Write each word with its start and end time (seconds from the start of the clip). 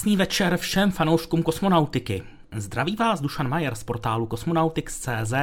Krásný 0.00 0.16
večer 0.16 0.56
všem 0.56 0.90
fanouškům 0.90 1.42
kosmonautiky. 1.42 2.22
Zdraví 2.56 2.96
vás 2.96 3.20
Dušan 3.20 3.48
Majer 3.48 3.74
z 3.74 3.82
portálu 3.84 4.26
Cosmonautics.cz 4.26 5.34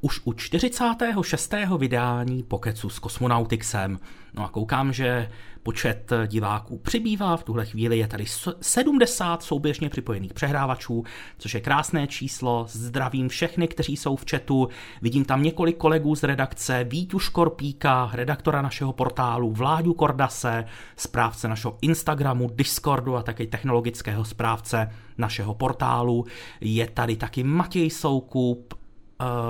už 0.00 0.20
u 0.24 0.32
46. 0.32 1.54
vydání 1.78 2.42
Pokecu 2.42 2.90
s 2.90 3.00
Cosmonauticsem. 3.00 3.98
No 4.34 4.44
a 4.44 4.48
koukám, 4.48 4.92
že 4.92 5.30
počet 5.62 6.12
diváků 6.26 6.78
přibývá, 6.78 7.36
v 7.36 7.44
tuhle 7.44 7.66
chvíli 7.66 7.98
je 7.98 8.08
tady 8.08 8.24
70 8.60 9.42
souběžně 9.42 9.88
připojených 9.88 10.34
přehrávačů, 10.34 11.04
což 11.38 11.54
je 11.54 11.60
krásné 11.60 12.06
číslo. 12.06 12.66
Zdravím 12.68 13.28
všechny, 13.28 13.68
kteří 13.68 13.96
jsou 13.96 14.16
v 14.16 14.24
chatu. 14.30 14.68
Vidím 15.02 15.24
tam 15.24 15.42
několik 15.42 15.76
kolegů 15.76 16.14
z 16.14 16.22
redakce, 16.22 16.84
Vítu 16.84 17.18
Škorpíka, 17.18 18.10
redaktora 18.12 18.62
našeho 18.62 18.92
portálu, 18.92 19.52
Vláďu 19.52 19.94
Kordase, 19.94 20.64
správce 20.96 21.48
našeho 21.48 21.78
Instagramu, 21.80 22.50
Discordu 22.54 23.16
a 23.16 23.22
také 23.22 23.46
technologického 23.46 24.24
správce 24.24 24.90
našeho 25.18 25.54
portálu. 25.54 26.26
Je 26.60 26.90
tady 26.90 27.16
taky 27.16 27.44
Matěj 27.44 27.90
Soukup, 27.90 28.74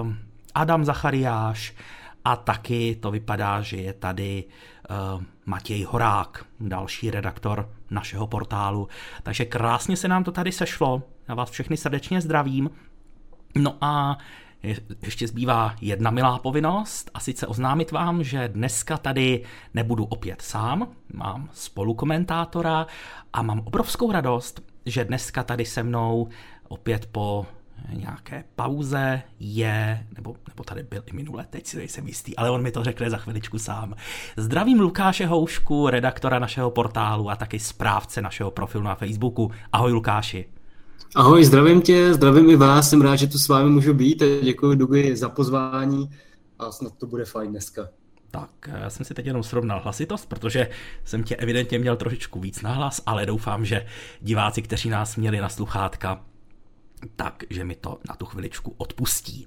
um, 0.03 0.19
Adam 0.55 0.84
Zachariáš 0.84 1.75
a 2.25 2.37
taky 2.37 2.97
to 3.00 3.11
vypadá, 3.11 3.61
že 3.61 3.77
je 3.77 3.93
tady 3.93 4.44
Matěj 5.47 5.84
Horák, 5.84 6.44
další 6.60 7.10
redaktor 7.10 7.70
našeho 7.91 8.26
portálu. 8.26 8.88
Takže 9.22 9.44
krásně 9.44 9.97
se 9.97 10.09
nám 10.09 10.25
to 10.25 10.32
tady 10.32 10.53
sešlo. 10.53 11.03
Já 11.28 11.34
vás 11.34 11.50
všechny 11.50 11.76
srdečně 11.76 12.20
zdravím. 12.20 12.70
No 13.56 13.76
a 13.81 14.19
ještě 15.03 15.28
zbývá 15.28 15.75
jedna 15.81 16.10
milá 16.10 16.38
povinnost 16.38 17.10
a 17.15 17.20
sice 17.20 17.47
oznámit 17.47 17.91
vám, 17.91 18.25
že 18.25 18.48
dneska 18.48 18.98
tady 18.98 19.44
nebudu 19.75 20.04
opět 20.04 20.43
sám, 20.43 20.88
mám 21.14 21.49
spolukomentátora 21.53 22.87
a 23.32 23.43
mám 23.43 23.60
obrovskou 23.64 24.12
radost, 24.12 24.60
že 24.87 25.04
dneska 25.04 25.43
tady 25.43 25.64
se 25.64 25.82
mnou 25.82 26.28
opět 26.69 27.06
po 27.06 27.47
nějaké 27.93 28.44
pauze 28.56 29.22
je, 29.41 30.06
nebo, 30.16 30.37
nebo 30.48 30.65
tady 30.65 30.82
byl 30.82 31.03
i 31.06 31.16
minule, 31.16 31.47
teď 31.50 31.66
si 31.66 31.76
nejsem 31.76 32.06
jistý, 32.06 32.37
ale 32.37 32.50
on 32.50 32.62
mi 32.62 32.70
to 32.70 32.84
řekne 32.84 33.10
za 33.10 33.16
chviličku 33.16 33.59
sám. 33.59 33.94
Zdravím 34.37 34.81
Lukáše 34.81 35.26
Houšku, 35.26 35.88
redaktora 35.88 36.38
našeho 36.38 36.70
portálu 36.70 37.31
a 37.31 37.37
taky 37.37 37.59
správce 37.59 38.22
našeho 38.22 38.50
profilu 38.50 38.84
na 38.84 38.94
Facebooku. 38.94 39.50
Ahoj 39.72 39.93
Lukáši. 39.93 40.48
Ahoj, 41.15 41.44
zdravím 41.44 41.82
tě, 41.82 42.15
zdravím 42.15 42.50
i 42.50 42.56
vás, 42.56 42.91
jsem 42.91 43.03
rád, 43.03 43.16
že 43.16 43.26
tu 43.26 43.38
s 43.38 43.48
vámi 43.48 43.70
můžu 43.70 43.94
být. 43.94 44.22
Děkuji 44.43 44.76
Dugi 44.76 45.16
za 45.16 45.28
pozvání 45.28 46.10
a 46.59 46.72
snad 46.72 46.93
to 46.99 47.06
bude 47.06 47.25
fajn 47.25 47.50
dneska. 47.50 47.88
Tak, 48.31 48.50
já 48.81 48.91
jsem 48.91 49.06
si 49.06 49.14
teď 49.14 49.26
jenom 49.26 49.43
srovnal 49.43 49.81
hlasitost, 49.82 50.28
protože 50.28 50.69
jsem 51.04 51.25
tě 51.25 51.37
evidentně 51.37 51.78
měl 51.78 51.97
trošičku 51.97 52.41
víc 52.41 52.62
nahlas, 52.62 53.03
ale 53.06 53.26
doufám, 53.26 53.64
že 53.64 53.87
diváci, 54.20 54.62
kteří 54.62 54.91
nás 54.91 55.16
měli 55.16 55.41
na 55.41 55.49
sluchátka, 55.49 56.20
takže 57.16 57.64
mi 57.64 57.74
to 57.74 58.00
na 58.08 58.16
tu 58.16 58.24
chviličku 58.24 58.74
odpustí. 58.76 59.46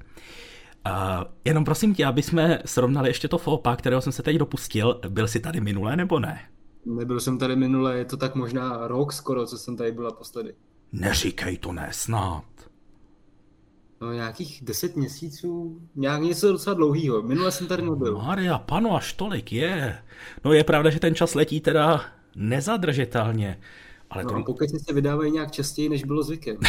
Uh, 0.87 1.23
jenom 1.45 1.65
prosím 1.65 1.95
tě, 1.95 2.05
aby 2.05 2.23
jsme 2.23 2.59
srovnali 2.65 3.09
ještě 3.09 3.27
to 3.27 3.37
FOPA, 3.37 3.75
kterého 3.75 4.01
jsem 4.01 4.13
se 4.13 4.23
teď 4.23 4.37
dopustil. 4.37 5.01
Byl 5.09 5.27
jsi 5.27 5.39
tady 5.39 5.61
minule 5.61 5.95
nebo 5.95 6.19
ne? 6.19 6.41
Nebyl 6.85 7.19
jsem 7.19 7.37
tady 7.37 7.55
minule, 7.55 7.97
je 7.97 8.05
to 8.05 8.17
tak 8.17 8.35
možná 8.35 8.87
rok 8.87 9.13
skoro, 9.13 9.45
co 9.45 9.57
jsem 9.57 9.77
tady 9.77 9.91
byla 9.91 10.11
posledy. 10.11 10.55
Neříkej 10.91 11.57
to 11.57 11.71
ne, 11.71 11.89
snad. 11.91 12.43
No 14.01 14.13
nějakých 14.13 14.59
deset 14.63 14.95
měsíců, 14.95 15.81
nějak 15.95 16.21
něco 16.21 16.51
docela 16.51 16.73
dlouhýho. 16.73 17.21
Minule 17.21 17.51
jsem 17.51 17.67
tady 17.67 17.83
nebyl. 17.83 18.17
Maria, 18.17 18.59
pano, 18.59 18.95
až 18.95 19.13
tolik 19.13 19.51
je. 19.51 19.97
No 20.45 20.53
je 20.53 20.63
pravda, 20.63 20.89
že 20.89 20.99
ten 20.99 21.15
čas 21.15 21.35
letí 21.35 21.61
teda 21.61 22.05
nezadržitelně. 22.35 23.59
Ale 24.15 24.23
no, 24.23 24.29
to... 24.29 24.43
pokud 24.43 24.69
se 24.69 24.93
vydávají 24.93 25.31
nějak 25.31 25.51
častěji, 25.51 25.89
než 25.89 26.03
bylo 26.03 26.23
zvykem. 26.23 26.57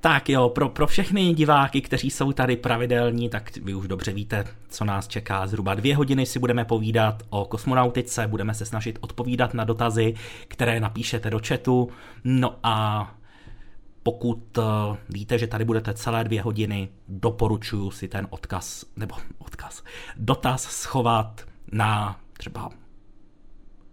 tak 0.00 0.28
jo, 0.28 0.48
pro, 0.48 0.68
pro 0.68 0.86
všechny 0.86 1.34
diváky, 1.34 1.80
kteří 1.80 2.10
jsou 2.10 2.32
tady 2.32 2.56
pravidelní, 2.56 3.28
tak 3.28 3.56
vy 3.56 3.74
už 3.74 3.88
dobře 3.88 4.12
víte, 4.12 4.44
co 4.68 4.84
nás 4.84 5.08
čeká. 5.08 5.46
Zhruba 5.46 5.74
dvě 5.74 5.96
hodiny 5.96 6.26
si 6.26 6.38
budeme 6.38 6.64
povídat 6.64 7.22
o 7.30 7.44
kosmonautice, 7.44 8.26
budeme 8.26 8.54
se 8.54 8.64
snažit 8.64 8.98
odpovídat 9.00 9.54
na 9.54 9.64
dotazy, 9.64 10.14
které 10.48 10.80
napíšete 10.80 11.30
do 11.30 11.40
chatu. 11.46 11.88
No 12.24 12.58
a 12.62 13.08
pokud 14.02 14.58
uh, 14.58 14.64
víte, 15.08 15.38
že 15.38 15.46
tady 15.46 15.64
budete 15.64 15.94
celé 15.94 16.24
dvě 16.24 16.42
hodiny, 16.42 16.88
doporučuji 17.08 17.90
si 17.90 18.08
ten 18.08 18.26
odkaz, 18.30 18.84
nebo 18.96 19.14
odkaz, 19.38 19.84
dotaz 20.16 20.62
schovat 20.62 21.44
na 21.72 22.20
třeba 22.32 22.70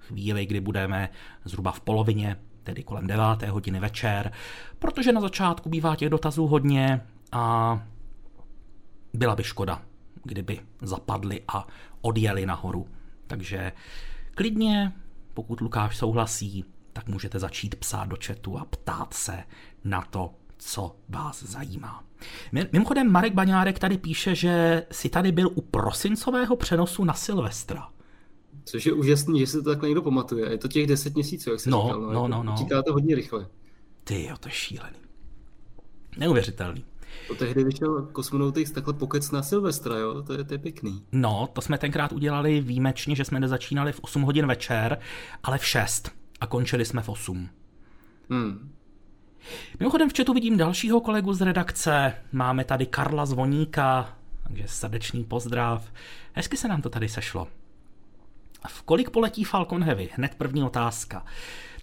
chvíli, 0.10 0.46
kdy 0.46 0.60
budeme 0.60 1.10
zhruba 1.46 1.72
v 1.72 1.80
polovině, 1.80 2.38
tedy 2.64 2.84
kolem 2.84 3.08
9. 3.08 3.24
hodiny 3.50 3.80
večer, 3.80 4.32
protože 4.80 5.12
na 5.12 5.22
začátku 5.22 5.70
bývá 5.70 5.96
těch 5.96 6.10
dotazů 6.10 6.48
hodně 6.48 7.02
a 7.32 7.80
byla 9.14 9.36
by 9.36 9.44
škoda, 9.44 9.82
kdyby 10.24 10.60
zapadli 10.82 11.42
a 11.48 11.68
odjeli 12.02 12.46
nahoru. 12.46 12.88
Takže 13.28 13.72
klidně, 14.36 14.94
pokud 15.34 15.62
Lukáš 15.62 15.98
souhlasí, 15.98 16.66
tak 16.94 17.08
můžete 17.08 17.40
začít 17.40 17.76
psát 17.76 18.06
do 18.06 18.18
chatu 18.26 18.58
a 18.60 18.66
ptát 18.66 19.14
se 19.14 19.44
na 19.84 20.02
to, 20.02 20.34
co 20.58 20.96
vás 21.10 21.44
zajímá. 21.44 22.04
Mimochodem 22.72 23.12
Marek 23.12 23.34
Baňárek 23.34 23.80
tady 23.80 23.98
píše, 23.98 24.36
že 24.36 24.84
si 24.92 25.10
tady 25.10 25.32
byl 25.32 25.50
u 25.56 25.62
prosincového 25.62 26.56
přenosu 26.56 27.04
na 27.04 27.14
Silvestra. 27.14 27.90
Což 28.70 28.86
je 28.86 28.94
úžasný, 28.94 29.40
že 29.40 29.48
se 29.48 29.62
to 29.62 29.70
takhle 29.70 29.90
někdo 29.90 30.02
pamatuje. 30.02 30.52
Je 30.52 30.58
to 30.58 30.68
těch 30.68 30.88
10 30.88 31.16
měsíců, 31.16 31.50
jak 31.50 31.60
se 31.60 31.70
no, 31.70 31.82
říkal. 31.84 32.02
No, 32.02 32.28
no, 32.28 32.44
no, 32.44 32.44
no. 32.44 32.84
To 32.84 32.94
hodně 32.94 33.16
rychle. 33.16 33.48
Ty 34.04 34.26
jo, 34.26 34.36
to 34.40 34.48
je 34.48 34.52
šílený. 34.52 34.98
Neuvěřitelný. 36.18 36.84
To 37.28 37.36
tehdy 37.36 37.64
vyšel 37.64 38.10
Cosmonautics 38.16 38.72
takhle 38.72 38.94
pokec 38.94 39.32
na 39.32 39.44
Silvestra, 39.44 39.98
jo? 39.98 40.22
To 40.22 40.34
je, 40.34 40.44
to 40.44 40.54
je 40.54 40.58
pěkný. 40.58 41.04
No, 41.12 41.50
to 41.54 41.62
jsme 41.62 41.78
tenkrát 41.78 42.12
udělali 42.12 42.62
výjimečně, 42.62 43.16
že 43.16 43.26
jsme 43.26 43.40
nezačínali 43.40 43.92
v 43.92 44.00
8 44.00 44.22
hodin 44.22 44.48
večer, 44.48 45.00
ale 45.44 45.58
v 45.58 45.66
6 45.66 46.12
a 46.42 46.48
končili 46.48 46.86
jsme 46.86 47.02
v 47.02 47.10
8. 47.10 47.50
Hmm. 48.30 48.72
Mimochodem 49.80 50.10
v 50.10 50.18
chatu 50.18 50.34
vidím 50.34 50.58
dalšího 50.58 51.02
kolegu 51.02 51.34
z 51.34 51.42
redakce. 51.42 52.14
Máme 52.32 52.64
tady 52.64 52.86
Karla 52.86 53.26
Zvoníka, 53.26 54.18
takže 54.44 54.64
srdečný 54.68 55.24
pozdrav. 55.24 55.92
Hezky 56.34 56.58
se 56.58 56.68
nám 56.68 56.82
to 56.82 56.90
tady 56.90 57.10
sešlo. 57.10 57.48
V 58.68 58.82
kolik 58.82 59.10
poletí 59.10 59.44
Falcon 59.44 59.84
Heavy? 59.84 60.10
Hned 60.14 60.36
první 60.36 60.64
otázka. 60.64 61.26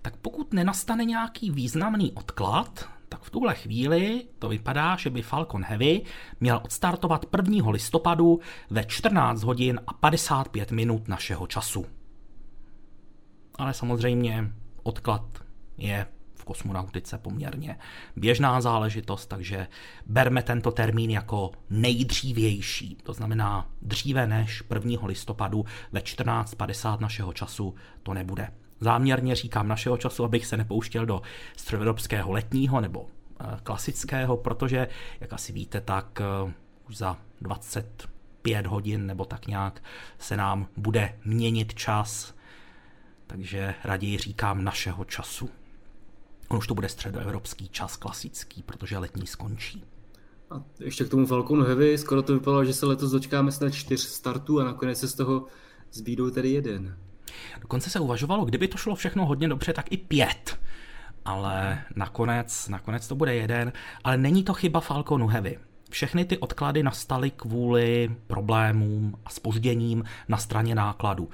Tak 0.03 0.17
pokud 0.17 0.53
nenastane 0.53 1.05
nějaký 1.05 1.51
významný 1.51 2.13
odklad, 2.13 2.89
tak 3.09 3.23
v 3.23 3.31
tuhle 3.31 3.55
chvíli 3.55 4.27
to 4.39 4.49
vypadá, 4.49 4.97
že 4.97 5.11
by 5.11 5.23
Falcon 5.23 5.65
Heavy 5.65 6.03
měl 6.41 6.61
odstartovat 6.65 7.27
1. 7.37 7.71
listopadu 7.71 8.41
ve 8.71 8.85
14 8.85 9.43
hodin 9.43 9.81
a 9.87 9.93
55 9.93 10.73
minut 10.73 11.09
našeho 11.09 11.47
času. 11.47 11.87
Ale 13.55 13.75
samozřejmě 13.75 14.53
odklad 14.83 15.25
je 15.77 16.07
kosmonautice 16.47 17.19
poměrně 17.19 17.79
běžná 18.17 18.61
záležitost, 18.61 19.27
takže 19.27 19.67
berme 20.07 20.43
tento 20.43 20.71
termín 20.71 21.11
jako 21.11 21.51
nejdřívější, 21.71 22.97
to 23.03 23.13
znamená 23.13 23.69
dříve 23.83 24.27
než 24.27 24.63
1. 24.75 25.07
listopadu 25.07 25.65
ve 25.93 26.01
14.50 26.01 27.01
našeho 27.01 27.33
času 27.33 27.75
to 28.03 28.15
nebude. 28.15 28.49
Záměrně 28.81 29.35
říkám 29.35 29.69
našeho 29.69 29.97
času, 29.97 30.25
abych 30.25 30.47
se 30.47 30.57
nepouštěl 30.57 31.07
do 31.07 31.23
středoevropského 31.57 32.33
letního 32.33 32.81
nebo 32.81 33.07
eh, 33.07 33.45
klasického, 33.63 34.37
protože, 34.37 34.89
jak 35.21 35.33
asi 35.33 35.53
víte, 35.53 35.81
tak 35.81 36.21
eh, 36.21 36.53
už 36.89 36.97
za 36.97 37.17
25 37.41 38.67
hodin 38.67 39.07
nebo 39.07 39.25
tak 39.25 39.47
nějak 39.47 39.83
se 40.19 40.37
nám 40.37 40.67
bude 40.77 41.19
měnit 41.25 41.75
čas, 41.75 42.35
takže 43.27 43.75
raději 43.85 44.19
říkám 44.19 44.65
našeho 44.65 45.05
času. 45.05 45.51
On 46.49 46.59
už 46.59 46.67
to 46.67 46.75
bude 46.75 46.89
středoevropský 46.89 47.69
čas 47.69 47.97
klasický, 47.97 48.63
protože 48.63 48.99
letní 48.99 49.27
skončí. 49.27 49.85
A 50.51 50.63
ještě 50.81 51.05
k 51.05 51.09
tomu 51.09 51.27
Falconu 51.27 51.63
Heavy, 51.63 51.99
skoro 51.99 52.23
to 52.23 52.35
vypadalo, 52.35 52.65
že 52.65 52.75
se 52.75 52.87
letos 52.87 53.11
dočkáme 53.11 53.53
snad 53.53 53.71
čtyř 53.75 54.01
startů 54.01 54.61
a 54.61 54.65
nakonec 54.65 54.99
se 54.99 55.09
z 55.09 55.15
toho 55.15 55.47
zbídou 55.93 56.31
tedy 56.31 56.51
jeden. 56.51 56.99
Dokonce 57.61 57.91
se 57.91 58.01
uvažovalo, 58.01 58.45
kdyby 58.45 58.69
to 58.69 58.79
šlo 58.79 58.95
všechno 58.95 59.27
hodně 59.27 59.49
dobře, 59.49 59.73
tak 59.73 59.93
i 59.93 59.97
pět. 59.97 60.59
Ale 61.25 61.83
nakonec, 61.97 62.69
nakonec 62.69 63.09
to 63.09 63.15
bude 63.15 63.35
jeden. 63.35 63.73
Ale 64.05 64.17
není 64.17 64.45
to 64.45 64.55
chyba 64.55 64.81
Falconu 64.81 65.27
Heavy. 65.27 65.59
Všechny 65.91 66.25
ty 66.25 66.39
odklady 66.39 66.83
nastaly 66.83 67.31
kvůli 67.31 68.17
problémům 68.27 69.19
a 69.25 69.31
spožděním 69.31 70.05
na 70.29 70.37
straně 70.37 70.75
nákladu. 70.75 71.31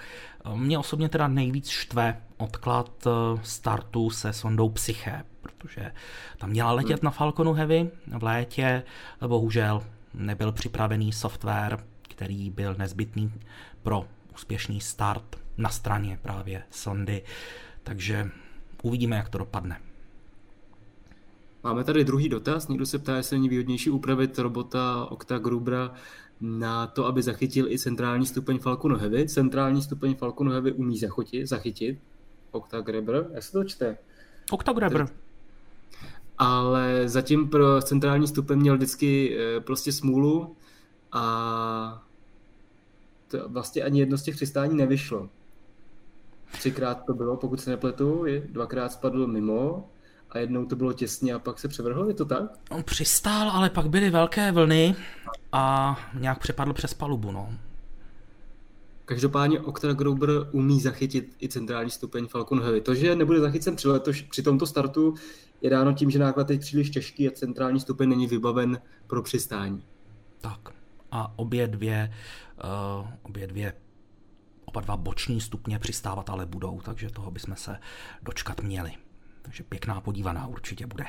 Mě 0.55 0.79
osobně 0.79 1.09
teda 1.09 1.29
nejvíc 1.29 1.69
štve 1.69 2.23
odklad 2.43 3.07
eh, 3.07 3.11
startu 3.43 4.11
se 4.11 4.33
sondou 4.33 4.69
Psyche, 4.69 5.25
protože 5.41 5.93
tam 6.39 6.51
měla 6.51 6.73
letět 6.73 7.01
hmm. 7.01 7.05
na 7.05 7.11
Falconu 7.11 7.53
Heavy 7.53 7.91
v 8.19 8.23
létě, 8.23 8.83
bohužel 9.27 9.83
nebyl 10.15 10.53
připravený 10.53 11.13
software, 11.13 11.79
který 12.03 12.51
byl 12.51 12.75
nezbytný 12.79 13.33
pro 13.83 14.05
úspěšný 14.35 14.81
start 14.81 15.37
na 15.59 15.69
straně 15.69 16.19
právě 16.23 16.63
sondy. 16.71 17.23
Takže 17.83 18.31
uvidíme, 18.83 19.17
jak 19.17 19.29
to 19.29 19.39
dopadne. 19.39 19.81
Máme 21.65 21.85
tady 21.85 22.05
druhý 22.05 22.29
dotaz. 22.29 22.69
Někdo 22.69 22.87
se 22.87 22.99
ptá, 22.99 23.17
jestli 23.17 23.37
není 23.37 23.49
výhodnější 23.49 23.91
upravit 23.91 24.39
robota 24.39 25.07
Octa 25.11 25.39
Grubra 25.39 25.91
na 26.41 26.87
to, 26.87 27.07
aby 27.07 27.23
zachytil 27.23 27.69
i 27.69 27.79
centrální 27.79 28.27
stupeň 28.27 28.59
Falcon 28.59 28.97
Heavy. 28.97 29.29
Centrální 29.29 29.83
stupeň 29.83 30.15
Falcon 30.15 30.51
Heavy 30.53 30.73
umí 30.73 30.99
zachytit, 30.99 31.49
zachytit. 31.49 31.99
Octa 32.53 32.81
Grabber, 32.81 33.27
jak 33.35 33.43
se 33.43 33.53
to 33.53 33.65
čte? 33.65 33.99
Octa 34.51 34.73
Grabber. 34.73 35.09
Ale 36.39 37.09
zatím 37.09 37.49
pro 37.49 37.83
centrální 37.83 38.29
stupeň 38.29 38.59
měl 38.59 38.77
vždycky 38.77 39.39
eh, 39.39 39.61
prostě 39.61 39.93
smůlu 39.93 40.57
a 41.13 42.03
to 43.29 43.49
vlastně 43.49 43.83
ani 43.83 44.01
jedno 44.01 44.19
z 44.19 44.23
těch 44.23 44.37
přistání 44.37 44.77
nevyšlo. 44.77 45.29
Třikrát 46.53 47.05
to 47.07 47.15
bylo, 47.15 47.37
pokud 47.37 47.61
se 47.61 47.71
nepletu, 47.71 48.25
dvakrát 48.49 48.93
spadl 48.93 49.27
mimo 49.27 49.89
a 50.31 50.39
jednou 50.39 50.67
to 50.67 50.77
bylo 50.77 50.93
těsně 50.93 51.35
a 51.35 51.39
pak 51.39 51.59
se 51.59 51.69
převrhl, 51.69 52.09
je 52.09 52.15
to 52.15 52.25
tak? 52.25 52.43
On 52.71 52.83
přistál, 52.83 53.51
ale 53.51 53.71
pak 53.71 53.89
byly 53.89 54.11
velké 54.11 54.53
vlny 54.53 54.95
a 55.53 55.97
nějak 56.15 56.39
přepadl 56.39 56.73
přes 56.73 56.95
palubu, 56.95 57.33
no. 57.33 57.55
Každopádně 59.05 59.61
Octa 59.61 59.93
Gruber 59.93 60.31
umí 60.53 60.81
zachytit 60.81 61.37
i 61.43 61.49
centrální 61.49 61.91
stupeň 61.91 62.27
Falcon 62.27 62.63
Heavy. 62.63 62.81
To, 62.81 62.95
že 62.95 63.17
nebude 63.17 63.41
zachycen 63.41 63.77
při, 63.77 63.89
letoš, 63.89 64.23
při 64.23 64.43
tomto 64.43 64.67
startu, 64.67 65.15
je 65.61 65.71
dáno 65.71 65.93
tím, 65.93 66.11
že 66.11 66.19
náklad 66.19 66.51
je 66.51 66.59
příliš 66.59 66.91
těžký 66.91 67.29
a 67.29 67.31
centrální 67.31 67.81
stupeň 67.81 68.09
není 68.09 68.27
vybaven 68.27 68.81
pro 69.07 69.23
přistání. 69.23 69.85
Tak 70.41 70.75
a 71.11 71.39
obě 71.39 71.69
dvě, 71.69 72.13
uh, 73.01 73.09
obě 73.23 73.47
dvě 73.47 73.73
oba 74.65 74.81
dva 74.81 74.97
boční 74.97 75.41
stupně 75.41 75.79
přistávat 75.79 76.31
ale 76.31 76.47
budou, 76.47 76.81
takže 76.81 77.11
toho 77.11 77.31
bychom 77.31 77.57
se 77.57 77.79
dočkat 78.23 78.61
měli. 78.61 78.93
Takže 79.43 79.63
pěkná 79.63 80.01
podívaná 80.01 80.47
určitě 80.47 80.87
bude. 80.87 81.05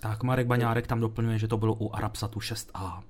Tak 0.00 0.22
Marek 0.22 0.46
Baňárek 0.46 0.86
tam 0.86 1.00
doplňuje, 1.00 1.38
že 1.38 1.48
to 1.48 1.56
bylo 1.56 1.74
u 1.74 1.94
Arabsatu 1.94 2.38
6A. 2.38 3.02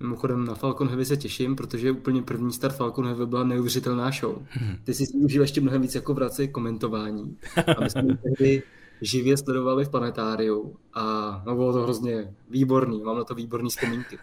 Mimochodem 0.00 0.44
na 0.44 0.54
Falcon 0.54 0.88
Heavy 0.88 1.04
se 1.04 1.16
těším, 1.16 1.56
protože 1.56 1.90
úplně 1.90 2.22
první 2.22 2.52
start 2.52 2.76
Falcon 2.76 3.06
Heavy 3.06 3.26
byla 3.26 3.44
neuvěřitelná 3.44 4.10
show. 4.10 4.46
Ty 4.84 4.94
si 4.94 5.04
užil 5.14 5.42
ještě 5.42 5.60
mnohem 5.60 5.82
víc 5.82 5.94
jako 5.94 6.14
v 6.14 6.18
rámci 6.18 6.48
komentování. 6.48 7.36
A 7.76 7.80
my 7.84 7.90
jsme 7.90 8.16
tehdy 8.16 8.62
živě 9.00 9.36
sledovali 9.36 9.84
v 9.84 9.88
planetáriu 9.88 10.76
a 10.94 11.02
no, 11.46 11.54
bylo 11.54 11.72
to 11.72 11.82
hrozně 11.82 12.34
výborný, 12.50 13.02
mám 13.02 13.16
na 13.16 13.24
to 13.24 13.34
výborný 13.34 13.70
vzpomínky. 13.70 14.18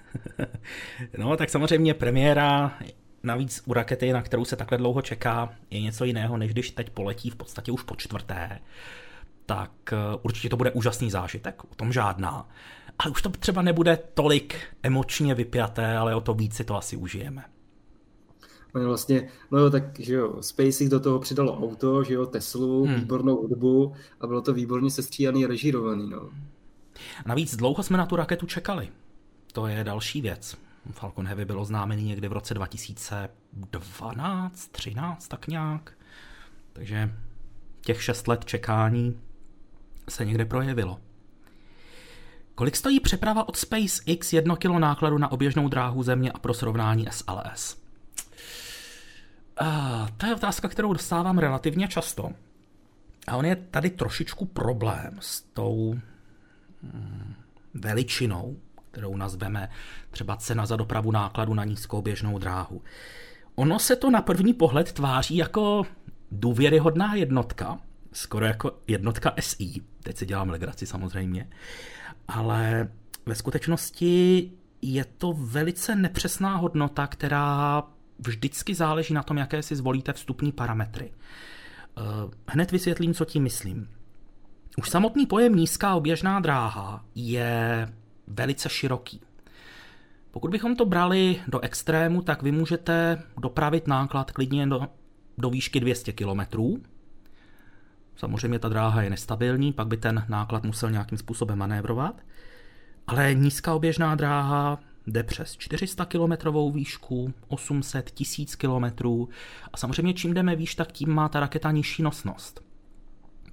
no 1.18 1.38
tak 1.38 1.50
samozřejmě 1.50 1.94
premiéra 1.94 2.74
Navíc 3.26 3.64
u 3.66 3.74
rakety, 3.74 4.14
na 4.14 4.22
kterou 4.22 4.46
se 4.46 4.56
takhle 4.56 4.78
dlouho 4.78 5.02
čeká, 5.02 5.54
je 5.70 5.82
něco 5.82 6.06
jiného, 6.06 6.38
než 6.38 6.52
když 6.52 6.72
teď 6.72 6.90
poletí 6.90 7.30
v 7.30 7.36
podstatě 7.36 7.72
už 7.72 7.84
po 7.84 7.96
čtvrté. 7.96 8.60
Tak 9.46 9.72
eh, 9.94 9.98
určitě 10.22 10.50
to 10.50 10.58
bude 10.58 10.72
úžasný 10.72 11.12
zážitek, 11.12 11.64
o 11.64 11.76
tom 11.76 11.92
žádná. 11.92 12.50
Ale 13.00 13.12
už 13.12 13.22
to 13.22 13.30
třeba 13.30 13.62
nebude 13.62 14.00
tolik 14.14 14.56
emočně 14.84 15.36
vypjaté, 15.36 15.98
ale 15.98 16.16
o 16.16 16.22
to 16.22 16.34
víc 16.34 16.56
si 16.56 16.64
to 16.64 16.76
asi 16.76 16.98
užijeme. 16.98 17.44
No 18.76 18.88
vlastně, 18.88 19.30
no 19.52 19.60
jo, 19.60 19.70
tak 19.70 20.00
že 20.00 20.14
jo, 20.14 20.38
SpaceX 20.42 20.90
do 20.90 21.00
toho 21.00 21.20
přidalo 21.20 21.58
auto, 21.58 22.04
že 22.04 22.14
jo, 22.14 22.26
Teslu, 22.26 22.86
hmm. 22.86 22.96
výbornou 22.96 23.36
hudbu 23.36 23.94
a 24.22 24.28
bylo 24.28 24.42
to 24.42 24.54
výborně 24.54 24.92
sestříhaný 24.92 25.46
a 25.46 25.48
režírovaný, 25.48 26.10
no. 26.10 26.30
Navíc 27.26 27.56
dlouho 27.56 27.84
jsme 27.84 27.98
na 27.98 28.06
tu 28.06 28.16
raketu 28.16 28.46
čekali. 28.46 28.90
To 29.54 29.68
je 29.68 29.84
další 29.84 30.22
věc. 30.22 30.58
Falcon 30.92 31.28
Heavy 31.28 31.46
bylo 31.46 31.66
známený 31.66 32.04
někdy 32.04 32.28
v 32.28 32.34
roce 32.34 32.54
2012, 32.54 34.68
13 34.68 35.28
tak 35.28 35.48
nějak. 35.48 35.94
Takže 36.74 37.14
těch 37.82 38.04
šest 38.04 38.28
let 38.28 38.46
čekání 38.46 39.20
se 40.10 40.26
někde 40.26 40.46
projevilo. 40.46 41.00
Kolik 42.56 42.76
stojí 42.76 43.00
přeprava 43.00 43.50
od 43.50 43.58
SpaceX 43.58 44.34
1 44.34 44.56
kg 44.56 44.66
nákladu 44.66 45.18
na 45.18 45.32
oběžnou 45.32 45.68
dráhu 45.70 46.04
Země 46.04 46.32
a 46.32 46.40
pro 46.40 46.54
srovnání 46.54 47.08
SLS? 47.12 47.78
Uh, 49.62 50.10
to 50.18 50.26
je 50.26 50.36
otázka, 50.36 50.68
kterou 50.68 50.94
dostávám 50.94 51.38
relativně 51.38 51.88
často. 51.88 52.30
A 53.28 53.36
on 53.38 53.46
je 53.46 53.56
tady 53.56 53.90
trošičku 53.90 54.46
problém 54.46 55.18
s 55.20 55.42
tou 55.42 55.96
hmm, 56.84 57.34
veličinou 57.74 58.56
kterou 58.96 59.18
nazveme 59.18 59.70
třeba 60.12 60.36
cena 60.36 60.66
za 60.66 60.76
dopravu 60.76 61.12
nákladu 61.12 61.54
na 61.54 61.64
nízkou 61.64 62.02
běžnou 62.02 62.38
dráhu. 62.38 62.82
Ono 63.56 63.80
se 63.80 63.96
to 63.96 64.12
na 64.12 64.22
první 64.22 64.54
pohled 64.54 64.92
tváří 64.92 65.38
jako 65.38 65.84
důvěryhodná 66.32 67.16
jednotka, 67.16 67.80
skoro 68.14 68.46
jako 68.46 68.72
jednotka 68.88 69.34
SI, 69.40 69.82
teď 70.04 70.18
si 70.18 70.26
dělám 70.26 70.50
legraci 70.50 70.86
samozřejmě, 70.86 71.50
ale 72.28 72.92
ve 73.26 73.36
skutečnosti 73.36 74.52
je 74.82 75.06
to 75.06 75.34
velice 75.34 75.96
nepřesná 75.96 76.56
hodnota, 76.56 77.08
která 77.08 77.84
vždycky 78.20 78.76
záleží 78.76 79.14
na 79.14 79.24
tom, 79.24 79.38
jaké 79.38 79.64
si 79.64 79.76
zvolíte 79.76 80.14
vstupní 80.14 80.52
parametry. 80.52 81.12
Eh, 81.98 82.02
hned 82.48 82.72
vysvětlím, 82.72 83.14
co 83.14 83.26
tím 83.26 83.44
myslím. 83.44 83.90
Už 84.78 84.90
samotný 84.90 85.26
pojem 85.26 85.56
nízká 85.56 85.96
oběžná 85.96 86.40
dráha 86.40 87.06
je 87.16 87.90
velice 88.28 88.70
široký. 88.70 89.22
Pokud 90.32 90.52
bychom 90.52 90.76
to 90.76 90.86
brali 90.86 91.42
do 91.48 91.60
extrému, 91.60 92.22
tak 92.22 92.44
vy 92.44 92.52
můžete 92.52 93.24
dopravit 93.38 93.88
náklad 93.88 94.32
klidně 94.32 94.68
do, 94.68 94.88
do 95.38 95.50
výšky 95.50 95.80
200 95.80 96.14
km. 96.14 96.42
Samozřejmě 98.16 98.60
ta 98.60 98.70
dráha 98.70 99.02
je 99.02 99.10
nestabilní, 99.10 99.74
pak 99.74 99.88
by 99.88 99.98
ten 99.98 100.26
náklad 100.30 100.64
musel 100.64 100.92
nějakým 100.92 101.18
způsobem 101.18 101.60
manévrovat. 101.60 102.22
Ale 103.08 103.34
nízká 103.34 103.74
oběžná 103.74 104.16
dráha 104.16 104.80
jde 105.08 105.24
přes 105.24 105.58
400 105.58 106.06
km 106.06 106.72
výšku, 106.72 107.34
800, 107.48 108.12
1000 108.12 108.56
km 108.56 108.86
a 109.74 109.78
samozřejmě 109.78 110.14
čím 110.14 110.34
jdeme 110.34 110.56
výš, 110.56 110.76
tak 110.76 110.92
tím 110.92 111.10
má 111.10 111.30
ta 111.30 111.40
raketa 111.40 111.72
nižší 111.72 112.04
nosnost. 112.04 112.65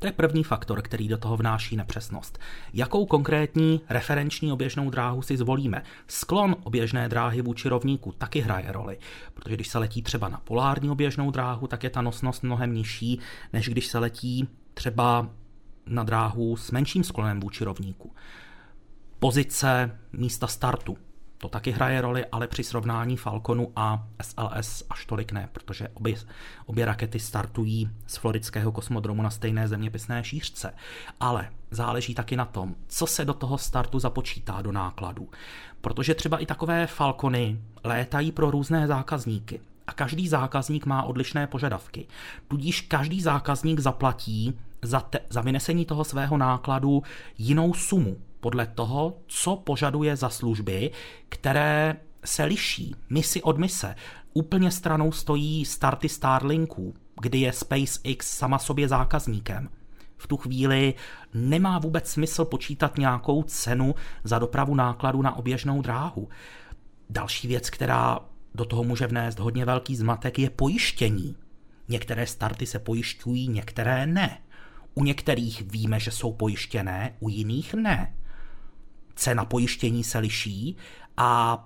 To 0.03 0.09
je 0.09 0.13
první 0.13 0.45
faktor, 0.45 0.83
který 0.83 1.09
do 1.09 1.19
toho 1.19 1.37
vnáší 1.37 1.77
nepřesnost. 1.77 2.39
Jakou 2.75 3.07
konkrétní 3.07 3.81
referenční 3.89 4.53
oběžnou 4.53 4.91
dráhu 4.91 5.23
si 5.23 5.37
zvolíme? 5.37 5.83
Sklon 6.07 6.57
oběžné 6.63 7.09
dráhy 7.09 7.43
vůči 7.43 7.69
rovníku 7.69 8.13
taky 8.13 8.41
hraje 8.41 8.73
roli, 8.73 8.99
protože 9.35 9.55
když 9.55 9.69
se 9.69 9.79
letí 9.79 10.03
třeba 10.03 10.29
na 10.29 10.41
polární 10.45 10.91
oběžnou 10.91 11.31
dráhu, 11.31 11.67
tak 11.67 11.85
je 11.85 11.91
ta 11.91 12.03
nosnost 12.03 12.43
mnohem 12.43 12.75
nižší, 12.75 13.21
než 13.53 13.69
když 13.69 13.87
se 13.87 13.99
letí 13.99 14.49
třeba 14.75 15.29
na 15.87 16.03
dráhu 16.03 16.57
s 16.57 16.71
menším 16.71 17.05
sklonem 17.05 17.41
vůči 17.41 17.65
rovníku. 17.65 18.15
Pozice 19.19 19.99
místa 20.13 20.47
startu 20.47 20.97
to 21.43 21.49
taky 21.49 21.71
hraje 21.71 22.01
roli, 22.01 22.27
ale 22.33 22.47
při 22.49 22.65
srovnání 22.65 23.17
Falconu 23.17 23.73
a 23.77 24.07
SLS 24.23 24.85
až 24.91 25.07
tolik 25.07 25.33
ne, 25.33 25.49
protože 25.53 25.89
obě, 25.95 26.15
obě 26.67 26.85
rakety 26.85 27.19
startují 27.19 27.91
z 28.07 28.17
floridského 28.17 28.73
kosmodromu 28.73 29.23
na 29.23 29.31
stejné 29.31 29.69
zeměpisné 29.69 30.25
šířce. 30.25 30.75
Ale 31.21 31.49
záleží 31.71 32.15
taky 32.15 32.37
na 32.37 32.45
tom, 32.45 32.75
co 32.89 33.07
se 33.07 33.25
do 33.25 33.35
toho 33.35 33.59
startu 33.59 33.99
započítá 33.99 34.63
do 34.63 34.73
nákladu. 34.73 35.29
Protože 35.81 36.15
třeba 36.15 36.39
i 36.39 36.47
takové 36.47 36.87
Falcony 36.87 37.61
létají 37.85 38.33
pro 38.33 38.51
různé 38.51 38.87
zákazníky 38.87 39.61
a 39.87 39.93
každý 39.93 40.29
zákazník 40.29 40.87
má 40.87 41.03
odlišné 41.03 41.47
požadavky. 41.47 42.07
Tudíž 42.49 42.81
každý 42.81 43.21
zákazník 43.21 43.81
zaplatí 43.81 44.59
za, 44.83 45.01
te, 45.01 45.21
za 45.31 45.41
vynesení 45.41 45.85
toho 45.85 46.05
svého 46.05 46.37
nákladu 46.37 47.03
jinou 47.39 47.75
sumu 47.75 48.17
podle 48.43 48.67
toho, 48.67 49.19
co 49.27 49.57
požaduje 49.57 50.17
za 50.17 50.29
služby, 50.29 50.91
které 51.29 51.97
se 52.25 52.45
liší 52.45 52.95
misi 53.11 53.43
od 53.43 53.59
mise. 53.59 53.95
Úplně 54.35 54.71
stranou 54.71 55.13
stojí 55.13 55.65
starty 55.65 56.09
Starlinků, 56.09 56.95
kdy 57.21 57.39
je 57.39 57.53
SpaceX 57.53 58.39
sama 58.39 58.59
sobě 58.59 58.89
zákazníkem. 58.89 59.69
V 60.17 60.27
tu 60.27 60.37
chvíli 60.37 60.95
nemá 61.35 61.79
vůbec 61.79 62.11
smysl 62.11 62.45
počítat 62.45 62.99
nějakou 62.99 63.43
cenu 63.43 63.95
za 64.25 64.39
dopravu 64.39 64.75
nákladu 64.75 65.23
na 65.23 65.37
oběžnou 65.37 65.83
dráhu. 65.83 66.29
Další 67.11 67.49
věc, 67.49 67.71
která 67.71 68.19
do 68.55 68.65
toho 68.65 68.85
může 68.85 69.07
vnést 69.07 69.39
hodně 69.39 69.65
velký 69.65 69.97
zmatek, 69.97 70.39
je 70.39 70.51
pojištění. 70.51 71.37
Některé 71.89 72.27
starty 72.27 72.67
se 72.67 72.79
pojišťují, 72.79 73.49
některé 73.49 74.07
ne. 74.07 74.39
U 74.95 75.05
některých 75.05 75.63
víme, 75.63 76.01
že 76.01 76.11
jsou 76.11 76.33
pojištěné, 76.33 77.17
u 77.21 77.29
jiných 77.29 77.75
ne 77.75 78.15
cena 79.15 79.45
pojištění 79.45 80.05
se 80.05 80.19
liší 80.19 80.77
a 81.17 81.65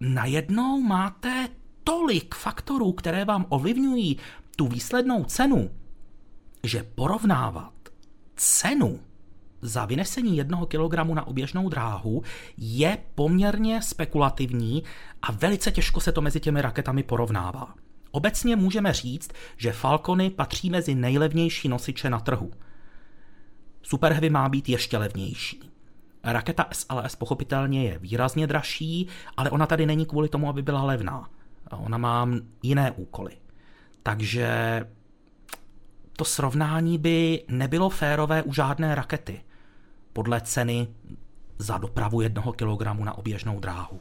najednou 0.00 0.80
máte 0.80 1.48
tolik 1.84 2.34
faktorů, 2.34 2.92
které 2.92 3.24
vám 3.24 3.46
ovlivňují 3.48 4.16
tu 4.56 4.66
výslednou 4.66 5.24
cenu, 5.24 5.70
že 6.62 6.82
porovnávat 6.94 7.72
cenu 8.36 9.00
za 9.62 9.84
vynesení 9.84 10.36
jednoho 10.36 10.66
kilogramu 10.66 11.14
na 11.14 11.26
oběžnou 11.26 11.68
dráhu 11.68 12.22
je 12.56 12.98
poměrně 13.14 13.82
spekulativní 13.82 14.82
a 15.22 15.32
velice 15.32 15.70
těžko 15.70 16.00
se 16.00 16.12
to 16.12 16.20
mezi 16.20 16.40
těmi 16.40 16.62
raketami 16.62 17.02
porovnává. 17.02 17.74
Obecně 18.10 18.56
můžeme 18.56 18.92
říct, 18.92 19.30
že 19.56 19.72
Falcony 19.72 20.30
patří 20.30 20.70
mezi 20.70 20.94
nejlevnější 20.94 21.68
nosiče 21.68 22.10
na 22.10 22.20
trhu. 22.20 22.50
Super 23.82 24.12
Heavy 24.12 24.30
má 24.30 24.48
být 24.48 24.68
ještě 24.68 24.98
levnější. 24.98 25.60
Raketa 26.24 26.66
SLS 26.72 27.16
pochopitelně 27.16 27.84
je 27.84 27.98
výrazně 27.98 28.46
dražší, 28.46 29.08
ale 29.36 29.50
ona 29.50 29.66
tady 29.66 29.86
není 29.86 30.06
kvůli 30.06 30.28
tomu, 30.28 30.48
aby 30.48 30.62
byla 30.62 30.82
levná. 30.82 31.30
Ona 31.70 31.98
má 31.98 32.28
jiné 32.62 32.90
úkoly. 32.90 33.36
Takže 34.02 34.48
to 36.12 36.24
srovnání 36.24 36.98
by 36.98 37.44
nebylo 37.48 37.90
férové 37.90 38.42
u 38.42 38.52
žádné 38.52 38.94
rakety 38.94 39.40
podle 40.12 40.40
ceny 40.40 40.88
za 41.58 41.78
dopravu 41.78 42.20
jednoho 42.20 42.52
kilogramu 42.52 43.04
na 43.04 43.18
oběžnou 43.18 43.60
dráhu. 43.60 44.00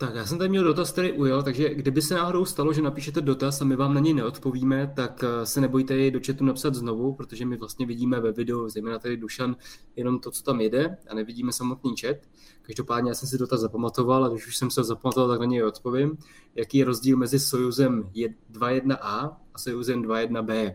Tak 0.00 0.14
já 0.14 0.26
jsem 0.26 0.38
tady 0.38 0.50
měl 0.50 0.64
dotaz, 0.64 0.92
který 0.92 1.12
ujel, 1.12 1.42
takže 1.42 1.74
kdyby 1.74 2.02
se 2.02 2.14
náhodou 2.14 2.44
stalo, 2.44 2.72
že 2.72 2.82
napíšete 2.82 3.20
dotaz 3.20 3.62
a 3.62 3.64
my 3.64 3.76
vám 3.76 3.94
na 3.94 4.00
něj 4.00 4.14
neodpovíme, 4.14 4.92
tak 4.96 5.24
eh, 5.24 5.46
se 5.46 5.60
nebojte 5.60 5.96
jej 5.96 6.10
do 6.10 6.20
chatu 6.26 6.44
napsat 6.44 6.74
znovu, 6.74 7.14
protože 7.14 7.46
my 7.46 7.56
vlastně 7.56 7.86
vidíme 7.86 8.20
ve 8.20 8.32
videu, 8.32 8.68
zejména 8.68 8.98
tady 8.98 9.16
Dušan, 9.16 9.56
jenom 9.96 10.18
to, 10.18 10.30
co 10.30 10.42
tam 10.42 10.60
jede 10.60 10.96
a 11.08 11.14
nevidíme 11.14 11.52
samotný 11.52 11.94
chat. 12.00 12.16
Každopádně 12.62 13.10
já 13.10 13.14
jsem 13.14 13.28
si 13.28 13.38
dotaz 13.38 13.60
zapamatoval 13.60 14.24
a 14.24 14.28
když 14.28 14.46
už 14.46 14.56
jsem 14.56 14.70
se 14.70 14.84
zapamatoval, 14.84 15.28
tak 15.28 15.40
na 15.40 15.46
něj 15.46 15.64
odpovím. 15.64 16.18
Jaký 16.54 16.78
je 16.78 16.84
rozdíl 16.84 17.16
mezi 17.16 17.38
Sojuzem 17.38 18.02
2.1a 18.02 19.36
a 19.54 19.58
Sojuzem 19.58 20.02
2.1b? 20.02 20.74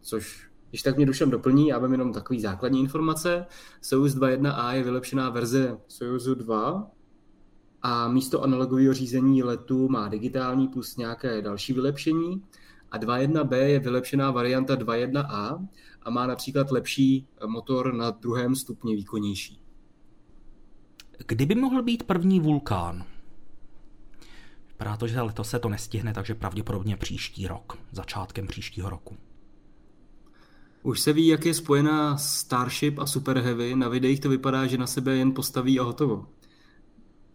Což 0.00 0.48
když 0.70 0.82
tak 0.82 0.96
mě 0.96 1.06
Dušan 1.06 1.30
doplní, 1.30 1.68
já 1.68 1.78
mám 1.78 1.92
jenom 1.92 2.12
takový 2.12 2.40
základní 2.40 2.80
informace. 2.80 3.46
Sojuz 3.80 4.14
2.1a 4.14 4.70
je 4.70 4.82
vylepšená 4.82 5.30
verze 5.30 5.78
Sojuzu 5.88 6.34
2, 6.34 6.90
a 7.88 8.08
místo 8.08 8.42
analogového 8.42 8.94
řízení 8.94 9.42
letu 9.42 9.88
má 9.88 10.08
digitální 10.08 10.68
plus 10.68 10.96
nějaké 10.96 11.42
další 11.42 11.72
vylepšení. 11.72 12.42
A 12.90 12.98
2.1b 12.98 13.56
je 13.56 13.78
vylepšená 13.78 14.30
varianta 14.30 14.76
2.1a 14.76 15.66
a 16.02 16.10
má 16.10 16.26
například 16.26 16.70
lepší 16.70 17.26
motor 17.46 17.94
na 17.94 18.10
druhém 18.10 18.56
stupni 18.56 18.96
výkonnější. 18.96 19.60
Kdyby 21.26 21.54
mohl 21.54 21.82
být 21.82 22.02
první 22.02 22.40
vulkán? 22.40 23.04
Vypadá 24.68 24.96
to, 24.96 25.06
že 25.06 25.20
letos 25.20 25.50
se 25.50 25.58
to 25.58 25.68
nestihne, 25.68 26.14
takže 26.14 26.34
pravděpodobně 26.34 26.96
příští 26.96 27.46
rok, 27.46 27.78
začátkem 27.92 28.46
příštího 28.46 28.90
roku. 28.90 29.16
Už 30.82 31.00
se 31.00 31.12
ví, 31.12 31.26
jak 31.26 31.46
je 31.46 31.54
spojená 31.54 32.16
Starship 32.16 32.98
a 32.98 33.06
Super 33.06 33.38
Heavy. 33.38 33.76
Na 33.76 33.88
videích 33.88 34.20
to 34.20 34.28
vypadá, 34.28 34.66
že 34.66 34.78
na 34.78 34.86
sebe 34.86 35.16
jen 35.16 35.32
postaví 35.32 35.80
a 35.80 35.82
hotovo. 35.82 36.26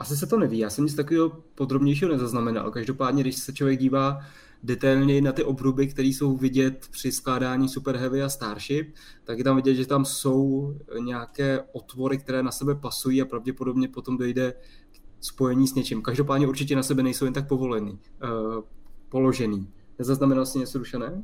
Asi 0.04 0.18
se 0.18 0.28
to 0.28 0.38
neví, 0.38 0.60
já 0.60 0.70
jsem 0.70 0.86
nic 0.86 0.96
takového 0.96 1.30
podrobnějšího 1.56 2.12
nezaznamenal. 2.12 2.72
Každopádně, 2.72 3.24
když 3.24 3.36
se 3.36 3.54
člověk 3.54 3.80
dívá 3.80 4.20
detailněji 4.64 5.22
na 5.22 5.32
ty 5.32 5.44
obruby, 5.44 5.88
které 5.88 6.08
jsou 6.08 6.38
vidět 6.38 6.88
při 6.92 7.12
skládání 7.12 7.70
Super 7.70 7.98
Heavy 7.98 8.24
a 8.24 8.30
Starship, 8.30 8.96
tak 9.24 9.38
je 9.38 9.44
tam 9.44 9.56
vidět, 9.56 9.76
že 9.76 9.88
tam 9.88 10.06
jsou 10.06 10.74
nějaké 11.00 11.64
otvory, 11.72 12.18
které 12.18 12.44
na 12.44 12.52
sebe 12.52 12.76
pasují 12.76 13.22
a 13.22 13.26
pravděpodobně 13.26 13.88
potom 13.88 14.18
dojde 14.18 14.52
k 14.92 15.00
spojení 15.22 15.68
s 15.68 15.76
něčím. 15.76 16.02
Každopádně 16.02 16.48
určitě 16.48 16.76
na 16.76 16.84
sebe 16.84 17.04
nejsou 17.04 17.26
jen 17.26 17.34
tak 17.34 17.48
povolený, 17.48 17.92
uh, 17.92 18.64
položený. 19.10 19.70
Nezaznamenal 20.00 20.46
jsi 20.46 20.60
něco, 20.60 20.80
Dušané? 20.80 21.12
Uh, 21.12 21.22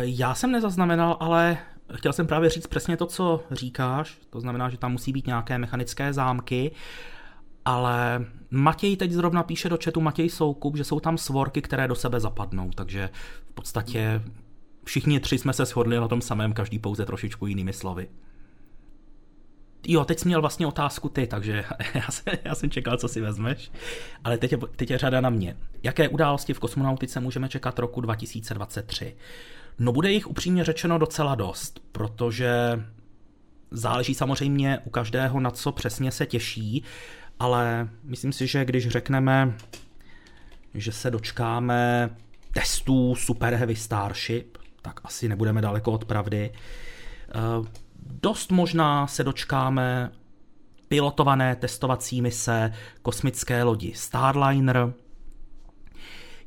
já 0.00 0.34
jsem 0.34 0.52
nezaznamenal, 0.52 1.16
ale 1.20 1.58
chtěl 1.94 2.12
jsem 2.12 2.26
právě 2.26 2.50
říct 2.50 2.66
přesně 2.66 2.96
to, 2.96 3.06
co 3.06 3.44
říkáš. 3.50 4.18
To 4.30 4.40
znamená, 4.40 4.68
že 4.70 4.78
tam 4.78 4.92
musí 4.92 5.12
být 5.12 5.26
nějaké 5.26 5.58
mechanické 5.58 6.12
zámky. 6.12 6.70
Uh, 6.70 6.78
ale 7.64 8.26
Matěj 8.50 8.96
teď 8.96 9.10
zrovna 9.10 9.42
píše 9.42 9.68
do 9.68 9.78
chatu 9.84 10.00
Matěj 10.00 10.28
Soukup, 10.28 10.76
že 10.76 10.84
jsou 10.84 11.00
tam 11.00 11.18
svorky, 11.18 11.62
které 11.62 11.88
do 11.88 11.94
sebe 11.94 12.20
zapadnou, 12.20 12.70
takže 12.70 13.10
v 13.46 13.52
podstatě 13.52 14.22
všichni 14.84 15.20
tři 15.20 15.38
jsme 15.38 15.52
se 15.52 15.64
shodli 15.64 15.96
na 15.96 16.08
tom 16.08 16.20
samém, 16.20 16.52
každý 16.52 16.78
pouze 16.78 17.06
trošičku 17.06 17.46
jinými 17.46 17.72
slovy. 17.72 18.08
Jo, 19.86 20.04
teď 20.04 20.18
jsi 20.18 20.28
měl 20.28 20.40
vlastně 20.40 20.66
otázku 20.66 21.08
ty, 21.08 21.26
takže 21.26 21.64
já 21.94 22.10
jsem, 22.10 22.34
já 22.44 22.54
jsem 22.54 22.70
čekal, 22.70 22.96
co 22.96 23.08
si 23.08 23.20
vezmeš, 23.20 23.72
ale 24.24 24.38
teď 24.38 24.52
je, 24.52 24.58
teď 24.76 24.90
je 24.90 24.98
řada 24.98 25.20
na 25.20 25.30
mě. 25.30 25.56
Jaké 25.82 26.08
události 26.08 26.54
v 26.54 26.58
kosmonautice 26.58 27.20
můžeme 27.20 27.48
čekat 27.48 27.78
roku 27.78 28.00
2023? 28.00 29.16
No 29.78 29.92
bude 29.92 30.12
jich 30.12 30.26
upřímně 30.26 30.64
řečeno 30.64 30.98
docela 30.98 31.34
dost, 31.34 31.80
protože 31.92 32.82
záleží 33.70 34.14
samozřejmě 34.14 34.78
u 34.84 34.90
každého, 34.90 35.40
na 35.40 35.50
co 35.50 35.72
přesně 35.72 36.10
se 36.10 36.26
těší 36.26 36.84
ale 37.38 37.88
myslím 38.02 38.32
si, 38.32 38.46
že 38.46 38.64
když 38.64 38.88
řekneme, 38.88 39.54
že 40.74 40.92
se 40.92 41.10
dočkáme 41.10 42.10
testů 42.52 43.14
Super 43.14 43.54
Heavy 43.54 43.76
Starship, 43.76 44.58
tak 44.82 45.00
asi 45.04 45.28
nebudeme 45.28 45.60
daleko 45.62 45.92
od 45.92 46.04
pravdy. 46.04 46.50
Eh, 46.52 47.68
dost 48.00 48.50
možná 48.50 49.06
se 49.06 49.24
dočkáme 49.24 50.10
pilotované 50.88 51.56
testovací 51.56 52.22
mise 52.22 52.72
kosmické 53.02 53.62
lodi 53.62 53.92
Starliner. 53.94 54.92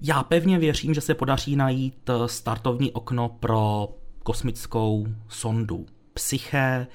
Já 0.02 0.24
pevně 0.24 0.60
věřím, 0.60 0.94
že 0.94 1.02
se 1.02 1.14
podaří 1.14 1.56
najít 1.56 2.10
startovní 2.26 2.92
okno 2.92 3.30
pro 3.30 3.90
kosmickou 4.24 5.08
sondu 5.28 5.86
Psyche, 6.14 6.88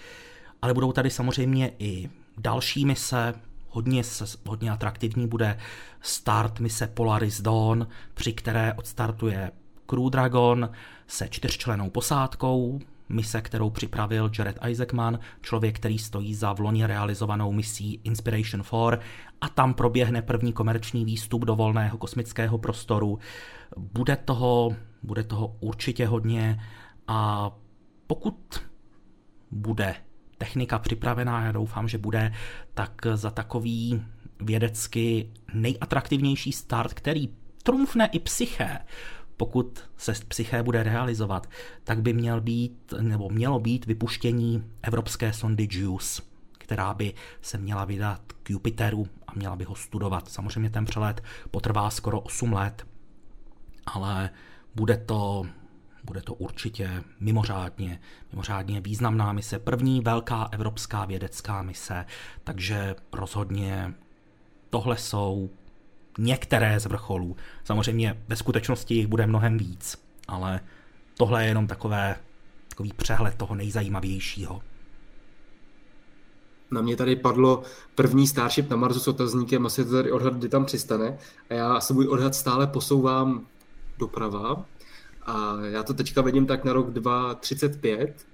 ale 0.62 0.74
budou 0.74 0.92
tady 0.92 1.10
samozřejmě 1.10 1.72
i 1.78 2.10
další 2.38 2.86
mise, 2.86 3.34
hodně, 3.72 4.02
hodně 4.46 4.70
atraktivní 4.70 5.26
bude 5.26 5.58
start 6.00 6.60
mise 6.60 6.86
Polaris 6.86 7.40
Dawn, 7.40 7.86
při 8.14 8.32
které 8.32 8.72
odstartuje 8.74 9.50
Crew 9.86 10.10
Dragon 10.10 10.70
se 11.06 11.28
čtyřčlenou 11.28 11.90
posádkou, 11.90 12.80
mise, 13.08 13.42
kterou 13.42 13.70
připravil 13.70 14.30
Jared 14.38 14.58
Isaacman, 14.68 15.18
člověk, 15.40 15.76
který 15.76 15.98
stojí 15.98 16.34
za 16.34 16.52
v 16.52 16.60
loni 16.60 16.86
realizovanou 16.86 17.52
misí 17.52 18.00
Inspiration 18.04 18.62
4 18.62 19.02
a 19.40 19.48
tam 19.48 19.74
proběhne 19.74 20.22
první 20.22 20.52
komerční 20.52 21.04
výstup 21.04 21.44
do 21.44 21.56
volného 21.56 21.98
kosmického 21.98 22.58
prostoru. 22.58 23.18
Bude 23.76 24.16
toho, 24.16 24.76
bude 25.02 25.22
toho 25.22 25.56
určitě 25.60 26.06
hodně 26.06 26.60
a 27.08 27.50
pokud 28.06 28.62
bude 29.50 29.94
technika 30.42 30.78
připravená, 30.78 31.44
já 31.44 31.52
doufám, 31.52 31.88
že 31.88 31.98
bude, 31.98 32.32
tak 32.74 33.06
za 33.14 33.30
takový 33.30 34.02
vědecky 34.40 35.30
nejatraktivnější 35.54 36.52
start, 36.52 36.94
který 36.94 37.28
trumfne 37.62 38.06
i 38.06 38.18
psyché, 38.18 38.78
pokud 39.36 39.84
se 39.96 40.12
psyché 40.28 40.62
bude 40.62 40.82
realizovat, 40.82 41.46
tak 41.84 42.02
by 42.02 42.12
měl 42.12 42.40
být, 42.40 42.94
nebo 43.00 43.30
mělo 43.30 43.60
být 43.60 43.86
vypuštění 43.86 44.64
evropské 44.82 45.32
sondy 45.32 45.68
JUICE, 45.70 46.22
která 46.58 46.94
by 46.94 47.14
se 47.42 47.58
měla 47.58 47.84
vydat 47.84 48.20
k 48.42 48.50
Jupiteru 48.50 49.06
a 49.26 49.32
měla 49.34 49.56
by 49.56 49.64
ho 49.64 49.74
studovat. 49.74 50.28
Samozřejmě 50.28 50.70
ten 50.70 50.84
přelet 50.84 51.22
potrvá 51.50 51.90
skoro 51.90 52.20
8 52.20 52.52
let, 52.52 52.86
ale 53.86 54.30
bude 54.74 54.96
to 54.96 55.46
bude 56.04 56.22
to 56.22 56.34
určitě 56.34 57.04
mimořádně, 57.20 58.00
mimořádně 58.32 58.80
významná 58.80 59.32
mise, 59.32 59.58
první 59.58 60.00
velká 60.00 60.48
evropská 60.52 61.04
vědecká 61.04 61.62
mise, 61.62 62.04
takže 62.44 62.94
rozhodně 63.12 63.94
tohle 64.70 64.96
jsou 64.98 65.50
některé 66.18 66.80
z 66.80 66.86
vrcholů. 66.86 67.36
Samozřejmě 67.64 68.22
ve 68.28 68.36
skutečnosti 68.36 68.94
jich 68.94 69.06
bude 69.06 69.26
mnohem 69.26 69.58
víc, 69.58 70.04
ale 70.28 70.60
tohle 71.16 71.42
je 71.42 71.48
jenom 71.48 71.66
takové, 71.66 72.16
takový 72.68 72.92
přehled 72.92 73.34
toho 73.34 73.54
nejzajímavějšího. 73.54 74.62
Na 76.70 76.80
mě 76.82 76.96
tady 76.96 77.16
padlo 77.16 77.62
první 77.94 78.26
Starship 78.26 78.70
na 78.70 78.76
Marsu 78.76 79.00
s 79.00 79.08
otazníkem, 79.08 79.66
asi 79.66 79.84
to 79.84 79.92
tady 79.92 80.12
odhad, 80.12 80.34
kdy 80.34 80.48
tam 80.48 80.64
přistane. 80.64 81.18
A 81.50 81.54
já 81.54 81.80
se 81.80 81.94
můj 81.94 82.08
odhad 82.08 82.34
stále 82.34 82.66
posouvám 82.66 83.46
doprava. 83.98 84.64
A 85.26 85.56
já 85.64 85.82
to 85.82 85.94
teďka 85.94 86.22
vidím 86.22 86.46
tak 86.46 86.64
na 86.64 86.72
rok 86.72 86.90
2035 86.90 88.26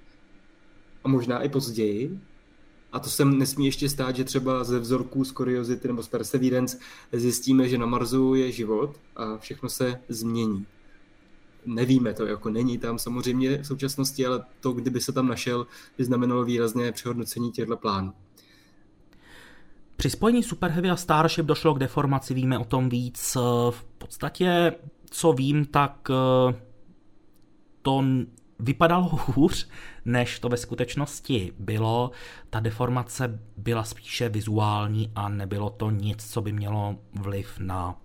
a 1.03 1.07
možná 1.07 1.39
i 1.39 1.49
později. 1.49 2.19
A 2.91 2.99
to 2.99 3.09
se 3.09 3.25
nesmí 3.25 3.65
ještě 3.65 3.89
stát, 3.89 4.15
že 4.15 4.23
třeba 4.23 4.63
ze 4.63 4.79
vzorků 4.79 5.23
z 5.23 5.33
Curiosity 5.33 5.87
nebo 5.87 6.03
z 6.03 6.07
Perseverance 6.07 6.77
zjistíme, 7.11 7.67
že 7.67 7.77
na 7.77 7.85
Marsu 7.85 8.35
je 8.35 8.51
život 8.51 8.95
a 9.15 9.37
všechno 9.37 9.69
se 9.69 10.01
změní. 10.09 10.65
Nevíme 11.65 12.13
to, 12.13 12.25
jako 12.25 12.49
není 12.49 12.77
tam 12.77 12.99
samozřejmě 12.99 13.57
v 13.57 13.67
současnosti, 13.67 14.25
ale 14.25 14.45
to, 14.59 14.71
kdyby 14.71 15.01
se 15.01 15.11
tam 15.11 15.27
našel, 15.27 15.67
by 15.97 16.03
znamenalo 16.05 16.43
výrazné 16.43 16.91
přehodnocení 16.91 17.51
těchto 17.51 17.77
plánů. 17.77 18.13
Při 19.95 20.09
spojení 20.09 20.43
Super 20.43 20.71
Heavy 20.71 20.89
a 20.89 20.95
Starship 20.95 21.45
došlo 21.45 21.73
k 21.73 21.79
deformaci, 21.79 22.33
víme 22.33 22.59
o 22.59 22.63
tom 22.63 22.89
víc. 22.89 23.37
V 23.69 23.85
podstatě, 23.97 24.73
co 25.09 25.33
vím, 25.33 25.65
tak 25.65 26.07
to 27.81 28.03
vypadalo 28.59 29.09
hůř, 29.11 29.69
než 30.05 30.39
to 30.39 30.49
ve 30.49 30.57
skutečnosti 30.57 31.53
bylo. 31.59 32.11
Ta 32.49 32.59
deformace 32.59 33.39
byla 33.57 33.83
spíše 33.83 34.29
vizuální 34.29 35.11
a 35.15 35.29
nebylo 35.29 35.69
to 35.69 35.91
nic, 35.91 36.31
co 36.31 36.41
by 36.41 36.53
mělo 36.53 36.95
vliv 37.13 37.59
na 37.59 37.95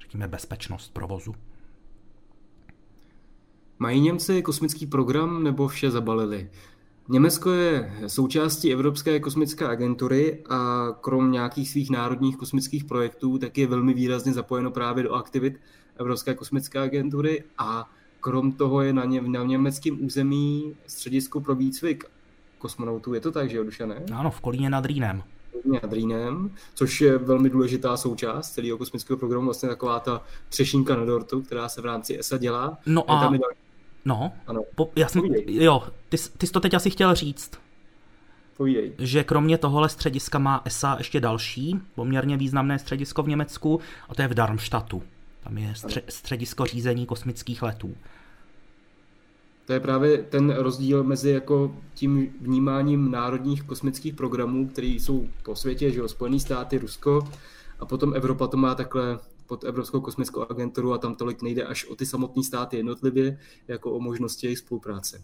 řekněme, 0.00 0.28
bezpečnost 0.28 0.94
provozu. 0.94 1.34
Mají 3.78 4.00
Němci 4.00 4.42
kosmický 4.42 4.86
program 4.86 5.42
nebo 5.42 5.68
vše 5.68 5.90
zabalili? 5.90 6.50
Německo 7.08 7.50
je 7.50 7.92
součástí 8.06 8.72
Evropské 8.72 9.20
kosmické 9.20 9.66
agentury 9.66 10.44
a 10.50 10.88
krom 11.00 11.32
nějakých 11.32 11.70
svých 11.70 11.90
národních 11.90 12.36
kosmických 12.36 12.84
projektů, 12.84 13.38
tak 13.38 13.58
je 13.58 13.66
velmi 13.66 13.94
výrazně 13.94 14.32
zapojeno 14.32 14.70
právě 14.70 15.04
do 15.04 15.14
aktivit 15.14 15.60
Evropské 15.96 16.34
kosmické 16.34 16.78
agentury 16.78 17.44
a 17.58 17.90
krom 18.20 18.52
toho 18.52 18.82
je 18.82 18.92
na, 18.92 19.04
ně, 19.04 19.20
na 19.20 19.42
německém 19.42 20.04
území 20.04 20.76
středisko 20.86 21.40
pro 21.40 21.54
výcvik 21.54 22.04
kosmonautů. 22.58 23.14
Je 23.14 23.20
to 23.20 23.32
tak, 23.32 23.50
že 23.50 23.56
jo, 23.56 23.64
Dušané? 23.64 24.02
Ano, 24.14 24.30
v 24.30 24.40
Kolíně 24.40 24.70
nad 24.70 24.84
Rýnem. 24.84 25.22
Nad 25.82 25.92
Rýnem, 25.92 26.50
což 26.74 27.00
je 27.00 27.18
velmi 27.18 27.50
důležitá 27.50 27.96
součást 27.96 28.50
celého 28.50 28.78
kosmického 28.78 29.16
programu, 29.16 29.44
vlastně 29.44 29.68
taková 29.68 30.00
ta 30.00 30.22
třešínka 30.48 30.96
na 30.96 31.04
dortu, 31.04 31.42
která 31.42 31.68
se 31.68 31.80
v 31.80 31.84
rámci 31.84 32.18
ESA 32.18 32.38
dělá. 32.38 32.78
No 32.86 33.10
a... 33.10 33.20
Tam 33.20 33.34
je 33.34 33.40
No, 34.04 34.32
ano. 34.46 34.62
Po, 34.74 34.90
já 34.96 35.08
jsem, 35.08 35.22
jo, 35.46 35.82
ty, 36.08 36.16
ty 36.38 36.46
jsi 36.46 36.52
to 36.52 36.60
teď 36.60 36.74
asi 36.74 36.90
chtěl 36.90 37.14
říct. 37.14 37.50
Povídej. 38.56 38.92
Že 38.98 39.24
kromě 39.24 39.58
tohohle 39.58 39.88
střediska 39.88 40.38
má 40.38 40.62
ESA 40.64 40.94
ještě 40.98 41.20
další, 41.20 41.80
poměrně 41.94 42.36
významné 42.36 42.78
středisko 42.78 43.22
v 43.22 43.28
Německu, 43.28 43.80
a 44.08 44.14
to 44.14 44.22
je 44.22 44.28
v 44.28 44.34
Darmstadtu. 44.34 45.02
Tam 45.44 45.58
je 45.58 45.72
stře- 45.72 46.02
středisko 46.08 46.64
řízení 46.64 47.06
kosmických 47.06 47.62
letů. 47.62 47.94
To 49.66 49.72
je 49.72 49.80
právě 49.80 50.18
ten 50.18 50.50
rozdíl 50.50 51.04
mezi 51.04 51.30
jako 51.30 51.76
tím 51.94 52.32
vnímáním 52.40 53.10
národních 53.10 53.62
kosmických 53.62 54.14
programů, 54.14 54.68
které 54.68 54.86
jsou 54.86 55.28
po 55.42 55.56
světě, 55.56 55.90
že 55.90 55.98
jo, 55.98 56.08
Spojené 56.08 56.40
státy, 56.40 56.78
Rusko, 56.78 57.28
a 57.78 57.86
potom 57.86 58.14
Evropa 58.14 58.46
to 58.46 58.56
má 58.56 58.74
takhle 58.74 59.18
pod 59.46 59.64
Evropskou 59.64 60.00
kosmickou 60.00 60.50
agenturu 60.50 60.92
a 60.92 60.98
tam 60.98 61.14
tolik 61.14 61.42
nejde 61.42 61.64
až 61.64 61.84
o 61.84 61.96
ty 61.96 62.06
samotné 62.06 62.42
státy 62.42 62.76
jednotlivě, 62.76 63.38
jako 63.68 63.92
o 63.92 64.00
možnosti 64.00 64.46
jejich 64.46 64.58
spolupráce. 64.58 65.22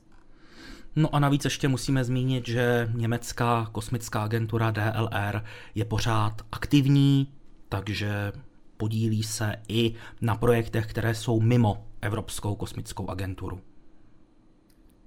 No 0.96 1.14
a 1.14 1.18
navíc 1.18 1.44
ještě 1.44 1.68
musíme 1.68 2.04
zmínit, 2.04 2.48
že 2.48 2.90
německá 2.94 3.68
kosmická 3.72 4.22
agentura 4.22 4.70
DLR 4.70 5.40
je 5.74 5.84
pořád 5.84 6.42
aktivní, 6.52 7.28
takže 7.68 8.32
podílí 8.84 9.22
se 9.22 9.56
i 9.68 9.94
na 10.20 10.36
projektech, 10.36 10.86
které 10.86 11.14
jsou 11.14 11.40
mimo 11.40 11.86
Evropskou 12.00 12.54
kosmickou 12.54 13.08
agenturu. 13.08 13.60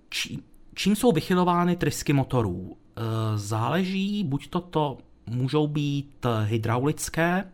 Či, 0.09 0.39
čím 0.75 0.95
jsou 0.95 1.11
vychylovány 1.11 1.75
trysky 1.75 2.13
motorů? 2.13 2.77
E, 2.77 3.01
záleží, 3.37 4.23
buď 4.23 4.47
to, 4.47 4.59
to 4.61 4.97
můžou 5.25 5.67
být 5.67 6.25
hydraulické, 6.45 7.51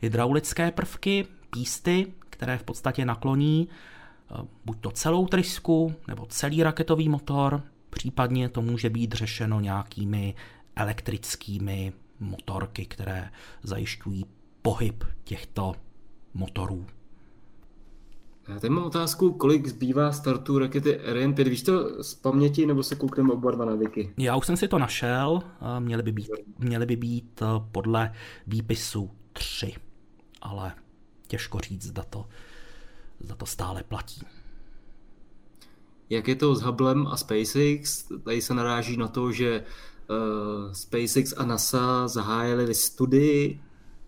hydraulické 0.00 0.70
prvky, 0.70 1.26
písty, 1.50 2.12
které 2.30 2.58
v 2.58 2.62
podstatě 2.62 3.04
nakloní 3.04 3.68
eh, 3.68 4.34
buď 4.64 4.80
to 4.80 4.90
celou 4.90 5.26
trysku 5.26 5.94
nebo 6.08 6.26
celý 6.26 6.62
raketový 6.62 7.08
motor, 7.08 7.62
případně 7.90 8.48
to 8.48 8.62
může 8.62 8.90
být 8.90 9.12
řešeno 9.12 9.60
nějakými 9.60 10.34
elektrickými 10.76 11.92
motorky, 12.20 12.86
které 12.86 13.30
zajišťují 13.62 14.24
pohyb 14.62 15.04
těchto 15.24 15.72
motorů. 16.34 16.86
Já 18.48 18.60
tady 18.60 18.70
mám 18.70 18.84
otázku, 18.84 19.32
kolik 19.32 19.66
zbývá 19.66 20.12
startů 20.12 20.58
rakety 20.58 21.00
Ariane 21.00 21.34
5. 21.34 21.48
Víš 21.48 21.62
to 21.62 22.04
z 22.04 22.14
paměti, 22.14 22.66
nebo 22.66 22.82
se 22.82 22.96
koukneme 22.96 23.32
oba 23.32 23.50
dva 23.50 23.64
na 23.64 23.74
wiki? 23.74 24.14
Já 24.18 24.36
už 24.36 24.46
jsem 24.46 24.56
si 24.56 24.68
to 24.68 24.78
našel, 24.78 25.42
měly 25.78 26.02
by 26.02 26.12
být, 26.12 26.30
měly 26.58 26.86
by 26.86 26.96
být 26.96 27.42
eh, 27.42 27.46
podle 27.72 28.12
výpisu 28.46 29.10
3 29.32 29.74
ale 30.42 30.72
těžko 31.26 31.58
říct, 31.58 31.82
zda 31.82 32.02
to, 32.02 32.26
zda 33.20 33.34
to 33.34 33.46
stále 33.46 33.82
platí. 33.82 34.22
Jak 36.10 36.28
je 36.28 36.36
to 36.36 36.54
s 36.54 36.62
Hubblem 36.62 37.06
a 37.06 37.16
SpaceX? 37.16 38.08
Tady 38.24 38.42
se 38.42 38.54
naráží 38.54 38.96
na 38.96 39.08
to, 39.08 39.32
že 39.32 39.64
uh, 39.64 40.72
SpaceX 40.72 41.34
a 41.36 41.44
NASA 41.44 42.08
zahájili 42.08 42.74
studii 42.74 43.60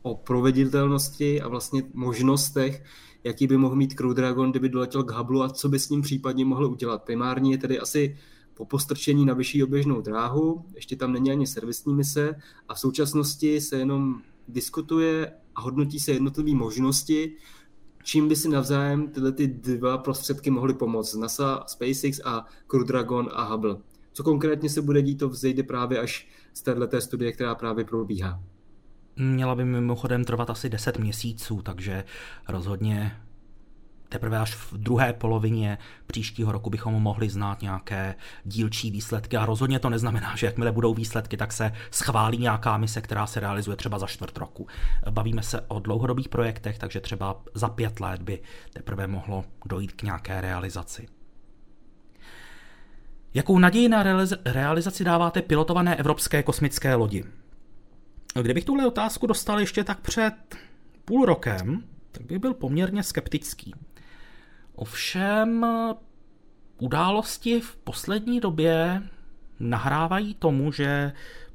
o 0.02 0.14
proveditelnosti 0.14 1.40
a 1.40 1.48
vlastně 1.48 1.82
možnostech, 1.94 2.84
jaký 3.24 3.46
by 3.46 3.56
mohl 3.56 3.76
mít 3.76 3.94
Crew 3.94 4.14
Dragon, 4.14 4.50
kdyby 4.50 4.68
doletěl 4.68 5.02
k 5.04 5.10
Hubble 5.10 5.46
a 5.46 5.48
co 5.48 5.68
by 5.68 5.78
s 5.78 5.88
ním 5.88 6.02
případně 6.02 6.44
mohl 6.44 6.66
udělat. 6.66 7.02
Primární 7.02 7.52
je 7.52 7.58
tedy 7.58 7.78
asi 7.78 8.16
po 8.54 8.64
postrčení 8.64 9.24
na 9.26 9.34
vyšší 9.34 9.62
oběžnou 9.62 10.00
dráhu, 10.00 10.64
ještě 10.74 10.96
tam 10.96 11.12
není 11.12 11.30
ani 11.30 11.46
servisní 11.46 11.94
mise 11.94 12.34
a 12.68 12.74
v 12.74 12.78
současnosti 12.78 13.60
se 13.60 13.76
jenom 13.76 14.20
diskutuje 14.48 15.32
a 15.54 15.60
hodnotí 15.60 16.00
se 16.00 16.12
jednotlivé 16.12 16.54
možnosti, 16.54 17.36
čím 18.04 18.28
by 18.28 18.36
si 18.36 18.48
navzájem 18.48 19.08
tyhle 19.08 19.32
ty 19.32 19.46
dva 19.46 19.98
prostředky 19.98 20.50
mohly 20.50 20.74
pomoct. 20.74 21.14
NASA, 21.14 21.64
SpaceX 21.66 22.20
a 22.24 22.46
Crew 22.66 22.84
Dragon 22.84 23.28
a 23.32 23.44
Hubble. 23.44 23.76
Co 24.12 24.22
konkrétně 24.22 24.68
se 24.68 24.82
bude 24.82 25.02
dít, 25.02 25.16
to 25.16 25.28
vzejde 25.28 25.62
právě 25.62 26.00
až 26.00 26.28
z 26.54 26.62
této 26.62 27.00
studie, 27.00 27.32
která 27.32 27.54
právě 27.54 27.84
probíhá. 27.84 28.42
Měla 29.16 29.54
by 29.54 29.64
mimochodem 29.64 30.24
trvat 30.24 30.50
asi 30.50 30.70
10 30.70 30.98
měsíců, 30.98 31.62
takže 31.62 32.04
rozhodně 32.48 33.16
teprve 34.12 34.38
až 34.38 34.54
v 34.54 34.72
druhé 34.72 35.12
polovině 35.12 35.78
příštího 36.06 36.52
roku 36.52 36.70
bychom 36.70 36.94
mohli 36.94 37.28
znát 37.28 37.62
nějaké 37.62 38.14
dílčí 38.44 38.90
výsledky 38.90 39.36
a 39.36 39.46
rozhodně 39.46 39.78
to 39.78 39.90
neznamená, 39.90 40.36
že 40.36 40.46
jakmile 40.46 40.72
budou 40.72 40.94
výsledky, 40.94 41.36
tak 41.36 41.52
se 41.52 41.72
schválí 41.90 42.38
nějaká 42.38 42.76
mise, 42.76 43.00
která 43.00 43.26
se 43.26 43.40
realizuje 43.40 43.76
třeba 43.76 43.98
za 43.98 44.06
čtvrt 44.06 44.38
roku. 44.38 44.66
Bavíme 45.10 45.42
se 45.42 45.60
o 45.60 45.80
dlouhodobých 45.80 46.28
projektech, 46.28 46.78
takže 46.78 47.00
třeba 47.00 47.42
za 47.54 47.68
pět 47.68 48.00
let 48.00 48.22
by 48.22 48.42
teprve 48.72 49.06
mohlo 49.06 49.44
dojít 49.66 49.92
k 49.92 50.02
nějaké 50.02 50.40
realizaci. 50.40 51.08
Jakou 53.34 53.58
naději 53.58 53.88
na 53.88 54.04
realizaci 54.44 55.04
dáváte 55.04 55.42
pilotované 55.42 55.96
evropské 55.96 56.42
kosmické 56.42 56.94
lodi? 56.94 57.24
Kdybych 58.40 58.64
tuhle 58.64 58.86
otázku 58.86 59.26
dostal 59.26 59.60
ještě 59.60 59.84
tak 59.84 60.00
před 60.00 60.34
půl 61.04 61.24
rokem, 61.24 61.84
tak 62.12 62.22
bych 62.22 62.38
byl 62.38 62.54
poměrně 62.54 63.02
skeptický. 63.02 63.74
Ovšem 64.74 65.66
události 66.78 67.60
v 67.60 67.76
poslední 67.76 68.40
době 68.40 69.02
nahrávají 69.60 70.34
tomu, 70.34 70.72
že 70.72 71.12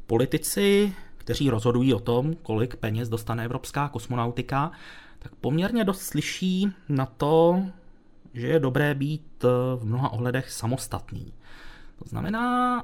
politici, 0.08 0.96
kteří 1.18 1.50
rozhodují 1.50 1.94
o 1.94 2.00
tom, 2.00 2.36
kolik 2.36 2.76
peněz 2.76 3.10
dostane 3.10 3.46
evropská 3.46 3.90
kosmonautika, 3.90 4.72
tak 5.20 5.36
poměrně 5.36 5.84
dost 5.84 6.02
slyší 6.02 6.72
na 6.90 7.06
to, 7.06 7.64
že 8.34 8.48
je 8.48 8.60
dobré 8.60 8.96
být 8.96 9.44
v 9.76 9.86
mnoha 9.86 10.10
ohledech 10.10 10.52
samostatný. 10.52 11.34
To 12.00 12.10
znamená, 12.10 12.84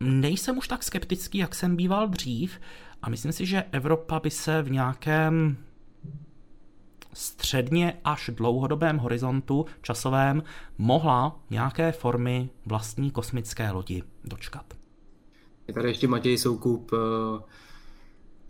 nejsem 0.00 0.58
už 0.58 0.68
tak 0.68 0.82
skeptický, 0.82 1.38
jak 1.38 1.54
jsem 1.54 1.76
býval 1.76 2.08
dřív 2.08 2.60
a 3.02 3.10
myslím 3.10 3.32
si, 3.32 3.46
že 3.46 3.64
Evropa 3.72 4.20
by 4.20 4.30
se 4.30 4.62
v 4.62 4.70
nějakém 4.70 5.56
středně 7.12 8.00
až 8.04 8.30
dlouhodobém 8.34 8.98
horizontu 8.98 9.66
časovém 9.82 10.42
mohla 10.78 11.40
nějaké 11.50 11.92
formy 11.92 12.50
vlastní 12.66 13.10
kosmické 13.10 13.70
lodi 13.70 14.02
dočkat. 14.24 14.74
Tady 15.74 15.88
ještě 15.88 16.08
Matěj 16.08 16.38
Soukup 16.38 16.90
eh, 16.92 17.42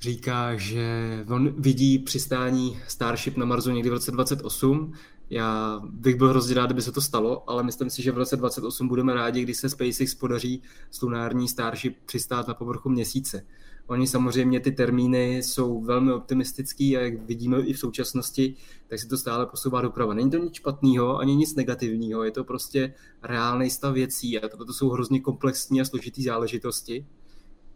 říká, 0.00 0.56
že 0.56 0.84
on 1.28 1.62
vidí 1.62 1.98
přistání 1.98 2.78
Starship 2.88 3.36
na 3.36 3.46
Marsu 3.46 3.70
někdy 3.70 3.90
v 3.90 3.92
roce 3.92 4.10
28. 4.10 4.92
Já 5.30 5.80
bych 5.84 6.16
byl 6.16 6.28
hrozně 6.28 6.54
rád, 6.54 6.66
kdyby 6.66 6.82
se 6.82 6.92
to 6.92 7.00
stalo, 7.00 7.50
ale 7.50 7.62
myslím 7.62 7.90
si, 7.90 8.02
že 8.02 8.12
v 8.12 8.18
roce 8.18 8.36
28 8.36 8.88
budeme 8.88 9.14
rádi, 9.14 9.42
když 9.42 9.56
se 9.56 9.68
SpaceX 9.68 10.14
podaří 10.14 10.62
s 10.90 11.02
lunární 11.02 11.48
Starship 11.48 11.96
přistát 12.06 12.48
na 12.48 12.54
povrchu 12.54 12.88
měsíce. 12.88 13.46
Oni 13.90 14.06
samozřejmě 14.06 14.60
ty 14.60 14.72
termíny 14.72 15.36
jsou 15.36 15.80
velmi 15.80 16.12
optimistický 16.12 16.96
a 16.96 17.00
jak 17.00 17.22
vidíme 17.22 17.60
i 17.60 17.72
v 17.72 17.78
současnosti, 17.78 18.54
tak 18.88 18.98
se 18.98 19.08
to 19.08 19.16
stále 19.16 19.46
posouvá 19.46 19.80
doprava. 19.80 20.14
Není 20.14 20.30
to 20.30 20.36
nic 20.36 20.54
špatného, 20.54 21.18
ani 21.18 21.36
nic 21.36 21.54
negativního, 21.54 22.24
je 22.24 22.30
to 22.30 22.44
prostě 22.44 22.94
reálný 23.22 23.70
stav 23.70 23.94
věcí 23.94 24.38
a 24.38 24.48
to 24.48 24.72
jsou 24.72 24.90
hrozně 24.90 25.20
komplexní 25.20 25.80
a 25.80 25.84
složitý 25.84 26.22
záležitosti. 26.22 27.06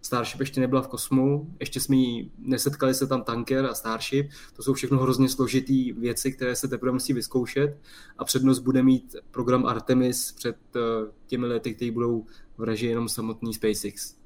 Starship 0.03 0.41
ještě 0.41 0.61
nebyla 0.61 0.83
v 0.83 0.89
kosmu, 0.89 1.55
ještě 1.61 1.81
jsme 1.81 1.97
jí 1.97 2.33
nesetkali 2.39 2.95
se 2.95 3.07
tam 3.07 3.23
tanker 3.23 3.67
a 3.67 3.75
Starship, 3.75 4.31
to 4.57 4.63
jsou 4.63 4.75
všechno 4.75 4.99
hrozně 4.99 5.29
složitý 5.29 5.93
věci, 5.93 6.33
které 6.33 6.57
se 6.57 6.69
teprve 6.69 6.93
musí 6.93 7.13
vyzkoušet 7.13 7.79
a 8.19 8.25
přednost 8.25 8.59
bude 8.59 8.83
mít 8.83 9.17
program 9.31 9.67
Artemis 9.67 10.33
před 10.33 10.57
eh, 10.77 10.81
těmi 11.27 11.47
lety, 11.47 11.75
které 11.75 11.91
budou 11.91 12.27
v 12.59 12.83
jenom 12.83 13.09
samotný 13.09 13.55
SpaceX 13.55 14.24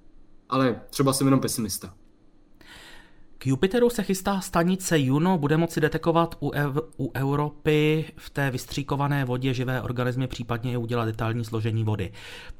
ale 0.48 0.80
třeba 0.90 1.12
jsem 1.12 1.26
jenom 1.26 1.40
pesimista. 1.40 1.94
K 3.38 3.46
Jupiteru 3.46 3.90
se 3.90 4.02
chystá 4.02 4.40
stanice 4.40 4.98
Juno, 4.98 5.38
bude 5.38 5.56
moci 5.56 5.80
detekovat 5.80 6.36
u, 6.40 6.50
ev- 6.50 6.82
u 6.96 7.10
Evropy 7.14 8.04
v 8.16 8.30
té 8.30 8.50
vystříkované 8.50 9.24
vodě 9.24 9.54
živé 9.54 9.82
organismy, 9.82 10.26
případně 10.26 10.70
je 10.70 10.78
udělat 10.78 11.04
detailní 11.04 11.44
složení 11.44 11.84
vody. 11.84 12.12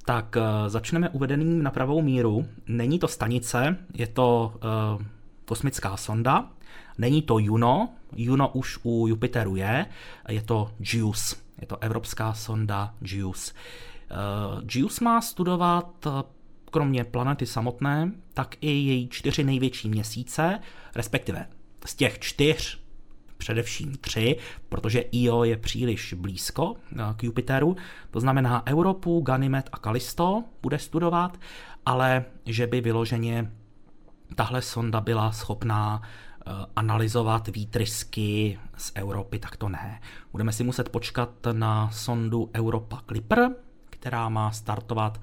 Tak 0.04 0.36
uh, 0.36 0.68
začneme 0.68 1.08
uvedeným 1.08 1.62
na 1.62 1.70
pravou 1.70 2.02
míru. 2.02 2.46
Není 2.66 2.98
to 2.98 3.08
stanice, 3.08 3.76
je 3.94 4.06
to 4.06 4.52
uh, 4.54 5.02
kosmická 5.44 5.96
sonda. 5.96 6.50
Není 6.98 7.22
to 7.22 7.38
Juno, 7.38 7.88
Juno 8.16 8.48
už 8.48 8.78
u 8.82 9.06
Jupiteru 9.08 9.56
je, 9.56 9.86
je 10.28 10.42
to 10.42 10.70
JUICE, 10.80 11.36
je 11.60 11.66
to 11.66 11.82
evropská 11.82 12.34
sonda 12.34 12.94
JUICE. 13.02 13.52
Uh, 14.10 14.62
JUICE 14.74 15.04
má 15.04 15.20
studovat 15.20 16.06
kromě 16.70 17.04
planety 17.04 17.46
samotné, 17.46 18.12
tak 18.34 18.56
i 18.60 18.70
její 18.70 19.08
čtyři 19.08 19.44
největší 19.44 19.88
měsíce, 19.88 20.58
respektive 20.94 21.46
z 21.86 21.94
těch 21.94 22.18
čtyř 22.18 22.88
především 23.38 23.94
tři, 24.00 24.36
protože 24.68 25.00
Io 25.00 25.44
je 25.44 25.56
příliš 25.56 26.14
blízko 26.14 26.76
eh, 26.92 26.96
k 27.16 27.22
Jupiteru, 27.22 27.76
to 28.10 28.20
znamená 28.20 28.66
Europu, 28.66 29.20
Ganymed 29.20 29.68
a 29.72 29.78
Kalisto 29.78 30.44
bude 30.62 30.78
studovat, 30.78 31.40
ale 31.86 32.24
že 32.46 32.66
by 32.66 32.80
vyloženě 32.80 33.52
tahle 34.34 34.62
sonda 34.62 35.00
byla 35.00 35.32
schopná 35.32 36.02
eh, 36.02 36.50
analyzovat 36.76 37.48
výtrysky 37.48 38.58
z 38.76 38.92
Europy, 38.96 39.38
tak 39.38 39.56
to 39.56 39.68
ne. 39.68 40.00
Budeme 40.32 40.52
si 40.52 40.64
muset 40.64 40.88
počkat 40.88 41.30
na 41.52 41.90
sondu 41.90 42.50
Europa 42.54 43.02
Clipper, 43.06 43.50
která 43.90 44.28
má 44.28 44.50
startovat, 44.50 45.20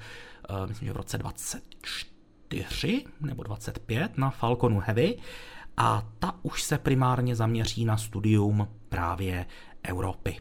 myslím, 0.65 0.86
že 0.86 0.93
v 0.93 0.97
roce 0.97 1.17
24 1.17 3.05
nebo 3.21 3.43
25 3.43 4.17
na 4.17 4.29
Falconu 4.29 4.79
Heavy 4.79 5.17
a 5.77 6.08
ta 6.19 6.39
už 6.43 6.63
se 6.63 6.77
primárně 6.77 7.36
zaměří 7.36 7.86
na 7.86 7.97
studium 7.97 8.67
právě 8.89 9.45
Evropy. 9.84 10.39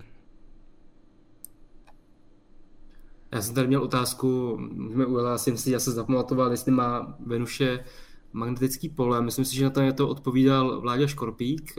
Já 3.32 3.42
jsem 3.42 3.54
tady 3.54 3.66
měl 3.66 3.82
otázku, 3.82 4.56
můžeme 4.58 5.06
u 5.06 5.18
jsem 5.36 5.56
si, 5.56 5.70
já 5.70 5.80
se 5.80 5.92
zapamatoval, 5.92 6.50
jestli 6.50 6.72
má 6.72 7.16
Venuše 7.26 7.84
magnetický 8.32 8.88
pole. 8.88 9.22
Myslím 9.22 9.44
si, 9.44 9.56
že 9.56 9.64
na 9.64 9.70
to, 9.70 9.92
to 9.92 10.08
odpovídal 10.08 10.80
Vláďa 10.80 11.06
Škorpík, 11.06 11.78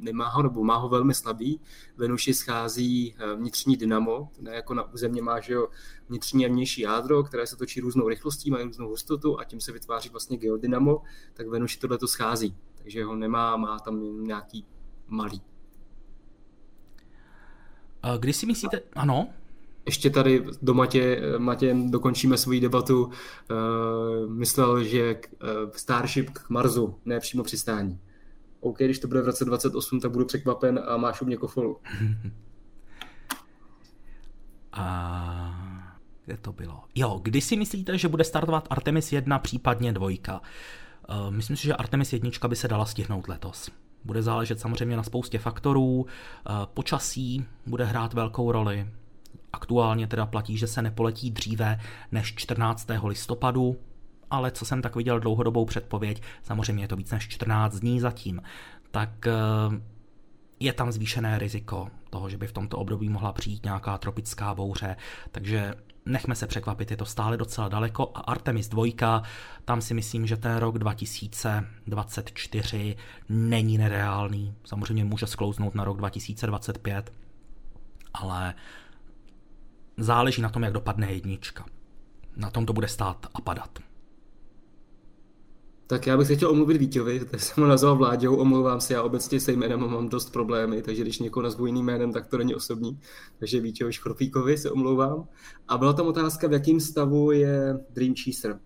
nemá 0.00 0.28
ho, 0.28 0.42
nebo 0.42 0.64
má 0.64 0.76
ho 0.76 0.88
velmi 0.88 1.14
slabý. 1.14 1.60
Venuši 1.96 2.34
schází 2.34 3.14
eh, 3.18 3.36
vnitřní 3.36 3.76
dynamo, 3.76 4.28
ne 4.40 4.54
jako 4.54 4.74
na 4.74 4.92
územě 4.92 5.22
má 5.22 5.40
že 5.40 5.52
jo, 5.52 5.68
vnitřní 6.08 6.46
a 6.46 6.48
vnější 6.48 6.80
jádro, 6.80 7.22
které 7.22 7.46
se 7.46 7.56
točí 7.56 7.80
různou 7.80 8.08
rychlostí, 8.08 8.50
mají 8.50 8.64
různou 8.64 8.88
hustotu 8.88 9.40
a 9.40 9.44
tím 9.44 9.60
se 9.60 9.72
vytváří 9.72 10.08
vlastně 10.08 10.36
geodynamo, 10.36 11.02
tak 11.34 11.48
Venuši 11.48 11.78
tohle 11.78 11.98
to 11.98 12.08
schází. 12.08 12.56
Takže 12.74 13.04
ho 13.04 13.16
nemá, 13.16 13.56
má 13.56 13.78
tam 13.78 14.24
nějaký 14.24 14.66
malý. 15.08 15.42
Kdy 18.18 18.32
si 18.32 18.46
myslíte, 18.46 18.80
ano? 18.92 19.28
Ještě 19.86 20.10
tady 20.10 20.44
do 20.62 20.74
Matě, 20.74 21.22
Matě 21.38 21.76
dokončíme 21.86 22.38
svoji 22.38 22.60
debatu. 22.60 23.04
Uh, 23.04 23.12
myslel, 24.30 24.84
že 24.84 25.14
uh, 25.14 25.70
Starship 25.70 26.30
k 26.30 26.50
Marsu, 26.50 26.94
ne 27.04 27.20
přímo 27.20 27.44
přistání. 27.44 28.00
OK, 28.60 28.78
když 28.78 28.98
to 28.98 29.08
bude 29.08 29.22
v 29.22 29.26
roce 29.26 29.44
28, 29.44 30.00
tak 30.00 30.10
budu 30.10 30.24
překvapen 30.24 30.80
a 30.86 30.96
máš 30.96 31.22
u 31.22 31.24
mě 31.24 31.36
kofolu. 31.36 31.78
a 34.72 35.66
kde 36.24 36.36
to 36.36 36.52
bylo? 36.52 36.82
Jo, 36.94 37.20
kdy 37.22 37.40
si 37.40 37.56
myslíte, 37.56 37.98
že 37.98 38.08
bude 38.08 38.24
startovat 38.24 38.66
Artemis 38.70 39.12
1, 39.12 39.38
případně 39.38 39.92
dvojka? 39.92 40.40
Uh, 41.08 41.30
myslím 41.30 41.56
si, 41.56 41.62
že 41.62 41.74
Artemis 41.74 42.12
1 42.12 42.30
by 42.48 42.56
se 42.56 42.68
dala 42.68 42.84
stihnout 42.84 43.28
letos. 43.28 43.70
Bude 44.04 44.22
záležet 44.22 44.60
samozřejmě 44.60 44.96
na 44.96 45.02
spoustě 45.02 45.38
faktorů, 45.38 46.00
uh, 46.00 46.06
počasí 46.74 47.44
bude 47.66 47.84
hrát 47.84 48.12
velkou 48.12 48.52
roli. 48.52 48.88
Aktuálně 49.52 50.06
teda 50.06 50.26
platí, 50.26 50.58
že 50.58 50.66
se 50.66 50.82
nepoletí 50.82 51.30
dříve 51.30 51.80
než 52.12 52.34
14. 52.34 52.88
listopadu, 53.04 53.76
ale 54.30 54.50
co 54.50 54.64
jsem 54.64 54.82
tak 54.82 54.96
viděl 54.96 55.20
dlouhodobou 55.20 55.64
předpověď, 55.64 56.22
samozřejmě 56.42 56.84
je 56.84 56.88
to 56.88 56.96
víc 56.96 57.10
než 57.10 57.28
14 57.28 57.78
dní 57.78 58.00
zatím, 58.00 58.42
tak 58.90 59.26
eh, 59.26 59.32
je 60.60 60.72
tam 60.72 60.92
zvýšené 60.92 61.38
riziko 61.38 61.88
toho, 62.10 62.30
že 62.30 62.38
by 62.38 62.46
v 62.46 62.52
tomto 62.52 62.78
období 62.78 63.08
mohla 63.08 63.32
přijít 63.32 63.64
nějaká 63.64 63.98
tropická 63.98 64.54
bouře, 64.54 64.96
takže 65.30 65.74
nechme 66.06 66.34
se 66.34 66.46
překvapit, 66.46 66.90
je 66.90 66.96
to 66.96 67.04
stále 67.04 67.36
docela 67.36 67.68
daleko 67.68 68.10
a 68.14 68.20
Artemis 68.20 68.68
2, 68.68 69.22
tam 69.64 69.80
si 69.80 69.94
myslím, 69.94 70.26
že 70.26 70.36
ten 70.36 70.56
rok 70.56 70.78
2024 70.78 72.96
není 73.28 73.78
nereálný, 73.78 74.54
samozřejmě 74.64 75.04
může 75.04 75.26
sklouznout 75.26 75.74
na 75.74 75.84
rok 75.84 75.96
2025, 75.96 77.12
ale 78.14 78.54
záleží 79.96 80.42
na 80.42 80.48
tom, 80.48 80.62
jak 80.62 80.72
dopadne 80.72 81.12
jednička. 81.12 81.64
Na 82.36 82.50
tom 82.50 82.66
to 82.66 82.72
bude 82.72 82.88
stát 82.88 83.26
a 83.34 83.40
padat. 83.40 83.78
Tak 85.88 86.06
já 86.06 86.16
bych 86.16 86.26
se 86.26 86.36
chtěl 86.36 86.50
omluvit 86.50 86.76
Vítěvi, 86.76 87.24
tak 87.24 87.40
jsem 87.40 87.64
ho 87.64 87.70
nazval 87.70 87.96
Vláďou, 87.96 88.36
omlouvám 88.36 88.80
se, 88.80 88.94
já 88.94 89.02
obecně 89.02 89.40
se 89.40 89.52
jménem 89.52 89.80
mám 89.80 90.08
dost 90.08 90.32
problémy, 90.32 90.82
takže 90.82 91.02
když 91.02 91.18
někoho 91.18 91.42
nazvu 91.42 91.66
jiným 91.66 91.86
jménem, 91.86 92.12
tak 92.12 92.26
to 92.26 92.38
není 92.38 92.54
osobní. 92.54 93.00
Takže 93.38 93.60
Vítěvi 93.60 93.92
Škorpíkovi 93.92 94.58
se 94.58 94.70
omlouvám. 94.70 95.28
A 95.68 95.78
byla 95.78 95.92
tam 95.92 96.06
otázka, 96.06 96.48
v 96.48 96.52
jakém 96.52 96.80
stavu 96.80 97.30
je 97.30 97.78
Dream 97.90 98.14
Chaser. 98.24 98.60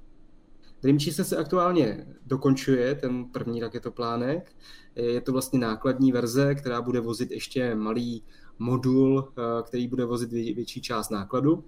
Dream 0.82 0.98
Chaser 0.98 1.24
se 1.24 1.36
aktuálně 1.36 2.06
dokončuje, 2.26 2.94
ten 2.94 3.24
první 3.24 3.60
raketoplánek. 3.60 4.52
Je 4.94 5.20
to 5.20 5.32
vlastně 5.32 5.58
nákladní 5.58 6.12
verze, 6.12 6.54
která 6.54 6.82
bude 6.82 7.00
vozit 7.00 7.30
ještě 7.30 7.74
malý 7.74 8.24
modul, 8.58 9.32
eh, 9.38 9.62
který 9.62 9.88
bude 9.88 10.04
vozit 10.04 10.32
větší 10.32 10.80
část 10.82 11.10
nákladu. 11.10 11.64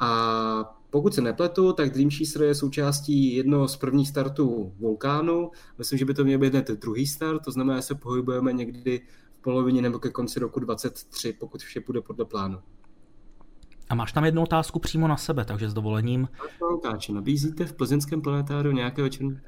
A 0.00 0.76
pokud 0.90 1.14
se 1.14 1.20
nepletu, 1.20 1.72
tak 1.72 1.90
Dream 1.90 2.10
Chaser 2.10 2.42
je 2.42 2.54
součástí 2.54 3.36
jednoho 3.36 3.68
z 3.68 3.76
prvních 3.76 4.08
startů 4.08 4.72
Vulkánu. 4.78 5.50
Myslím, 5.78 5.98
že 5.98 6.04
by 6.04 6.14
to 6.14 6.24
měl 6.24 6.38
být 6.38 6.52
ten 6.52 6.76
druhý 6.80 7.06
start, 7.06 7.42
to 7.44 7.50
znamená, 7.50 7.78
že 7.78 7.82
se 7.82 7.94
pohybujeme 7.94 8.52
někdy 8.52 9.02
v 9.32 9.42
polovině 9.42 9.82
nebo 9.82 9.98
ke 9.98 10.10
konci 10.10 10.40
roku 10.40 10.60
23, 10.60 11.32
pokud 11.32 11.62
vše 11.62 11.80
půjde 11.80 12.00
podle 12.00 12.24
plánu. 12.24 12.58
A 13.88 13.94
máš 13.94 14.12
tam 14.12 14.24
jednu 14.24 14.42
otázku 14.42 14.78
přímo 14.78 15.08
na 15.08 15.16
sebe, 15.16 15.44
takže 15.44 15.70
s 15.70 15.74
dovolením. 15.74 16.28
Lukáči, 16.70 17.12
nabízíte 17.12 17.64
v 17.64 17.72
plzeňském 17.72 18.22
planetáriu 18.22 18.74
nějaké 18.74 19.02
večerní? 19.02 19.40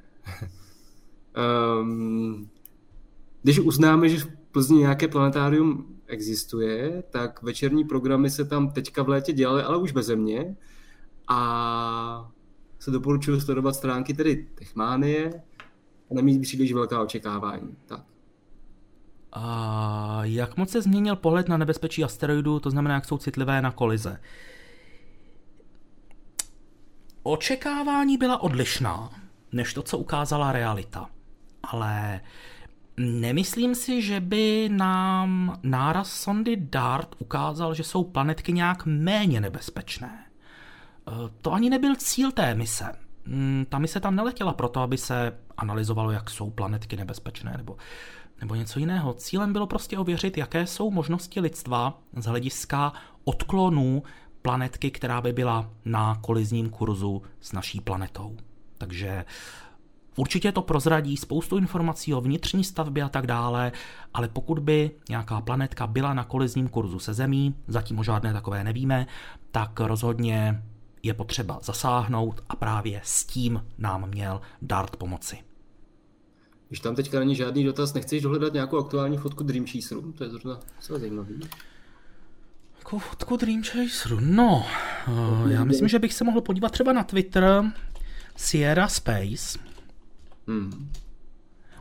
um, 1.81 2.51
když 3.43 3.59
uznáme, 3.59 4.09
že 4.09 4.19
v 4.19 4.39
Plzni 4.53 4.79
nějaké 4.79 5.09
planetárium 5.09 5.98
existuje, 6.09 7.03
tak 7.11 7.43
večerní 7.43 7.85
programy 7.85 8.31
se 8.31 8.45
tam 8.45 8.71
teďka 8.71 9.03
v 9.03 9.09
létě 9.09 9.33
dělaly, 9.33 9.63
ale 9.63 9.77
už 9.77 9.93
bez 9.93 10.09
mě 10.09 10.57
a 11.29 12.31
se 12.79 12.91
doporučuji 12.91 13.41
sledovat 13.41 13.73
stránky 13.73 14.15
tedy 14.15 14.49
Techmánie 14.55 15.43
a 16.11 16.15
nemít 16.15 16.43
příliš 16.43 16.73
velká 16.73 17.03
očekávání. 17.03 17.77
Tak. 17.87 18.05
A 19.33 20.21
jak 20.23 20.57
moc 20.57 20.71
se 20.71 20.83
změnil 20.83 21.17
pohled 21.17 21.49
na 21.49 21.57
nebezpečí 21.57 22.05
asteroidů, 22.05 22.61
to 22.61 22.71
znamená, 22.71 22.95
jak 22.95 23.05
jsou 23.05 23.19
citlivé 23.19 23.63
na 23.63 23.71
kolize? 23.71 24.21
Očekávání 27.23 28.17
byla 28.17 28.43
odlišná, 28.43 29.11
než 29.53 29.75
to, 29.75 29.83
co 29.83 29.99
ukázala 29.99 30.53
realita. 30.53 31.11
Ale 31.63 32.21
nemyslím 32.99 33.75
si, 33.75 34.03
že 34.03 34.21
by 34.21 34.69
nám 34.73 35.59
náraz 35.63 36.13
sondy 36.13 36.57
DART 36.57 37.15
ukázal, 37.19 37.75
že 37.75 37.85
jsou 37.85 38.05
planetky 38.05 38.53
nějak 38.53 38.87
méně 38.87 39.41
nebezpečné. 39.41 40.25
Eh, 41.09 41.13
to 41.43 41.53
ani 41.53 41.71
nebyl 41.71 41.97
cíl 41.97 42.33
té 42.33 42.55
mise. 42.55 42.93
Mm, 43.27 43.67
ta 43.69 43.79
mise 43.79 44.01
tam 44.01 44.17
neletěla 44.17 44.53
proto, 44.53 44.81
aby 44.81 44.99
se 44.99 45.39
analyzovalo, 45.57 46.11
jak 46.11 46.31
jsou 46.31 46.51
planetky 46.51 46.97
nebezpečné 46.97 47.55
nebo, 47.57 47.77
nebo 48.41 48.55
něco 48.55 48.79
jiného. 48.79 49.15
Cílem 49.15 49.53
bylo 49.53 49.67
prostě 49.67 49.99
ověřit, 49.99 50.39
jaké 50.39 50.67
jsou 50.67 50.91
možnosti 50.91 51.41
lidstva 51.41 52.01
z 52.17 52.25
hlediska 52.25 52.93
odklonů 53.25 54.03
planetky, 54.43 54.91
která 54.91 55.21
by 55.21 55.33
byla 55.33 55.71
na 55.85 56.15
kolizním 56.15 56.71
kurzu 56.71 57.23
s 57.41 57.53
naší 57.53 57.81
planetou. 57.81 58.37
Takže 58.79 59.25
Určitě 60.19 60.53
to 60.53 60.63
prozradí 60.63 61.17
spoustu 61.17 61.57
informací 61.57 62.15
o 62.15 62.21
vnitřní 62.21 62.65
stavbě 62.65 63.03
a 63.03 63.09
tak 63.09 63.27
dále, 63.27 63.73
ale 64.15 64.29
pokud 64.29 64.59
by 64.59 64.91
nějaká 65.09 65.41
planetka 65.41 65.87
byla 65.87 66.15
na 66.15 66.25
kolizním 66.25 66.69
kurzu 66.69 66.99
se 66.99 67.15
Zemí, 67.15 67.55
zatím 67.69 67.99
o 67.99 68.03
žádné 68.03 68.33
takové 68.33 68.65
nevíme, 68.65 69.07
tak 69.51 69.81
rozhodně 69.81 70.63
je 71.03 71.15
potřeba 71.15 71.59
zasáhnout 71.63 72.45
a 72.49 72.57
právě 72.57 73.01
s 73.05 73.25
tím 73.25 73.65
nám 73.79 74.09
měl 74.09 74.41
DART 74.63 74.97
pomoci. 74.97 75.39
Když 76.69 76.81
tam 76.81 76.95
teďka 76.95 77.19
není 77.19 77.35
žádný 77.35 77.65
dotaz, 77.65 77.95
nechceš 77.95 78.23
dohledat 78.23 78.53
nějakou 78.53 78.79
aktuální 78.79 79.17
fotku 79.17 79.45
Dream 79.45 79.67
Chaseru? 79.67 80.13
To 80.13 80.25
je 80.25 80.31
zrovna 80.31 80.61
docela 80.77 80.99
zajímavý. 80.99 81.41
Jakou 82.79 82.99
fotku 82.99 83.37
Dream 83.37 83.63
Chaseru? 83.63 84.19
No, 84.21 84.67
uh, 85.09 85.51
já 85.51 85.65
myslím, 85.65 85.89
že 85.89 85.99
bych 85.99 86.15
se 86.15 86.25
mohl 86.25 86.41
podívat 86.41 86.73
třeba 86.73 86.93
na 86.93 87.05
Twitter 87.05 87.65
Sierra 88.37 88.89
Space. 88.89 89.68
Hmm. 90.49 90.91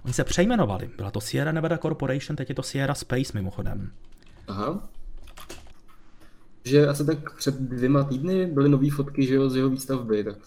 Oni 0.05 0.13
se 0.13 0.23
přejmenovali. 0.23 0.89
Byla 0.97 1.11
to 1.11 1.21
Sierra 1.21 1.51
Nevada 1.51 1.77
Corporation, 1.77 2.35
teď 2.35 2.49
je 2.49 2.55
to 2.55 2.63
Sierra 2.63 2.95
Space 2.95 3.31
mimochodem. 3.33 3.91
Aha 4.47 4.89
že 6.67 6.87
asi 6.87 7.05
tak 7.05 7.35
před 7.35 7.55
dvěma 7.55 8.03
týdny 8.03 8.45
byly 8.45 8.69
nové 8.69 8.91
fotky 8.91 9.25
že 9.25 9.35
jo, 9.35 9.49
z 9.49 9.55
jeho 9.55 9.69
výstavby. 9.69 10.23
Tak... 10.23 10.37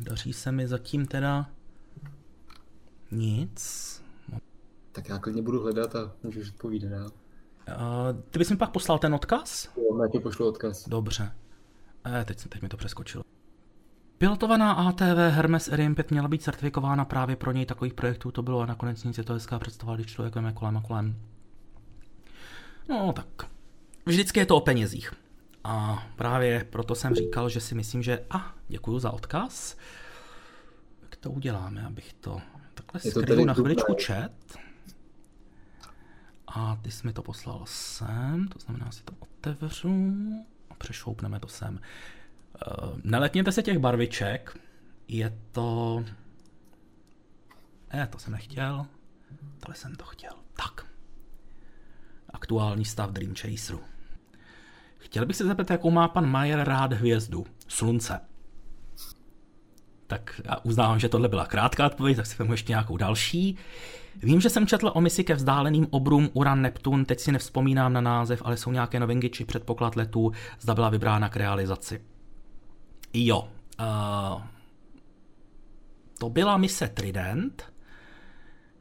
Daří 0.00 0.32
se 0.32 0.52
mi 0.52 0.68
zatím 0.68 1.06
teda 1.06 1.50
nic. 3.10 4.02
Tak 4.92 5.08
já 5.08 5.18
klidně 5.18 5.42
budu 5.42 5.62
hledat 5.62 5.96
a 5.96 6.12
můžeš 6.22 6.50
odpovídat 6.50 6.88
dál. 6.88 7.10
Uh, 7.68 8.22
ty 8.30 8.38
bys 8.38 8.50
mi 8.50 8.56
pak 8.56 8.70
poslal 8.70 8.98
ten 8.98 9.14
odkaz? 9.14 9.68
Jo, 9.76 10.02
já 10.02 10.08
ti 10.08 10.18
pošlu 10.18 10.48
odkaz. 10.48 10.88
Dobře. 10.88 11.32
Eh, 12.06 12.24
teď, 12.24 12.48
teď 12.48 12.62
mi 12.62 12.68
to 12.68 12.76
přeskočilo. 12.76 13.24
Pilotovaná 14.18 14.72
ATV 14.72 15.30
Hermes 15.30 15.68
Erim 15.68 15.94
5 15.94 16.10
měla 16.10 16.28
být 16.28 16.42
certifikována 16.42 17.04
právě 17.04 17.36
pro 17.36 17.52
něj 17.52 17.66
takových 17.66 17.94
projektů 17.94 18.30
to 18.30 18.42
bylo 18.42 18.60
a 18.60 18.66
nakonec 18.66 19.04
nic 19.04 19.18
je 19.18 19.24
to 19.24 19.32
hezká 19.32 19.58
představa, 19.58 19.94
když 19.94 20.06
člověk 20.06 20.34
je 20.36 20.52
kolem 20.52 20.76
a 20.76 20.80
kolem. 20.80 21.16
No 22.88 23.12
tak, 23.12 23.26
vždycky 24.06 24.40
je 24.40 24.46
to 24.46 24.56
o 24.56 24.60
penězích. 24.60 25.12
A 25.64 26.06
právě 26.16 26.64
proto 26.70 26.94
jsem 26.94 27.14
říkal, 27.14 27.48
že 27.48 27.60
si 27.60 27.74
myslím, 27.74 28.02
že 28.02 28.24
a 28.30 28.38
ah, 28.38 28.54
děkuji 28.68 28.98
za 28.98 29.10
odkaz. 29.10 29.76
Jak 31.02 31.16
to 31.16 31.30
uděláme, 31.30 31.86
abych 31.86 32.12
to 32.12 32.40
takhle 32.74 33.10
skryl 33.10 33.44
na 33.44 33.54
chviličku 33.54 33.96
chat. 34.06 34.32
A 36.46 36.78
ty 36.82 36.90
jsi 36.90 37.06
mi 37.06 37.12
to 37.12 37.22
poslal 37.22 37.62
sem, 37.66 38.48
to 38.48 38.58
znamená, 38.58 38.92
si 38.92 39.02
to 39.02 39.12
otevřu 39.18 40.12
a 40.70 40.74
přešoupneme 40.74 41.40
to 41.40 41.48
sem. 41.48 41.80
Uh, 42.56 42.98
nelekněte 43.04 43.52
se 43.52 43.62
těch 43.62 43.78
barviček, 43.78 44.58
je 45.08 45.38
to... 45.52 46.04
Eh, 47.90 48.06
to 48.10 48.18
jsem 48.18 48.32
nechtěl, 48.32 48.86
tohle 49.60 49.74
jsem 49.74 49.94
to 49.94 50.04
chtěl. 50.04 50.32
Tak. 50.56 50.86
Aktuální 52.30 52.84
stav 52.84 53.10
Dream 53.10 53.34
Chaseru. 53.34 53.80
Chtěl 54.98 55.26
bych 55.26 55.36
se 55.36 55.46
zeptat, 55.46 55.70
jakou 55.70 55.90
má 55.90 56.08
pan 56.08 56.30
Majer 56.30 56.64
rád 56.64 56.92
hvězdu. 56.92 57.46
Slunce. 57.68 58.20
Tak 60.06 60.40
já 60.44 60.56
uznávám, 60.62 60.98
že 60.98 61.08
tohle 61.08 61.28
byla 61.28 61.46
krátká 61.46 61.86
odpověď, 61.86 62.16
tak 62.16 62.26
si 62.26 62.36
vezmu 62.38 62.52
ještě 62.52 62.72
nějakou 62.72 62.96
další. 62.96 63.56
Vím, 64.22 64.40
že 64.40 64.50
jsem 64.50 64.66
četl 64.66 64.92
o 64.94 65.00
misi 65.00 65.24
ke 65.24 65.34
vzdáleným 65.34 65.86
obrům 65.90 66.30
Uran 66.32 66.62
Neptun, 66.62 67.04
teď 67.04 67.20
si 67.20 67.32
nevzpomínám 67.32 67.92
na 67.92 68.00
název, 68.00 68.42
ale 68.44 68.56
jsou 68.56 68.72
nějaké 68.72 69.00
novinky 69.00 69.30
či 69.30 69.44
předpoklad 69.44 69.96
letů, 69.96 70.32
zda 70.60 70.74
byla 70.74 70.90
vybrána 70.90 71.28
k 71.28 71.36
realizaci. 71.36 72.00
Jo, 73.18 73.48
uh, 73.80 74.42
to 76.18 76.30
byla 76.30 76.56
mise 76.56 76.88
Trident, 76.88 77.72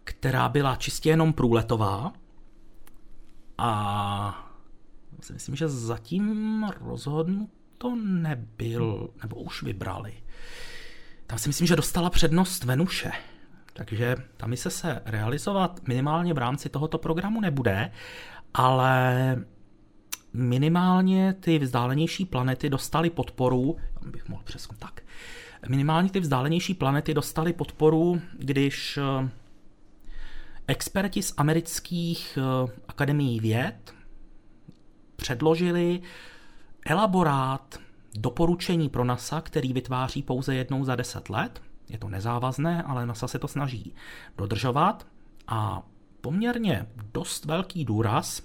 která 0.03 0.49
byla 0.49 0.75
čistě 0.75 1.09
jenom 1.09 1.33
průletová 1.33 2.13
a 3.57 4.51
si 5.21 5.33
myslím, 5.33 5.55
že 5.55 5.67
zatím 5.67 6.63
rozhodnuto 6.81 7.95
nebyl, 7.95 9.09
nebo 9.21 9.35
už 9.35 9.63
vybrali. 9.63 10.13
Tam 11.27 11.39
si 11.39 11.49
myslím, 11.49 11.67
že 11.67 11.75
dostala 11.75 12.09
přednost 12.09 12.63
Venuše. 12.63 13.11
Takže 13.73 14.15
ta 14.37 14.47
mise 14.47 14.69
se 14.69 15.01
realizovat 15.05 15.87
minimálně 15.87 16.33
v 16.33 16.37
rámci 16.37 16.69
tohoto 16.69 16.97
programu 16.97 17.41
nebude, 17.41 17.91
ale 18.53 19.45
minimálně 20.35 21.33
ty 21.39 21.59
vzdálenější 21.59 22.25
planety 22.25 22.69
dostaly 22.69 23.09
podporu, 23.09 23.77
bych 24.05 24.29
mohl 24.29 24.43
přesně 24.43 24.77
tak, 24.79 25.01
minimálně 25.67 26.09
ty 26.09 26.19
vzdálenější 26.19 26.73
planety 26.73 27.13
dostaly 27.13 27.53
podporu, 27.53 28.21
když 28.39 28.97
eh, 28.97 29.29
experti 30.67 31.21
z 31.21 31.33
amerických 31.37 32.37
eh, 32.37 32.71
akademií 32.87 33.39
věd 33.39 33.93
předložili 35.15 36.01
elaborát 36.85 37.79
doporučení 38.17 38.89
pro 38.89 39.03
NASA, 39.03 39.41
který 39.41 39.73
vytváří 39.73 40.23
pouze 40.23 40.55
jednou 40.55 40.83
za 40.83 40.95
deset 40.95 41.29
let. 41.29 41.61
Je 41.89 41.97
to 41.97 42.09
nezávazné, 42.09 42.83
ale 42.83 43.05
NASA 43.05 43.27
se 43.27 43.39
to 43.39 43.47
snaží 43.47 43.95
dodržovat 44.37 45.07
a 45.47 45.83
poměrně 46.21 46.87
dost 47.13 47.45
velký 47.45 47.85
důraz 47.85 48.41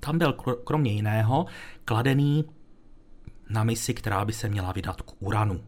tam 0.00 0.18
byl 0.18 0.32
kromě 0.64 0.92
jiného 0.92 1.46
kladený 1.84 2.44
na 3.50 3.64
misi, 3.64 3.94
která 3.94 4.24
by 4.24 4.32
se 4.32 4.48
měla 4.48 4.72
vydat 4.72 5.02
k 5.02 5.12
Uranu. 5.18 5.60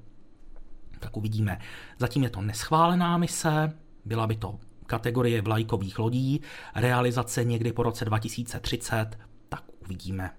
Tak 1.00 1.16
uvidíme. 1.16 1.58
Zatím 1.98 2.22
je 2.22 2.30
to 2.30 2.40
neschválená 2.40 3.18
mise, 3.18 3.72
byla 4.04 4.26
by 4.26 4.36
to 4.36 4.58
kategorie 4.86 5.42
vlajkových 5.42 5.98
lodí, 5.98 6.40
realizace 6.74 7.44
někdy 7.44 7.72
po 7.72 7.82
roce 7.82 8.04
2030, 8.04 9.18
tak 9.48 9.64
uvidíme. 9.84 10.30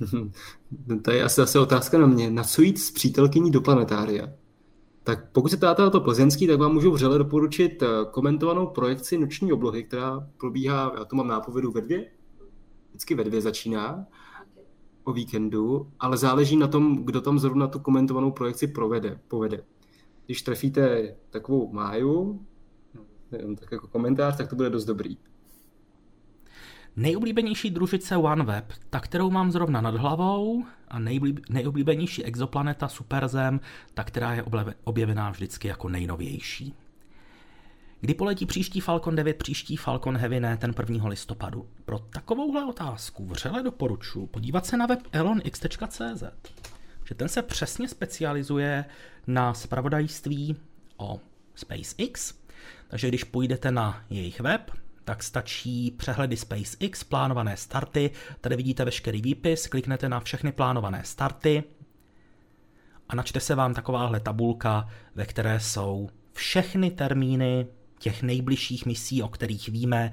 to 1.04 1.10
je 1.10 1.24
asi 1.24 1.40
zase 1.40 1.58
otázka 1.58 1.98
na 1.98 2.06
mě. 2.06 2.30
Na 2.30 2.44
co 2.44 2.62
jít 2.62 2.78
s 2.78 2.90
přítelkyní 2.90 3.50
do 3.50 3.60
planetária? 3.60 4.28
Tak 5.04 5.30
pokud 5.32 5.50
se 5.50 5.56
ptáte 5.56 5.84
o 5.84 5.90
to 5.90 6.00
plzeňský, 6.00 6.46
tak 6.46 6.58
vám 6.58 6.72
můžu 6.72 6.92
vřele 6.92 7.18
doporučit 7.18 7.82
eh, 7.82 7.86
komentovanou 8.10 8.66
projekci 8.66 9.18
noční 9.18 9.52
oblohy, 9.52 9.84
která 9.84 10.28
probíhá, 10.36 10.92
já 10.98 11.04
to 11.04 11.16
mám 11.16 11.28
nápovědu 11.28 11.72
ve 11.72 11.80
dvě, 11.80 12.06
vždycky 13.00 13.14
ve 13.14 13.24
dvě 13.24 13.40
začíná 13.40 14.06
o 15.04 15.12
víkendu, 15.12 15.92
ale 16.00 16.16
záleží 16.16 16.56
na 16.56 16.68
tom, 16.68 17.04
kdo 17.04 17.20
tam 17.20 17.38
zrovna 17.38 17.66
tu 17.66 17.78
komentovanou 17.78 18.30
projekci 18.30 18.66
provede, 18.66 19.20
povede. 19.28 19.64
Když 20.26 20.42
trefíte 20.42 21.14
takovou 21.30 21.72
máju, 21.72 22.46
tak 23.60 23.72
jako 23.72 23.88
komentář, 23.88 24.36
tak 24.36 24.48
to 24.48 24.56
bude 24.56 24.70
dost 24.70 24.84
dobrý. 24.84 25.16
Nejoblíbenější 26.96 27.70
družice 27.70 28.16
OneWeb, 28.16 28.72
ta, 28.90 29.00
kterou 29.00 29.30
mám 29.30 29.50
zrovna 29.50 29.80
nad 29.80 29.94
hlavou, 29.94 30.64
a 30.88 30.98
nejoblíbenější 31.50 32.24
exoplaneta 32.24 32.88
Superzem, 32.88 33.60
ta, 33.94 34.04
která 34.04 34.34
je 34.34 34.44
objevená 34.84 35.30
vždycky 35.30 35.68
jako 35.68 35.88
nejnovější. 35.88 36.74
Kdy 38.00 38.14
poletí 38.14 38.46
příští 38.46 38.80
Falcon 38.80 39.16
9, 39.16 39.36
příští 39.36 39.76
Falcon 39.76 40.16
Heavy, 40.16 40.40
ne 40.40 40.56
ten 40.56 40.74
1. 40.88 41.08
listopadu? 41.08 41.68
Pro 41.84 41.98
takovouhle 41.98 42.64
otázku 42.64 43.26
vřele 43.26 43.62
doporučuji 43.62 44.26
podívat 44.26 44.66
se 44.66 44.76
na 44.76 44.86
web 44.86 45.00
elonx.cz, 45.12 46.22
že 47.04 47.14
ten 47.14 47.28
se 47.28 47.42
přesně 47.42 47.88
specializuje 47.88 48.84
na 49.26 49.54
spravodajství 49.54 50.56
o 50.96 51.20
SpaceX, 51.54 52.34
takže 52.88 53.08
když 53.08 53.24
půjdete 53.24 53.70
na 53.70 54.04
jejich 54.10 54.40
web, 54.40 54.70
tak 55.04 55.22
stačí 55.22 55.90
přehledy 55.90 56.36
SpaceX, 56.36 57.04
plánované 57.04 57.56
starty, 57.56 58.10
tady 58.40 58.56
vidíte 58.56 58.84
veškerý 58.84 59.22
výpis, 59.22 59.66
kliknete 59.66 60.08
na 60.08 60.20
všechny 60.20 60.52
plánované 60.52 61.04
starty 61.04 61.64
a 63.08 63.16
načte 63.16 63.40
se 63.40 63.54
vám 63.54 63.74
takováhle 63.74 64.20
tabulka, 64.20 64.88
ve 65.14 65.26
které 65.26 65.60
jsou 65.60 66.10
všechny 66.32 66.90
termíny 66.90 67.66
těch 68.00 68.22
nejbližších 68.22 68.86
misí, 68.86 69.22
o 69.22 69.28
kterých 69.28 69.68
víme, 69.68 70.12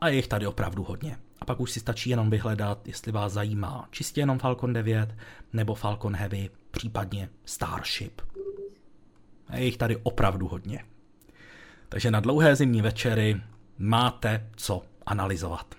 a 0.00 0.08
je 0.08 0.16
jich 0.16 0.28
tady 0.28 0.46
opravdu 0.46 0.82
hodně. 0.84 1.16
A 1.40 1.44
pak 1.44 1.60
už 1.60 1.70
si 1.70 1.80
stačí 1.80 2.10
jenom 2.10 2.30
vyhledat, 2.30 2.88
jestli 2.88 3.12
vás 3.12 3.32
zajímá 3.32 3.88
čistě 3.90 4.20
jenom 4.20 4.38
Falcon 4.38 4.72
9 4.72 5.14
nebo 5.52 5.74
Falcon 5.74 6.16
Heavy, 6.16 6.50
případně 6.70 7.28
Starship. 7.44 8.20
A 9.48 9.56
je 9.56 9.64
jich 9.64 9.76
tady 9.76 9.96
opravdu 10.02 10.48
hodně. 10.48 10.84
Takže 11.88 12.10
na 12.10 12.20
dlouhé 12.20 12.56
zimní 12.56 12.82
večery 12.82 13.40
máte 13.78 14.50
co 14.56 14.82
analyzovat. 15.06 15.74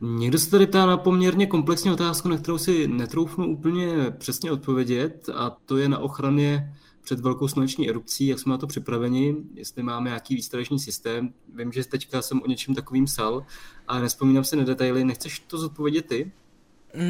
Někdo 0.00 0.38
se 0.38 0.50
tady 0.50 0.66
ptá 0.66 0.86
na 0.86 0.96
poměrně 0.96 1.46
komplexní 1.46 1.90
otázku, 1.90 2.28
na 2.28 2.36
kterou 2.36 2.58
si 2.58 2.88
netroufnu 2.88 3.46
úplně 3.46 4.10
přesně 4.10 4.52
odpovědět, 4.52 5.28
a 5.34 5.50
to 5.50 5.76
je 5.76 5.88
na 5.88 5.98
ochraně 5.98 6.76
před 7.02 7.20
velkou 7.20 7.48
sluneční 7.48 7.88
erupcí, 7.88 8.26
jak 8.26 8.38
jsme 8.38 8.50
na 8.50 8.58
to 8.58 8.66
připraveni, 8.66 9.36
jestli 9.54 9.82
máme 9.82 10.10
nějaký 10.10 10.34
výstražný 10.34 10.78
systém. 10.78 11.34
Vím, 11.54 11.72
že 11.72 11.84
teďka 11.84 12.22
jsem 12.22 12.42
o 12.42 12.46
něčem 12.46 12.74
takovým 12.74 13.06
sal, 13.06 13.46
ale 13.88 14.00
nespomínám 14.00 14.44
se 14.44 14.56
na 14.56 14.64
detaily. 14.64 15.04
Nechceš 15.04 15.38
to 15.38 15.58
zodpovědět 15.58 16.06
ty? 16.06 16.32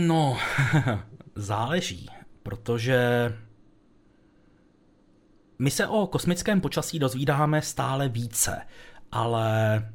No, 0.06 0.36
záleží, 1.34 2.06
protože 2.42 3.32
my 5.58 5.70
se 5.70 5.86
o 5.86 6.06
kosmickém 6.06 6.60
počasí 6.60 6.98
dozvídáme 6.98 7.62
stále 7.62 8.08
více, 8.08 8.62
ale 9.12 9.88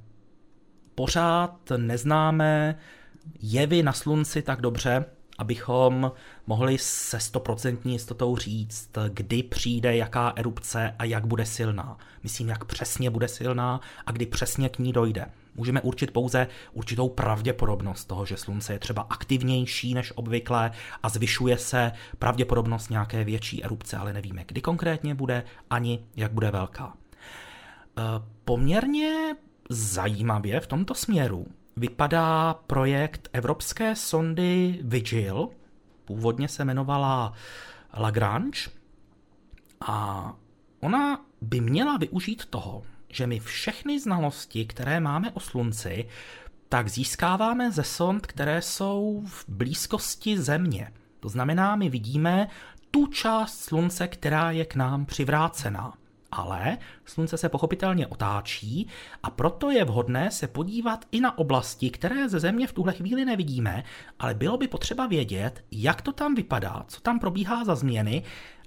pořád 0.96 1.72
neznáme 1.78 2.80
jevy 3.40 3.84
na 3.84 3.94
slunci 3.94 4.42
tak 4.42 4.62
dobře, 4.62 5.06
abychom 5.38 6.12
mohli 6.47 6.78
se 6.78 7.19
stoprocentní 7.19 7.93
jistotou 7.93 8.38
říct, 8.38 8.89
kdy 9.10 9.43
přijde 9.43 9.95
jaká 9.95 10.34
erupce 10.36 10.95
a 11.00 11.04
jak 11.04 11.28
bude 11.28 11.45
silná. 11.45 11.97
Myslím, 12.23 12.50
jak 12.50 12.65
přesně 12.65 13.10
bude 13.10 13.28
silná 13.28 13.82
a 14.06 14.12
kdy 14.12 14.26
přesně 14.26 14.69
k 14.69 14.80
ní 14.80 14.93
dojde. 14.93 15.26
Můžeme 15.56 15.82
určit 15.82 16.12
pouze 16.12 16.47
určitou 16.73 17.10
pravděpodobnost 17.10 18.06
toho, 18.06 18.26
že 18.26 18.38
slunce 18.38 18.73
je 18.73 18.80
třeba 18.80 19.02
aktivnější 19.10 19.93
než 19.93 20.13
obvykle 20.15 20.71
a 21.04 21.10
zvyšuje 21.10 21.58
se 21.58 21.91
pravděpodobnost 22.19 22.89
nějaké 22.89 23.23
větší 23.23 23.63
erupce, 23.63 23.97
ale 23.97 24.13
nevíme, 24.13 24.43
kdy 24.47 24.62
konkrétně 24.62 25.15
bude 25.15 25.43
ani 25.69 26.06
jak 26.15 26.32
bude 26.32 26.52
velká. 26.52 26.93
E, 26.93 28.02
poměrně 28.45 29.36
zajímavě 29.69 30.60
v 30.60 30.67
tomto 30.67 30.93
směru 30.93 31.47
vypadá 31.78 32.54
projekt 32.54 33.30
evropské 33.34 33.96
sondy 33.96 34.80
Vigil, 34.82 35.50
původně 36.06 36.48
se 36.48 36.63
jmenovala 36.63 37.34
Lagrange, 37.98 38.60
a 39.82 40.34
ona 40.80 41.26
by 41.42 41.62
měla 41.62 41.98
využít 41.98 42.46
toho, 42.46 42.84
že 43.10 43.28
my 43.28 43.40
všechny 43.40 44.00
znalosti, 44.00 44.66
které 44.66 45.00
máme 45.00 45.32
o 45.32 45.40
Slunci, 45.40 46.08
tak 46.70 46.90
získáváme 46.90 47.72
ze 47.72 47.84
sond, 47.84 48.28
které 48.28 48.62
jsou 48.62 49.24
v 49.26 49.46
blízkosti 49.48 50.38
Země. 50.38 50.94
To 51.20 51.30
znamená, 51.30 51.76
my 51.76 51.90
vidíme 51.90 52.48
tu 52.92 53.08
část 53.08 53.58
Slunce, 53.60 54.08
která 54.08 54.52
je 54.52 54.66
k 54.66 54.76
nám 54.76 55.06
přivrácená. 55.06 55.94
Ale 56.32 56.78
Slunce 57.06 57.38
se 57.38 57.50
pochopitelně 57.50 58.08
otáčí 58.08 58.88
a 59.24 59.30
proto 59.30 59.72
je 59.72 59.86
vhodné 59.86 60.32
se 60.32 60.48
podívat 60.48 61.06
i 61.12 61.22
na 61.22 61.38
oblasti, 61.38 61.90
které 61.90 62.30
ze 62.30 62.40
Země 62.40 62.68
v 62.68 62.74
tuhle 62.74 62.94
chvíli 62.94 63.26
nevidíme, 63.26 63.84
ale 64.20 64.34
bylo 64.34 64.58
by 64.58 64.68
potřeba 64.68 65.08
vědět, 65.08 65.63
jak 65.72 66.02
to 66.02 66.12
tam 66.12 66.36
vypadá, 66.36 66.86
co 66.88 67.02
tam 67.02 67.20
probíhá 67.20 67.63
za 67.63 67.76
změny, 67.76 68.24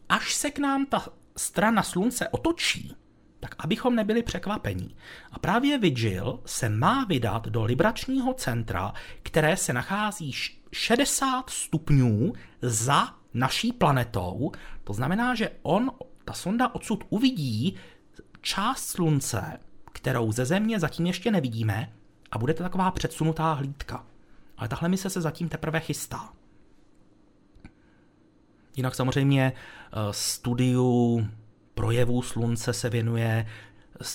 až 0.09 0.35
se 0.35 0.51
k 0.51 0.59
nám 0.59 0.87
ta 0.87 1.09
strana 1.37 1.83
Slunce 1.83 2.29
otočí, 2.29 2.94
tak 3.40 3.55
abychom 3.59 3.94
nebyli 3.94 4.23
překvapení. 4.23 4.96
A 5.33 5.38
právě 5.38 5.79
Vigil 5.79 6.40
se 6.46 6.68
má 6.68 7.05
vydat 7.05 7.49
do 7.49 7.64
libračního 7.64 8.35
centra, 8.35 8.92
které 9.23 9.57
se 9.57 9.73
nachází 9.73 10.33
60 10.73 11.51
stupňů 11.51 12.33
za 12.62 13.14
naší 13.35 13.73
planetou. 13.73 14.53
To 14.85 14.92
znamená, 14.92 15.35
že 15.35 15.51
on, 15.62 15.90
ta 16.31 16.35
sonda 16.35 16.75
odsud 16.75 17.05
uvidí 17.09 17.77
část 18.40 18.88
Slunce, 18.88 19.59
kterou 19.93 20.33
ze 20.33 20.45
Země 20.45 20.81
zatím 20.81 21.07
ještě 21.07 21.31
nevidíme, 21.31 21.93
a 22.31 22.38
bude 22.38 22.55
to 22.55 22.62
taková 22.62 22.90
předsunutá 22.90 23.53
hlídka. 23.53 24.07
Ale 24.57 24.69
tahle 24.69 24.88
mise 24.88 25.11
se 25.11 25.21
zatím 25.21 25.49
teprve 25.49 25.81
chystá. 25.81 26.33
Jinak 28.77 28.95
samozřejmě 28.95 29.53
eh, 29.53 29.97
studiu 30.11 31.27
projevů 31.75 32.23
slunce 32.23 32.73
se 32.73 32.90
věnuje 32.90 33.47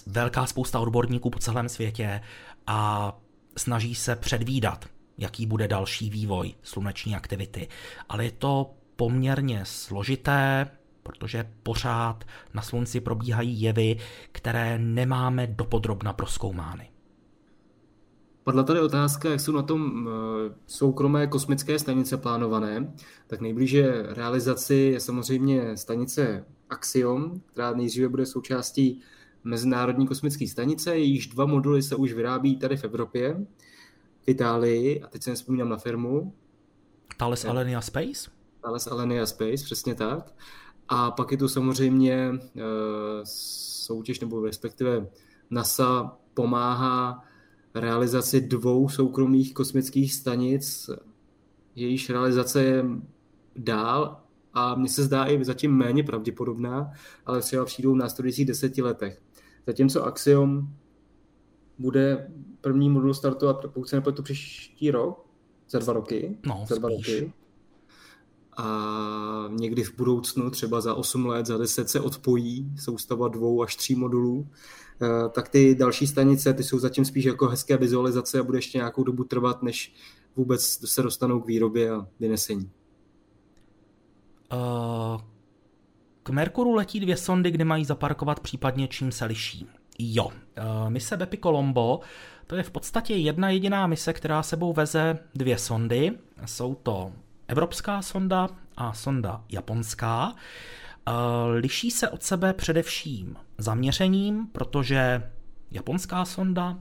velká 0.07 0.45
spousta 0.45 0.79
odborníků 0.79 1.29
po 1.29 1.39
celém 1.39 1.69
světě 1.69 2.21
a 2.67 3.11
snaží 3.57 3.95
se 3.95 4.15
předvídat, 4.15 4.85
jaký 5.17 5.45
bude 5.45 5.67
další 5.67 6.09
vývoj 6.09 6.53
sluneční 6.63 7.15
aktivity. 7.15 7.67
Ale 8.09 8.25
je 8.25 8.31
to 8.31 8.73
poměrně 8.95 9.61
složité, 9.65 10.67
protože 11.05 11.51
pořád 11.63 12.23
na 12.53 12.61
slunci 12.61 13.01
probíhají 13.01 13.61
jevy, 13.61 13.97
které 14.31 14.79
nemáme 14.79 15.47
dopodrobna 15.47 16.13
proskoumány. 16.13 16.89
Padla 18.43 18.63
tady 18.63 18.79
otázka, 18.79 19.29
jak 19.29 19.39
jsou 19.39 19.51
na 19.51 19.61
tom 19.61 20.09
eh, 20.09 20.55
soukromé 20.67 21.27
kosmické 21.27 21.79
stanice 21.79 22.17
plánované. 22.17 22.93
Tak 23.27 23.41
nejblíže 23.41 24.03
realizaci 24.07 24.75
je 24.75 24.99
samozřejmě 24.99 25.77
stanice 25.77 26.45
Axiom, 26.69 27.41
která 27.45 27.73
nejdříve 27.73 28.09
bude 28.09 28.25
součástí 28.25 29.01
Mezinárodní 29.43 30.07
kosmické 30.07 30.47
stanice. 30.47 30.97
Jejíž 30.97 31.27
dva 31.27 31.45
moduly 31.45 31.83
se 31.83 31.95
už 31.95 32.13
vyrábí 32.13 32.57
tady 32.57 32.77
v 32.77 32.83
Evropě, 32.83 33.45
v 34.19 34.29
Itálii, 34.29 35.01
a 35.03 35.07
teď 35.07 35.23
se 35.23 35.29
nespomínám 35.29 35.69
na 35.69 35.77
firmu. 35.77 36.33
Thales 37.17 37.45
Alenia 37.45 37.81
Space? 37.81 38.29
Thales 38.61 38.87
Alenia 38.87 39.25
Space, 39.25 39.63
přesně 39.63 39.95
tak. 39.95 40.33
A 40.89 41.11
pak 41.11 41.31
je 41.31 41.37
tu 41.37 41.47
samozřejmě 41.47 42.29
uh, 42.31 42.61
soutěž, 43.23 44.19
nebo 44.19 44.45
respektive 44.45 45.07
NASA 45.49 46.17
pomáhá 46.33 47.23
realizaci 47.75 48.41
dvou 48.41 48.89
soukromých 48.89 49.53
kosmických 49.53 50.13
stanic. 50.13 50.89
Jejíž 51.75 52.09
realizace 52.09 52.63
je 52.63 52.85
dál 53.55 54.21
a 54.53 54.75
mně 54.75 54.89
se 54.89 55.03
zdá 55.03 55.25
i 55.25 55.45
zatím 55.45 55.71
méně 55.77 56.03
pravděpodobná, 56.03 56.91
ale 57.25 57.41
třeba 57.41 57.65
přijdou 57.65 57.93
v 57.93 57.97
následujících 57.97 58.45
deseti 58.45 58.81
letech. 58.81 59.21
Zatímco 59.67 60.03
Axiom 60.03 60.69
bude 61.79 62.31
první 62.61 62.89
modul 62.89 63.13
startovat, 63.13 63.61
pokud 63.61 63.89
se 63.89 63.95
nepletu, 63.95 64.23
příští 64.23 64.91
rok, 64.91 65.25
za 65.69 65.79
dva 65.79 65.93
roky. 65.93 66.37
No, 66.45 66.65
za 66.67 66.75
dva 66.75 66.89
spíš. 66.89 67.19
roky. 67.19 67.33
A 68.57 69.47
někdy 69.49 69.83
v 69.83 69.95
budoucnu, 69.97 70.49
třeba 70.49 70.81
za 70.81 70.93
8 70.93 71.25
let, 71.25 71.45
za 71.45 71.57
10 71.57 71.89
se 71.89 71.99
odpojí 71.99 72.71
soustava 72.79 73.27
dvou 73.27 73.63
až 73.63 73.75
tří 73.75 73.95
modulů. 73.95 74.47
Eh, 75.01 75.29
tak 75.29 75.49
ty 75.49 75.75
další 75.75 76.07
stanice, 76.07 76.53
ty 76.53 76.63
jsou 76.63 76.79
zatím 76.79 77.05
spíš 77.05 77.25
jako 77.25 77.47
hezké 77.47 77.77
vizualizace 77.77 78.39
a 78.39 78.43
bude 78.43 78.57
ještě 78.57 78.77
nějakou 78.77 79.03
dobu 79.03 79.23
trvat, 79.23 79.63
než 79.63 79.93
vůbec 80.35 80.89
se 80.89 81.01
dostanou 81.01 81.39
k 81.39 81.47
výrobě 81.47 81.91
a 81.91 82.07
vynesení. 82.19 82.69
Uh, 84.53 85.21
k 86.23 86.29
Merkuru 86.29 86.73
letí 86.73 86.99
dvě 86.99 87.17
sondy, 87.17 87.51
kde 87.51 87.65
mají 87.65 87.85
zaparkovat, 87.85 88.39
případně 88.39 88.87
čím 88.87 89.11
se 89.11 89.25
liší. 89.25 89.67
Jo, 89.99 90.25
uh, 90.25 90.89
mise 90.89 91.17
Bepi 91.17 91.37
Colombo, 91.37 91.99
to 92.47 92.55
je 92.55 92.63
v 92.63 92.71
podstatě 92.71 93.15
jedna 93.15 93.49
jediná 93.49 93.87
mise, 93.87 94.13
která 94.13 94.43
sebou 94.43 94.73
veze 94.73 95.19
dvě 95.35 95.57
sondy. 95.57 96.11
Jsou 96.45 96.75
to 96.75 97.11
evropská 97.47 98.01
sonda 98.01 98.49
a 98.77 98.93
sonda 98.93 99.43
japonská. 99.49 100.27
Uh, 100.27 101.13
liší 101.55 101.91
se 101.91 102.09
od 102.09 102.23
sebe 102.23 102.53
především 102.53 103.35
zaměřením, 103.57 104.47
protože 104.47 105.31
japonská 105.71 106.25
sonda 106.25 106.77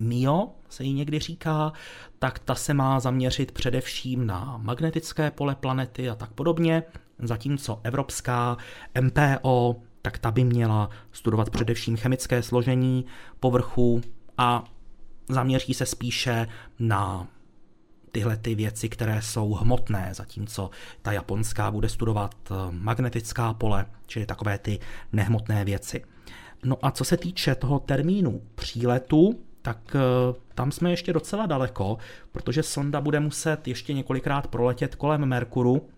Mio 0.00 0.48
se 0.68 0.84
jí 0.84 0.92
někdy 0.92 1.18
říká, 1.18 1.72
tak 2.18 2.38
ta 2.38 2.54
se 2.54 2.74
má 2.74 3.00
zaměřit 3.00 3.52
především 3.52 4.26
na 4.26 4.58
magnetické 4.62 5.30
pole 5.30 5.54
planety 5.54 6.10
a 6.10 6.14
tak 6.14 6.32
podobně, 6.32 6.82
zatímco 7.18 7.80
evropská 7.84 8.56
MPO, 9.00 9.76
tak 10.02 10.18
ta 10.18 10.30
by 10.30 10.44
měla 10.44 10.90
studovat 11.12 11.50
především 11.50 11.96
chemické 11.96 12.42
složení 12.42 13.04
povrchu 13.40 14.00
a 14.38 14.64
zaměří 15.28 15.74
se 15.74 15.86
spíše 15.86 16.48
na 16.78 17.26
tyhle 18.12 18.36
ty 18.36 18.54
věci, 18.54 18.88
které 18.88 19.22
jsou 19.22 19.54
hmotné, 19.54 20.10
zatímco 20.14 20.70
ta 21.02 21.12
japonská 21.12 21.70
bude 21.70 21.88
studovat 21.88 22.34
eh, 22.50 22.54
magnetická 22.70 23.54
pole, 23.54 23.86
čili 24.06 24.26
takové 24.26 24.58
ty 24.58 24.78
nehmotné 25.12 25.64
věci. 25.64 26.04
No 26.64 26.76
a 26.82 26.90
co 26.90 27.04
se 27.04 27.16
týče 27.16 27.54
toho 27.54 27.78
termínu 27.78 28.42
příletu, 28.54 29.38
tak 29.62 29.96
eh, 29.96 30.00
tam 30.54 30.72
jsme 30.72 30.90
ještě 30.90 31.12
docela 31.12 31.46
daleko, 31.46 31.98
protože 32.32 32.62
sonda 32.62 33.00
bude 33.00 33.20
muset 33.20 33.68
ještě 33.68 33.92
několikrát 33.92 34.46
proletět 34.46 34.94
kolem 34.94 35.26
Merkuru, 35.26 35.88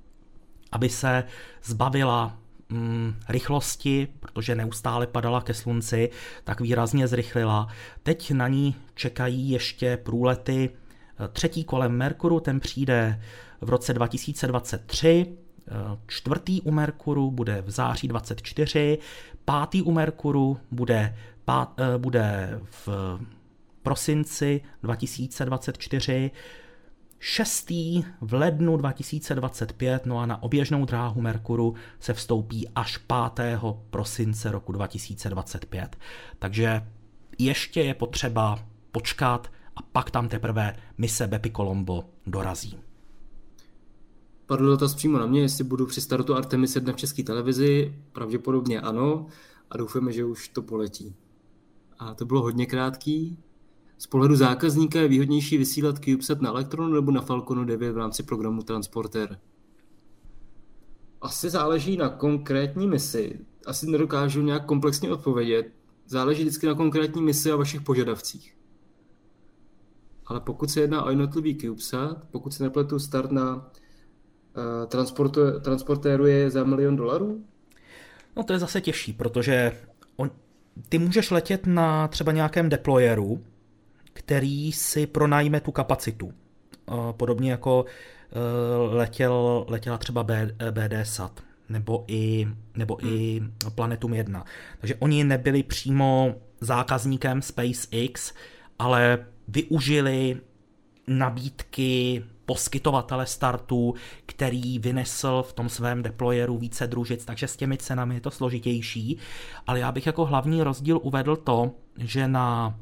aby 0.72 0.88
se 0.88 1.24
zbavila 1.64 2.36
mm, 2.68 3.14
rychlosti, 3.28 4.08
protože 4.20 4.54
neustále 4.54 5.06
padala 5.06 5.40
ke 5.40 5.54
slunci, 5.54 6.10
tak 6.44 6.60
výrazně 6.60 7.08
zrychlila. 7.08 7.68
Teď 8.02 8.30
na 8.30 8.48
ní 8.48 8.74
čekají 8.94 9.50
ještě 9.50 9.96
průlety 9.96 10.70
třetí 11.28 11.64
kolem 11.64 11.92
Merkuru, 11.92 12.40
ten 12.40 12.60
přijde 12.60 13.22
v 13.60 13.68
roce 13.68 13.94
2023, 13.94 15.26
eh, 15.26 15.72
čtvrtý 16.06 16.60
u 16.60 16.70
Merkuru 16.70 17.30
bude 17.30 17.62
v 17.62 17.70
září 17.70 18.08
24, 18.08 18.98
pátý 19.44 19.82
u 19.82 19.92
Merkuru 19.92 20.58
bude, 20.70 21.16
pát, 21.44 21.80
bude 21.98 22.60
v 22.86 22.88
prosinci 23.82 24.60
2024, 24.82 26.30
šestý 27.18 28.04
v 28.20 28.34
lednu 28.34 28.76
2025, 28.76 30.06
no 30.06 30.18
a 30.18 30.26
na 30.26 30.42
oběžnou 30.42 30.84
dráhu 30.84 31.20
Merkuru 31.20 31.74
se 32.00 32.14
vstoupí 32.14 32.68
až 32.74 32.98
5. 33.34 33.60
prosince 33.90 34.50
roku 34.50 34.72
2025. 34.72 35.96
Takže 36.38 36.82
ještě 37.38 37.80
je 37.80 37.94
potřeba 37.94 38.58
počkat 38.92 39.50
a 39.76 39.82
pak 39.82 40.10
tam 40.10 40.28
teprve 40.28 40.76
mise 40.98 41.26
Bepi 41.26 41.50
Colombo 41.50 42.04
dorazí. 42.26 42.78
Padl 44.46 44.66
dotaz 44.66 44.94
přímo 44.94 45.18
na 45.18 45.26
mě, 45.26 45.40
jestli 45.40 45.64
budu 45.64 45.86
při 45.86 46.00
startu 46.00 46.34
Artemis 46.34 46.74
1 46.74 46.92
v 46.92 46.96
české 46.96 47.22
televizi. 47.22 47.94
Pravděpodobně 48.12 48.80
ano 48.80 49.26
a 49.70 49.76
doufáme, 49.76 50.12
že 50.12 50.24
už 50.24 50.48
to 50.48 50.62
poletí. 50.62 51.14
A 51.98 52.14
to 52.14 52.24
bylo 52.24 52.42
hodně 52.42 52.66
krátký, 52.66 53.38
z 54.00 54.06
pohledu 54.06 54.36
zákazníka 54.36 55.00
je 55.00 55.08
výhodnější 55.08 55.58
vysílat 55.58 55.98
CubeSat 56.04 56.40
na 56.40 56.50
Electronu 56.50 56.94
nebo 56.94 57.12
na 57.12 57.20
Falconu 57.20 57.64
9 57.64 57.92
v 57.92 57.96
rámci 57.96 58.22
programu 58.22 58.62
Transporter? 58.62 59.38
Asi 61.20 61.50
záleží 61.50 61.96
na 61.96 62.08
konkrétní 62.08 62.88
misi. 62.88 63.40
Asi 63.66 63.90
nedokážu 63.90 64.42
nějak 64.42 64.66
komplexně 64.66 65.12
odpovědět. 65.12 65.72
Záleží 66.06 66.42
vždycky 66.42 66.66
na 66.66 66.74
konkrétní 66.74 67.22
misi 67.22 67.52
a 67.52 67.56
vašich 67.56 67.80
požadavcích. 67.80 68.56
Ale 70.30 70.40
pokud 70.40 70.70
se 70.70 70.80
jedná 70.80 71.04
o 71.04 71.10
jednotlivý 71.10 71.56
CubeSat, 71.56 72.24
pokud 72.30 72.54
se 72.54 72.62
nepletu 72.62 72.98
start 72.98 73.32
na 73.32 73.56
uh, 73.56 73.62
transportéru 75.62 76.26
je 76.26 76.50
za 76.50 76.64
milion 76.64 76.96
dolarů? 76.96 77.44
No 78.36 78.42
to 78.42 78.52
je 78.52 78.58
zase 78.58 78.80
těžší, 78.80 79.12
protože 79.12 79.72
on, 80.16 80.30
ty 80.88 80.98
můžeš 80.98 81.30
letět 81.30 81.66
na 81.66 82.08
třeba 82.08 82.32
nějakém 82.32 82.68
deployeru, 82.68 83.44
který 84.12 84.72
si 84.72 85.06
pronajme 85.06 85.60
tu 85.60 85.72
kapacitu. 85.72 86.32
Podobně 87.16 87.50
jako 87.50 87.84
e, 87.84 88.38
letěl, 88.94 89.64
letěla 89.68 89.98
třeba 89.98 90.26
BDSAT 90.70 91.40
nebo 91.68 92.04
i, 92.08 92.48
nebo 92.76 93.06
i 93.06 93.40
Planetum 93.74 94.14
1. 94.14 94.44
Takže 94.80 94.94
oni 94.94 95.24
nebyli 95.24 95.62
přímo 95.62 96.34
zákazníkem 96.60 97.42
SpaceX, 97.42 98.34
ale 98.78 99.26
využili 99.50 100.40
nabídky 101.06 102.24
poskytovatele 102.46 103.26
startu, 103.26 103.94
který 104.26 104.78
vynesl 104.78 105.42
v 105.42 105.52
tom 105.52 105.68
svém 105.68 106.02
deployeru 106.02 106.58
více 106.58 106.86
družic, 106.86 107.24
takže 107.24 107.48
s 107.48 107.56
těmi 107.56 107.76
cenami 107.76 108.14
je 108.14 108.20
to 108.20 108.30
složitější. 108.30 109.18
Ale 109.66 109.78
já 109.80 109.92
bych 109.92 110.06
jako 110.06 110.26
hlavní 110.26 110.62
rozdíl 110.62 111.00
uvedl 111.02 111.36
to, 111.36 111.70
že 111.98 112.28
na 112.28 112.74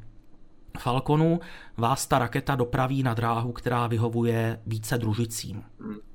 Falconu 0.78 1.40
vás 1.76 2.06
ta 2.06 2.18
raketa 2.18 2.54
dopraví 2.54 3.02
na 3.02 3.14
dráhu, 3.14 3.52
která 3.52 3.86
vyhovuje 3.86 4.60
více 4.66 4.98
družicím. 4.98 5.64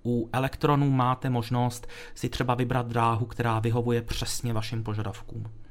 U 0.05 0.29
elektronů 0.33 0.89
máte 0.89 1.29
možnost 1.29 1.87
si 2.15 2.29
třeba 2.29 2.55
vybrat 2.55 2.87
dráhu, 2.87 3.25
která 3.25 3.59
vyhovuje 3.59 4.01
přesně 4.01 4.53
vašim 4.53 4.83
požadavkům. 4.83 5.62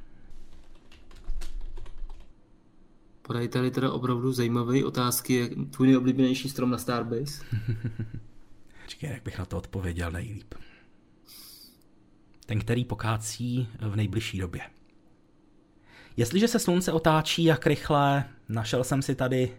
Podají 3.23 3.49
tady 3.49 3.71
teda 3.71 3.93
opravdu 3.93 4.33
zajímavé 4.33 4.85
otázky, 4.85 5.35
jak 5.35 5.51
tvůj 5.71 5.87
nejoblíbenější 5.87 6.49
strom 6.49 6.71
na 6.71 6.79
Starbase? 6.79 7.45
Čekaj, 8.87 9.11
jak 9.11 9.23
bych 9.23 9.39
na 9.39 9.45
to 9.45 9.59
odpověděl 9.59 10.11
nejlíp. 10.11 10.55
Ten, 12.47 12.61
který 12.61 12.85
pokácí 12.85 13.69
v 13.81 13.97
nejbližší 13.97 14.39
době. 14.39 14.63
Jestliže 16.17 16.49
se 16.49 16.59
slunce 16.59 16.93
otáčí 16.93 17.45
jak 17.45 17.67
rychle, 17.67 18.25
našel 18.49 18.85
jsem 18.85 19.03
si 19.03 19.15
tady 19.15 19.57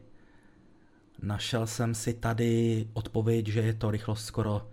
našel 1.22 1.68
jsem 1.68 1.96
si 1.96 2.14
tady 2.14 2.88
odpověď, 2.94 3.48
že 3.48 3.60
je 3.62 3.74
to 3.74 3.92
rychlost 3.92 4.26
skoro 4.26 4.70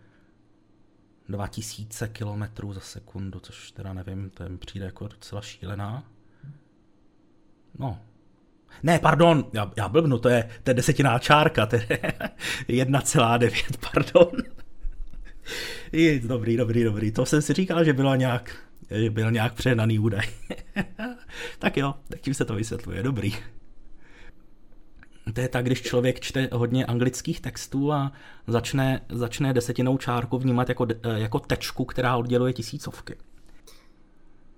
2000 1.28 2.08
km 2.08 2.72
za 2.72 2.80
sekundu, 2.80 3.40
což 3.40 3.72
teda 3.72 3.92
nevím, 3.92 4.30
to 4.30 4.48
mi 4.48 4.58
přijde 4.58 4.86
jako 4.86 5.08
docela 5.08 5.42
šílená. 5.42 6.04
No, 7.78 8.00
ne, 8.82 8.98
pardon, 8.98 9.44
já, 9.52 9.72
já 9.76 9.88
blbnu, 9.88 10.18
to 10.18 10.28
je, 10.28 10.48
to 10.62 10.70
je 10.70 10.74
desetiná 10.74 11.18
čárka, 11.18 11.66
to 11.66 11.76
je 11.76 11.82
1,9, 12.68 13.52
pardon. 13.92 14.30
Dobrý, 16.22 16.56
dobrý, 16.56 16.84
dobrý, 16.84 17.12
to 17.12 17.26
jsem 17.26 17.42
si 17.42 17.52
říkal, 17.52 17.84
že 17.84 17.92
byla 17.92 18.16
nějak, 18.16 18.56
že 18.90 19.10
byl 19.10 19.30
nějak 19.30 19.54
přehnaný 19.54 19.98
údaj. 19.98 20.26
tak 21.58 21.76
jo, 21.76 21.94
tak 22.08 22.20
tím 22.20 22.34
se 22.34 22.44
to 22.44 22.54
vysvětluje, 22.54 23.02
dobrý. 23.02 23.32
To 25.34 25.40
je 25.40 25.48
tak, 25.48 25.64
když 25.64 25.82
člověk 25.82 26.20
čte 26.20 26.48
hodně 26.52 26.86
anglických 26.86 27.40
textů 27.40 27.92
a 27.92 28.12
začne, 28.46 29.00
začne 29.08 29.52
desetinou 29.52 29.98
čárku 29.98 30.38
vnímat 30.38 30.68
jako, 30.68 30.86
jako 31.16 31.38
tečku, 31.38 31.84
která 31.84 32.16
odděluje 32.16 32.52
tisícovky. 32.52 33.16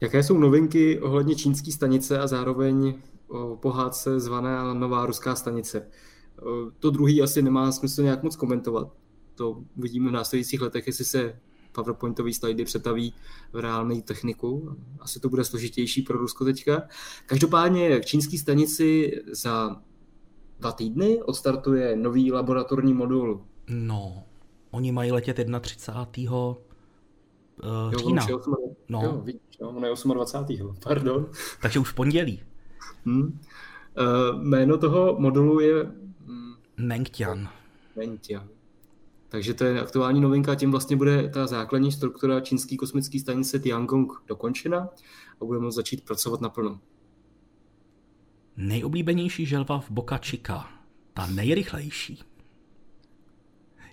Jaké 0.00 0.22
jsou 0.22 0.38
novinky 0.38 1.00
ohledně 1.00 1.34
čínské 1.34 1.72
stanice 1.72 2.18
a 2.18 2.26
zároveň 2.26 2.94
pohádce 3.60 4.20
zvaná 4.20 4.74
Nová 4.74 5.06
ruská 5.06 5.34
stanice? 5.34 5.88
To 6.78 6.90
druhý 6.90 7.22
asi 7.22 7.42
nemá 7.42 7.72
smysl 7.72 8.02
nějak 8.02 8.22
moc 8.22 8.36
komentovat. 8.36 8.92
To 9.34 9.62
uvidíme 9.76 10.08
v 10.08 10.12
následujících 10.12 10.60
letech, 10.60 10.86
jestli 10.86 11.04
se 11.04 11.40
PowerPointové 11.72 12.34
slidy 12.34 12.64
přetaví 12.64 13.14
v 13.52 13.58
reálnou 13.58 14.00
techniku. 14.00 14.76
Asi 15.00 15.20
to 15.20 15.28
bude 15.28 15.44
složitější 15.44 16.02
pro 16.02 16.18
Rusko 16.18 16.44
teďka. 16.44 16.82
Každopádně 17.26 18.00
v 18.00 18.06
čínské 18.06 18.38
stanici 18.38 19.12
za 19.32 19.82
dva 20.60 20.72
týdny 20.72 21.22
odstartuje 21.22 21.96
nový 21.96 22.32
laboratorní 22.32 22.94
modul. 22.94 23.44
No, 23.68 24.24
oni 24.70 24.92
mají 24.92 25.12
letět 25.12 25.40
31. 25.60 26.32
Uh, 26.32 26.56
eh, 27.92 27.98
října. 27.98 28.26
Jo, 28.28 28.40
no. 28.88 29.00
Jo, 29.02 29.20
vidíš, 29.24 29.58
no, 29.60 29.68
ono 29.68 29.86
je 29.86 29.94
28. 30.14 30.76
Pardon. 30.82 31.30
Takže 31.62 31.78
už 31.78 31.90
v 31.90 31.94
pondělí. 31.94 32.42
Hmm. 33.05 33.22
Uh, 33.22 34.43
jméno 34.43 34.78
toho 34.78 35.16
modulu 35.18 35.61
je... 35.61 35.83
Um, 35.83 36.57
Mengtian. 36.76 37.49
Mengtian. 37.97 38.49
Takže 39.28 39.55
to 39.55 39.64
je 39.64 39.80
aktuální 39.80 40.20
novinka, 40.20 40.55
tím 40.55 40.70
vlastně 40.70 40.97
bude 40.97 41.28
ta 41.28 41.47
základní 41.47 41.93
struktura 41.93 42.41
čínské 42.41 42.76
kosmické 42.76 43.20
stanice 43.20 43.59
Tiangong 43.59 44.12
dokončena 44.26 44.89
a 45.41 45.45
budeme 45.45 45.72
začít 45.72 46.05
pracovat 46.05 46.41
naplno. 46.41 46.80
Nejoblíbenější 48.57 49.47
želva 49.47 49.80
v 49.80 49.91
Boca 49.91 50.18
Chica. 50.18 50.68
Ta 51.14 51.26
nejrychlejší. 51.26 52.22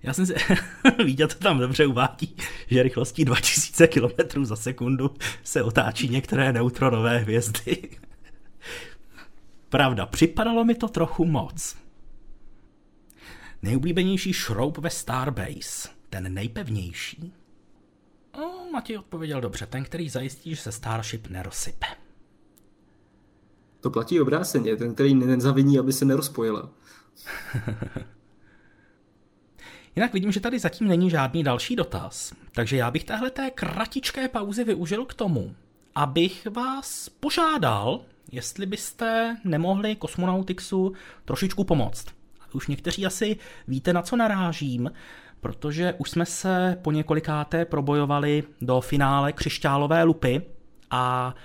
Já 0.03 0.13
jsem 0.13 0.25
si... 0.25 0.33
viděl, 1.05 1.27
to 1.27 1.35
tam 1.35 1.59
dobře 1.59 1.85
uvádí, 1.85 2.35
že 2.67 2.83
rychlostí 2.83 3.25
2000 3.25 3.87
km 3.87 4.45
za 4.45 4.55
sekundu 4.55 5.13
se 5.43 5.63
otáčí 5.63 6.09
některé 6.09 6.53
neutronové 6.53 7.17
hvězdy. 7.17 7.89
Pravda, 9.69 10.05
připadalo 10.05 10.65
mi 10.65 10.75
to 10.75 10.87
trochu 10.87 11.25
moc. 11.25 11.77
Nejoblíbenější 13.61 14.33
šroub 14.33 14.77
ve 14.77 14.89
Starbase. 14.89 15.89
Ten 16.09 16.33
nejpevnější. 16.33 17.33
No, 18.37 18.69
Matěj 18.71 18.97
odpověděl 18.97 19.41
dobře. 19.41 19.65
Ten, 19.65 19.83
který 19.83 20.09
zajistí, 20.09 20.55
že 20.55 20.61
se 20.61 20.71
Starship 20.71 21.27
nerozsype. 21.27 21.85
To 23.81 23.89
platí 23.89 24.21
obráceně. 24.21 24.75
Ten, 24.75 24.93
který 24.93 25.13
nezaviní, 25.13 25.79
aby 25.79 25.93
se 25.93 26.05
nerozpojila. 26.05 26.69
Jinak 29.95 30.13
vidím, 30.13 30.31
že 30.31 30.39
tady 30.39 30.59
zatím 30.59 30.87
není 30.87 31.09
žádný 31.09 31.43
další 31.43 31.75
dotaz, 31.75 32.33
takže 32.51 32.77
já 32.77 32.91
bych 32.91 33.03
téhle 33.03 33.31
té 33.31 33.51
kratičké 33.51 34.27
pauzy 34.27 34.63
využil 34.63 35.05
k 35.05 35.13
tomu, 35.13 35.55
abych 35.95 36.47
vás 36.47 37.09
požádal, 37.09 38.01
jestli 38.31 38.65
byste 38.65 39.37
nemohli 39.43 39.95
kosmonautixu 39.95 40.93
trošičku 41.25 41.63
pomoct. 41.63 42.05
Už 42.53 42.67
někteří 42.67 43.05
asi 43.05 43.37
víte, 43.67 43.93
na 43.93 44.01
co 44.01 44.15
narážím, 44.15 44.91
protože 45.41 45.93
už 45.97 46.09
jsme 46.09 46.25
se 46.25 46.77
po 46.81 46.91
několikáté 46.91 47.65
probojovali 47.65 48.43
do 48.61 48.81
finále 48.81 49.33
křišťálové 49.33 50.03
lupy 50.03 50.41
a 50.91 51.35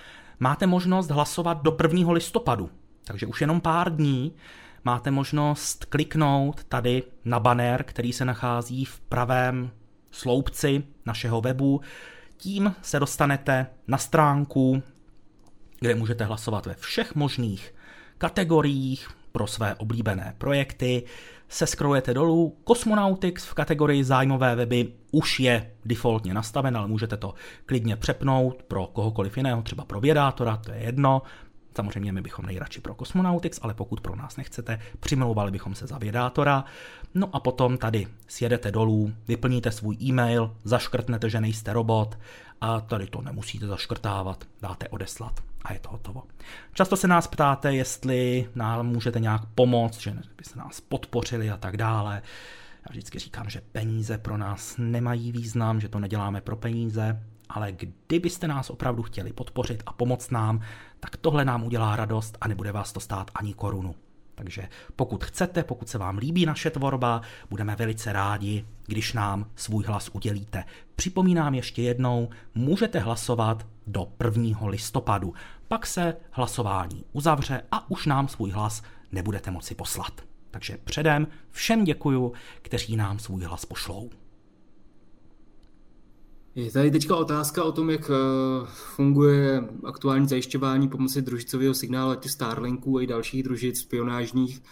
máte 0.40 0.66
možnost 0.66 1.10
hlasovat 1.10 1.62
do 1.62 1.76
1. 1.82 2.12
listopadu. 2.12 2.70
Takže 3.04 3.26
už 3.26 3.40
jenom 3.40 3.60
pár 3.60 3.96
dní 3.96 4.32
máte 4.84 5.10
možnost 5.10 5.84
kliknout 5.84 6.64
tady 6.64 7.02
na 7.24 7.40
banner, 7.40 7.82
který 7.82 8.12
se 8.12 8.24
nachází 8.24 8.84
v 8.84 9.00
pravém 9.00 9.70
sloupci 10.10 10.82
našeho 11.06 11.40
webu. 11.40 11.80
Tím 12.36 12.74
se 12.82 13.00
dostanete 13.00 13.66
na 13.88 13.98
stránku, 13.98 14.82
kde 15.84 15.94
můžete 15.94 16.24
hlasovat 16.24 16.66
ve 16.66 16.74
všech 16.74 17.14
možných 17.14 17.74
kategoriích 18.18 19.08
pro 19.32 19.46
své 19.46 19.74
oblíbené 19.74 20.34
projekty. 20.38 21.02
Se 21.48 21.66
scrollujete 21.66 22.14
dolů, 22.14 22.56
Cosmonautics 22.68 23.44
v 23.44 23.54
kategorii 23.54 24.04
zájmové 24.04 24.56
weby 24.56 24.92
už 25.10 25.40
je 25.40 25.70
defaultně 25.84 26.34
nastaven, 26.34 26.76
ale 26.76 26.88
můžete 26.88 27.16
to 27.16 27.34
klidně 27.66 27.96
přepnout 27.96 28.62
pro 28.62 28.86
kohokoliv 28.86 29.36
jiného, 29.36 29.62
třeba 29.62 29.84
pro 29.84 30.00
vědátora, 30.00 30.56
to 30.56 30.72
je 30.72 30.78
jedno. 30.78 31.22
Samozřejmě 31.76 32.12
my 32.12 32.20
bychom 32.22 32.46
nejradši 32.46 32.80
pro 32.80 32.94
Cosmonautics, 32.94 33.58
ale 33.62 33.74
pokud 33.74 34.00
pro 34.00 34.16
nás 34.16 34.36
nechcete, 34.36 34.78
přimlouvali 35.00 35.50
bychom 35.50 35.74
se 35.74 35.86
za 35.86 35.98
vědátora. 35.98 36.64
No 37.14 37.28
a 37.32 37.40
potom 37.40 37.78
tady 37.78 38.06
sjedete 38.26 38.70
dolů, 38.70 39.12
vyplníte 39.28 39.70
svůj 39.70 39.96
e-mail, 40.02 40.56
zaškrtnete, 40.64 41.30
že 41.30 41.40
nejste 41.40 41.72
robot 41.72 42.18
a 42.64 42.80
tady 42.80 43.06
to 43.06 43.22
nemusíte 43.22 43.66
zaškrtávat, 43.66 44.44
dáte 44.62 44.88
odeslat 44.88 45.40
a 45.64 45.72
je 45.72 45.78
to 45.78 45.88
hotovo. 45.88 46.22
Často 46.72 46.96
se 46.96 47.08
nás 47.08 47.26
ptáte, 47.26 47.74
jestli 47.74 48.48
nám 48.54 48.86
můžete 48.86 49.20
nějak 49.20 49.42
pomoct, 49.54 50.00
že 50.00 50.14
byste 50.36 50.58
nás 50.58 50.80
podpořili 50.80 51.50
a 51.50 51.56
tak 51.56 51.76
dále. 51.76 52.22
Já 52.76 52.90
vždycky 52.90 53.18
říkám, 53.18 53.50
že 53.50 53.60
peníze 53.72 54.18
pro 54.18 54.36
nás 54.36 54.74
nemají 54.78 55.32
význam, 55.32 55.80
že 55.80 55.88
to 55.88 55.98
neděláme 55.98 56.40
pro 56.40 56.56
peníze, 56.56 57.22
ale 57.48 57.72
kdybyste 57.72 58.48
nás 58.48 58.70
opravdu 58.70 59.02
chtěli 59.02 59.32
podpořit 59.32 59.82
a 59.86 59.92
pomoct 59.92 60.30
nám, 60.30 60.60
tak 61.00 61.16
tohle 61.16 61.44
nám 61.44 61.64
udělá 61.64 61.96
radost 61.96 62.38
a 62.40 62.48
nebude 62.48 62.72
vás 62.72 62.92
to 62.92 63.00
stát 63.00 63.30
ani 63.34 63.54
korunu. 63.54 63.94
Takže 64.34 64.68
pokud 64.96 65.24
chcete, 65.24 65.64
pokud 65.64 65.88
se 65.88 65.98
vám 65.98 66.18
líbí 66.18 66.46
naše 66.46 66.70
tvorba, 66.70 67.20
budeme 67.50 67.76
velice 67.76 68.12
rádi, 68.12 68.64
když 68.86 69.12
nám 69.12 69.46
svůj 69.56 69.84
hlas 69.84 70.10
udělíte. 70.12 70.64
Připomínám 70.96 71.54
ještě 71.54 71.82
jednou, 71.82 72.28
můžete 72.54 72.98
hlasovat 72.98 73.66
do 73.86 74.08
1. 74.24 74.66
listopadu. 74.66 75.34
Pak 75.68 75.86
se 75.86 76.16
hlasování 76.30 77.04
uzavře 77.12 77.62
a 77.72 77.90
už 77.90 78.06
nám 78.06 78.28
svůj 78.28 78.50
hlas 78.50 78.82
nebudete 79.12 79.50
moci 79.50 79.74
poslat. 79.74 80.20
Takže 80.50 80.78
předem 80.84 81.26
všem 81.50 81.84
děkuju, 81.84 82.32
kteří 82.62 82.96
nám 82.96 83.18
svůj 83.18 83.44
hlas 83.44 83.64
pošlou. 83.64 84.10
Je 86.56 86.70
tady 86.70 86.90
teďka 86.90 87.16
otázka 87.16 87.64
o 87.64 87.72
tom, 87.72 87.90
jak 87.90 88.10
eh, 88.10 88.66
funguje 88.66 89.64
aktuální 89.84 90.28
zajišťování 90.28 90.88
pomocí 90.88 91.22
družicového 91.22 91.74
signálu, 91.74 92.10
ať 92.10 92.28
Starlinků 92.28 92.98
a 92.98 93.02
i 93.02 93.06
dalších 93.06 93.42
družic 93.42 93.80
spionážních 93.80 94.62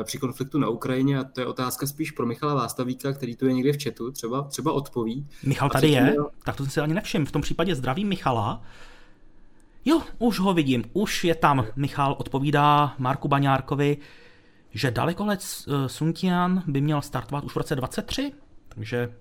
eh, 0.00 0.04
při 0.04 0.18
konfliktu 0.18 0.58
na 0.58 0.68
Ukrajině 0.68 1.18
a 1.18 1.24
to 1.24 1.40
je 1.40 1.46
otázka 1.46 1.86
spíš 1.86 2.10
pro 2.10 2.26
Michala 2.26 2.54
Vástavíka, 2.54 3.12
který 3.12 3.36
tu 3.36 3.46
je 3.46 3.52
někde 3.52 3.72
v 3.72 3.82
chatu, 3.84 4.10
třeba, 4.10 4.42
třeba 4.42 4.72
odpoví. 4.72 5.26
Michal 5.42 5.70
tady 5.70 5.88
je? 5.88 6.02
Měl... 6.02 6.30
Tak 6.44 6.56
to 6.56 6.62
jsem 6.62 6.70
si 6.70 6.80
ani 6.80 6.94
nevšiml. 6.94 7.26
V 7.26 7.32
tom 7.32 7.42
případě 7.42 7.74
zdravím 7.74 8.08
Michala. 8.08 8.62
Jo, 9.84 10.02
už 10.18 10.38
ho 10.38 10.54
vidím. 10.54 10.84
Už 10.92 11.24
je 11.24 11.34
tam. 11.34 11.66
Michal 11.76 12.16
odpovídá 12.18 12.94
Marku 12.98 13.28
Baňárkovi, 13.28 13.96
že 14.70 14.90
dalekolet 14.90 15.40
eh, 15.40 15.88
Suntian 15.88 16.62
by 16.66 16.80
měl 16.80 17.02
startovat 17.02 17.44
už 17.44 17.52
v 17.52 17.56
roce 17.56 17.76
23, 17.76 18.32
takže 18.68 19.14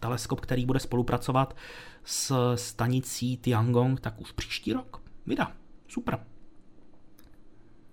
teleskop, 0.00 0.40
který 0.40 0.66
bude 0.66 0.80
spolupracovat 0.80 1.56
s 2.04 2.54
stanicí 2.54 3.36
Tiangong, 3.36 4.00
tak 4.00 4.20
už 4.20 4.32
příští 4.32 4.72
rok. 4.72 5.02
Vida, 5.26 5.52
super. 5.88 6.18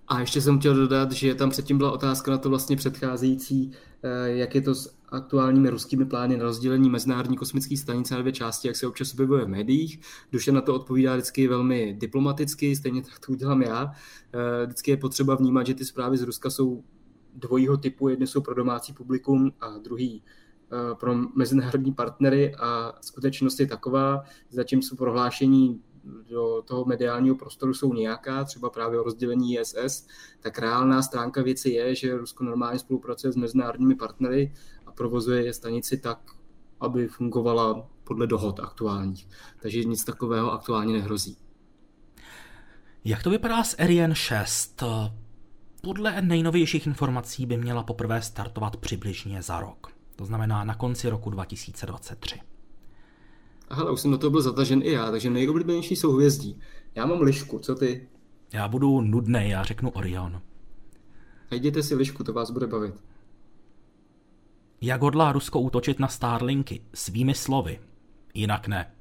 A 0.08 0.20
ještě 0.20 0.40
jsem 0.40 0.58
chtěl 0.58 0.74
dodat, 0.74 1.12
že 1.12 1.34
tam 1.34 1.50
předtím 1.50 1.78
byla 1.78 1.92
otázka 1.92 2.30
na 2.30 2.38
to 2.38 2.48
vlastně 2.48 2.76
předcházející, 2.76 3.72
eh, 4.02 4.30
jak 4.30 4.54
je 4.54 4.60
to 4.60 4.74
s 4.74 4.98
aktuálními 5.08 5.70
ruskými 5.70 6.04
plány 6.04 6.36
na 6.36 6.44
rozdělení 6.44 6.90
Mezinárodní 6.90 7.36
kosmické 7.36 7.76
stanice 7.76 8.14
na 8.14 8.20
dvě 8.20 8.32
části, 8.32 8.68
jak 8.68 8.76
se 8.76 8.86
občas 8.86 9.12
objevuje 9.12 9.44
v 9.44 9.48
médiích. 9.48 10.00
Duše 10.32 10.52
na 10.52 10.60
to 10.60 10.74
odpovídá 10.74 11.14
vždycky 11.14 11.48
velmi 11.48 11.96
diplomaticky, 11.98 12.76
stejně 12.76 13.02
tak 13.02 13.18
to 13.18 13.32
udělám 13.32 13.62
já. 13.62 13.92
Eh, 14.32 14.66
vždycky 14.66 14.90
je 14.90 14.96
potřeba 14.96 15.34
vnímat, 15.34 15.66
že 15.66 15.74
ty 15.74 15.84
zprávy 15.84 16.18
z 16.18 16.22
Ruska 16.22 16.50
jsou 16.50 16.84
dvojího 17.34 17.76
typu. 17.76 18.08
Jedny 18.08 18.26
jsou 18.26 18.40
pro 18.40 18.54
domácí 18.54 18.92
publikum 18.92 19.52
a 19.60 19.78
druhý 19.78 20.22
pro 21.00 21.14
mezinárodní 21.14 21.92
partnery 21.92 22.54
a 22.54 22.92
skutečnost 23.00 23.60
je 23.60 23.66
taková, 23.66 24.24
zatímco 24.50 24.96
prohlášení 24.96 25.82
do 26.30 26.62
toho 26.62 26.84
mediálního 26.84 27.36
prostoru 27.36 27.74
jsou 27.74 27.94
nějaká, 27.94 28.44
třeba 28.44 28.70
právě 28.70 29.00
o 29.00 29.02
rozdělení 29.02 29.58
ISS, 29.58 30.06
tak 30.40 30.58
reálná 30.58 31.02
stránka 31.02 31.42
věci 31.42 31.70
je, 31.70 31.94
že 31.94 32.16
Rusko 32.16 32.44
normálně 32.44 32.78
spolupracuje 32.78 33.32
s 33.32 33.36
mezinárodními 33.36 33.94
partnery 33.94 34.52
a 34.86 34.92
provozuje 34.92 35.52
stanici 35.52 35.96
tak, 35.96 36.18
aby 36.80 37.08
fungovala 37.08 37.88
podle 38.04 38.26
dohod 38.26 38.60
aktuálních. 38.60 39.28
Takže 39.62 39.84
nic 39.84 40.04
takového 40.04 40.52
aktuálně 40.52 40.92
nehrozí. 40.92 41.36
Jak 43.04 43.22
to 43.22 43.30
vypadá 43.30 43.64
s 43.64 43.74
Ariane 43.78 44.14
6? 44.14 44.82
Podle 45.82 46.22
nejnovějších 46.22 46.86
informací 46.86 47.46
by 47.46 47.56
měla 47.56 47.82
poprvé 47.82 48.22
startovat 48.22 48.76
přibližně 48.76 49.42
za 49.42 49.60
rok. 49.60 49.97
To 50.18 50.24
znamená 50.24 50.64
na 50.64 50.74
konci 50.74 51.08
roku 51.08 51.30
2023. 51.30 52.40
Hele, 53.70 53.90
už 53.90 54.00
jsem 54.00 54.10
do 54.10 54.18
toho 54.18 54.30
byl 54.30 54.42
zatažen 54.42 54.82
i 54.82 54.92
já, 54.92 55.10
takže 55.10 55.30
nejoblíbenější 55.30 55.96
souhvězdí. 55.96 56.60
Já 56.94 57.06
mám 57.06 57.20
lišku, 57.20 57.58
co 57.58 57.74
ty? 57.74 58.08
Já 58.52 58.68
budu 58.68 59.00
nudný, 59.00 59.48
já 59.48 59.64
řeknu 59.64 59.90
Orion. 59.90 60.42
Jděte 61.50 61.82
si 61.82 61.94
lišku, 61.94 62.24
to 62.24 62.32
vás 62.32 62.50
bude 62.50 62.66
bavit. 62.66 62.94
Jak 64.80 65.02
hodlá 65.02 65.32
Rusko 65.32 65.60
útočit 65.60 65.98
na 65.98 66.08
Starlinky? 66.08 66.80
Svými 66.94 67.34
slovy. 67.34 67.80
Jinak 68.34 68.68
ne. 68.68 68.92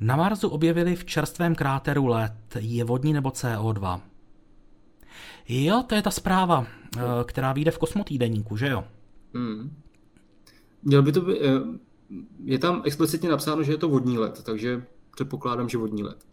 Na 0.00 0.16
Marsu 0.16 0.48
objevili 0.48 0.96
v 0.96 1.04
čerstvém 1.04 1.54
kráteru 1.54 2.06
LED. 2.06 2.56
Je 2.58 2.84
vodní 2.84 3.12
nebo 3.12 3.28
CO2? 3.28 4.00
Jo, 5.48 5.84
to 5.86 5.94
je 5.94 6.02
ta 6.02 6.10
zpráva, 6.10 6.66
eh, 6.96 7.00
která 7.24 7.52
vyjde 7.52 7.70
v 7.70 7.78
kosmotýdeníku, 7.78 8.56
že 8.56 8.68
jo? 8.68 8.84
Hmm. 9.34 9.76
Měl 10.82 11.02
by 11.02 11.12
to 11.12 11.20
být, 11.20 11.38
eh, 11.40 11.78
je 12.44 12.58
tam 12.58 12.82
explicitně 12.84 13.28
napsáno, 13.28 13.62
že 13.62 13.72
je 13.72 13.78
to 13.78 13.88
vodní 13.88 14.18
let, 14.18 14.42
takže 14.44 14.82
předpokládám, 15.14 15.68
že 15.68 15.78
vodní 15.78 16.02
let. 16.02 16.26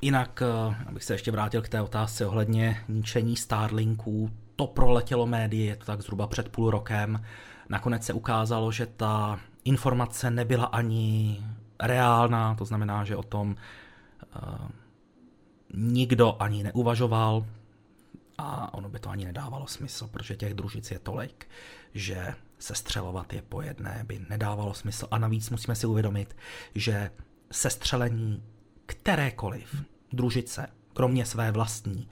Jinak, 0.00 0.42
eh, 0.42 0.76
abych 0.86 1.04
se 1.04 1.14
ještě 1.14 1.30
vrátil 1.30 1.62
k 1.62 1.68
té 1.68 1.82
otázce 1.82 2.26
ohledně 2.26 2.84
ničení 2.88 3.36
Starlinků, 3.36 4.30
to 4.56 4.66
proletělo 4.66 5.26
médii, 5.26 5.66
je 5.66 5.76
to 5.76 5.84
tak 5.84 6.02
zhruba 6.02 6.26
před 6.26 6.48
půl 6.48 6.70
rokem. 6.70 7.24
Nakonec 7.68 8.04
se 8.04 8.12
ukázalo, 8.12 8.72
že 8.72 8.86
ta 8.86 9.40
informace 9.64 10.30
nebyla 10.30 10.64
ani 10.64 11.38
reálná, 11.82 12.54
to 12.54 12.64
znamená, 12.64 13.04
že 13.04 13.16
o 13.16 13.22
tom 13.22 13.56
uh, 14.36 14.68
nikdo 15.74 16.36
ani 16.42 16.62
neuvažoval 16.62 17.46
a 18.38 18.74
ono 18.74 18.88
by 18.88 18.98
to 18.98 19.10
ani 19.10 19.24
nedávalo 19.24 19.66
smysl, 19.66 20.08
protože 20.08 20.36
těch 20.36 20.54
družic 20.54 20.90
je 20.90 20.98
tolik, 20.98 21.48
že 21.94 22.34
sestřelovat 22.58 23.32
je 23.32 23.42
po 23.42 23.62
jedné 23.62 24.04
by 24.06 24.26
nedávalo 24.28 24.74
smysl. 24.74 25.08
A 25.10 25.18
navíc 25.18 25.50
musíme 25.50 25.74
si 25.74 25.86
uvědomit, 25.86 26.36
že 26.74 27.10
sestřelení 27.52 28.42
kterékoliv 28.86 29.84
družice, 30.12 30.66
kromě 30.94 31.26
své 31.26 31.52
vlastní, 31.52 32.08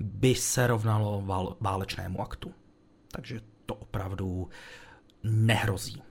by 0.00 0.34
se 0.34 0.66
rovnalo 0.66 1.24
válečnému 1.60 2.20
aktu. 2.20 2.54
Takže 3.12 3.40
to 3.66 3.74
opravdu 3.74 4.48
nehrozí. 5.22 6.02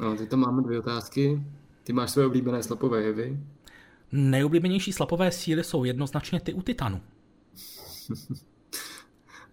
No, 0.00 0.16
teď 0.16 0.28
tam 0.28 0.40
máme 0.40 0.62
dvě 0.62 0.78
otázky. 0.78 1.42
Ty 1.84 1.92
máš 1.92 2.10
své 2.10 2.26
oblíbené 2.26 2.62
slapové 2.62 3.02
jevy. 3.02 3.40
Nejoblíbenější 4.12 4.92
slapové 4.92 5.32
síly 5.32 5.64
jsou 5.64 5.84
jednoznačně 5.84 6.40
ty 6.40 6.54
u 6.54 6.62
Titanu. 6.62 7.00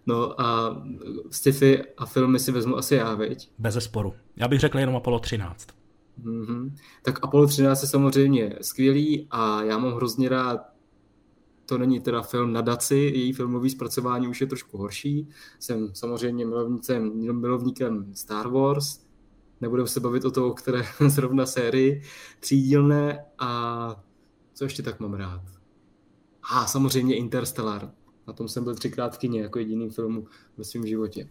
No 0.05 0.41
a 0.41 0.77
sci-fi 1.31 1.83
a 1.97 2.05
filmy 2.05 2.39
si 2.39 2.51
vezmu 2.51 2.77
asi 2.77 2.95
já, 2.95 3.15
veď? 3.15 3.49
Bez 3.59 3.75
sporu. 3.83 4.13
Já 4.35 4.47
bych 4.47 4.59
řekl 4.59 4.79
jenom 4.79 4.95
Apollo 4.95 5.19
13. 5.19 5.67
Mm-hmm. 6.23 6.71
Tak 7.03 7.23
Apollo 7.23 7.47
13 7.47 7.81
je 7.81 7.87
samozřejmě 7.87 8.55
skvělý 8.61 9.27
a 9.31 9.63
já 9.63 9.77
mám 9.77 9.93
hrozně 9.93 10.29
rád 10.29 10.77
to 11.67 11.77
není 11.77 11.99
teda 11.99 12.21
film 12.21 12.53
na 12.53 12.61
Daci, 12.61 12.95
její 12.95 13.33
filmový 13.33 13.69
zpracování 13.69 14.27
už 14.27 14.41
je 14.41 14.47
trošku 14.47 14.77
horší. 14.77 15.29
Jsem 15.59 15.89
samozřejmě 15.93 16.45
milovníkem, 16.45 17.11
milovníkem 17.39 18.15
Star 18.15 18.47
Wars, 18.47 18.99
nebudeme 19.61 19.87
se 19.87 19.99
bavit 19.99 20.25
o 20.25 20.31
toho, 20.31 20.53
které 20.53 20.83
zrovna 21.07 21.45
sérii, 21.45 22.01
třídílné 22.39 23.25
a 23.39 24.03
co 24.53 24.63
ještě 24.63 24.83
tak 24.83 24.99
mám 24.99 25.13
rád? 25.13 25.41
A 26.51 26.65
samozřejmě 26.65 27.15
Interstellar. 27.15 27.91
Na 28.27 28.33
tom 28.33 28.47
jsem 28.47 28.63
byl 28.63 28.75
třikrát 28.75 29.15
v 29.15 29.17
kině 29.17 29.41
jako 29.41 29.59
jediný 29.59 29.89
film 29.89 30.27
ve 30.57 30.63
svém 30.63 30.87
životě. 30.87 31.29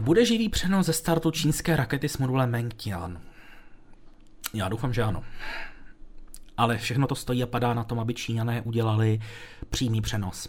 Bude 0.00 0.24
živý 0.24 0.48
přenos 0.48 0.86
ze 0.86 0.92
startu 0.92 1.30
čínské 1.30 1.76
rakety 1.76 2.08
s 2.08 2.18
modulem 2.18 2.50
Mengtian? 2.50 3.20
Já 4.54 4.68
doufám, 4.68 4.92
že 4.92 5.02
ano. 5.02 5.24
Ale 6.56 6.78
všechno 6.78 7.06
to 7.06 7.14
stojí 7.14 7.42
a 7.42 7.46
padá 7.46 7.74
na 7.74 7.84
tom, 7.84 8.00
aby 8.00 8.14
Číňané 8.14 8.62
udělali 8.62 9.20
přímý 9.70 10.00
přenos. 10.00 10.48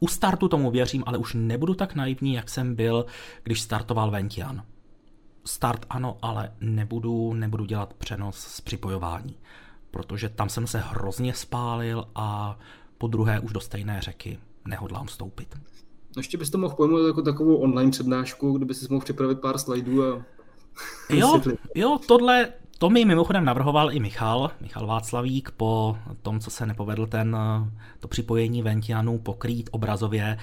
U 0.00 0.08
startu 0.08 0.48
tomu 0.48 0.70
věřím, 0.70 1.04
ale 1.06 1.18
už 1.18 1.34
nebudu 1.34 1.74
tak 1.74 1.94
naivní, 1.94 2.34
jak 2.34 2.48
jsem 2.48 2.74
byl, 2.74 3.06
když 3.42 3.60
startoval 3.60 4.10
Ventian. 4.10 4.64
Start 5.44 5.86
ano, 5.90 6.18
ale 6.22 6.52
nebudu, 6.60 7.34
nebudu 7.34 7.64
dělat 7.64 7.94
přenos 7.94 8.38
z 8.38 8.60
připojování, 8.60 9.36
protože 9.90 10.28
tam 10.28 10.48
jsem 10.48 10.66
se 10.66 10.78
hrozně 10.78 11.34
spálil 11.34 12.08
a 12.14 12.58
po 13.00 13.06
druhé 13.06 13.40
už 13.40 13.52
do 13.52 13.60
stejné 13.60 14.00
řeky 14.00 14.38
nehodlám 14.64 15.08
stoupit. 15.08 15.58
Ještě 16.16 16.38
bys 16.38 16.50
to 16.50 16.58
mohl 16.58 16.74
pojmout 16.74 17.06
jako 17.06 17.22
takovou 17.22 17.56
online 17.56 17.90
přednášku, 17.90 18.52
kdyby 18.52 18.74
si 18.74 18.86
mohl 18.90 19.04
připravit 19.04 19.40
pár 19.40 19.58
slajdů 19.58 20.04
a 20.04 20.22
Jo, 21.10 21.40
jo, 21.74 21.98
tohle, 22.08 22.48
to 22.78 22.90
mi 22.90 23.04
mimochodem 23.04 23.44
navrhoval 23.44 23.92
i 23.92 24.00
Michal, 24.00 24.50
Michal 24.60 24.86
Václavík, 24.86 25.50
po 25.50 25.96
tom, 26.22 26.40
co 26.40 26.50
se 26.50 26.66
nepovedl 26.66 27.06
ten, 27.06 27.36
to 28.00 28.08
připojení 28.08 28.62
Ventianu 28.62 29.18
pokrýt 29.18 29.70
obrazově. 29.72 30.38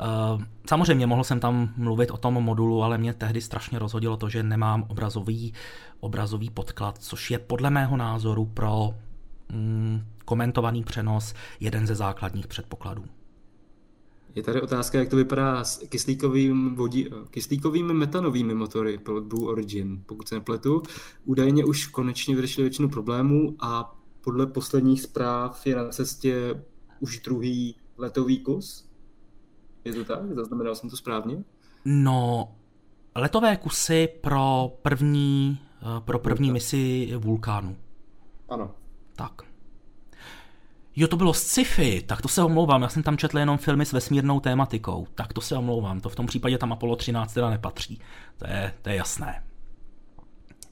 Eh, 0.00 0.44
samozřejmě 0.68 1.06
mohl 1.06 1.24
jsem 1.24 1.40
tam 1.40 1.72
mluvit 1.76 2.10
o 2.10 2.16
tom 2.16 2.34
modulu, 2.34 2.82
ale 2.82 2.98
mě 2.98 3.14
tehdy 3.14 3.40
strašně 3.40 3.78
rozhodilo 3.78 4.16
to, 4.16 4.28
že 4.28 4.42
nemám 4.42 4.84
obrazový, 4.88 5.54
obrazový 6.00 6.50
podklad, 6.50 6.98
což 6.98 7.30
je 7.30 7.38
podle 7.38 7.70
mého 7.70 7.96
názoru 7.96 8.46
pro 8.46 8.94
mm, 9.52 10.04
komentovaný 10.28 10.84
přenos 10.84 11.34
jeden 11.60 11.86
ze 11.86 11.94
základních 11.94 12.46
předpokladů. 12.46 13.04
Je 14.34 14.42
tady 14.42 14.60
otázka, 14.60 14.98
jak 14.98 15.08
to 15.08 15.16
vypadá 15.16 15.64
s 15.64 15.78
kyslíkovým 15.78 16.74
vodí, 16.74 17.08
kyslíkovými 17.30 17.94
metanovými 17.94 18.54
motory 18.54 18.98
pro 18.98 19.20
Blue 19.20 19.48
Origin, 19.48 20.02
pokud 20.06 20.28
se 20.28 20.34
nepletu. 20.34 20.82
Údajně 21.24 21.64
už 21.64 21.86
konečně 21.86 22.36
vyřešili 22.36 22.64
většinu 22.64 22.88
problémů 22.88 23.56
a 23.60 23.98
podle 24.20 24.46
posledních 24.46 25.02
zpráv 25.02 25.66
je 25.66 25.76
na 25.76 25.88
cestě 25.88 26.62
už 27.00 27.20
druhý 27.20 27.76
letový 27.98 28.38
kus. 28.38 28.90
Je 29.84 29.92
to 29.92 30.04
tak? 30.04 30.34
Zaznamenal 30.34 30.74
jsem 30.74 30.90
to 30.90 30.96
správně? 30.96 31.44
No, 31.84 32.48
letové 33.14 33.56
kusy 33.56 34.08
pro 34.20 34.72
první, 34.82 35.58
eh, 35.82 36.00
pro 36.00 36.18
první 36.18 36.50
misi 36.50 37.12
vulkánu. 37.18 37.76
Ano. 38.48 38.74
Tak. 39.16 39.47
Jo, 41.00 41.08
to 41.08 41.16
bylo 41.16 41.34
sci-fi, 41.34 42.02
tak 42.06 42.22
to 42.22 42.28
se 42.28 42.42
omlouvám, 42.42 42.82
já 42.82 42.88
jsem 42.88 43.02
tam 43.02 43.16
četl 43.16 43.38
jenom 43.38 43.58
filmy 43.58 43.86
s 43.86 43.92
vesmírnou 43.92 44.40
tématikou, 44.40 45.06
tak 45.14 45.32
to 45.32 45.40
se 45.40 45.56
omlouvám, 45.56 46.00
to 46.00 46.08
v 46.08 46.16
tom 46.16 46.26
případě 46.26 46.58
tam 46.58 46.72
Apollo 46.72 46.96
13 46.96 47.34
teda 47.34 47.50
nepatří, 47.50 48.00
to 48.36 48.46
je, 48.46 48.74
to 48.82 48.88
je 48.88 48.96
jasné. 48.96 49.42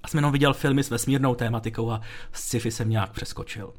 Já 0.03 0.09
jsem 0.09 0.18
jenom 0.18 0.33
viděl 0.33 0.55
filmy 0.55 0.85
s 0.85 0.91
vesmírnou 0.91 1.35
tématikou 1.35 1.91
a 1.91 2.01
sci-fi 2.33 2.70
jsem 2.70 2.91
nějak 2.91 3.11
přeskočil. 3.11 3.74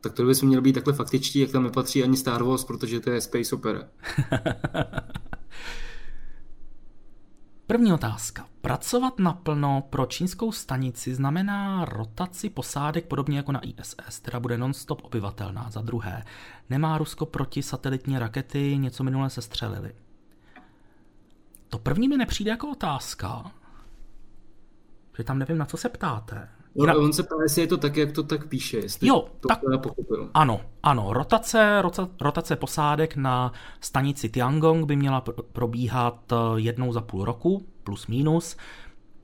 Tak 0.00 0.12
to 0.12 0.24
by 0.24 0.34
se 0.34 0.46
měl 0.46 0.60
být 0.60 0.72
takhle 0.72 0.92
faktičtí, 0.92 1.38
jak 1.38 1.50
tam 1.50 1.62
nepatří 1.62 2.02
ani 2.02 2.16
Star 2.16 2.42
Wars, 2.42 2.64
protože 2.64 3.00
to 3.00 3.10
je 3.10 3.20
space 3.20 3.54
opera. 3.54 3.82
První 7.66 7.92
otázka. 7.92 8.46
Pracovat 8.60 9.18
naplno 9.18 9.82
pro 9.90 10.06
čínskou 10.06 10.52
stanici 10.52 11.14
znamená 11.14 11.84
rotaci 11.84 12.50
posádek 12.50 13.06
podobně 13.06 13.36
jako 13.36 13.52
na 13.52 13.60
ISS, 13.64 14.18
která 14.18 14.40
bude 14.40 14.58
non-stop 14.58 15.04
obyvatelná. 15.04 15.70
Za 15.70 15.80
druhé, 15.80 16.24
nemá 16.70 16.98
Rusko 16.98 17.26
proti 17.26 17.62
satelitní 17.62 18.18
rakety, 18.18 18.76
něco 18.78 19.04
minule 19.04 19.30
se 19.30 19.42
střelili. 19.42 19.94
To 21.68 21.78
první 21.78 22.08
mi 22.08 22.16
nepřijde 22.16 22.50
jako 22.50 22.70
otázka, 22.70 23.50
že 25.16 25.24
tam 25.24 25.38
nevím, 25.38 25.58
na 25.58 25.64
co 25.64 25.76
se 25.76 25.88
ptáte. 25.88 26.48
Jinak... 26.74 26.96
On 26.98 27.12
se 27.12 27.22
ptá, 27.22 27.34
jestli 27.42 27.62
je 27.62 27.66
to 27.66 27.76
tak, 27.76 27.96
jak 27.96 28.12
to 28.12 28.22
tak 28.22 28.48
píše, 28.48 28.76
jestli 28.76 29.08
jo, 29.08 29.28
to 29.40 29.48
tak, 29.48 29.60
pochopil. 29.82 30.30
Ano, 30.34 30.60
ano, 30.82 31.12
rotace, 31.12 31.82
rotace 32.20 32.56
posádek 32.56 33.16
na 33.16 33.52
stanici 33.80 34.28
Tiangong 34.28 34.86
by 34.86 34.96
měla 34.96 35.20
probíhat 35.52 36.32
eh, 36.32 36.36
jednou 36.56 36.92
za 36.92 37.00
půl 37.00 37.24
roku, 37.24 37.66
plus 37.84 38.06
minus, 38.06 38.56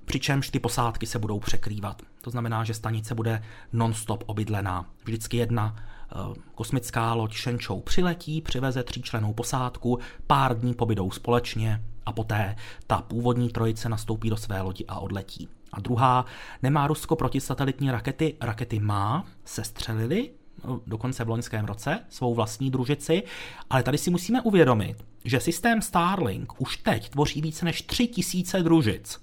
přičemž 0.05 0.51
ty 0.51 0.61
posádky 0.61 1.07
se 1.07 1.19
budou 1.19 1.39
překrývat. 1.41 2.03
To 2.21 2.31
znamená, 2.31 2.65
že 2.65 2.75
stanice 2.75 3.15
bude 3.15 3.43
non-stop 3.73 4.25
obydlená. 4.27 4.87
Vždycky 5.05 5.37
jedna 5.37 5.77
eh, 5.77 6.15
kosmická 6.55 7.15
loď 7.15 7.37
Shenzhou 7.37 7.81
přiletí, 7.81 8.41
přiveze 8.43 8.83
tříčlenou 8.83 9.33
posádku, 9.33 9.99
pár 10.27 10.59
dní 10.59 10.75
pobydou 10.75 11.11
společně 11.11 11.85
a 12.07 12.13
poté 12.13 12.57
ta 12.87 13.03
původní 13.03 13.49
trojice 13.49 13.89
nastoupí 13.89 14.31
do 14.31 14.37
své 14.37 14.61
lodi 14.61 14.85
a 14.89 14.99
odletí. 15.01 15.49
A 15.73 15.81
druhá, 15.81 16.25
nemá 16.63 16.87
Rusko 16.87 17.17
protisatelitní 17.17 17.91
rakety, 17.91 18.35
rakety 18.41 18.81
má, 18.81 19.27
se 19.45 19.65
střelili, 19.65 20.31
no, 20.65 20.81
dokonce 20.87 21.25
v 21.25 21.29
loňském 21.29 21.65
roce, 21.65 21.99
svou 22.09 22.35
vlastní 22.35 22.71
družici, 22.71 23.23
ale 23.71 23.83
tady 23.83 23.99
si 23.99 24.11
musíme 24.11 24.43
uvědomit, 24.43 25.05
že 25.25 25.41
systém 25.41 25.83
Starlink 25.83 26.61
už 26.61 26.77
teď 26.77 27.09
tvoří 27.09 27.41
více 27.41 27.65
než 27.65 27.83
3000 27.83 28.63
družic. 28.63 29.21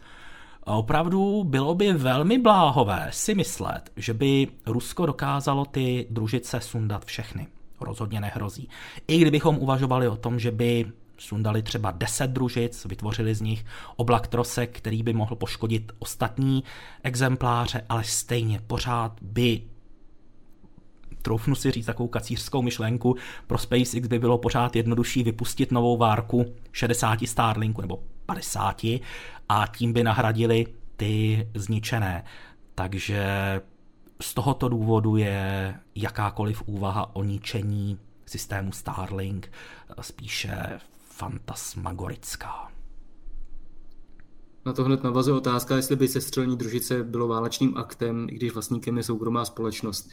A 0.64 0.74
opravdu 0.74 1.43
bylo 1.43 1.76
by 1.76 1.93
velmi 1.93 2.38
bláhové 2.38 3.08
si 3.12 3.36
myslet, 3.36 3.91
že 3.96 4.14
by 4.14 4.48
Rusko 4.66 5.06
dokázalo 5.06 5.66
ty 5.66 6.08
družice 6.10 6.62
sundat 6.62 7.06
všechny. 7.06 7.48
Rozhodně 7.82 8.20
nehrozí. 8.20 8.70
I 9.08 9.20
kdybychom 9.20 9.58
uvažovali 9.58 10.08
o 10.08 10.18
tom, 10.18 10.39
že 10.39 10.52
by 10.52 10.91
sundali 11.18 11.63
třeba 11.63 11.91
10 11.91 12.28
družic, 12.28 12.86
vytvořili 12.86 13.36
z 13.36 13.41
nich 13.41 13.66
oblak 13.95 14.28
trosek, 14.28 14.78
který 14.78 15.03
by 15.03 15.13
mohl 15.13 15.36
poškodit 15.36 15.91
ostatní 15.99 16.63
exempláře, 17.03 17.82
ale 17.89 18.03
stejně 18.03 18.59
pořád 18.68 19.18
by 19.22 19.61
troufnu 21.26 21.55
si 21.55 21.72
říct 21.72 21.86
takovou 21.86 22.07
kacířskou 22.07 22.61
myšlenku, 22.61 23.16
pro 23.47 23.57
SpaceX 23.57 24.07
by 24.07 24.20
bylo 24.20 24.38
pořád 24.38 24.76
jednodušší 24.76 25.24
vypustit 25.24 25.72
novou 25.72 25.97
várku 25.97 26.45
60 26.72 27.20
Starlinků 27.26 27.82
nebo 27.82 28.03
50 28.26 28.84
a 29.49 29.68
tím 29.78 29.93
by 29.93 30.03
nahradili 30.03 30.66
ty 30.97 31.47
zničené. 31.53 32.24
Takže 32.76 33.26
z 34.22 34.34
tohoto 34.34 34.70
důvodu 34.70 35.18
je 35.18 35.76
jakákoliv 35.95 36.63
úvaha 36.66 37.16
o 37.16 37.24
ničení 37.24 37.99
systému 38.26 38.72
Starlink 38.72 39.51
spíše 40.01 40.80
fantasmagorická. 41.16 42.72
Na 44.66 44.74
to 44.74 44.84
hned 44.84 45.03
navazuje 45.03 45.38
otázka, 45.38 45.76
jestli 45.76 45.95
by 45.95 46.07
sestřelní 46.07 46.57
družice 46.57 47.03
bylo 47.03 47.28
válečným 47.28 47.78
aktem, 47.78 48.28
i 48.30 48.36
když 48.36 48.53
vlastníkem 48.53 48.97
je 48.97 49.03
soukromá 49.03 49.45
společnost. 49.45 50.09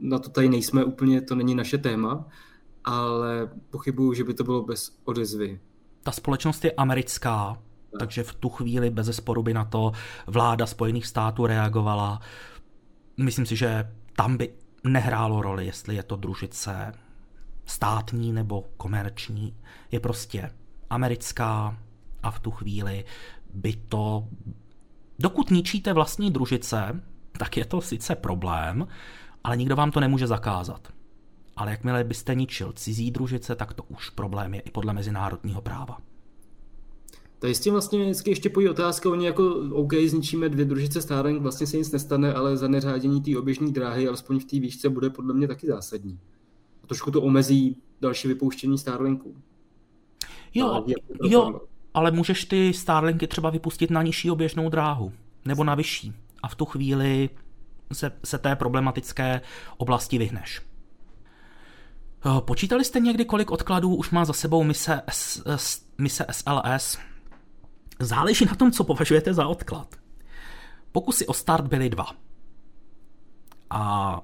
Na 0.00 0.18
to 0.18 0.30
tady 0.30 0.48
nejsme 0.48 0.84
úplně, 0.84 1.20
to 1.20 1.34
není 1.34 1.54
naše 1.54 1.78
téma, 1.78 2.28
ale 2.84 3.50
pochybuju, 3.70 4.14
že 4.14 4.24
by 4.24 4.34
to 4.34 4.44
bylo 4.44 4.62
bez 4.62 4.98
odezvy. 5.04 5.60
Ta 6.02 6.12
společnost 6.12 6.64
je 6.64 6.72
americká, 6.72 7.58
tak. 7.90 7.98
takže 7.98 8.22
v 8.22 8.34
tu 8.34 8.48
chvíli 8.48 8.90
bez 8.90 9.16
sporu 9.16 9.42
by 9.42 9.54
na 9.54 9.64
to 9.64 9.92
vláda 10.26 10.66
Spojených 10.66 11.06
států 11.06 11.46
reagovala. 11.46 12.20
Myslím 13.16 13.46
si, 13.46 13.56
že 13.56 13.90
tam 14.16 14.36
by 14.36 14.54
nehrálo 14.84 15.42
roli, 15.42 15.66
jestli 15.66 15.96
je 15.96 16.02
to 16.02 16.16
družice 16.16 16.92
státní 17.66 18.32
nebo 18.32 18.64
komerční, 18.76 19.56
je 19.92 20.00
prostě 20.00 20.50
americká 20.90 21.78
a 22.22 22.30
v 22.30 22.40
tu 22.40 22.50
chvíli 22.50 23.04
by 23.54 23.72
to, 23.88 24.28
dokud 25.18 25.50
ničíte 25.50 25.92
vlastní 25.92 26.30
družice, 26.30 27.02
tak 27.38 27.56
je 27.56 27.64
to 27.64 27.80
sice 27.80 28.14
problém, 28.14 28.88
ale 29.44 29.56
nikdo 29.56 29.76
vám 29.76 29.90
to 29.90 30.00
nemůže 30.00 30.26
zakázat. 30.26 30.88
Ale 31.56 31.70
jakmile 31.70 32.04
byste 32.04 32.34
ničil 32.34 32.72
cizí 32.72 33.10
družice, 33.10 33.54
tak 33.54 33.72
to 33.72 33.82
už 33.82 34.10
problém 34.10 34.54
je 34.54 34.60
i 34.60 34.70
podle 34.70 34.92
mezinárodního 34.92 35.60
práva. 35.60 35.98
Tady 37.38 37.54
s 37.54 37.60
tím 37.60 37.72
vlastně 37.72 38.02
vždycky 38.02 38.30
ještě 38.30 38.50
pojí 38.50 38.68
otázka, 38.68 39.10
oni 39.10 39.26
jako 39.26 39.54
OK, 39.72 39.92
zničíme 40.06 40.48
dvě 40.48 40.64
družice 40.64 41.02
Starlink, 41.02 41.42
vlastně 41.42 41.66
se 41.66 41.76
nic 41.76 41.92
nestane, 41.92 42.34
ale 42.34 42.56
za 42.56 42.68
neřádění 42.68 43.22
té 43.22 43.38
oběžní 43.38 43.72
dráhy, 43.72 44.08
alespoň 44.08 44.40
v 44.40 44.44
té 44.44 44.60
výšce, 44.60 44.88
bude 44.88 45.10
podle 45.10 45.34
mě 45.34 45.48
taky 45.48 45.66
zásadní. 45.66 46.18
A 46.84 46.86
trošku 46.86 47.10
to 47.10 47.22
omezí 47.22 47.76
další 48.00 48.28
vypouštění 48.28 48.78
Starlinků. 48.78 49.36
Jo, 50.54 50.84
jo, 51.24 51.60
ale 51.94 52.10
můžeš 52.10 52.44
ty 52.44 52.72
Starlinky 52.72 53.26
třeba 53.26 53.50
vypustit 53.50 53.90
na 53.90 54.02
nižší 54.02 54.30
oběžnou 54.30 54.68
dráhu, 54.68 55.12
nebo 55.44 55.64
na 55.64 55.74
vyšší. 55.74 56.12
A 56.42 56.48
v 56.48 56.54
tu 56.54 56.64
chvíli 56.64 57.30
se, 57.92 58.12
se 58.24 58.38
té 58.38 58.56
problematické 58.56 59.40
oblasti 59.76 60.18
vyhneš. 60.18 60.62
Eh, 62.26 62.40
počítali 62.40 62.84
jste 62.84 63.00
někdy, 63.00 63.24
kolik 63.24 63.50
odkladů 63.50 63.94
už 63.94 64.10
má 64.10 64.24
za 64.24 64.32
sebou 64.32 64.64
mise, 64.64 65.02
S, 65.08 65.42
S, 65.46 65.86
mise 65.98 66.26
SLS? 66.30 66.98
Záleží 68.00 68.44
na 68.44 68.54
tom, 68.54 68.72
co 68.72 68.84
považujete 68.84 69.34
za 69.34 69.46
odklad. 69.46 69.96
Pokusy 70.92 71.26
o 71.26 71.32
start 71.32 71.66
byly 71.66 71.88
dva. 71.88 72.06
A 73.70 74.20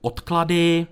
odklady 0.00 0.86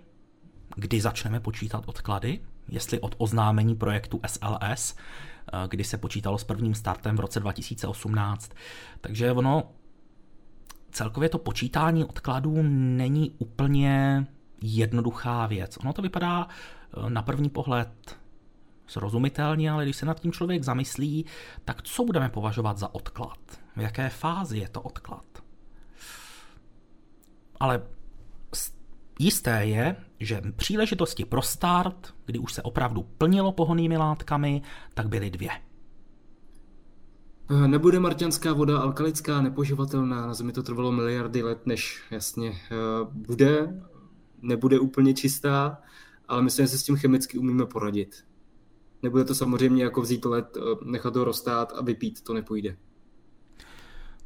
kdy 0.77 1.01
začneme 1.01 1.41
počítat 1.41 1.85
odklady, 1.87 2.41
jestli 2.69 3.01
od 3.01 3.15
oznámení 3.19 3.75
projektu 3.75 4.21
SLS, 4.27 4.95
eh, 4.95 5.69
kdy 5.69 5.85
se 5.85 5.99
počítalo 5.99 6.39
s 6.39 6.45
prvním 6.45 6.75
startem 6.75 7.17
v 7.17 7.21
roce 7.21 7.41
2018. 7.41 8.53
Takže 9.01 9.33
ono, 9.33 9.63
celkově 10.91 11.29
to 11.29 11.39
počítání 11.39 12.05
odkladů 12.05 12.63
není 12.63 13.35
úplně 13.39 14.27
jednoduchá 14.61 15.47
věc. 15.47 15.77
Ono 15.77 15.93
to 15.93 16.03
vypadá 16.03 16.49
eh, 16.49 17.11
na 17.11 17.23
první 17.23 17.51
pohled 17.51 18.19
srozumitelně, 18.87 19.71
ale 19.71 19.85
když 19.85 19.97
se 19.97 20.07
nad 20.07 20.21
tím 20.21 20.33
člověk 20.33 20.63
zamyslí, 20.63 21.27
tak 21.65 21.83
co 21.83 22.05
budeme 22.05 22.29
považovat 22.29 22.79
za 22.79 22.95
odklad? 22.95 23.39
V 23.77 23.81
jaké 23.81 24.09
fázi 24.09 24.59
je 24.59 24.69
to 24.69 24.83
odklad? 24.83 25.25
Ale 27.61 27.83
Jisté 29.19 29.67
je, 29.67 29.97
že 30.21 30.43
příležitosti 30.57 31.25
pro 31.25 31.43
start, 31.43 32.15
kdy 32.27 32.39
už 32.39 32.53
se 32.53 32.63
opravdu 32.63 33.03
plnilo 33.03 33.53
pohonými 33.53 33.97
látkami, 33.97 34.63
tak 34.95 35.09
byly 35.09 35.31
dvě. 35.31 35.51
Eh, 37.51 37.69
nebude 37.69 38.01
marťanská 38.01 38.53
voda 38.53 38.79
alkalická, 38.79 39.43
nepoživatelná, 39.43 40.27
na 40.27 40.35
Zemi 40.35 40.53
to 40.53 40.63
trvalo 40.63 40.93
miliardy 40.93 41.43
let, 41.43 41.67
než 41.67 42.03
jasně 42.11 42.51
eh, 42.51 42.77
bude, 43.13 43.83
nebude 44.43 44.79
úplně 44.79 45.15
čistá, 45.15 45.79
ale 46.29 46.43
myslím, 46.43 46.67
že 46.67 46.71
se 46.71 46.79
s 46.79 46.83
tím 46.83 46.97
chemicky 46.97 47.39
umíme 47.39 47.67
poradit. 47.67 48.25
Nebude 49.03 49.25
to 49.25 49.35
samozřejmě 49.35 49.85
jako 49.85 50.01
vzít 50.01 50.25
let, 50.25 50.57
eh, 50.57 50.61
nechat 50.85 51.17
ho 51.17 51.25
roztát 51.25 51.73
a 51.77 51.83
vypít, 51.83 52.25
to 52.25 52.35
nepůjde. 52.35 52.77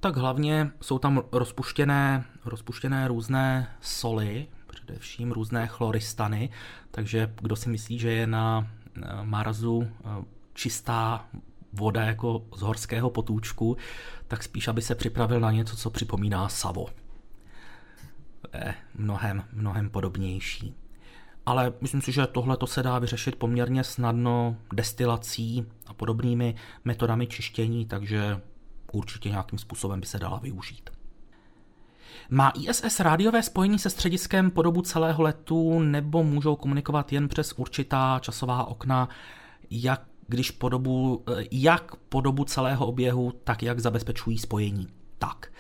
Tak 0.01 0.16
hlavně 0.16 0.72
jsou 0.80 0.99
tam 0.99 1.22
rozpuštěné, 1.32 2.24
rozpuštěné 2.45 3.09
různé 3.09 3.76
soli, 3.80 4.49
především 4.87 5.32
různé 5.32 5.66
chloristany, 5.66 6.51
takže 6.91 7.34
kdo 7.41 7.57
si 7.57 7.68
myslí, 7.68 7.99
že 7.99 8.11
je 8.11 8.26
na 8.26 8.68
Marsu 9.22 9.82
eh, 9.82 10.24
čistá 10.55 11.26
voda 11.72 12.03
jako 12.03 12.43
z 12.57 12.61
horského 12.61 13.11
potůčku, 13.11 13.76
tak 14.28 14.43
spíš, 14.43 14.68
aby 14.68 14.82
se 14.82 14.95
připravil 14.95 15.41
na 15.41 15.51
něco, 15.51 15.76
co 15.76 15.91
připomíná 15.91 16.49
savo. 16.49 16.87
Je 18.55 18.74
mnohem, 18.95 19.45
mnohem 19.53 19.91
podobnější. 19.91 20.74
Ale 21.47 21.72
myslím 21.80 22.03
si, 22.03 22.12
že 22.12 22.26
tohle 22.26 22.57
to 22.57 22.66
se 22.66 22.82
dá 22.82 22.99
vyřešit 22.99 23.37
poměrně 23.37 23.84
snadno 23.84 24.57
destilací 24.72 25.66
a 25.87 25.95
podobnými 25.95 26.55
metodami 26.84 27.26
čištění, 27.26 27.87
takže 27.87 28.41
určitě 28.93 29.30
nějakým 29.30 29.59
způsobem 29.59 30.01
by 30.01 30.07
se 30.07 30.18
dala 30.18 30.39
využít. 30.39 30.95
Má 32.30 32.50
ISS 32.50 33.00
rádiové 33.00 33.42
spojení 33.42 33.78
se 33.78 33.90
střediskem 33.90 34.50
po 34.50 34.62
dobu 34.62 34.82
celého 34.82 35.22
letu 35.22 35.80
nebo 35.80 36.24
můžou 36.24 36.56
komunikovat 36.56 37.12
jen 37.12 37.28
přes 37.28 37.52
určitá 37.52 38.18
časová 38.22 38.64
okna, 38.64 39.08
jak 39.70 40.02
když 40.28 40.50
po 40.50 40.68
dobu, 40.68 41.24
eh, 41.28 41.44
jak 41.50 41.96
po 41.96 42.20
dobu 42.20 42.44
celého 42.44 42.86
oběhu, 42.86 43.32
tak 43.44 43.62
jak 43.62 43.80
zabezpečují 43.80 44.38
spojení. 44.38 44.88
Tak. 45.18 45.52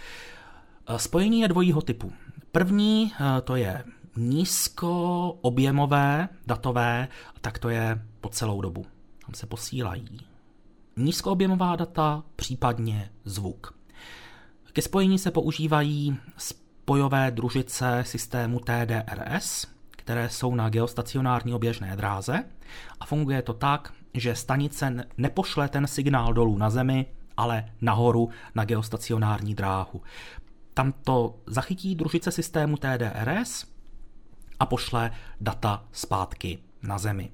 Eh, 0.88 0.98
spojení 0.98 1.40
je 1.40 1.48
dvojího 1.48 1.82
typu. 1.82 2.12
První 2.52 3.12
eh, 3.12 3.40
to 3.40 3.56
je 3.56 3.84
nízkoobjemové, 4.16 6.28
datové, 6.46 7.08
tak 7.40 7.58
to 7.58 7.68
je 7.68 8.02
po 8.20 8.28
celou 8.28 8.60
dobu. 8.60 8.86
Tam 9.26 9.34
se 9.34 9.46
posílají 9.46 10.20
nízkoobjemová 10.96 11.76
data, 11.76 12.24
případně 12.36 13.10
zvuk. 13.24 13.75
Ke 14.76 14.82
spojení 14.82 15.18
se 15.18 15.30
používají 15.30 16.16
spojové 16.36 17.30
družice 17.30 18.04
systému 18.06 18.60
TDRS, 18.60 19.66
které 19.90 20.28
jsou 20.28 20.54
na 20.54 20.68
geostacionární 20.68 21.54
oběžné 21.54 21.96
dráze 21.96 22.44
a 23.00 23.06
funguje 23.06 23.42
to 23.42 23.52
tak, 23.52 23.92
že 24.14 24.34
stanice 24.34 25.04
nepošle 25.16 25.68
ten 25.68 25.86
signál 25.86 26.34
dolů 26.34 26.58
na 26.58 26.70
Zemi, 26.70 27.06
ale 27.36 27.64
nahoru 27.80 28.30
na 28.54 28.64
geostacionární 28.64 29.54
dráhu. 29.54 30.02
Tam 30.74 30.92
to 30.92 31.36
zachytí 31.46 31.94
družice 31.94 32.30
systému 32.30 32.76
TDRS 32.76 33.66
a 34.60 34.66
pošle 34.66 35.10
data 35.40 35.84
zpátky 35.92 36.58
na 36.82 36.98
Zemi. 36.98 37.30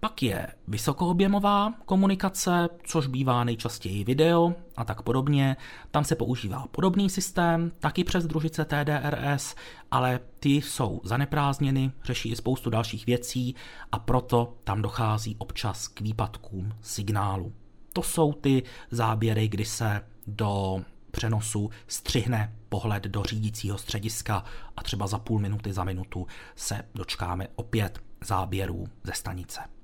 Pak 0.00 0.22
je 0.22 0.46
vysokoobjemová 0.68 1.72
komunikace, 1.84 2.68
což 2.84 3.06
bývá 3.06 3.44
nejčastěji 3.44 4.04
video 4.04 4.54
a 4.76 4.84
tak 4.84 5.02
podobně. 5.02 5.56
Tam 5.90 6.04
se 6.04 6.16
používá 6.16 6.66
podobný 6.70 7.10
systém, 7.10 7.72
taky 7.78 8.04
přes 8.04 8.26
družice 8.26 8.64
TDRS, 8.64 9.54
ale 9.90 10.20
ty 10.40 10.50
jsou 10.50 11.00
zaneprázdněny, 11.04 11.92
řeší 12.04 12.30
i 12.30 12.36
spoustu 12.36 12.70
dalších 12.70 13.06
věcí 13.06 13.54
a 13.92 13.98
proto 13.98 14.54
tam 14.64 14.82
dochází 14.82 15.36
občas 15.38 15.88
k 15.88 16.00
výpadkům 16.00 16.72
signálu. 16.80 17.52
To 17.92 18.02
jsou 18.02 18.32
ty 18.32 18.62
záběry, 18.90 19.48
kdy 19.48 19.64
se 19.64 20.00
do 20.26 20.80
přenosu 21.10 21.70
střihne 21.86 22.56
pohled 22.68 23.02
do 23.02 23.22
řídícího 23.22 23.78
střediska 23.78 24.44
a 24.76 24.82
třeba 24.82 25.06
za 25.06 25.18
půl 25.18 25.38
minuty, 25.38 25.72
za 25.72 25.84
minutu 25.84 26.26
se 26.56 26.84
dočkáme 26.94 27.48
opět 27.54 28.00
záběrů 28.24 28.86
ze 29.04 29.12
stanice. 29.12 29.77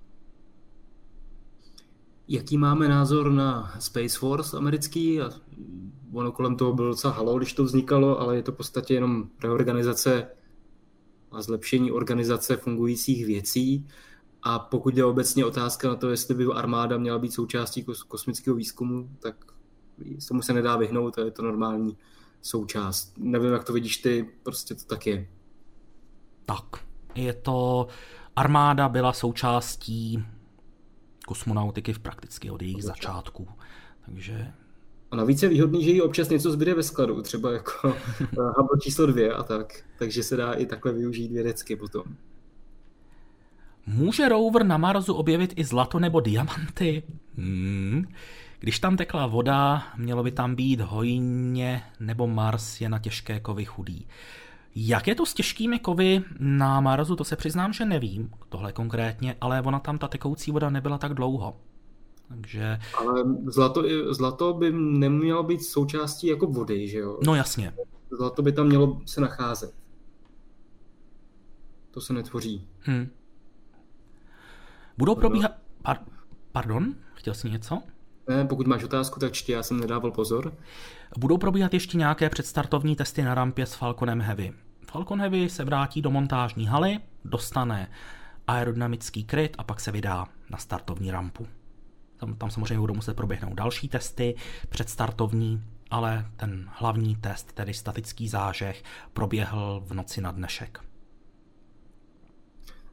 Jaký 2.28 2.58
máme 2.58 2.88
názor 2.88 3.32
na 3.32 3.74
Space 3.78 4.18
Force 4.18 4.56
americký? 4.56 5.20
Ono 6.12 6.32
kolem 6.32 6.56
toho 6.56 6.72
bylo 6.72 6.88
docela 6.88 7.12
halo, 7.14 7.38
když 7.38 7.52
to 7.52 7.64
vznikalo, 7.64 8.20
ale 8.20 8.36
je 8.36 8.42
to 8.42 8.52
v 8.52 8.56
podstatě 8.56 8.94
jenom 8.94 9.28
reorganizace 9.42 10.26
a 11.32 11.42
zlepšení 11.42 11.92
organizace 11.92 12.56
fungujících 12.56 13.26
věcí. 13.26 13.88
A 14.42 14.58
pokud 14.58 14.96
je 14.96 15.04
obecně 15.04 15.44
otázka 15.44 15.88
na 15.88 15.94
to, 15.94 16.10
jestli 16.10 16.34
by 16.34 16.46
armáda 16.46 16.98
měla 16.98 17.18
být 17.18 17.32
součástí 17.32 17.86
kosmického 18.08 18.56
výzkumu, 18.56 19.10
tak 19.18 19.36
tomu 20.28 20.42
se 20.42 20.52
nedá 20.52 20.76
vyhnout 20.76 21.18
a 21.18 21.24
je 21.24 21.30
to 21.30 21.42
normální 21.42 21.96
součást. 22.42 23.12
Nevím, 23.18 23.52
jak 23.52 23.64
to 23.64 23.72
vidíš 23.72 23.96
ty, 23.96 24.30
prostě 24.42 24.74
to 24.74 24.84
tak 24.84 25.06
je. 25.06 25.28
Tak, 26.46 26.64
je 27.14 27.32
to... 27.32 27.86
Armáda 28.36 28.88
byla 28.88 29.12
součástí 29.12 30.24
kosmonautiky 31.26 31.92
v 31.92 31.98
prakticky 31.98 32.50
od 32.50 32.62
jejich 32.62 32.84
začátků. 32.84 33.48
Takže 34.06 34.52
a 35.14 35.16
navíc 35.16 35.42
je 35.42 35.48
výhodný, 35.48 35.84
že 35.84 35.90
jí 35.90 36.02
občas 36.02 36.28
něco 36.28 36.50
zbyde 36.50 36.74
ve 36.74 36.82
skladu, 36.82 37.22
třeba 37.22 37.52
jako 37.52 37.88
Hubble 38.56 38.80
číslo 38.82 39.06
dvě 39.06 39.32
a 39.32 39.42
tak. 39.42 39.84
Takže 39.98 40.22
se 40.22 40.36
dá 40.36 40.52
i 40.52 40.66
takhle 40.66 40.92
využít 40.92 41.32
vědecky 41.32 41.76
potom. 41.76 42.02
Může 43.86 44.28
rover 44.28 44.64
na 44.64 44.76
Marsu 44.76 45.14
objevit 45.14 45.52
i 45.56 45.64
zlato 45.64 45.98
nebo 45.98 46.20
diamanty? 46.20 47.02
Hmm. 47.36 48.04
Když 48.60 48.78
tam 48.78 48.96
tekla 48.96 49.26
voda, 49.26 49.82
mělo 49.96 50.22
by 50.22 50.30
tam 50.30 50.54
být 50.54 50.80
hojně, 50.80 51.82
nebo 52.00 52.26
Mars 52.26 52.80
je 52.80 52.88
na 52.88 52.98
těžké 52.98 53.40
kovy 53.40 53.64
chudý. 53.64 54.06
Jak 54.74 55.08
je 55.08 55.14
to 55.14 55.26
s 55.26 55.34
těžkými 55.34 55.78
kovy 55.78 56.22
na 56.38 56.80
Marsu, 56.80 57.16
to 57.16 57.24
se 57.24 57.36
přiznám, 57.36 57.72
že 57.72 57.84
nevím, 57.84 58.30
tohle 58.48 58.72
konkrétně, 58.72 59.36
ale 59.40 59.62
ona 59.62 59.78
tam 59.78 59.98
ta 59.98 60.08
tekoucí 60.08 60.50
voda 60.50 60.70
nebyla 60.70 60.98
tak 60.98 61.14
dlouho. 61.14 61.56
Takže... 62.28 62.78
Ale 62.98 63.24
zlato, 63.46 63.82
zlato 64.14 64.52
by 64.52 64.72
nemělo 64.72 65.42
být 65.42 65.62
součástí 65.62 66.26
jako 66.26 66.46
vody, 66.46 66.88
že 66.88 66.98
jo? 66.98 67.18
No 67.26 67.34
jasně. 67.34 67.74
Zlato 68.10 68.42
by 68.42 68.52
tam 68.52 68.66
mělo 68.66 69.00
se 69.06 69.20
nacházet. 69.20 69.74
To 71.90 72.00
se 72.00 72.12
netvoří. 72.12 72.68
Hmm. 72.80 73.08
Budou 74.98 75.14
probíhat... 75.14 75.52
Par... 75.82 75.98
Pardon? 76.52 76.94
Chtěl 77.14 77.34
jsi 77.34 77.50
něco? 77.50 77.82
Ne, 78.28 78.44
pokud 78.44 78.66
máš 78.66 78.84
otázku, 78.84 79.20
tak 79.20 79.32
čtě, 79.32 79.52
já 79.52 79.62
jsem 79.62 79.80
nedával 79.80 80.10
pozor. 80.10 80.54
Budou 81.18 81.38
probíhat 81.38 81.74
ještě 81.74 81.98
nějaké 81.98 82.30
předstartovní 82.30 82.96
testy 82.96 83.22
na 83.22 83.34
rampě 83.34 83.66
s 83.66 83.74
Falconem 83.74 84.20
Heavy. 84.20 84.52
Falcon 84.86 85.20
Heavy 85.20 85.48
se 85.48 85.64
vrátí 85.64 86.02
do 86.02 86.10
montážní 86.10 86.66
haly, 86.66 86.98
dostane 87.24 87.90
aerodynamický 88.46 89.24
kryt 89.24 89.54
a 89.58 89.64
pak 89.64 89.80
se 89.80 89.92
vydá 89.92 90.26
na 90.50 90.58
startovní 90.58 91.10
rampu. 91.10 91.46
Tam, 92.16 92.34
tam 92.34 92.50
samozřejmě 92.50 92.78
budou 92.78 92.94
muset 92.94 93.16
proběhnout 93.16 93.54
další 93.54 93.88
testy 93.88 94.34
předstartovní, 94.68 95.64
ale 95.90 96.26
ten 96.36 96.70
hlavní 96.74 97.16
test, 97.16 97.52
tedy 97.52 97.74
statický 97.74 98.28
zážeh, 98.28 98.82
proběhl 99.12 99.82
v 99.86 99.94
noci 99.94 100.20
na 100.20 100.32
dnešek. 100.32 100.80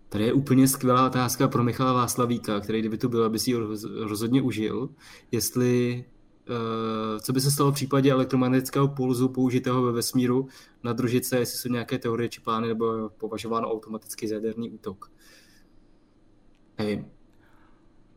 Tady 0.10 0.24
je 0.24 0.34
úplně 0.34 0.68
skvělá 0.68 1.08
otázka 1.08 1.48
pro 1.48 1.64
Michala 1.64 1.94
Váslavíka, 1.94 2.60
který 2.60 2.80
kdyby 2.80 2.98
tu 2.98 3.10
byl, 3.10 3.26
aby 3.26 3.40
si 3.40 3.52
ji 3.52 3.58
rozhodně 4.04 4.42
užil. 4.42 4.90
Jestli, 5.32 6.06
co 7.22 7.34
by 7.34 7.42
se 7.42 7.52
stalo 7.52 7.72
v 7.72 7.76
případě 7.76 8.12
elektromagnetického 8.12 8.88
pulzu 8.88 9.30
použitého 9.30 9.84
ve 9.84 9.92
vesmíru 9.92 10.48
na 10.84 10.94
družice, 10.94 11.38
jestli 11.38 11.58
jsou 11.58 11.70
nějaké 11.70 11.98
teorie 11.98 12.30
či 12.30 12.42
plány, 12.42 12.68
nebo 12.68 13.10
považováno 13.10 13.72
automaticky 13.72 14.28
za 14.28 14.36
jaderný 14.36 14.70
útok. 14.70 15.12
Hej. 16.78 17.06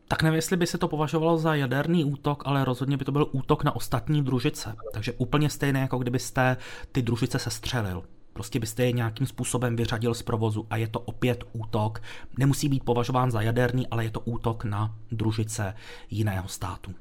Tak 0.07 0.23
nevím, 0.23 0.35
jestli 0.35 0.57
by 0.57 0.67
se 0.67 0.77
to 0.77 0.87
považovalo 0.87 1.37
za 1.37 1.55
jaderný 1.55 2.05
útok, 2.05 2.43
ale 2.45 2.65
rozhodně 2.65 2.97
by 2.97 3.05
to 3.05 3.11
byl 3.11 3.29
útok 3.31 3.63
na 3.63 3.75
ostatní 3.75 4.23
družice. 4.23 4.75
Takže 4.93 5.13
úplně 5.17 5.49
stejné, 5.49 5.79
jako 5.79 5.97
kdybyste 5.97 6.57
ty 6.91 7.01
družice 7.01 7.39
sestřelil. 7.39 8.03
Prostě 8.33 8.59
byste 8.59 8.85
je 8.85 8.91
nějakým 8.91 9.27
způsobem 9.27 9.75
vyřadil 9.75 10.13
z 10.13 10.21
provozu 10.21 10.67
a 10.69 10.77
je 10.77 10.87
to 10.87 10.99
opět 10.99 11.43
útok. 11.53 12.01
Nemusí 12.37 12.69
být 12.69 12.83
považován 12.83 13.31
za 13.31 13.41
jaderný, 13.41 13.87
ale 13.87 14.03
je 14.03 14.11
to 14.11 14.19
útok 14.19 14.63
na 14.63 14.95
družice 15.11 15.75
jiného 16.09 16.47
státu. 16.47 16.93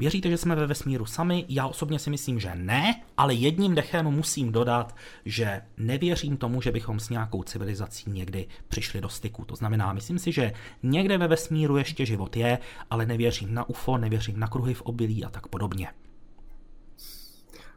Věříte, 0.00 0.30
že 0.30 0.36
jsme 0.36 0.54
ve 0.54 0.66
vesmíru 0.66 1.06
sami? 1.06 1.44
Já 1.48 1.66
osobně 1.66 1.98
si 1.98 2.10
myslím, 2.10 2.40
že 2.40 2.54
ne, 2.54 3.02
ale 3.16 3.34
jedním 3.34 3.74
dechem 3.74 4.06
musím 4.06 4.52
dodat, 4.52 4.96
že 5.24 5.62
nevěřím 5.76 6.36
tomu, 6.36 6.62
že 6.62 6.72
bychom 6.72 7.00
s 7.00 7.08
nějakou 7.08 7.42
civilizací 7.42 8.10
někdy 8.10 8.46
přišli 8.68 9.00
do 9.00 9.08
styku. 9.08 9.44
To 9.44 9.56
znamená, 9.56 9.92
myslím 9.92 10.18
si, 10.18 10.32
že 10.32 10.52
někde 10.82 11.18
ve 11.18 11.28
vesmíru 11.28 11.76
ještě 11.76 12.06
život 12.06 12.36
je, 12.36 12.58
ale 12.90 13.06
nevěřím 13.06 13.54
na 13.54 13.68
UFO, 13.68 13.98
nevěřím 13.98 14.40
na 14.40 14.48
kruhy 14.48 14.74
v 14.74 14.82
obilí 14.82 15.24
a 15.24 15.30
tak 15.30 15.48
podobně. 15.48 15.88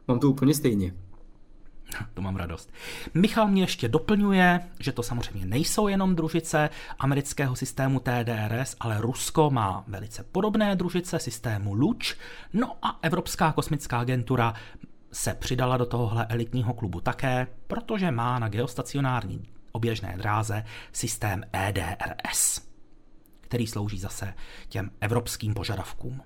Mám 0.07 0.19
to 0.19 0.29
úplně 0.29 0.53
stejně. 0.53 0.93
To 2.13 2.21
mám 2.21 2.35
radost. 2.35 2.73
Michal 3.13 3.47
mě 3.47 3.63
ještě 3.63 3.87
doplňuje, 3.87 4.59
že 4.79 4.91
to 4.91 5.03
samozřejmě 5.03 5.45
nejsou 5.45 5.87
jenom 5.87 6.15
družice 6.15 6.69
amerického 6.99 7.55
systému 7.55 7.99
TDRS, 7.99 8.75
ale 8.79 9.01
Rusko 9.01 9.49
má 9.49 9.83
velice 9.87 10.23
podobné 10.23 10.75
družice 10.75 11.19
systému 11.19 11.73
LUČ, 11.73 12.15
no 12.53 12.75
a 12.81 12.99
Evropská 13.01 13.51
kosmická 13.51 13.99
agentura 13.99 14.53
se 15.11 15.33
přidala 15.33 15.77
do 15.77 15.85
tohohle 15.85 16.25
elitního 16.29 16.73
klubu 16.73 17.01
také, 17.01 17.47
protože 17.67 18.11
má 18.11 18.39
na 18.39 18.49
geostacionární 18.49 19.43
oběžné 19.71 20.15
dráze 20.17 20.65
systém 20.91 21.43
EDRS, 21.53 22.61
který 23.41 23.67
slouží 23.67 23.99
zase 23.99 24.33
těm 24.69 24.91
evropským 25.01 25.53
požadavkům 25.53 26.21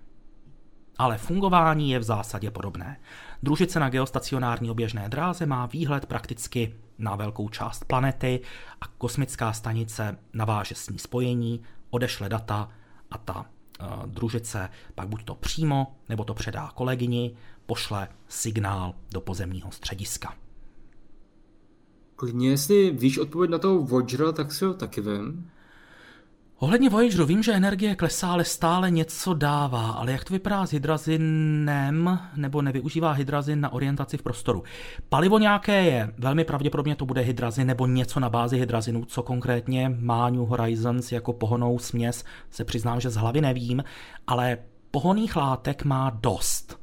ale 0.97 1.17
fungování 1.17 1.91
je 1.91 1.99
v 1.99 2.03
zásadě 2.03 2.51
podobné. 2.51 2.97
Družice 3.43 3.79
na 3.79 3.89
geostacionární 3.89 4.71
oběžné 4.71 5.09
dráze 5.09 5.45
má 5.45 5.65
výhled 5.65 6.05
prakticky 6.05 6.75
na 6.97 7.15
velkou 7.15 7.49
část 7.49 7.85
planety 7.85 8.39
a 8.81 8.87
kosmická 8.87 9.53
stanice 9.53 10.17
naváže 10.33 10.75
s 10.75 10.89
ní 10.89 10.99
spojení, 10.99 11.61
odešle 11.89 12.29
data 12.29 12.69
a 13.11 13.17
ta 13.17 13.39
uh, 13.39 14.05
družice 14.05 14.69
pak 14.95 15.07
buď 15.07 15.23
to 15.23 15.35
přímo, 15.35 15.95
nebo 16.09 16.23
to 16.23 16.33
předá 16.33 16.71
kolegyni, 16.75 17.35
pošle 17.65 18.07
signál 18.27 18.93
do 19.11 19.21
pozemního 19.21 19.71
střediska. 19.71 20.33
Klidně, 22.15 22.49
jestli 22.49 22.91
víš 22.91 23.17
odpověď 23.17 23.51
na 23.51 23.57
toho 23.57 23.79
Voyagera, 23.79 24.31
tak 24.31 24.51
si 24.51 24.65
ho 24.65 24.73
taky 24.73 25.01
vem. 25.01 25.49
Ohledně 26.59 26.89
Voyageru 26.89 27.25
vím, 27.25 27.43
že 27.43 27.53
energie 27.53 27.95
klesá, 27.95 28.31
ale 28.31 28.45
stále 28.45 28.91
něco 28.91 29.33
dává, 29.33 29.91
ale 29.91 30.11
jak 30.11 30.23
to 30.23 30.33
vypadá 30.33 30.65
s 30.65 30.71
hydrazinem, 30.71 32.19
nebo 32.35 32.61
nevyužívá 32.61 33.11
hydrazin 33.11 33.61
na 33.61 33.73
orientaci 33.73 34.17
v 34.17 34.21
prostoru? 34.21 34.63
Palivo 35.09 35.39
nějaké 35.39 35.83
je, 35.83 36.13
velmi 36.17 36.43
pravděpodobně 36.43 36.95
to 36.95 37.05
bude 37.05 37.21
hydrazin 37.21 37.67
nebo 37.67 37.87
něco 37.87 38.19
na 38.19 38.29
bázi 38.29 38.57
hydrazinu, 38.57 39.05
co 39.05 39.23
konkrétně 39.23 39.95
má 39.99 40.29
New 40.29 40.41
Horizons 40.41 41.11
jako 41.11 41.33
pohonou 41.33 41.79
směs, 41.79 42.23
se 42.49 42.65
přiznám, 42.65 43.01
že 43.01 43.09
z 43.09 43.15
hlavy 43.15 43.41
nevím, 43.41 43.83
ale 44.27 44.57
pohoných 44.91 45.35
látek 45.35 45.83
má 45.83 46.09
dost. 46.09 46.81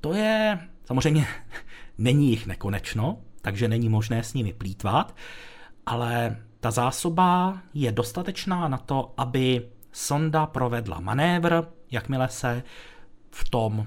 To 0.00 0.14
je, 0.14 0.58
samozřejmě, 0.84 1.26
není 1.98 2.30
jich 2.30 2.46
nekonečno, 2.46 3.18
takže 3.42 3.68
není 3.68 3.88
možné 3.88 4.22
s 4.22 4.34
nimi 4.34 4.52
plítvat, 4.52 5.16
ale 5.86 6.36
ta 6.60 6.70
zásoba 6.70 7.58
je 7.74 7.92
dostatečná 7.92 8.68
na 8.68 8.78
to, 8.78 9.14
aby 9.16 9.68
sonda 9.92 10.46
provedla 10.46 11.00
manévr, 11.00 11.64
jakmile 11.90 12.28
se 12.28 12.62
v 13.30 13.48
tom, 13.48 13.86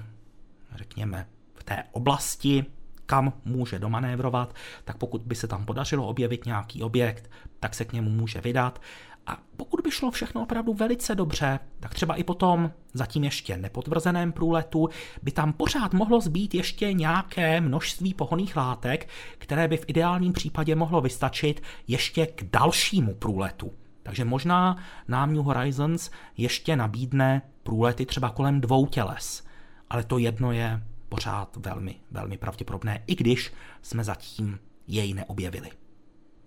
řekněme, 0.74 1.26
v 1.54 1.64
té 1.64 1.84
oblasti, 1.92 2.64
kam 3.06 3.32
může 3.44 3.78
domanévrovat, 3.78 4.54
tak 4.84 4.96
pokud 4.96 5.22
by 5.22 5.34
se 5.34 5.46
tam 5.48 5.64
podařilo 5.64 6.06
objevit 6.06 6.46
nějaký 6.46 6.82
objekt, 6.82 7.30
tak 7.60 7.74
se 7.74 7.84
k 7.84 7.92
němu 7.92 8.10
může 8.10 8.40
vydat. 8.40 8.80
A 9.26 9.38
pokud 9.56 9.80
by 9.80 9.90
šlo 9.90 10.10
všechno 10.10 10.42
opravdu 10.42 10.72
velice 10.72 11.14
dobře, 11.14 11.58
tak 11.80 11.94
třeba 11.94 12.14
i 12.14 12.24
potom 12.24 12.70
zatím 12.92 13.24
ještě 13.24 13.56
nepotvrzeném 13.56 14.32
průletu 14.32 14.88
by 15.22 15.30
tam 15.30 15.52
pořád 15.52 15.94
mohlo 15.94 16.20
zbýt 16.20 16.54
ještě 16.54 16.92
nějaké 16.92 17.60
množství 17.60 18.14
pohoných 18.14 18.56
látek, 18.56 19.08
které 19.38 19.68
by 19.68 19.76
v 19.76 19.84
ideálním 19.86 20.32
případě 20.32 20.74
mohlo 20.74 21.00
vystačit 21.00 21.62
ještě 21.88 22.26
k 22.26 22.44
dalšímu 22.52 23.14
průletu. 23.14 23.72
Takže 24.02 24.24
možná 24.24 24.76
nám 25.08 25.32
New 25.32 25.42
Horizons 25.42 26.10
ještě 26.36 26.76
nabídne 26.76 27.42
průlety 27.62 28.06
třeba 28.06 28.30
kolem 28.30 28.60
dvou 28.60 28.86
těles, 28.86 29.44
ale 29.90 30.04
to 30.04 30.18
jedno 30.18 30.52
je 30.52 30.82
pořád 31.08 31.56
velmi, 31.56 31.94
velmi 32.10 32.38
pravděpodobné, 32.38 33.02
i 33.06 33.14
když 33.14 33.52
jsme 33.82 34.04
zatím 34.04 34.58
jej 34.86 35.14
neobjevili. 35.14 35.81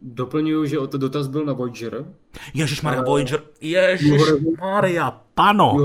Doplňuju, 0.06 0.66
že 0.66 0.80
o 0.80 0.88
to 0.88 0.98
dotaz 0.98 1.28
byl 1.28 1.46
na 1.46 1.54
Voyager. 1.54 2.06
Ježíš 2.54 2.82
Maria, 2.82 3.02
Voyager, 3.02 3.44
Ježíš 3.62 4.22
Maria, 4.60 5.12
pano. 5.34 5.78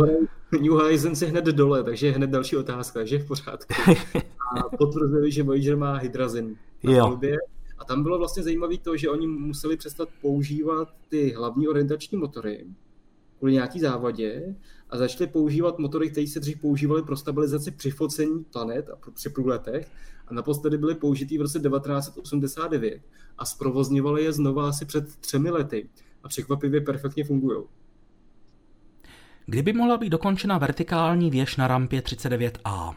New 0.52 0.72
Horizons 0.72 1.22
je 1.22 1.28
hned 1.28 1.44
dole, 1.44 1.84
takže 1.84 2.06
je 2.06 2.12
hned 2.12 2.30
další 2.30 2.56
otázka, 2.56 3.04
že 3.04 3.18
v 3.18 3.26
pořádku. 3.26 3.74
A 4.56 4.76
potvrzuji, 4.76 5.32
že 5.32 5.42
Voyager 5.42 5.76
má 5.76 5.96
hydrazin 5.96 6.56
na 6.82 6.92
jo. 6.92 7.04
Palubě. 7.04 7.36
A 7.78 7.84
tam 7.84 8.02
bylo 8.02 8.18
vlastně 8.18 8.42
zajímavé 8.42 8.78
to, 8.78 8.96
že 8.96 9.10
oni 9.10 9.26
museli 9.26 9.76
přestat 9.76 10.08
používat 10.20 10.88
ty 11.08 11.32
hlavní 11.32 11.68
orientační 11.68 12.18
motory 12.18 12.66
kvůli 13.38 13.52
nějaký 13.52 13.80
závadě 13.80 14.54
a 14.90 14.96
začali 14.96 15.30
používat 15.30 15.78
motory, 15.78 16.10
které 16.10 16.26
se 16.26 16.40
dřív 16.40 16.60
používaly 16.60 17.02
pro 17.02 17.16
stabilizaci 17.16 17.70
při 17.70 17.90
focení 17.90 18.44
planet 18.44 18.90
a 18.90 19.10
při 19.14 19.28
průletech 19.28 19.90
a 20.30 20.34
naposledy 20.34 20.78
byly 20.78 20.94
použitý 20.94 21.38
v 21.38 21.40
roce 21.40 21.60
1989 21.60 23.02
a 23.38 23.44
zprovozňovali 23.44 24.24
je 24.24 24.32
znova 24.32 24.68
asi 24.68 24.84
před 24.84 25.16
třemi 25.16 25.50
lety 25.50 25.88
a 26.24 26.28
překvapivě 26.28 26.80
perfektně 26.80 27.24
fungují. 27.24 27.64
Kdyby 29.46 29.72
mohla 29.72 29.96
být 29.96 30.10
dokončena 30.10 30.58
vertikální 30.58 31.30
věž 31.30 31.56
na 31.56 31.68
rampě 31.68 32.00
39A? 32.00 32.94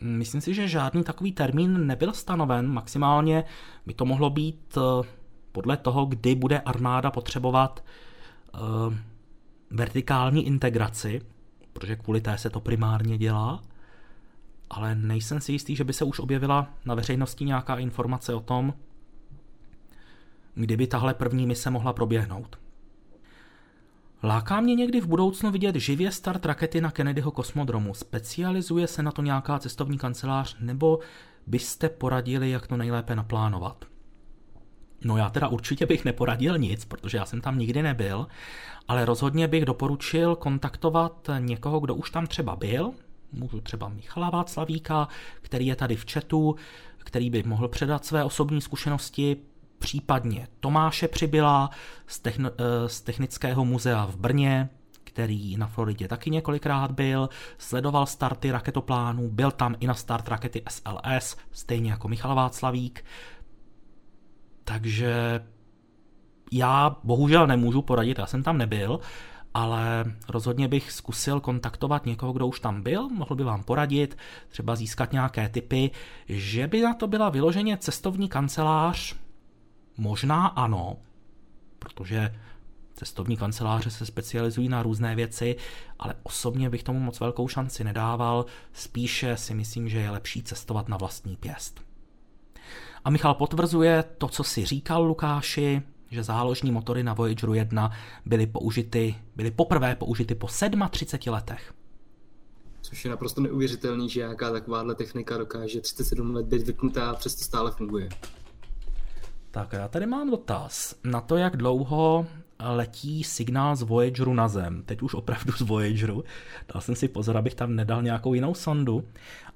Myslím 0.00 0.40
si, 0.40 0.54
že 0.54 0.68
žádný 0.68 1.04
takový 1.04 1.32
termín 1.32 1.86
nebyl 1.86 2.12
stanoven. 2.12 2.68
Maximálně 2.68 3.44
by 3.86 3.94
to 3.94 4.04
mohlo 4.04 4.30
být 4.30 4.78
eh, 4.78 5.08
podle 5.56 5.76
toho, 5.76 6.06
kdy 6.06 6.34
bude 6.34 6.60
armáda 6.60 7.10
potřebovat 7.10 7.84
uh, 8.54 8.94
vertikální 9.70 10.46
integraci, 10.46 11.20
protože 11.72 11.96
kvůli 11.96 12.20
té 12.20 12.38
se 12.38 12.50
to 12.50 12.60
primárně 12.60 13.18
dělá, 13.18 13.62
ale 14.70 14.94
nejsem 14.94 15.40
si 15.40 15.52
jistý, 15.52 15.76
že 15.76 15.84
by 15.84 15.92
se 15.92 16.04
už 16.04 16.18
objevila 16.18 16.74
na 16.84 16.94
veřejnosti 16.94 17.44
nějaká 17.44 17.76
informace 17.76 18.34
o 18.34 18.40
tom, 18.40 18.74
kdyby 20.54 20.86
tahle 20.86 21.14
první 21.14 21.46
mise 21.46 21.70
mohla 21.70 21.92
proběhnout. 21.92 22.58
Láká 24.22 24.60
mě 24.60 24.74
někdy 24.74 25.00
v 25.00 25.06
budoucnu 25.06 25.50
vidět 25.50 25.76
živě 25.76 26.12
start 26.12 26.46
rakety 26.46 26.80
na 26.80 26.90
Kennedyho 26.90 27.30
kosmodromu. 27.30 27.94
Specializuje 27.94 28.86
se 28.86 29.02
na 29.02 29.12
to 29.12 29.22
nějaká 29.22 29.58
cestovní 29.58 29.98
kancelář, 29.98 30.56
nebo 30.60 30.98
byste 31.46 31.88
poradili, 31.88 32.50
jak 32.50 32.66
to 32.66 32.76
nejlépe 32.76 33.16
naplánovat? 33.16 33.84
No 35.04 35.16
já 35.16 35.30
teda 35.30 35.48
určitě 35.48 35.86
bych 35.86 36.04
neporadil 36.04 36.58
nic, 36.58 36.84
protože 36.84 37.18
já 37.18 37.24
jsem 37.24 37.40
tam 37.40 37.58
nikdy 37.58 37.82
nebyl, 37.82 38.26
ale 38.88 39.04
rozhodně 39.04 39.48
bych 39.48 39.64
doporučil 39.64 40.36
kontaktovat 40.36 41.30
někoho, 41.38 41.80
kdo 41.80 41.94
už 41.94 42.10
tam 42.10 42.26
třeba 42.26 42.56
byl, 42.56 42.92
můžu 43.32 43.60
třeba 43.60 43.88
Michala 43.88 44.30
Václavíka, 44.30 45.08
který 45.42 45.66
je 45.66 45.76
tady 45.76 45.96
v 45.96 46.12
chatu, 46.12 46.56
který 46.98 47.30
by 47.30 47.42
mohl 47.42 47.68
předat 47.68 48.04
své 48.04 48.24
osobní 48.24 48.60
zkušenosti, 48.60 49.36
případně 49.78 50.48
Tomáše 50.60 51.08
Přibyla 51.08 51.70
z, 52.06 52.22
techn- 52.22 52.50
eh, 52.58 52.88
z 52.88 53.00
Technického 53.00 53.64
muzea 53.64 54.04
v 54.06 54.16
Brně, 54.16 54.68
který 55.04 55.56
na 55.56 55.66
Floridě 55.66 56.08
taky 56.08 56.30
několikrát 56.30 56.90
byl, 56.90 57.28
sledoval 57.58 58.06
starty 58.06 58.50
raketoplánů, 58.50 59.30
byl 59.30 59.50
tam 59.50 59.74
i 59.80 59.86
na 59.86 59.94
start 59.94 60.28
rakety 60.28 60.62
SLS, 60.68 61.36
stejně 61.52 61.90
jako 61.90 62.08
Michal 62.08 62.34
Václavík. 62.34 63.04
Takže 64.64 65.40
já 66.52 66.96
bohužel 67.04 67.46
nemůžu 67.46 67.82
poradit, 67.82 68.18
já 68.18 68.26
jsem 68.26 68.42
tam 68.42 68.58
nebyl, 68.58 69.00
ale 69.56 70.04
rozhodně 70.28 70.68
bych 70.68 70.92
zkusil 70.92 71.40
kontaktovat 71.40 72.06
někoho, 72.06 72.32
kdo 72.32 72.46
už 72.46 72.60
tam 72.60 72.82
byl, 72.82 73.08
mohl 73.08 73.34
by 73.34 73.44
vám 73.44 73.62
poradit, 73.62 74.18
třeba 74.48 74.76
získat 74.76 75.12
nějaké 75.12 75.48
typy, 75.48 75.90
že 76.28 76.66
by 76.66 76.82
na 76.82 76.94
to 76.94 77.06
byla 77.06 77.30
vyloženě 77.30 77.76
cestovní 77.76 78.28
kancelář, 78.28 79.16
možná 79.96 80.46
ano, 80.46 80.96
protože 81.78 82.34
cestovní 82.94 83.36
kanceláře 83.36 83.90
se 83.90 84.06
specializují 84.06 84.68
na 84.68 84.82
různé 84.82 85.14
věci, 85.14 85.56
ale 85.98 86.14
osobně 86.22 86.70
bych 86.70 86.82
tomu 86.82 87.00
moc 87.00 87.20
velkou 87.20 87.48
šanci 87.48 87.84
nedával, 87.84 88.46
spíše 88.72 89.36
si 89.36 89.54
myslím, 89.54 89.88
že 89.88 89.98
je 89.98 90.10
lepší 90.10 90.42
cestovat 90.42 90.88
na 90.88 90.96
vlastní 90.96 91.36
pěst. 91.36 91.80
A 93.04 93.10
Michal 93.10 93.34
potvrzuje 93.34 94.04
to, 94.18 94.28
co 94.28 94.44
si 94.44 94.64
říkal 94.64 95.04
Lukáši, 95.04 95.82
že 96.10 96.22
záložní 96.22 96.72
motory 96.72 97.02
na 97.02 97.14
Voyageru 97.14 97.54
1 97.54 97.90
byly 98.26 98.46
použity, 98.46 99.14
byly 99.36 99.50
poprvé 99.50 99.94
použity 99.94 100.34
po 100.34 100.46
37 100.90 101.32
letech. 101.32 101.72
Což 102.80 103.04
je 103.04 103.10
naprosto 103.10 103.40
neuvěřitelný, 103.40 104.10
že 104.10 104.20
jaká 104.20 104.52
takováhle 104.52 104.94
technika 104.94 105.38
dokáže 105.38 105.80
37 105.80 106.34
let 106.34 106.46
být 106.46 106.66
vypnutá 106.66 107.10
a 107.10 107.14
přesto 107.14 107.44
stále 107.44 107.70
funguje. 107.70 108.08
Tak 109.50 109.72
já 109.72 109.88
tady 109.88 110.06
mám 110.06 110.30
dotaz 110.30 110.94
na 111.04 111.20
to, 111.20 111.36
jak 111.36 111.56
dlouho 111.56 112.26
letí 112.60 113.24
signál 113.24 113.76
z 113.76 113.82
Voyageru 113.82 114.34
na 114.34 114.48
Zem. 114.48 114.82
Teď 114.86 115.02
už 115.02 115.14
opravdu 115.14 115.52
z 115.52 115.60
Voyageru. 115.60 116.24
Dal 116.74 116.80
jsem 116.80 116.96
si 116.96 117.08
pozor, 117.08 117.36
abych 117.36 117.54
tam 117.54 117.76
nedal 117.76 118.02
nějakou 118.02 118.34
jinou 118.34 118.54
sondu. 118.54 119.04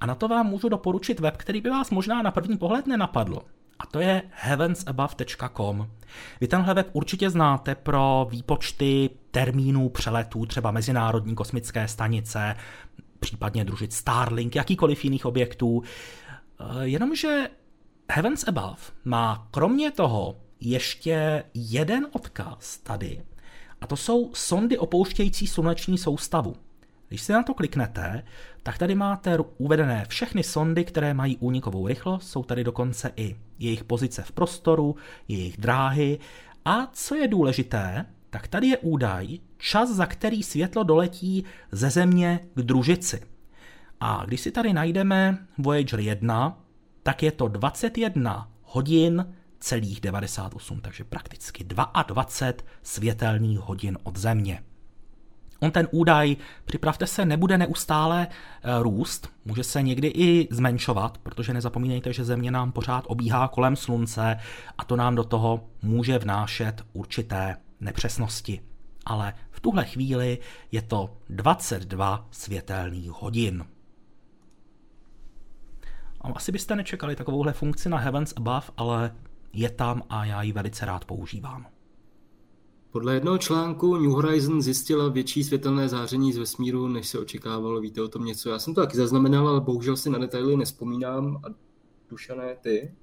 A 0.00 0.06
na 0.06 0.14
to 0.14 0.28
vám 0.28 0.46
můžu 0.46 0.68
doporučit 0.68 1.20
web, 1.20 1.36
který 1.36 1.60
by 1.60 1.70
vás 1.70 1.90
možná 1.90 2.22
na 2.22 2.30
první 2.30 2.58
pohled 2.58 2.86
nenapadl. 2.86 3.38
A 3.80 3.86
to 3.86 4.00
je 4.00 4.22
heavensabove.com. 4.30 5.90
Vy 6.40 6.48
tenhle 6.48 6.74
web 6.74 6.88
určitě 6.92 7.30
znáte 7.30 7.74
pro 7.74 8.26
výpočty 8.30 9.10
termínů 9.30 9.88
přeletů 9.88 10.46
třeba 10.46 10.70
Mezinárodní 10.70 11.34
kosmické 11.34 11.88
stanice, 11.88 12.56
případně 13.20 13.64
družit 13.64 13.92
Starlink, 13.92 14.56
jakýkoliv 14.56 15.04
jiných 15.04 15.26
objektů. 15.26 15.82
Eh, 15.82 16.64
jenomže 16.82 17.48
Heavens 18.12 18.44
Above 18.48 18.82
má 19.04 19.48
kromě 19.50 19.90
toho 19.90 20.36
ještě 20.60 21.44
jeden 21.54 22.06
odkaz 22.12 22.78
tady, 22.78 23.22
a 23.80 23.86
to 23.86 23.96
jsou 23.96 24.34
sondy 24.34 24.78
opouštějící 24.78 25.46
sluneční 25.46 25.98
soustavu. 25.98 26.56
Když 27.10 27.22
si 27.22 27.32
na 27.32 27.42
to 27.42 27.54
kliknete, 27.54 28.22
tak 28.62 28.78
tady 28.78 28.94
máte 28.94 29.38
uvedené 29.58 30.04
všechny 30.08 30.42
sondy, 30.42 30.84
které 30.84 31.14
mají 31.14 31.36
únikovou 31.36 31.86
rychlost, 31.86 32.28
jsou 32.28 32.44
tady 32.44 32.64
dokonce 32.64 33.12
i 33.16 33.36
jejich 33.58 33.84
pozice 33.84 34.22
v 34.22 34.32
prostoru, 34.32 34.96
jejich 35.28 35.56
dráhy 35.56 36.18
a 36.64 36.86
co 36.92 37.14
je 37.14 37.28
důležité, 37.28 38.06
tak 38.30 38.48
tady 38.48 38.66
je 38.66 38.78
údaj, 38.78 39.38
čas, 39.58 39.90
za 39.90 40.06
který 40.06 40.42
světlo 40.42 40.82
doletí 40.82 41.44
ze 41.72 41.90
Země 41.90 42.40
k 42.54 42.62
družici. 42.62 43.20
A 44.00 44.22
když 44.26 44.40
si 44.40 44.50
tady 44.50 44.72
najdeme 44.72 45.38
Voyager 45.58 46.00
1, 46.00 46.64
tak 47.02 47.22
je 47.22 47.32
to 47.32 47.48
21 47.48 48.50
hodin 48.62 49.34
celých 49.60 50.00
98, 50.00 50.80
takže 50.80 51.04
prakticky 51.04 51.64
22 51.64 52.26
světelných 52.82 53.58
hodin 53.58 53.98
od 54.02 54.16
Země. 54.16 54.62
On 55.60 55.70
ten 55.70 55.88
údaj, 55.90 56.36
připravte 56.64 57.06
se, 57.06 57.24
nebude 57.24 57.58
neustále 57.58 58.26
eh, 58.26 58.82
růst, 58.82 59.28
může 59.44 59.64
se 59.64 59.82
někdy 59.82 60.08
i 60.08 60.48
zmenšovat, 60.50 61.18
protože 61.18 61.52
nezapomínejte, 61.52 62.12
že 62.12 62.24
Země 62.24 62.50
nám 62.50 62.72
pořád 62.72 63.04
obíhá 63.06 63.48
kolem 63.48 63.76
Slunce 63.76 64.36
a 64.78 64.84
to 64.84 64.96
nám 64.96 65.14
do 65.14 65.24
toho 65.24 65.64
může 65.82 66.18
vnášet 66.18 66.84
určité 66.92 67.56
nepřesnosti. 67.80 68.60
Ale 69.06 69.34
v 69.50 69.60
tuhle 69.60 69.84
chvíli 69.84 70.38
je 70.72 70.82
to 70.82 71.16
22 71.28 72.28
světelných 72.30 73.10
hodin. 73.10 73.64
Asi 76.20 76.52
byste 76.52 76.76
nečekali 76.76 77.16
takovouhle 77.16 77.52
funkci 77.52 77.88
na 77.88 77.98
Heavens 77.98 78.32
Above, 78.36 78.66
ale 78.76 79.14
je 79.52 79.70
tam 79.70 80.02
a 80.08 80.24
já 80.24 80.42
ji 80.42 80.52
velice 80.52 80.86
rád 80.86 81.04
používám. 81.04 81.66
Podle 82.90 83.14
jednoho 83.14 83.38
článku 83.38 83.96
New 83.96 84.10
Horizon 84.10 84.62
zjistila 84.62 85.08
větší 85.08 85.44
světelné 85.44 85.88
záření 85.88 86.32
z 86.32 86.38
vesmíru, 86.38 86.88
než 86.88 87.08
se 87.08 87.18
očekávalo. 87.18 87.80
Víte 87.80 88.02
o 88.02 88.08
tom 88.08 88.24
něco? 88.24 88.50
Já 88.50 88.58
jsem 88.58 88.74
to 88.74 88.80
taky 88.80 88.96
zaznamenal, 88.96 89.48
ale 89.48 89.60
bohužel 89.60 89.96
si 89.96 90.10
na 90.10 90.18
detaily 90.18 90.56
nespomínám. 90.56 91.40
A 91.44 91.48
Dušané, 92.10 92.56
ty? 92.60 92.94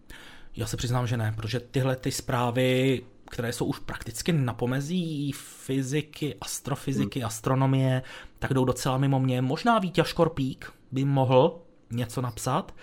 Já 0.56 0.68
se 0.68 0.78
přiznám, 0.78 1.08
že 1.08 1.18
ne, 1.18 1.34
protože 1.36 1.60
tyhle 1.60 1.96
ty 1.96 2.12
zprávy 2.12 3.02
které 3.30 3.54
jsou 3.54 3.66
už 3.66 3.80
prakticky 3.80 4.34
na 4.34 4.54
pomezí 4.54 5.32
fyziky, 5.32 6.36
astrofyziky, 6.42 7.20
hmm. 7.20 7.28
astronomie, 7.28 8.02
tak 8.40 8.54
jdou 8.54 8.66
docela 8.66 8.98
mimo 8.98 9.20
mě. 9.20 9.42
Možná 9.42 9.80
Vítě 9.80 10.04
Škorpík 10.06 10.74
by 10.92 11.06
mohl 11.06 11.62
něco 11.92 12.22
napsat, 12.22 12.76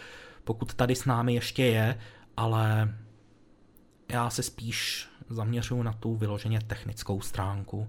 pokud 0.45 0.75
tady 0.75 0.95
s 0.95 1.05
námi 1.05 1.35
ještě 1.35 1.65
je, 1.65 1.99
ale 2.37 2.95
já 4.13 4.31
se 4.31 4.43
spíš 4.43 5.09
zaměřuju 5.29 5.83
na 5.83 5.93
tu 5.93 6.15
vyloženě 6.15 6.61
technickou 6.67 7.21
stránku. 7.21 7.89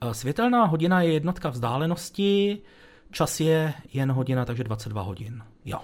Eh, 0.00 0.14
světelná 0.14 0.64
hodina 0.64 1.02
je 1.02 1.12
jednotka 1.12 1.50
vzdálenosti, 1.50 2.62
čas 3.10 3.40
je 3.40 3.74
jen 3.92 4.12
hodina, 4.12 4.44
takže 4.44 4.64
22 4.64 5.02
hodin. 5.02 5.44
Jo. 5.64 5.80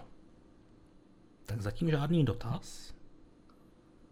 Tak 1.46 1.60
zatím 1.60 1.90
žádný 1.90 2.24
dotaz. 2.24 2.94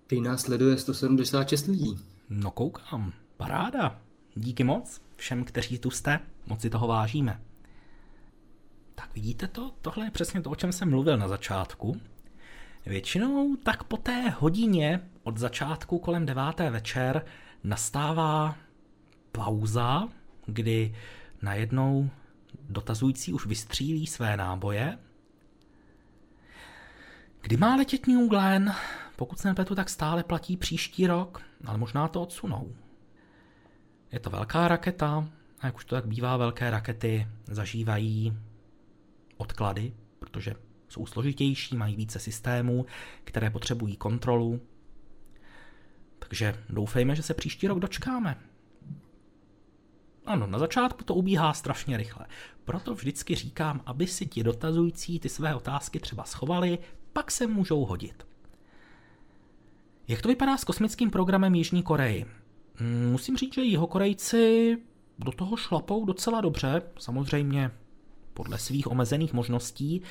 Ty 0.07 0.21
nás 0.21 0.41
sleduje 0.41 0.79
176 0.79 1.67
lidí. 1.67 1.97
No 2.29 2.51
koukám, 2.51 3.13
paráda. 3.37 4.01
Díky 4.35 4.65
moc 4.65 5.01
všem, 5.17 5.45
kteří 5.45 5.79
tu 5.79 5.91
jste, 5.91 6.21
moc 6.47 6.61
si 6.61 6.71
toho 6.71 6.87
vážíme. 6.87 7.41
Tak 8.95 9.15
vidíte 9.15 9.49
to? 9.49 9.71
Tohle 9.83 10.07
je 10.07 10.11
přesně 10.11 10.43
to, 10.43 10.51
o 10.51 10.55
čem 10.55 10.73
jsem 10.73 10.91
mluvil 10.91 11.17
na 11.17 11.29
začátku. 11.29 12.01
Většinou 12.89 13.57
tak 13.57 13.85
po 13.85 13.97
té 13.97 14.31
hodině 14.31 15.01
od 15.23 15.39
začátku 15.39 15.99
kolem 15.99 16.27
deváté 16.27 16.71
večer 16.71 17.25
nastává 17.65 18.57
pauza, 19.33 20.09
kdy 20.47 20.95
najednou 21.43 22.11
dotazující 22.69 23.33
už 23.33 23.47
vystřílí 23.47 24.07
své 24.07 24.37
náboje. 24.37 24.99
Kdy 27.41 27.57
má 27.57 27.77
letět 27.77 28.07
New 28.07 28.29
Glenn? 28.29 28.73
Pokud 29.17 29.39
se 29.39 29.49
nepletu, 29.49 29.75
tak 29.75 29.89
stále 29.89 30.25
platí 30.25 30.57
příští 30.57 31.07
rok, 31.07 31.43
ale 31.65 31.79
možná 31.79 32.09
to 32.09 32.23
odsunou. 32.23 32.77
Je 34.13 34.21
to 34.21 34.31
velká 34.31 34.69
raketa, 34.69 35.29
a 35.61 35.67
jak 35.67 35.77
už 35.77 35.85
to 35.85 35.95
tak 35.95 36.07
bývá, 36.07 36.37
velké 36.37 36.71
rakety 36.71 37.27
zažívají 37.47 38.37
odklady, 39.37 39.93
protože 40.19 40.55
jsou 40.89 41.07
složitější, 41.07 41.77
mají 41.77 41.97
více 41.97 42.19
systémů, 42.19 42.87
které 43.25 43.51
potřebují 43.51 43.97
kontrolu. 43.97 44.61
Takže 46.19 46.65
doufejme, 46.69 47.17
že 47.17 47.23
se 47.23 47.35
příští 47.35 47.69
rok 47.69 47.79
dočkáme. 47.79 48.37
Ano, 50.27 50.47
na 50.47 50.59
začátku 50.59 51.05
to 51.05 51.15
ubíhá 51.15 51.53
strašně 51.53 51.97
rychle. 51.97 52.27
Proto 52.65 52.95
vždycky 52.95 53.35
říkám, 53.35 53.83
aby 53.87 54.07
si 54.07 54.27
ti 54.27 54.43
dotazující 54.43 55.21
ty 55.21 55.29
své 55.29 55.55
otázky 55.55 56.01
třeba 56.01 56.25
schovali, 56.25 56.79
pak 57.13 57.31
se 57.31 57.47
můžou 57.47 57.85
hodit. 57.85 58.27
Jak 60.09 60.23
to 60.23 60.29
vypadá 60.29 60.57
s 60.57 60.65
kosmickým 60.65 61.11
programem 61.11 61.55
Jižní 61.55 61.83
Koreji? 61.83 62.27
Musím 63.11 63.37
říct, 63.37 63.55
že 63.55 63.63
jeho 63.63 63.87
Korejci 63.87 64.79
do 65.19 65.33
toho 65.33 65.57
šlapou 65.57 66.05
docela 66.05 66.41
dobře, 66.41 66.83
samozřejmě 66.99 67.71
podle 68.35 68.59
svých 68.59 68.91
omezených 68.91 69.33
možností. 69.33 70.03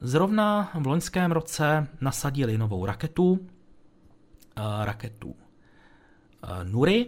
Zrovna 0.00 0.70
v 0.74 0.86
loňském 0.86 1.32
roce 1.32 1.86
nasadili 2.00 2.58
novou 2.58 2.86
raketu, 2.86 3.46
eh, 4.56 4.62
raketu 4.84 5.36
eh, 6.42 6.64
Nuri, 6.64 7.06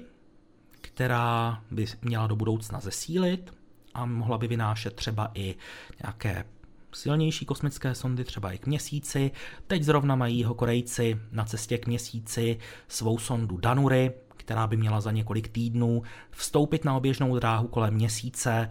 která 0.71 1.63
by 1.71 1.87
měla 2.03 2.27
do 2.27 2.37
budoucna 2.37 2.81
zesílit 2.81 3.55
a 3.95 4.07
mohla 4.07 4.39
by 4.39 4.49
vynášet 4.49 4.95
třeba 4.95 5.31
i 5.35 5.55
nějaké 6.03 6.45
silnější 6.93 7.47
kosmické 7.47 7.95
sondy, 7.95 8.25
třeba 8.25 8.53
i 8.53 8.59
k 8.59 8.67
měsíci. 8.67 9.31
Teď 9.67 9.83
zrovna 9.83 10.17
mají 10.17 10.39
jeho 10.39 10.55
Korejci 10.55 11.21
na 11.33 11.45
cestě 11.45 11.79
k 11.79 11.87
měsíci 11.87 12.59
svou 12.89 13.19
sondu 13.19 13.57
Danury, 13.57 14.13
která 14.37 14.67
by 14.67 14.77
měla 14.77 15.01
za 15.01 15.11
několik 15.11 15.49
týdnů 15.49 16.03
vstoupit 16.31 16.85
na 16.85 16.97
oběžnou 16.97 17.39
dráhu 17.39 17.69
kolem 17.69 17.95
měsíce. 17.95 18.69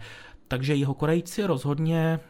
Takže 0.48 0.74
jeho 0.74 0.94
Korejci 0.94 1.46
rozhodně 1.46 2.20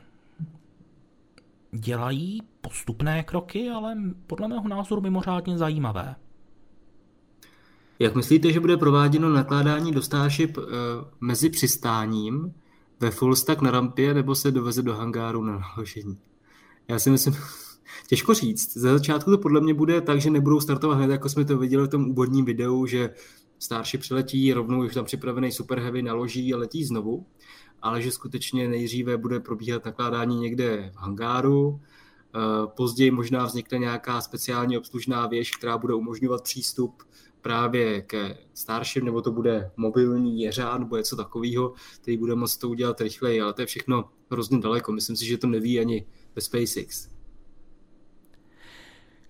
dělají 1.72 2.42
postupné 2.60 3.22
kroky, 3.22 3.68
ale 3.68 3.96
podle 4.26 4.48
mého 4.48 4.68
názoru 4.68 5.00
mimořádně 5.00 5.58
zajímavé. 5.58 6.14
Jak 7.98 8.14
myslíte, 8.14 8.52
že 8.52 8.60
bude 8.60 8.76
prováděno 8.76 9.28
nakládání 9.28 9.92
do 9.92 10.02
Starship 10.02 10.56
uh, 10.56 10.64
mezi 11.20 11.50
přistáním 11.50 12.54
ve 13.00 13.10
full 13.10 13.36
stack 13.36 13.60
na 13.60 13.70
rampě 13.70 14.14
nebo 14.14 14.34
se 14.34 14.50
doveze 14.50 14.82
do 14.82 14.94
hangáru 14.94 15.44
na 15.44 15.58
naložení? 15.58 16.18
Já 16.88 16.98
si 16.98 17.10
myslím, 17.10 17.36
těžko 18.06 18.34
říct. 18.34 18.76
Za 18.76 18.92
začátku 18.92 19.30
to 19.30 19.38
podle 19.38 19.60
mě 19.60 19.74
bude 19.74 20.00
tak, 20.00 20.20
že 20.20 20.30
nebudou 20.30 20.60
startovat 20.60 20.98
hned, 20.98 21.10
jako 21.10 21.28
jsme 21.28 21.44
to 21.44 21.58
viděli 21.58 21.86
v 21.86 21.90
tom 21.90 22.10
úvodním 22.10 22.44
videu, 22.44 22.86
že 22.86 23.10
Starship 23.58 24.00
přiletí, 24.00 24.52
rovnou 24.52 24.84
už 24.84 24.94
tam 24.94 25.04
připravený 25.04 25.52
Super 25.52 25.80
Heavy 25.80 26.02
naloží 26.02 26.54
a 26.54 26.56
letí 26.56 26.84
znovu, 26.84 27.26
ale 27.82 28.02
že 28.02 28.10
skutečně 28.10 28.68
nejdříve 28.68 29.16
bude 29.16 29.40
probíhat 29.40 29.84
nakládání 29.84 30.36
někde 30.36 30.90
v 30.94 30.96
hangáru, 30.96 31.80
eh, 31.80 32.38
později 32.76 33.10
možná 33.10 33.44
vznikne 33.44 33.78
nějaká 33.78 34.20
speciální 34.20 34.78
obslužná 34.78 35.26
věž, 35.26 35.56
která 35.56 35.78
bude 35.78 35.94
umožňovat 35.94 36.42
přístup 36.42 37.02
právě 37.40 38.02
ke 38.02 38.38
Starship, 38.54 39.04
nebo 39.04 39.22
to 39.22 39.32
bude 39.32 39.70
mobilní 39.76 40.40
jeřád, 40.40 40.78
nebo 40.78 40.96
něco 40.96 41.16
takového, 41.16 41.72
který 42.00 42.16
bude 42.16 42.34
moct 42.34 42.56
to 42.56 42.68
udělat 42.68 43.00
rychleji, 43.00 43.40
ale 43.40 43.52
to 43.52 43.62
je 43.62 43.66
všechno 43.66 44.04
hrozně 44.30 44.58
daleko. 44.58 44.92
Myslím 44.92 45.16
si, 45.16 45.26
že 45.26 45.38
to 45.38 45.46
neví 45.46 45.80
ani 45.80 46.06
ve 46.34 46.42
SpaceX. 46.42 47.08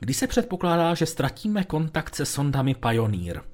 Kdy 0.00 0.14
se 0.14 0.26
předpokládá, 0.26 0.94
že 0.94 1.06
ztratíme 1.06 1.64
kontakt 1.64 2.14
se 2.14 2.26
sondami 2.26 2.74
Pioneer? 2.74 3.44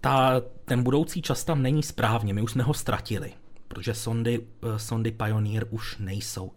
Ta, 0.00 0.40
ten 0.64 0.82
budoucí 0.82 1.22
čas 1.22 1.44
tam 1.44 1.62
není 1.62 1.82
správně, 1.82 2.34
my 2.34 2.42
už 2.42 2.52
jsme 2.52 2.62
ho 2.62 2.74
ztratili, 2.74 3.32
protože 3.68 3.94
sondy, 3.94 4.46
eh, 4.62 4.78
sondy 4.78 5.10
Pioneer 5.10 5.66
už 5.70 5.98
nejsou. 5.98 6.50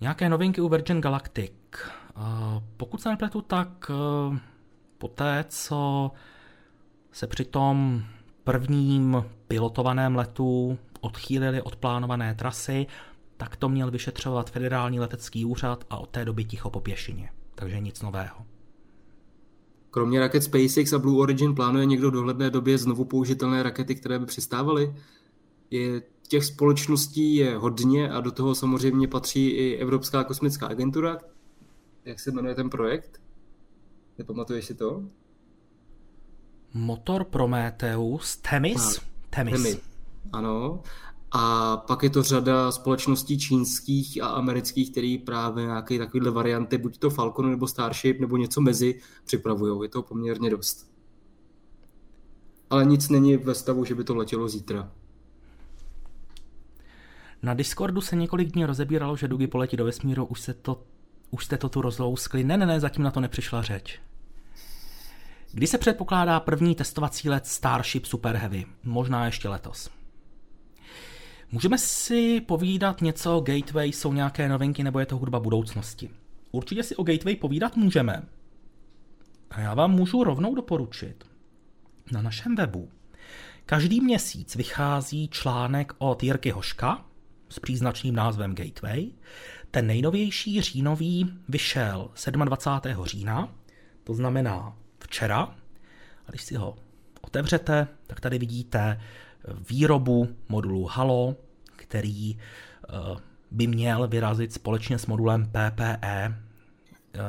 Nějaké 0.00 0.28
novinky 0.28 0.60
u 0.60 0.68
Virgin 0.68 1.00
Galactic. 1.00 1.52
Eh, 1.82 2.20
pokud 2.76 3.02
se 3.02 3.08
nepletu, 3.08 3.40
tak 3.40 3.90
eh, 3.90 4.38
Poté, 4.98 5.44
co 5.48 6.10
se 7.12 7.26
při 7.26 7.44
tom 7.44 8.02
prvním 8.44 9.24
pilotovaném 9.48 10.16
letu 10.16 10.78
odchýlili 11.00 11.62
od 11.62 11.76
plánované 11.76 12.34
trasy, 12.34 12.86
tak 13.36 13.56
to 13.56 13.68
měl 13.68 13.90
vyšetřovat 13.90 14.50
federální 14.50 15.00
letecký 15.00 15.44
úřad 15.44 15.84
a 15.90 15.98
od 15.98 16.10
té 16.10 16.24
doby 16.24 16.44
ticho 16.44 16.70
po 16.70 16.80
pěšině. 16.80 17.30
Takže 17.54 17.80
nic 17.80 18.02
nového. 18.02 18.36
Kromě 19.90 20.20
raket 20.20 20.42
SpaceX 20.42 20.92
a 20.92 20.98
Blue 20.98 21.18
Origin 21.18 21.54
plánuje 21.54 21.86
někdo 21.86 22.08
v 22.08 22.14
dohledné 22.14 22.50
době 22.50 22.78
znovu 22.78 23.04
použitelné 23.04 23.62
rakety, 23.62 23.94
které 23.94 24.18
by 24.18 24.26
přistávaly? 24.26 24.94
Je, 25.70 26.02
těch 26.28 26.44
společností 26.44 27.36
je 27.36 27.56
hodně 27.56 28.10
a 28.10 28.20
do 28.20 28.32
toho 28.32 28.54
samozřejmě 28.54 29.08
patří 29.08 29.48
i 29.48 29.76
Evropská 29.76 30.24
kosmická 30.24 30.66
agentura. 30.66 31.18
Jak 32.04 32.20
se 32.20 32.30
jmenuje 32.30 32.54
ten 32.54 32.70
projekt? 32.70 33.20
Nepamatuješ 34.18 34.64
si 34.64 34.74
to? 34.74 35.04
Motor 36.74 37.24
Prometheus, 37.24 38.36
Temis? 38.36 39.00
Temis. 39.30 39.62
Temis. 39.62 39.80
Ano. 40.32 40.82
A 41.30 41.76
pak 41.76 42.02
je 42.02 42.10
to 42.10 42.22
řada 42.22 42.72
společností 42.72 43.38
čínských 43.38 44.22
a 44.22 44.26
amerických, 44.26 44.90
který 44.90 45.18
právě 45.18 45.64
nějaké 45.64 45.98
takovéhle 45.98 46.30
varianty, 46.30 46.78
buď 46.78 46.98
to 46.98 47.10
Falcon 47.10 47.50
nebo 47.50 47.66
Starship 47.66 48.20
nebo 48.20 48.36
něco 48.36 48.60
mezi, 48.60 49.00
připravují. 49.24 49.82
Je 49.82 49.88
to 49.88 50.02
poměrně 50.02 50.50
dost. 50.50 50.90
Ale 52.70 52.84
nic 52.84 53.08
není 53.08 53.36
ve 53.36 53.54
stavu, 53.54 53.84
že 53.84 53.94
by 53.94 54.04
to 54.04 54.14
letělo 54.14 54.48
zítra. 54.48 54.92
Na 57.42 57.54
Discordu 57.54 58.00
se 58.00 58.16
několik 58.16 58.52
dní 58.52 58.64
rozebíralo, 58.64 59.16
že 59.16 59.28
Dugi 59.28 59.46
poletí 59.46 59.76
do 59.76 59.84
vesmíru, 59.84 60.24
už 60.24 60.40
se 60.40 60.54
to 60.54 60.82
už 61.30 61.44
jste 61.44 61.58
to 61.58 61.68
tu 61.68 61.82
rozlouskli. 61.82 62.44
Ne, 62.44 62.56
ne, 62.56 62.66
ne, 62.66 62.80
zatím 62.80 63.04
na 63.04 63.10
to 63.10 63.20
nepřišla 63.20 63.62
řeč. 63.62 64.00
Kdy 65.52 65.66
se 65.66 65.78
předpokládá 65.78 66.40
první 66.40 66.74
testovací 66.74 67.28
let 67.28 67.46
Starship 67.46 68.06
Super 68.06 68.36
Heavy? 68.36 68.66
Možná 68.84 69.26
ještě 69.26 69.48
letos. 69.48 69.90
Můžeme 71.52 71.78
si 71.78 72.40
povídat 72.40 73.00
něco 73.00 73.36
o 73.36 73.40
Gateway, 73.40 73.92
jsou 73.92 74.12
nějaké 74.12 74.48
novinky 74.48 74.84
nebo 74.84 75.00
je 75.00 75.06
to 75.06 75.16
hudba 75.16 75.40
budoucnosti? 75.40 76.10
Určitě 76.50 76.82
si 76.82 76.96
o 76.96 77.02
Gateway 77.02 77.36
povídat 77.36 77.76
můžeme. 77.76 78.22
A 79.50 79.60
já 79.60 79.74
vám 79.74 79.90
můžu 79.90 80.24
rovnou 80.24 80.54
doporučit. 80.54 81.24
Na 82.12 82.22
našem 82.22 82.56
webu 82.56 82.88
každý 83.66 84.00
měsíc 84.00 84.56
vychází 84.56 85.28
článek 85.28 85.92
od 85.98 86.22
Jirky 86.22 86.50
Hoška 86.50 87.04
s 87.48 87.58
příznačným 87.58 88.14
názvem 88.14 88.54
Gateway. 88.54 89.10
Ten 89.70 89.86
nejnovější 89.86 90.60
říjnový 90.60 91.32
vyšel 91.48 92.10
27. 92.44 93.04
října, 93.04 93.54
to 94.04 94.14
znamená 94.14 94.76
včera. 94.98 95.42
A 96.26 96.30
když 96.30 96.42
si 96.42 96.54
ho 96.54 96.76
otevřete, 97.20 97.88
tak 98.06 98.20
tady 98.20 98.38
vidíte 98.38 99.00
výrobu 99.68 100.28
modulu 100.48 100.84
Halo, 100.84 101.36
který 101.76 102.38
eh, 102.38 102.94
by 103.50 103.66
měl 103.66 104.08
vyrazit 104.08 104.52
společně 104.52 104.98
s 104.98 105.06
modulem 105.06 105.46
PPE 105.46 105.98
eh, 106.02 106.34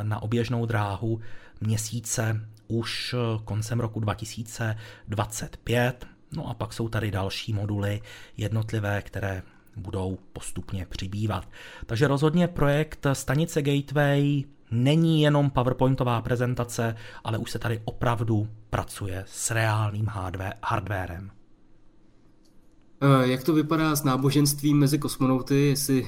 na 0.04 0.22
oběžnou 0.22 0.66
dráhu 0.66 1.22
měsíce 1.62 2.48
už 2.68 3.16
koncem 3.46 3.80
roku 3.80 4.00
2025. 4.00 6.08
No 6.36 6.48
a 6.48 6.54
pak 6.54 6.74
jsou 6.74 6.90
tady 6.90 7.12
další 7.12 7.54
moduly 7.54 8.02
jednotlivé, 8.38 9.02
které 9.02 9.42
budou 9.76 10.18
postupně 10.34 10.88
přibývat. 10.90 11.50
Takže 11.86 12.08
rozhodně 12.08 12.48
projekt 12.48 13.06
stanice 13.14 13.62
Gateway 13.62 14.44
není 14.72 15.22
jenom 15.22 15.50
PowerPointová 15.50 16.22
prezentace, 16.22 16.96
ale 17.24 17.38
už 17.38 17.52
se 17.52 17.60
tady 17.60 17.82
opravdu 17.86 18.48
pracuje 18.70 19.24
s 19.28 19.52
reálným 19.52 20.08
hardwarem. 20.64 21.32
Eh, 23.02 23.28
jak 23.28 23.44
to 23.44 23.54
vypadá 23.54 23.96
s 23.96 24.04
náboženstvím 24.04 24.78
mezi 24.78 25.00
kosmonauty, 25.00 25.66
jestli 25.66 26.08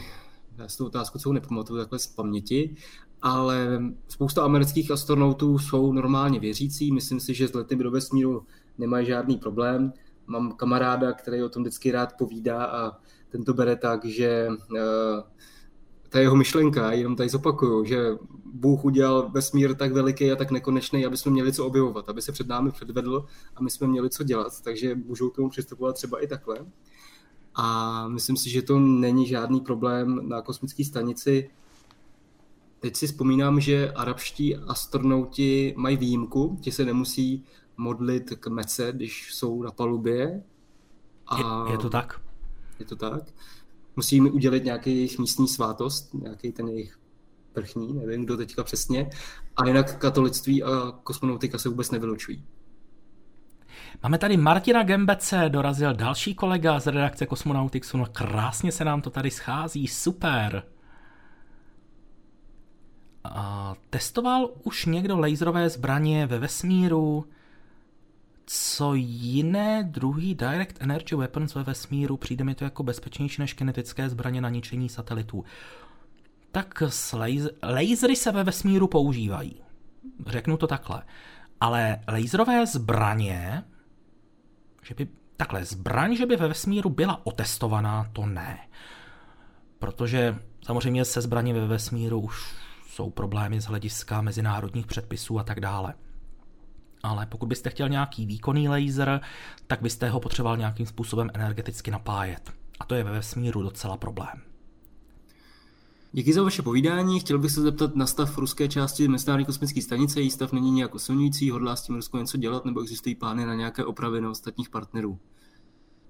si 0.67 0.77
tu 0.77 0.85
otázku 0.85 1.19
celou 1.19 1.33
nepamatuju 1.33 1.79
takhle 1.79 1.99
z 1.99 2.07
paměti, 2.07 2.75
ale 3.21 3.81
spousta 4.07 4.43
amerických 4.43 4.91
astronautů 4.91 5.59
jsou 5.59 5.93
normálně 5.93 6.39
věřící, 6.39 6.91
myslím 6.91 7.19
si, 7.19 7.33
že 7.33 7.47
s 7.47 7.53
letem 7.53 7.79
do 7.79 7.91
vesmíru 7.91 8.45
nemají 8.77 9.05
žádný 9.05 9.37
problém. 9.37 9.93
Mám 10.27 10.51
kamaráda, 10.51 11.13
který 11.13 11.43
o 11.43 11.49
tom 11.49 11.63
vždycky 11.63 11.91
rád 11.91 12.13
povídá 12.17 12.65
a 12.65 12.97
ten 13.31 13.43
to 13.43 13.53
bere 13.53 13.75
tak, 13.75 14.05
že 14.05 14.47
uh, 14.49 14.77
ta 16.09 16.19
jeho 16.19 16.35
myšlenka, 16.35 16.91
jenom 16.91 17.15
tady 17.15 17.29
zopakuju, 17.29 17.85
že 17.85 18.11
Bůh 18.53 18.85
udělal 18.85 19.29
vesmír 19.29 19.75
tak 19.75 19.93
veliký 19.93 20.31
a 20.31 20.35
tak 20.35 20.51
nekonečný, 20.51 21.05
aby 21.05 21.17
jsme 21.17 21.31
měli 21.31 21.53
co 21.53 21.65
objevovat, 21.65 22.09
aby 22.09 22.21
se 22.21 22.31
před 22.31 22.47
námi 22.47 22.71
předvedl 22.71 23.25
a 23.55 23.61
my 23.61 23.69
jsme 23.69 23.87
měli 23.87 24.09
co 24.09 24.23
dělat, 24.23 24.61
takže 24.61 24.95
můžou 24.95 25.29
k 25.29 25.35
tomu 25.35 25.49
přistupovat 25.49 25.95
třeba 25.95 26.23
i 26.23 26.27
takhle. 26.27 26.65
A 27.55 28.07
myslím 28.07 28.37
si, 28.37 28.49
že 28.49 28.61
to 28.61 28.79
není 28.79 29.27
žádný 29.27 29.61
problém 29.61 30.29
na 30.29 30.41
kosmické 30.41 30.85
stanici. 30.85 31.49
Teď 32.79 32.95
si 32.95 33.07
vzpomínám, 33.07 33.59
že 33.59 33.91
arabští 33.91 34.55
astronauti 34.55 35.73
mají 35.77 35.97
výjimku, 35.97 36.57
ti 36.61 36.71
se 36.71 36.85
nemusí 36.85 37.45
modlit 37.77 38.29
k 38.39 38.47
mece, 38.47 38.91
když 38.91 39.33
jsou 39.33 39.63
na 39.63 39.71
palubě. 39.71 40.43
A 41.27 41.65
je, 41.67 41.71
je 41.71 41.77
to 41.77 41.89
tak? 41.89 42.21
Je 42.81 42.85
to 42.85 42.95
tak 42.95 43.23
musí 43.95 44.15
jim 44.15 44.25
udělit 44.33 44.63
nějaký 44.63 45.15
místní 45.19 45.47
svátost, 45.47 46.13
nějaký 46.13 46.51
ten 46.51 46.67
jejich 46.67 46.99
vrchní, 47.55 47.93
nevím 47.93 48.25
kdo 48.25 48.37
teďka 48.37 48.63
přesně, 48.63 49.09
a 49.57 49.67
jinak 49.67 49.97
katolictví 49.97 50.63
a 50.63 50.91
kosmonautika 51.03 51.57
se 51.57 51.69
vůbec 51.69 51.91
nevylučují. 51.91 52.45
Máme 54.03 54.17
tady 54.17 54.37
Martina 54.37 54.83
Gembece, 54.83 55.49
dorazil 55.49 55.93
další 55.93 56.35
kolega 56.35 56.79
z 56.79 56.87
redakce 56.87 57.25
Kosmonautixu, 57.25 57.97
no 57.97 58.05
krásně 58.05 58.71
se 58.71 58.85
nám 58.85 59.01
to 59.01 59.09
tady 59.09 59.31
schází, 59.31 59.87
super. 59.87 60.63
A 63.23 63.75
testoval 63.89 64.49
už 64.63 64.85
někdo 64.85 65.19
laserové 65.19 65.69
zbraně 65.69 66.27
ve 66.27 66.39
vesmíru? 66.39 67.25
Co 68.45 68.93
jiné 68.95 69.83
druhý 69.83 70.35
Direct 70.35 70.77
Energy 70.79 71.15
Weapons 71.15 71.55
ve 71.55 71.63
vesmíru 71.63 72.17
přijde 72.17 72.43
mi 72.43 72.55
to 72.55 72.63
jako 72.63 72.83
bezpečnější 72.83 73.41
než 73.41 73.53
kinetické 73.53 74.09
zbraně 74.09 74.41
na 74.41 74.49
ničení 74.49 74.89
satelitů. 74.89 75.43
Tak 76.51 76.83
lasery 77.63 78.15
se 78.15 78.31
ve 78.31 78.43
vesmíru 78.43 78.87
používají. 78.87 79.61
Řeknu 80.27 80.57
to 80.57 80.67
takhle. 80.67 81.03
Ale 81.59 81.99
laserové 82.07 82.65
zbraně, 82.65 83.63
že 84.83 84.95
by 84.95 85.07
takhle, 85.37 85.65
zbraň, 85.65 86.15
že 86.15 86.25
by 86.25 86.35
ve 86.35 86.47
vesmíru 86.47 86.89
byla 86.89 87.25
otestovaná, 87.25 88.09
to 88.13 88.25
ne. 88.25 88.59
Protože 89.79 90.35
samozřejmě 90.65 91.05
se 91.05 91.21
zbraně 91.21 91.53
ve 91.53 91.67
vesmíru 91.67 92.19
už 92.19 92.55
jsou 92.87 93.09
problémy 93.09 93.61
z 93.61 93.65
hlediska 93.65 94.21
mezinárodních 94.21 94.85
předpisů 94.85 95.39
a 95.39 95.43
tak 95.43 95.59
dále 95.59 95.93
ale 97.03 97.25
pokud 97.25 97.45
byste 97.45 97.69
chtěl 97.69 97.89
nějaký 97.89 98.25
výkonný 98.25 98.69
laser, 98.69 99.21
tak 99.67 99.81
byste 99.81 100.09
ho 100.09 100.19
potřeboval 100.19 100.57
nějakým 100.57 100.85
způsobem 100.85 101.29
energeticky 101.33 101.91
napájet. 101.91 102.51
A 102.79 102.85
to 102.85 102.95
je 102.95 103.03
ve 103.03 103.11
vesmíru 103.11 103.61
docela 103.61 103.97
problém. 103.97 104.41
Díky 106.13 106.33
za 106.33 106.43
vaše 106.43 106.61
povídání. 106.61 107.19
Chtěl 107.19 107.39
bych 107.39 107.51
se 107.51 107.61
zeptat 107.61 107.95
na 107.95 108.05
stav 108.05 108.37
ruské 108.37 108.67
části 108.67 109.07
Mezinárodní 109.07 109.45
kosmické 109.45 109.81
stanice. 109.81 110.21
Její 110.21 110.31
stav 110.31 110.51
není 110.51 110.71
nějak 110.71 110.95
osilňující, 110.95 111.49
hodlá 111.49 111.75
s 111.75 111.81
tím 111.81 111.95
Rusko 111.95 112.17
něco 112.17 112.37
dělat, 112.37 112.65
nebo 112.65 112.81
existují 112.81 113.15
plány 113.15 113.45
na 113.45 113.55
nějaké 113.55 113.85
opravy 113.85 114.21
na 114.21 114.29
ostatních 114.29 114.69
partnerů? 114.69 115.19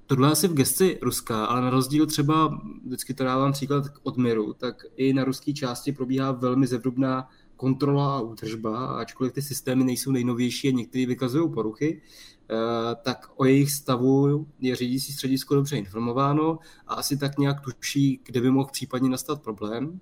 Tohle 0.05 0.31
asi 0.31 0.47
v 0.47 0.53
gesci 0.53 0.99
Ruska, 1.01 1.45
ale 1.45 1.61
na 1.61 1.69
rozdíl 1.69 2.05
třeba, 2.05 2.61
vždycky 2.85 3.13
to 3.13 3.23
dávám 3.23 3.51
příklad 3.51 3.83
od 4.03 4.17
Miru, 4.17 4.53
tak 4.53 4.83
i 4.95 5.13
na 5.13 5.23
ruské 5.23 5.53
části 5.53 5.91
probíhá 5.91 6.31
velmi 6.31 6.67
zevrubná 6.67 7.29
kontrola 7.61 8.17
a 8.17 8.21
údržba, 8.21 8.85
ačkoliv 8.85 9.33
ty 9.33 9.41
systémy 9.41 9.83
nejsou 9.83 10.11
nejnovější 10.11 10.67
a 10.67 10.71
některé 10.71 11.05
vykazují 11.05 11.51
poruchy, 11.53 12.01
eh, 12.01 12.55
tak 13.03 13.29
o 13.35 13.45
jejich 13.45 13.71
stavu 13.71 14.47
je 14.59 14.75
řídící 14.75 15.13
středisko 15.13 15.55
dobře 15.55 15.77
informováno 15.77 16.59
a 16.87 16.93
asi 16.93 17.17
tak 17.17 17.37
nějak 17.37 17.61
tuší, 17.61 18.19
kde 18.23 18.41
by 18.41 18.51
mohl 18.51 18.69
případně 18.71 19.09
nastat 19.09 19.41
problém. 19.41 19.99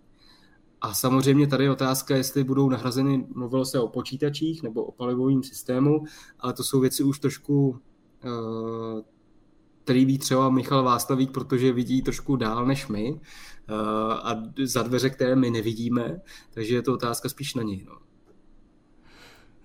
A 0.82 0.94
samozřejmě 0.94 1.48
tady 1.48 1.64
je 1.64 1.72
otázka, 1.72 2.16
jestli 2.16 2.44
budou 2.44 2.70
nahrazeny, 2.70 3.28
mluvilo 3.36 3.66
se 3.66 3.80
o 3.80 3.88
počítačích 3.88 4.64
nebo 4.64 4.84
o 4.84 4.92
palivovém 4.92 5.44
systému, 5.44 6.04
ale 6.40 6.54
to 6.54 6.64
jsou 6.64 6.80
věci 6.80 7.04
už 7.04 7.20
trošku 7.20 7.80
eh, 8.24 9.04
který 9.90 10.06
ví 10.06 10.18
třeba 10.18 10.50
Michal 10.50 10.84
Václavík, 10.84 11.32
protože 11.32 11.74
vidí 11.74 12.02
trošku 12.02 12.36
dál 12.36 12.66
než 12.66 12.88
my 12.88 13.20
a 14.24 14.44
za 14.64 14.84
dveře, 14.84 15.10
které 15.10 15.36
my 15.36 15.50
nevidíme, 15.50 16.22
takže 16.54 16.76
je 16.76 16.82
to 16.82 16.94
otázka 16.94 17.30
spíš 17.30 17.56
na 17.56 17.64
něj. 17.64 17.86
No. 17.88 17.98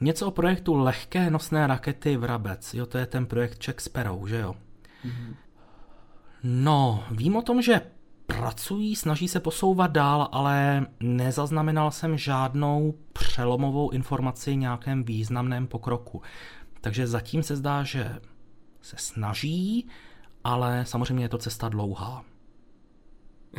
Něco 0.01 0.27
o 0.27 0.31
projektu 0.31 0.75
lehké 0.75 1.31
nosné 1.31 1.67
rakety 1.67 2.17
Vrabec. 2.17 2.75
Jo, 2.75 2.87
to 2.87 2.99
je 2.99 3.07
ten 3.07 3.27
projekt 3.27 3.59
Czech 3.59 3.81
Sparrow, 3.81 4.27
že 4.27 4.39
jo? 4.39 4.55
Mm-hmm. 5.05 5.35
No, 6.43 7.05
vím 7.11 7.37
o 7.37 7.43
tom, 7.43 7.63
že 7.63 7.81
pracují, 8.27 8.97
snaží 8.97 9.29
se 9.29 9.41
posouvat 9.41 9.91
dál, 9.91 10.29
ale 10.33 10.87
nezaznamenal 11.01 11.91
jsem 11.91 12.19
žádnou 12.19 12.95
přelomovou 13.13 13.91
informaci 13.91 14.57
nějakém 14.57 15.05
významném 15.05 15.67
pokroku. 15.67 16.23
Takže 16.81 17.07
zatím 17.07 17.43
se 17.43 17.57
zdá, 17.57 17.83
že 17.83 18.21
se 18.83 18.97
snaží, 18.99 19.89
ale 20.45 20.85
samozřejmě 20.87 21.25
je 21.25 21.29
to 21.29 21.39
cesta 21.39 21.69
dlouhá. 21.69 22.25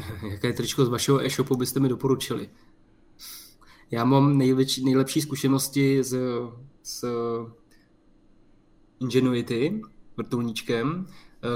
Jaké 0.29 0.53
tričko 0.53 0.85
z 0.85 0.89
vašeho 0.89 1.25
e-shopu 1.25 1.55
byste 1.55 1.79
mi 1.79 1.89
doporučili? 1.89 2.49
Já 3.91 4.05
mám 4.05 4.37
nejlepší, 4.37 4.85
nejlepší 4.85 5.21
zkušenosti 5.21 6.03
s, 6.03 6.15
s 6.83 7.05
Ingenuity, 8.99 9.81
vrtulníčkem, 10.17 11.07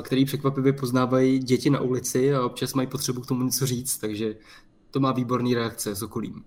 který 0.01 0.25
překvapivě 0.25 0.73
poznávají 0.73 1.39
děti 1.39 1.69
na 1.69 1.79
ulici 1.79 2.33
a 2.33 2.45
občas 2.45 2.73
mají 2.73 2.87
potřebu 2.87 3.21
k 3.21 3.27
tomu 3.27 3.43
něco 3.43 3.65
říct, 3.65 3.97
takže 3.97 4.35
to 4.91 4.99
má 4.99 5.11
výborný 5.11 5.55
reakce 5.55 5.95
s 5.95 6.03
okolím. 6.03 6.43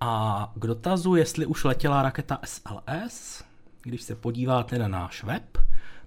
A 0.00 0.52
k 0.56 0.66
dotazu, 0.66 1.14
jestli 1.14 1.46
už 1.46 1.64
letěla 1.64 2.02
raketa 2.02 2.38
SLS, 2.44 3.44
když 3.82 4.02
se 4.02 4.14
podíváte 4.14 4.78
na 4.78 4.88
náš 4.88 5.24
web, 5.24 5.58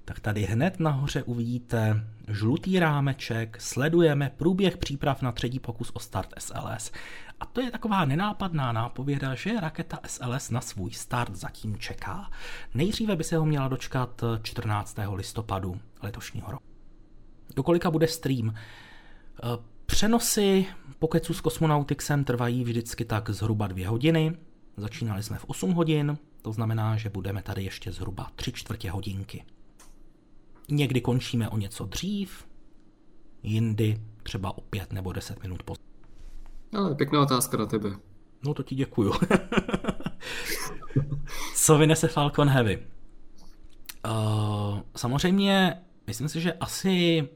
tak 0.05 0.19
tady 0.19 0.41
hned 0.41 0.79
nahoře 0.79 1.23
uvidíte 1.23 2.07
žlutý 2.27 2.79
rámeček, 2.79 3.61
sledujeme 3.61 4.31
průběh 4.37 4.77
příprav 4.77 5.21
na 5.21 5.31
třetí 5.31 5.59
pokus 5.59 5.91
o 5.93 5.99
start 5.99 6.29
SLS. 6.39 6.91
A 7.39 7.45
to 7.45 7.61
je 7.61 7.71
taková 7.71 8.05
nenápadná 8.05 8.71
nápověda, 8.71 9.35
že 9.35 9.59
raketa 9.59 9.99
SLS 10.07 10.49
na 10.49 10.61
svůj 10.61 10.91
start 10.91 11.35
zatím 11.35 11.77
čeká. 11.77 12.31
Nejdříve 12.73 13.15
by 13.15 13.23
se 13.23 13.37
ho 13.37 13.45
měla 13.45 13.67
dočkat 13.67 14.23
14. 14.43 14.97
listopadu 15.13 15.79
letošního 16.01 16.51
roku. 16.51 16.63
Dokolika 17.55 17.91
bude 17.91 18.07
stream? 18.07 18.53
Přenosy 19.85 20.65
pokecu 20.99 21.33
s 21.33 21.41
Cosmonautixem 21.41 22.23
trvají 22.23 22.63
vždycky 22.63 23.05
tak 23.05 23.29
zhruba 23.29 23.67
dvě 23.67 23.87
hodiny. 23.87 24.37
Začínali 24.77 25.23
jsme 25.23 25.37
v 25.37 25.45
8 25.45 25.71
hodin, 25.71 26.17
to 26.41 26.51
znamená, 26.51 26.97
že 26.97 27.09
budeme 27.09 27.41
tady 27.41 27.63
ještě 27.63 27.91
zhruba 27.91 28.27
3 28.35 28.51
čtvrtě 28.51 28.91
hodinky. 28.91 29.43
Někdy 30.69 31.01
končíme 31.01 31.49
o 31.49 31.57
něco 31.57 31.85
dřív, 31.85 32.47
jindy 33.43 34.01
třeba 34.23 34.57
o 34.57 34.61
pět 34.61 34.93
nebo 34.93 35.13
deset 35.13 35.43
minut 35.43 35.63
později. 35.63 35.95
Ale 36.77 36.95
pěkná 36.95 37.21
otázka 37.21 37.57
na 37.57 37.65
tebe. 37.65 37.89
No 38.45 38.53
to 38.53 38.63
ti 38.63 38.75
děkuju. 38.75 39.13
Co 41.55 41.77
vynese 41.77 42.07
Falcon 42.07 42.49
Heavy? 42.49 42.87
Uh, 44.05 44.79
samozřejmě, 44.95 45.81
myslím 46.07 46.29
si, 46.29 46.41
že 46.41 46.53
asi 46.53 47.27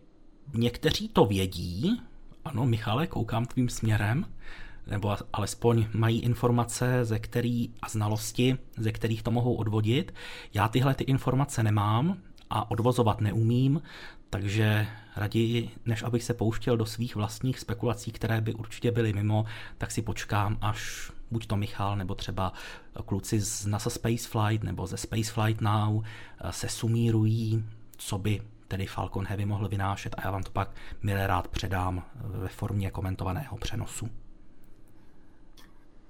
někteří 0.54 1.10
to 1.10 1.26
vědí. 1.26 2.02
Ano, 2.46 2.66
Michale, 2.66 3.08
koukám 3.08 3.46
tvým 3.46 3.70
směrem. 3.70 4.26
Nebo 4.88 5.18
alespoň 5.34 5.88
mají 5.94 6.20
informace, 6.20 7.06
ze 7.06 7.20
který, 7.20 7.74
a 7.82 7.90
znalosti, 7.90 8.58
ze 8.78 8.92
kterých 8.92 9.24
to 9.24 9.32
mohou 9.32 9.56
odvodit. 9.56 10.14
Já 10.54 10.68
tyhle 10.68 10.94
ty 10.96 11.04
informace 11.04 11.64
nemám, 11.64 12.18
a 12.50 12.72
odvozovat 12.72 13.22
neumím, 13.22 13.82
Takže 14.30 14.88
raději, 15.16 15.72
než 15.86 16.04
abych 16.04 16.24
se 16.24 16.34
pouštěl 16.34 16.78
do 16.78 16.86
svých 16.86 17.16
vlastních 17.16 17.60
spekulací, 17.60 18.12
které 18.12 18.42
by 18.42 18.54
určitě 18.54 18.92
byly 18.92 19.14
mimo, 19.14 19.46
tak 19.78 19.92
si 19.92 20.02
počkám, 20.02 20.58
až 20.62 21.12
buď 21.32 21.48
to 21.48 21.58
Michal, 21.58 21.96
nebo 21.96 22.16
třeba 22.16 22.54
kluci 23.06 23.40
z 23.40 23.66
NASA 23.66 23.90
Spaceflight 23.90 24.64
nebo 24.64 24.88
ze 24.88 24.98
Spaceflight 24.98 25.62
Now 25.62 26.04
se 26.50 26.70
sumírují, 26.70 27.66
co 27.98 28.18
by 28.18 28.42
tedy 28.68 28.86
Falcon 28.86 29.26
Heavy 29.26 29.46
mohl 29.46 29.68
vynášet 29.68 30.16
a 30.18 30.22
já 30.26 30.32
vám 30.32 30.44
to 30.44 30.52
pak 30.52 30.72
milé 31.04 31.28
rád 31.28 31.48
předám 31.48 32.04
ve 32.16 32.48
formě 32.48 32.92
komentovaného 32.92 33.58
přenosu. 33.58 34.10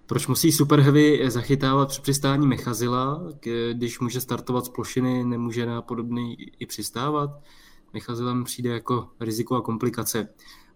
Proč 0.10 0.28
musí 0.28 0.52
Super 0.52 0.80
Heavy 0.80 1.32
zachytávat 1.32 1.90
při 1.90 2.02
přistání 2.02 2.48
Mechazila, 2.48 3.24
když 3.74 4.00
může 4.00 4.22
startovat 4.22 4.66
z 4.66 4.70
plošiny, 4.70 5.24
nemůže 5.24 5.66
na 5.66 5.82
podobný 5.82 6.36
i 6.60 6.66
přistávat? 6.66 7.30
Mechazilem 7.94 8.44
přijde 8.44 8.70
jako 8.70 9.08
riziko 9.20 9.56
a 9.56 9.62
komplikace. 9.62 10.30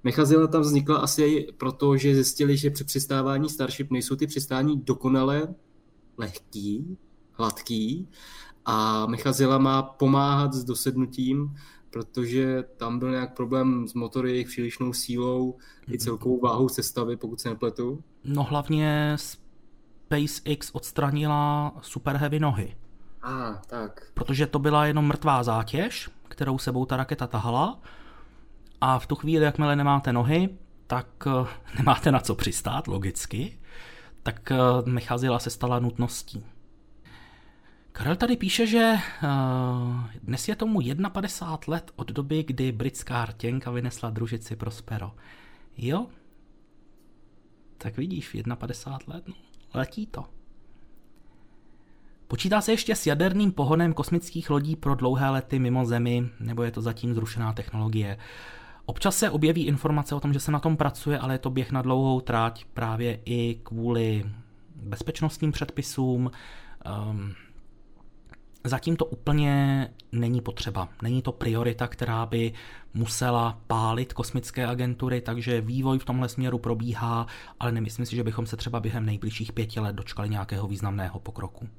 Mechazila 0.03 0.47
tam 0.47 0.61
vznikla 0.61 0.97
asi 0.97 1.47
proto, 1.57 1.97
že 1.97 2.15
zjistili, 2.15 2.57
že 2.57 2.69
při 2.69 2.83
přistávání 2.83 3.49
Starship 3.49 3.91
nejsou 3.91 4.15
ty 4.15 4.27
přistání 4.27 4.81
dokonale 4.81 5.47
lehký, 6.17 6.97
hladký 7.31 8.09
a 8.65 9.05
Mechazila 9.05 9.57
má 9.57 9.83
pomáhat 9.83 10.53
s 10.53 10.63
dosednutím, 10.63 11.55
protože 11.93 12.63
tam 12.77 12.99
byl 12.99 13.11
nějak 13.11 13.35
problém 13.35 13.87
s 13.87 13.93
motory, 13.93 14.31
jejich 14.31 14.47
přílišnou 14.47 14.93
sílou 14.93 15.57
i 15.91 15.97
celkovou 15.97 16.39
váhou 16.39 16.69
sestavy, 16.69 17.17
pokud 17.17 17.41
se 17.41 17.49
nepletu. 17.49 18.03
No 18.23 18.43
hlavně 18.43 19.15
SpaceX 19.15 20.69
odstranila 20.73 21.71
Super 21.81 22.17
Heavy 22.17 22.39
nohy. 22.39 22.75
A, 23.21 23.47
ah, 23.47 23.61
tak. 23.67 24.11
Protože 24.13 24.47
to 24.47 24.59
byla 24.59 24.85
jenom 24.85 25.07
mrtvá 25.07 25.43
zátěž, 25.43 26.09
kterou 26.27 26.57
sebou 26.57 26.85
ta 26.85 26.97
raketa 26.97 27.27
tahala 27.27 27.79
a 28.81 28.99
v 28.99 29.07
tu 29.07 29.15
chvíli, 29.15 29.45
jakmile 29.45 29.75
nemáte 29.75 30.13
nohy, 30.13 30.49
tak 30.87 31.07
eh, 31.27 31.47
nemáte 31.77 32.11
na 32.11 32.19
co 32.19 32.35
přistát, 32.35 32.87
logicky, 32.87 33.59
tak 34.23 34.51
eh, 34.51 34.57
Mechazila 34.85 35.39
se 35.39 35.49
stala 35.49 35.79
nutností. 35.79 36.45
Karel 37.93 38.15
tady 38.15 38.37
píše, 38.37 38.67
že 38.67 38.93
uh, 39.23 40.03
dnes 40.23 40.47
je 40.47 40.55
tomu 40.55 40.79
51 41.09 41.57
let 41.67 41.91
od 41.95 42.11
doby, 42.11 42.43
kdy 42.43 42.71
britská 42.71 43.25
rtěnka 43.25 43.71
vynesla 43.71 44.09
družici 44.09 44.55
Prospero. 44.55 45.11
Jo? 45.77 46.07
Tak 47.77 47.97
vidíš, 47.97 48.37
51 48.55 49.15
let, 49.15 49.27
no, 49.27 49.33
letí 49.73 50.07
to. 50.07 50.25
Počítá 52.27 52.61
se 52.61 52.71
ještě 52.71 52.95
s 52.95 53.07
jaderným 53.07 53.51
pohonem 53.51 53.93
kosmických 53.93 54.49
lodí 54.49 54.75
pro 54.75 54.95
dlouhé 54.95 55.29
lety 55.29 55.59
mimo 55.59 55.85
Zemi, 55.85 56.29
nebo 56.39 56.63
je 56.63 56.71
to 56.71 56.81
zatím 56.81 57.13
zrušená 57.13 57.53
technologie? 57.53 58.17
Občas 58.85 59.17
se 59.17 59.29
objeví 59.29 59.65
informace 59.65 60.15
o 60.15 60.19
tom, 60.19 60.33
že 60.33 60.39
se 60.39 60.51
na 60.51 60.59
tom 60.59 60.77
pracuje, 60.77 61.19
ale 61.19 61.33
je 61.33 61.39
to 61.39 61.49
běh 61.49 61.71
na 61.71 61.81
dlouhou 61.81 62.21
tráť 62.21 62.65
právě 62.65 63.19
i 63.25 63.59
kvůli 63.63 64.23
bezpečnostním 64.75 65.51
předpisům. 65.51 66.31
Um, 67.11 67.33
zatím 68.63 68.95
to 68.95 69.05
úplně 69.05 69.89
není 70.11 70.41
potřeba. 70.41 70.89
Není 71.01 71.21
to 71.21 71.31
priorita, 71.31 71.87
která 71.87 72.25
by 72.25 72.53
musela 72.93 73.61
pálit 73.67 74.13
kosmické 74.13 74.67
agentury, 74.67 75.21
takže 75.21 75.61
vývoj 75.61 75.99
v 75.99 76.05
tomhle 76.05 76.29
směru 76.29 76.57
probíhá, 76.57 77.27
ale 77.59 77.71
nemyslím 77.71 78.05
si, 78.05 78.15
že 78.15 78.23
bychom 78.23 78.45
se 78.45 78.57
třeba 78.57 78.79
během 78.79 79.05
nejbližších 79.05 79.53
pěti 79.53 79.79
let 79.79 79.95
dočkali 79.95 80.29
nějakého 80.29 80.67
významného 80.67 81.19
pokroku. 81.19 81.69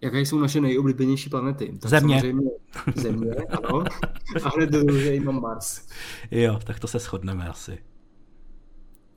Jaké 0.00 0.20
jsou 0.20 0.38
naše 0.38 0.60
nejoblíbenější 0.60 1.30
planety? 1.30 1.78
Tak 1.80 1.90
země. 1.90 2.22
Země, 2.94 3.30
ano. 3.34 3.84
A 4.44 4.48
hned 4.56 4.70
druhý 4.70 5.20
mám 5.20 5.40
Mars. 5.40 5.88
Jo, 6.30 6.60
tak 6.64 6.80
to 6.80 6.86
se 6.86 6.98
shodneme 6.98 7.48
asi. 7.48 7.78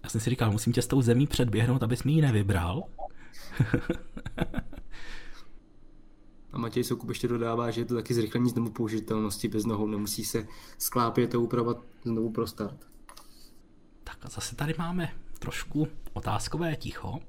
Já 0.03 0.09
jsem 0.09 0.21
si 0.21 0.29
říkal, 0.29 0.51
musím 0.51 0.73
tě 0.73 0.81
s 0.81 0.87
tou 0.87 1.01
zemí 1.01 1.27
předběhnout, 1.27 1.83
abys 1.83 2.03
mi 2.03 2.11
ji 2.11 2.21
nevybral. 2.21 2.83
A 6.53 6.57
Matěj 6.57 6.83
Soukup 6.83 7.09
ještě 7.09 7.27
dodává, 7.27 7.71
že 7.71 7.81
je 7.81 7.85
to 7.85 7.95
taky 7.95 8.13
zrychlení 8.13 8.49
znovu 8.49 8.69
použitelnosti 8.69 9.47
bez 9.47 9.65
nohou, 9.65 9.87
nemusí 9.87 10.25
se 10.25 10.47
sklápět 10.77 11.35
a 11.35 11.37
upravovat 11.37 11.77
znovu 12.03 12.29
pro 12.29 12.47
start. 12.47 12.87
Tak 14.03 14.17
a 14.21 14.29
zase 14.29 14.55
tady 14.55 14.73
máme 14.77 15.09
trošku 15.39 15.87
otázkové 16.13 16.75
ticho. 16.75 17.19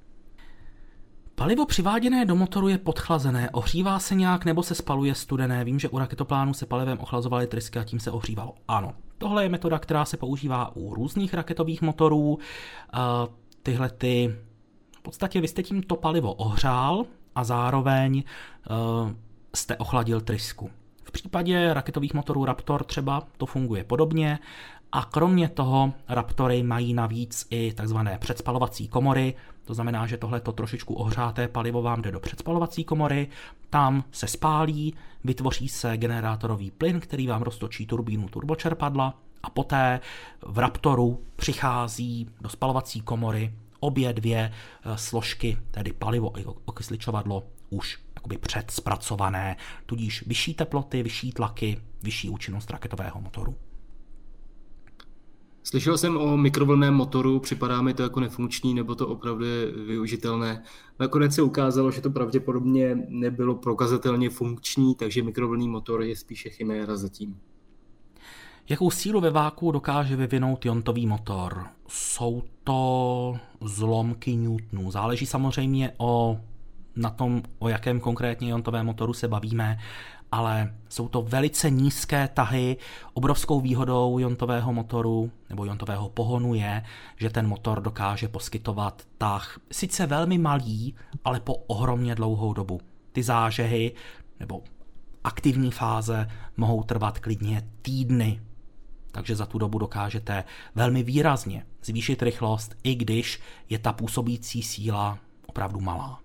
Palivo 1.35 1.67
přiváděné 1.67 2.25
do 2.25 2.37
motoru 2.37 2.69
je 2.69 2.79
podchlazené, 2.79 3.51
ohřívá 3.51 3.99
se 3.99 4.15
nějak 4.15 4.45
nebo 4.45 4.63
se 4.63 4.75
spaluje 4.75 5.15
studené. 5.15 5.65
Vím, 5.65 5.79
že 5.79 5.89
u 5.89 5.99
raketoplánu 5.99 6.55
se 6.55 6.67
palivem 6.67 6.99
ochlazovaly 6.99 7.47
trysky 7.47 7.79
a 7.79 7.85
tím 7.85 8.01
se 8.01 8.11
ohřívalo. 8.11 8.55
Ano, 8.69 8.93
tohle 9.19 9.43
je 9.43 9.49
metoda, 9.49 9.79
která 9.79 10.05
se 10.05 10.17
používá 10.17 10.77
u 10.77 10.95
různých 10.95 11.35
raketových 11.35 11.83
motorů. 11.83 12.39
Tyhle 13.63 13.91
ty, 13.91 14.37
v 14.97 15.03
podstatě 15.03 15.41
vy 15.41 15.49
jste 15.49 15.63
tím 15.63 15.83
to 15.83 15.97
palivo 15.97 16.35
ohřál 16.35 17.07
a 17.41 17.45
zároveň 17.45 18.23
jste 19.55 19.77
ochladil 19.77 20.21
trysku. 20.21 20.71
V 21.05 21.11
případě 21.11 21.75
raketových 21.75 22.15
motorů 22.15 22.45
Raptor 22.45 22.85
třeba 22.85 23.23
to 23.37 23.47
funguje 23.47 23.85
podobně 23.85 24.39
a 24.93 25.05
kromě 25.05 25.49
toho 25.49 25.93
Raptory 26.09 26.63
mají 26.63 26.95
navíc 26.95 27.47
i 27.51 27.73
takzvané 27.73 28.19
předspalovací 28.19 28.89
komory, 28.89 29.35
to 29.65 29.75
znamená, 29.75 30.07
že 30.07 30.17
tohleto 30.17 30.53
trošičku 30.53 30.95
ohřáté 30.95 31.49
palivo 31.49 31.83
vám 31.83 32.03
jde 32.03 32.13
do 32.13 32.21
předspalovací 32.21 32.85
komory, 32.85 33.29
tam 33.71 34.05
se 34.13 34.27
spálí, 34.27 34.95
vytvoří 35.25 35.69
se 35.69 35.97
generátorový 35.97 36.71
plyn, 36.71 37.01
který 37.01 37.27
vám 37.27 37.43
roztočí 37.43 37.87
turbínu 37.87 38.29
turbočerpadla 38.29 39.15
a 39.43 39.51
poté 39.51 40.01
v 40.47 40.59
Raptoru 40.59 41.21
přichází 41.37 42.29
do 42.41 42.49
spalovací 42.49 43.01
komory 43.01 43.53
obě 43.81 44.13
dvě 44.13 44.53
eh, 44.53 44.99
složky, 44.99 45.59
tedy 45.71 45.93
palivo 45.93 46.39
i 46.39 46.45
okysličovadlo, 46.65 47.47
už 47.71 47.99
jakoby 48.15 48.39
předspracované, 48.39 49.57
tudíž 49.87 50.27
vyšší 50.27 50.55
teploty, 50.55 51.03
vyšší 51.03 51.33
tlaky, 51.33 51.81
vyšší 52.03 52.31
účinnost 52.31 52.71
raketového 52.71 53.21
motoru. 53.21 53.57
Slyšel 55.63 55.99
jsem 55.99 56.17
o 56.17 56.37
mikrovlnném 56.37 56.95
motoru, 56.95 57.41
připadá 57.41 57.83
mi 57.83 57.95
to 57.95 58.03
jako 58.03 58.21
nefunkční, 58.21 58.75
nebo 58.75 58.95
to 58.95 59.09
opravdu 59.09 59.45
je 59.45 59.73
využitelné. 59.73 60.63
Nakonec 60.99 61.35
se 61.35 61.43
ukázalo, 61.43 61.91
že 61.91 62.01
to 62.01 62.11
pravděpodobně 62.11 62.99
nebylo 63.09 63.55
prokazatelně 63.55 64.31
funkční, 64.31 64.95
takže 64.95 65.23
mikrovlnný 65.23 65.69
motor 65.69 66.03
je 66.03 66.17
spíše 66.17 66.51
chiméra 66.51 66.97
zatím. 66.97 67.41
Jakou 68.71 68.91
sílu 68.91 69.21
ve 69.21 69.31
váku 69.31 69.73
dokáže 69.73 70.17
vyvinout 70.17 70.65
jontový 70.65 71.07
motor? 71.07 71.67
Jsou 71.89 72.43
to 72.65 73.37
zlomky 73.61 74.37
Newtonů. 74.37 74.91
Záleží 74.91 75.27
samozřejmě 75.27 75.93
o 75.99 76.41
na 76.97 77.11
tom, 77.11 77.43
o 77.59 77.69
jakém 77.69 78.01
konkrétně 78.01 78.51
jontovém 78.51 78.87
motoru 78.87 79.13
se 79.13 79.29
bavíme, 79.29 79.79
ale 80.33 80.75
jsou 80.89 81.09
to 81.09 81.23
velice 81.23 81.71
nízké 81.71 82.29
tahy. 82.29 82.77
Obrovskou 83.13 83.61
výhodou 83.61 84.19
jontového 84.19 84.73
motoru 84.73 85.31
nebo 85.49 85.65
jontového 85.65 86.09
pohonu 86.09 86.55
je, 86.55 86.83
že 87.17 87.31
ten 87.31 87.49
motor 87.49 87.81
dokáže 87.81 88.29
poskytovat 88.29 89.03
tah 89.19 89.61
sice 89.73 90.07
velmi 90.07 90.39
malý, 90.39 90.95
ale 91.25 91.41
po 91.41 91.55
ohromně 91.55 92.15
dlouhou 92.15 92.53
dobu. 92.53 92.81
Ty 93.13 93.23
zážehy 93.23 93.93
nebo 94.41 94.63
aktivní 95.25 95.71
fáze 95.71 96.29
mohou 96.57 96.83
trvat 96.83 97.19
klidně 97.19 97.63
týdny, 97.83 98.41
takže 99.13 99.37
za 99.37 99.47
tu 99.47 99.59
dobu 99.59 99.79
dokážete 99.79 100.45
velmi 100.75 101.03
výrazně 101.03 101.67
zvýšit 101.85 102.23
rychlost, 102.23 102.77
i 102.83 102.95
když 102.95 103.41
je 103.69 103.79
ta 103.79 103.93
působící 103.93 104.63
síla 104.63 105.19
opravdu 105.47 105.81
malá. 105.81 106.21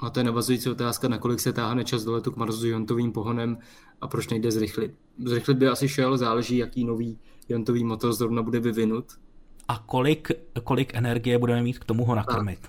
A 0.00 0.10
to 0.10 0.20
je 0.20 0.24
navazující 0.24 0.70
otázka, 0.70 1.08
nakolik 1.08 1.40
se 1.40 1.52
táhne 1.52 1.84
čas 1.84 2.04
do 2.04 2.12
letu 2.12 2.30
k 2.30 2.36
Marsu 2.36 2.66
jontovým 2.66 3.12
pohonem 3.12 3.58
a 4.00 4.08
proč 4.08 4.28
nejde 4.28 4.50
zrychlit. 4.50 4.94
Zrychlit 5.24 5.58
by 5.58 5.68
asi 5.68 5.88
šel, 5.88 6.18
záleží, 6.18 6.56
jaký 6.56 6.84
nový 6.84 7.18
jontový 7.48 7.84
motor 7.84 8.12
zrovna 8.12 8.42
bude 8.42 8.60
vyvinut. 8.60 9.04
A 9.68 9.78
kolik, 9.78 10.30
kolik 10.64 10.94
energie 10.94 11.38
budeme 11.38 11.62
mít 11.62 11.78
k 11.78 11.84
tomu 11.84 12.04
ho 12.04 12.14
nakrmit. 12.14 12.66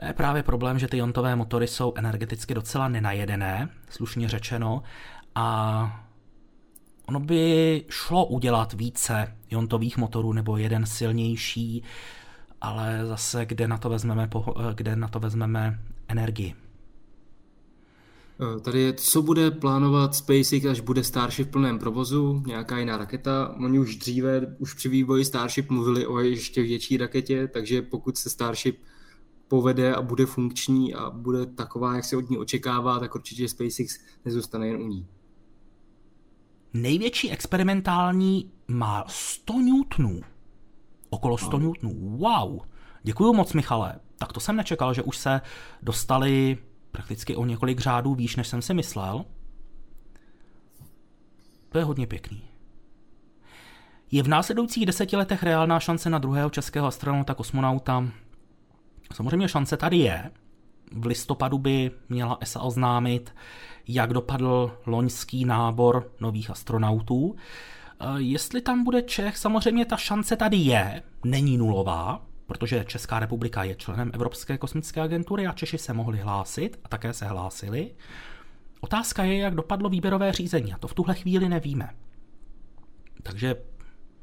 A. 0.00 0.06
Je 0.06 0.12
právě 0.12 0.42
problém, 0.42 0.78
že 0.78 0.88
ty 0.88 0.98
jontové 0.98 1.36
motory 1.36 1.66
jsou 1.66 1.92
energeticky 1.96 2.54
docela 2.54 2.88
nenajedené, 2.88 3.68
slušně 3.90 4.28
řečeno, 4.28 4.82
a 5.34 6.07
ono 7.08 7.20
by 7.20 7.84
šlo 7.88 8.26
udělat 8.26 8.72
více 8.72 9.36
jontových 9.50 9.96
motorů 9.96 10.32
nebo 10.32 10.56
jeden 10.56 10.86
silnější, 10.86 11.82
ale 12.60 13.00
zase 13.06 13.46
kde 13.46 13.68
na 13.68 13.78
to 13.78 13.88
vezmeme, 13.88 14.30
kde 14.74 14.96
na 14.96 15.08
to 15.08 15.20
vezmeme 15.20 15.80
energii. 16.08 16.54
Eh, 18.40 18.60
tady 18.60 18.80
je, 18.80 18.92
co 18.92 19.22
bude 19.22 19.50
plánovat 19.50 20.14
SpaceX, 20.14 20.64
až 20.64 20.80
bude 20.80 21.04
Starship 21.04 21.48
v 21.48 21.50
plném 21.50 21.78
provozu, 21.78 22.42
nějaká 22.46 22.78
jiná 22.78 22.96
raketa. 22.96 23.54
Oni 23.64 23.78
už 23.78 23.96
dříve, 23.96 24.56
už 24.58 24.74
při 24.74 24.88
vývoji 24.88 25.24
Starship 25.24 25.70
mluvili 25.70 26.06
o 26.06 26.18
ještě 26.18 26.62
větší 26.62 26.96
raketě, 26.96 27.48
takže 27.48 27.82
pokud 27.82 28.18
se 28.18 28.30
Starship 28.30 28.78
povede 29.48 29.94
a 29.94 30.02
bude 30.02 30.26
funkční 30.26 30.94
a 30.94 31.10
bude 31.10 31.46
taková, 31.46 31.96
jak 31.96 32.04
se 32.04 32.16
od 32.16 32.30
ní 32.30 32.38
očekává, 32.38 32.98
tak 32.98 33.14
určitě 33.14 33.48
SpaceX 33.48 33.98
nezůstane 34.24 34.66
jen 34.66 34.82
u 34.82 34.86
ní. 34.86 35.06
Největší 36.82 37.30
experimentální 37.30 38.50
má 38.68 39.04
100 39.08 39.60
newtonů. 39.60 40.20
Okolo 41.10 41.38
100 41.38 41.58
no. 41.58 41.66
newtonů. 41.66 42.16
Wow. 42.16 42.60
Děkuji 43.02 43.32
moc, 43.32 43.52
Michale. 43.52 43.94
Tak 44.18 44.32
to 44.32 44.40
jsem 44.40 44.56
nečekal, 44.56 44.94
že 44.94 45.02
už 45.02 45.16
se 45.16 45.40
dostali 45.82 46.58
prakticky 46.92 47.36
o 47.36 47.44
několik 47.44 47.80
řádů 47.80 48.14
výš, 48.14 48.36
než 48.36 48.48
jsem 48.48 48.62
si 48.62 48.74
myslel. 48.74 49.24
To 51.68 51.78
je 51.78 51.84
hodně 51.84 52.06
pěkný. 52.06 52.42
Je 54.10 54.22
v 54.22 54.28
následujících 54.28 54.86
deseti 54.86 55.16
letech 55.16 55.42
reálná 55.42 55.80
šance 55.80 56.10
na 56.10 56.18
druhého 56.18 56.50
českého 56.50 56.86
astronauta, 56.86 57.34
kosmonauta? 57.34 58.08
Samozřejmě 59.14 59.48
šance 59.48 59.76
tady 59.76 59.96
je. 59.96 60.30
V 60.92 61.06
listopadu 61.06 61.58
by 61.58 61.90
měla 62.08 62.38
ESA 62.40 62.60
oznámit, 62.60 63.34
jak 63.88 64.12
dopadl 64.12 64.78
loňský 64.86 65.44
nábor 65.44 66.12
nových 66.20 66.50
astronautů. 66.50 67.36
Eh, 68.00 68.04
jestli 68.16 68.60
tam 68.60 68.84
bude 68.84 69.02
Čech, 69.02 69.36
samozřejmě 69.36 69.84
ta 69.84 69.96
šance 69.96 70.36
tady 70.36 70.56
je, 70.56 71.02
není 71.24 71.56
nulová, 71.56 72.26
protože 72.46 72.84
Česká 72.84 73.18
republika 73.18 73.64
je 73.64 73.74
členem 73.74 74.10
Evropské 74.14 74.58
kosmické 74.58 75.00
agentury 75.00 75.46
a 75.46 75.52
Češi 75.52 75.78
se 75.78 75.92
mohli 75.92 76.18
hlásit 76.18 76.80
a 76.84 76.88
také 76.88 77.12
se 77.12 77.26
hlásili. 77.26 77.94
Otázka 78.80 79.24
je, 79.24 79.38
jak 79.38 79.54
dopadlo 79.54 79.88
výběrové 79.88 80.32
řízení 80.32 80.72
a 80.72 80.78
to 80.78 80.88
v 80.88 80.94
tuhle 80.94 81.14
chvíli 81.14 81.48
nevíme. 81.48 81.90
Takže 83.22 83.56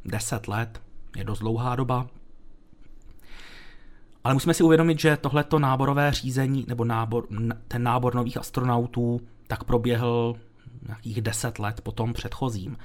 10 0.06 0.48
let 0.48 0.82
je 1.16 1.24
dost 1.24 1.40
dlouhá 1.40 1.76
doba. 1.76 2.08
Ale 4.26 4.34
musíme 4.34 4.54
si 4.54 4.64
uvědomit, 4.64 5.00
že 5.00 5.18
tohleto 5.18 5.60
náborové 5.60 6.12
řízení, 6.12 6.66
nebo 6.68 6.86
nábor, 6.86 7.28
ten 7.68 7.84
nábor 7.84 8.16
nových 8.16 8.38
astronautů, 8.38 9.22
tak 9.48 9.64
proběhl 9.64 10.36
nějakých 10.88 11.22
10 11.22 11.60
let 11.60 11.82
po 11.82 11.92
tom 11.92 12.14
předchozím. 12.14 12.78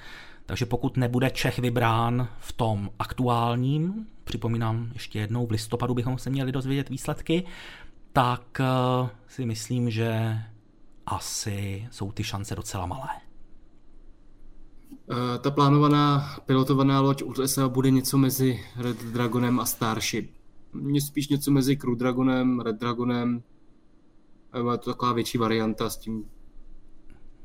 Takže 0.47 0.67
pokud 0.67 0.97
nebude 0.97 1.31
Čech 1.31 1.59
vybrán 1.59 2.29
v 2.39 2.53
tom 2.53 2.91
aktuálním, 2.99 4.07
připomínám 4.25 4.91
ještě 4.93 5.19
jednou, 5.19 5.47
v 5.47 5.51
listopadu 5.51 5.95
bychom 5.95 6.19
se 6.19 6.31
měli 6.31 6.53
dozvědět 6.53 6.89
výsledky, 6.89 7.45
tak 8.13 8.61
eh, 8.61 9.09
si 9.29 9.47
myslím, 9.47 9.91
že 9.91 10.39
asi 11.07 11.89
jsou 11.91 12.13
ty 12.13 12.25
šance 12.25 12.55
docela 12.55 12.87
malé. 12.87 13.11
Eh, 15.11 15.39
ta 15.39 15.51
plánovaná 15.51 16.37
pilotovaná 16.47 17.01
loď 17.01 17.23
USA 17.23 17.69
bude 17.69 17.91
něco 17.91 18.19
mezi 18.19 18.65
Red 18.77 19.05
Dragonem 19.05 19.61
a 19.61 19.67
Starship. 19.67 20.40
Mně 20.73 21.01
spíš 21.01 21.29
něco 21.29 21.51
mezi 21.51 21.77
Crew 21.77 21.97
Dragonem, 21.97 22.61
Red 22.61 22.77
Dragonem. 22.77 23.43
Je 24.57 24.79
to 24.79 24.91
taková 24.91 25.13
větší 25.13 25.39
varianta 25.39 25.91
s 25.91 25.97
tím. 25.97 26.25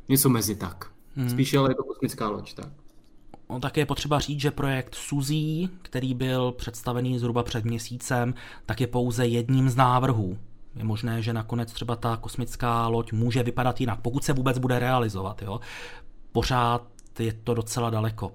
Něco 0.09 0.29
mezi 0.29 0.55
tak. 0.55 0.91
Hmm. 1.15 1.29
Spíš 1.29 1.53
ale 1.53 1.71
je 1.71 1.75
to 1.75 1.83
kosmická 1.83 2.29
loď, 2.29 2.53
tak. 2.53 2.69
On 3.47 3.61
také 3.61 3.81
je 3.81 3.85
potřeba 3.85 4.19
říct, 4.19 4.41
že 4.41 4.51
projekt 4.51 4.95
Suzy, 4.95 5.69
který 5.81 6.13
byl 6.13 6.51
představený 6.51 7.19
zhruba 7.19 7.43
před 7.43 7.65
měsícem, 7.65 8.33
tak 8.65 8.81
je 8.81 8.87
pouze 8.87 9.27
jedním 9.27 9.69
z 9.69 9.75
návrhů. 9.75 10.37
Je 10.75 10.83
možné, 10.83 11.21
že 11.21 11.33
nakonec 11.33 11.71
třeba 11.71 11.95
ta 11.95 12.17
kosmická 12.17 12.87
loď 12.87 13.11
může 13.11 13.43
vypadat 13.43 13.79
jinak, 13.79 14.01
pokud 14.01 14.23
se 14.23 14.33
vůbec 14.33 14.57
bude 14.57 14.79
realizovat. 14.79 15.41
Jo? 15.41 15.59
Pořád 16.31 16.87
je 17.19 17.33
to 17.33 17.53
docela 17.53 17.89
daleko. 17.89 18.31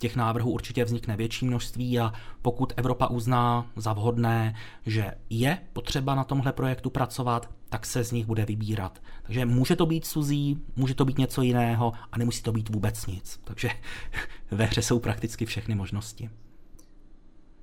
Těch 0.00 0.16
návrhů 0.16 0.50
určitě 0.50 0.84
vznikne 0.84 1.16
větší 1.16 1.46
množství 1.46 2.00
a 2.00 2.12
pokud 2.42 2.72
Evropa 2.76 3.06
uzná 3.06 3.70
za 3.76 3.92
vhodné, 3.92 4.54
že 4.86 5.14
je 5.30 5.58
potřeba 5.72 6.14
na 6.14 6.24
tomhle 6.24 6.52
projektu 6.52 6.90
pracovat, 6.90 7.50
tak 7.68 7.86
se 7.86 8.04
z 8.04 8.12
nich 8.12 8.26
bude 8.26 8.44
vybírat. 8.44 9.02
Takže 9.22 9.46
může 9.46 9.76
to 9.76 9.86
být 9.86 10.06
Suzí, 10.06 10.58
může 10.76 10.94
to 10.94 11.04
být 11.04 11.18
něco 11.18 11.42
jiného 11.42 11.92
a 12.12 12.18
nemusí 12.18 12.42
to 12.42 12.52
být 12.52 12.68
vůbec 12.68 13.06
nic. 13.06 13.40
Takže 13.44 13.70
ve 14.50 14.64
hře 14.64 14.82
jsou 14.82 14.98
prakticky 14.98 15.46
všechny 15.46 15.74
možnosti. 15.74 16.30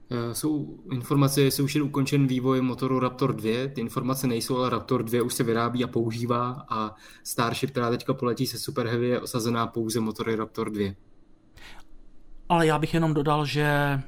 Eh, 0.10 0.36
jsou 0.36 0.80
informace, 0.92 1.42
jestli 1.42 1.64
už 1.64 1.76
je 1.76 1.82
ukončen 1.82 2.28
vývoj 2.28 2.62
motoru 2.62 3.00
Raptor 3.00 3.36
2. 3.36 3.68
Ty 3.74 3.82
informace 3.82 4.28
nejsou, 4.28 4.58
ale 4.58 4.70
Raptor 4.70 5.04
2 5.04 5.24
už 5.24 5.34
se 5.34 5.44
vyrábí 5.44 5.84
a 5.84 5.88
používá 5.88 6.66
a 6.70 6.96
Starship, 7.24 7.70
která 7.70 7.90
teďka 7.90 8.14
poletí 8.14 8.48
se 8.48 8.60
Super 8.60 8.88
Heavy, 8.88 9.08
je 9.08 9.20
osazená 9.20 9.68
pouze 9.68 10.00
motory 10.00 10.36
Raptor 10.36 10.70
2. 10.70 10.94
Ale 12.50 12.68
já 12.68 12.80
bych 12.80 12.94
jenom 12.94 13.14
dodal, 13.14 13.46
že 13.46 14.00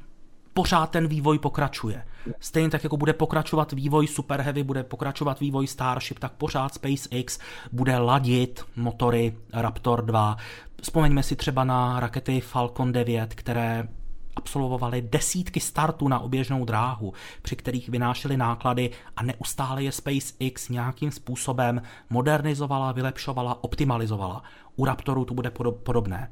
pořád 0.54 0.90
ten 0.90 1.08
vývoj 1.08 1.40
pokračuje. 1.40 2.04
Stejně 2.40 2.70
tak, 2.70 2.84
jako 2.84 2.98
bude 2.98 3.14
pokračovat 3.14 3.72
vývoj 3.72 4.08
Super 4.08 4.42
Heavy, 4.42 4.64
bude 4.64 4.84
pokračovat 4.84 5.40
vývoj 5.40 5.68
Starship, 5.68 6.20
tak 6.20 6.32
pořád 6.32 6.74
SpaceX 6.74 7.40
bude 7.72 7.98
ladit 7.98 8.66
motory 8.76 9.38
Raptor 9.54 10.06
2. 10.06 10.38
Vzpomeňme 10.82 11.24
si 11.24 11.36
třeba 11.36 11.64
na 11.64 12.00
rakety 12.00 12.42
Falcon 12.42 12.92
9, 12.92 13.36
které 13.36 13.88
absolvovali 14.36 15.02
desítky 15.02 15.60
startů 15.60 16.08
na 16.08 16.20
oběžnou 16.20 16.66
dráhu, 16.66 17.14
při 17.42 17.56
kterých 17.56 17.90
vynášeli 17.90 18.38
náklady 18.38 18.90
a 19.16 19.24
neustále 19.24 19.84
je 19.84 19.92
SpaceX 19.92 20.70
nějakým 20.70 21.12
způsobem 21.12 21.82
modernizovala, 22.10 22.92
vylepšovala, 22.92 23.64
optimalizovala. 23.64 24.44
U 24.76 24.86
Raptoru 24.86 25.26
to 25.26 25.34
bude 25.34 25.52
podobné. 25.84 26.32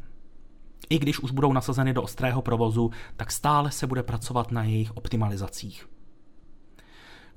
I 0.90 1.00
když 1.00 1.20
už 1.20 1.32
budou 1.32 1.54
nasazeny 1.54 1.94
do 1.94 2.04
ostrého 2.04 2.42
provozu, 2.42 2.92
tak 3.16 3.32
stále 3.32 3.72
se 3.72 3.88
bude 3.88 4.04
pracovat 4.04 4.52
na 4.52 4.64
jejich 4.64 4.98
optimalizacích. 4.98 5.88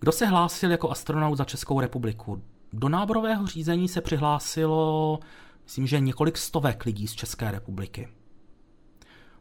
Kdo 0.00 0.12
se 0.12 0.26
hlásil 0.26 0.70
jako 0.70 0.90
astronaut 0.90 1.36
za 1.36 1.44
Českou 1.44 1.80
republiku? 1.80 2.42
Do 2.72 2.88
náborového 2.88 3.46
řízení 3.46 3.88
se 3.88 4.00
přihlásilo, 4.00 5.18
myslím, 5.64 5.86
že 5.86 6.00
několik 6.00 6.38
stovek 6.38 6.84
lidí 6.84 7.08
z 7.08 7.14
České 7.14 7.50
republiky. 7.50 8.08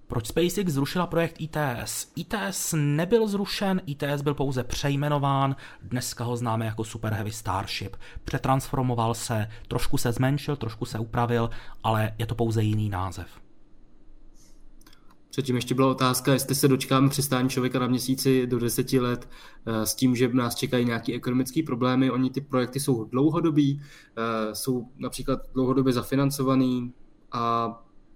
Proč 0.07 0.27
SpaceX 0.27 0.73
zrušila 0.73 1.07
projekt 1.07 1.35
ITS? 1.39 2.11
ITS 2.15 2.73
nebyl 2.77 3.27
zrušen, 3.27 3.81
ITS 3.85 4.21
byl 4.21 4.33
pouze 4.33 4.63
přejmenován, 4.63 5.55
dneska 5.81 6.23
ho 6.23 6.37
známe 6.37 6.65
jako 6.65 6.83
Super 6.83 7.13
Heavy 7.13 7.31
Starship. 7.31 7.95
Přetransformoval 8.23 9.13
se, 9.13 9.47
trošku 9.67 9.97
se 9.97 10.11
zmenšil, 10.11 10.55
trošku 10.55 10.85
se 10.85 10.99
upravil, 10.99 11.49
ale 11.83 12.13
je 12.17 12.25
to 12.25 12.35
pouze 12.35 12.63
jiný 12.63 12.89
název. 12.89 13.27
Předtím 15.37 15.55
ještě 15.55 15.75
byla 15.75 15.91
otázka, 15.91 16.33
jestli 16.33 16.55
se 16.55 16.67
dočkáme 16.67 17.09
přistání 17.09 17.49
člověka 17.49 17.79
na 17.79 17.87
měsíci 17.87 18.47
do 18.47 18.59
deseti 18.59 18.99
let 18.99 19.29
eh, 19.65 19.85
s 19.85 19.95
tím, 19.95 20.15
že 20.15 20.27
nás 20.33 20.55
čekají 20.55 20.85
nějaké 20.85 21.13
ekonomické 21.13 21.63
problémy. 21.63 22.11
Oni 22.11 22.29
ty 22.29 22.41
projekty 22.41 22.79
jsou 22.79 23.03
dlouhodobí, 23.03 23.81
eh, 24.17 24.55
jsou 24.55 24.87
například 24.97 25.39
dlouhodobě 25.53 25.93
zafinancovaný 25.93 26.93
a 27.31 27.73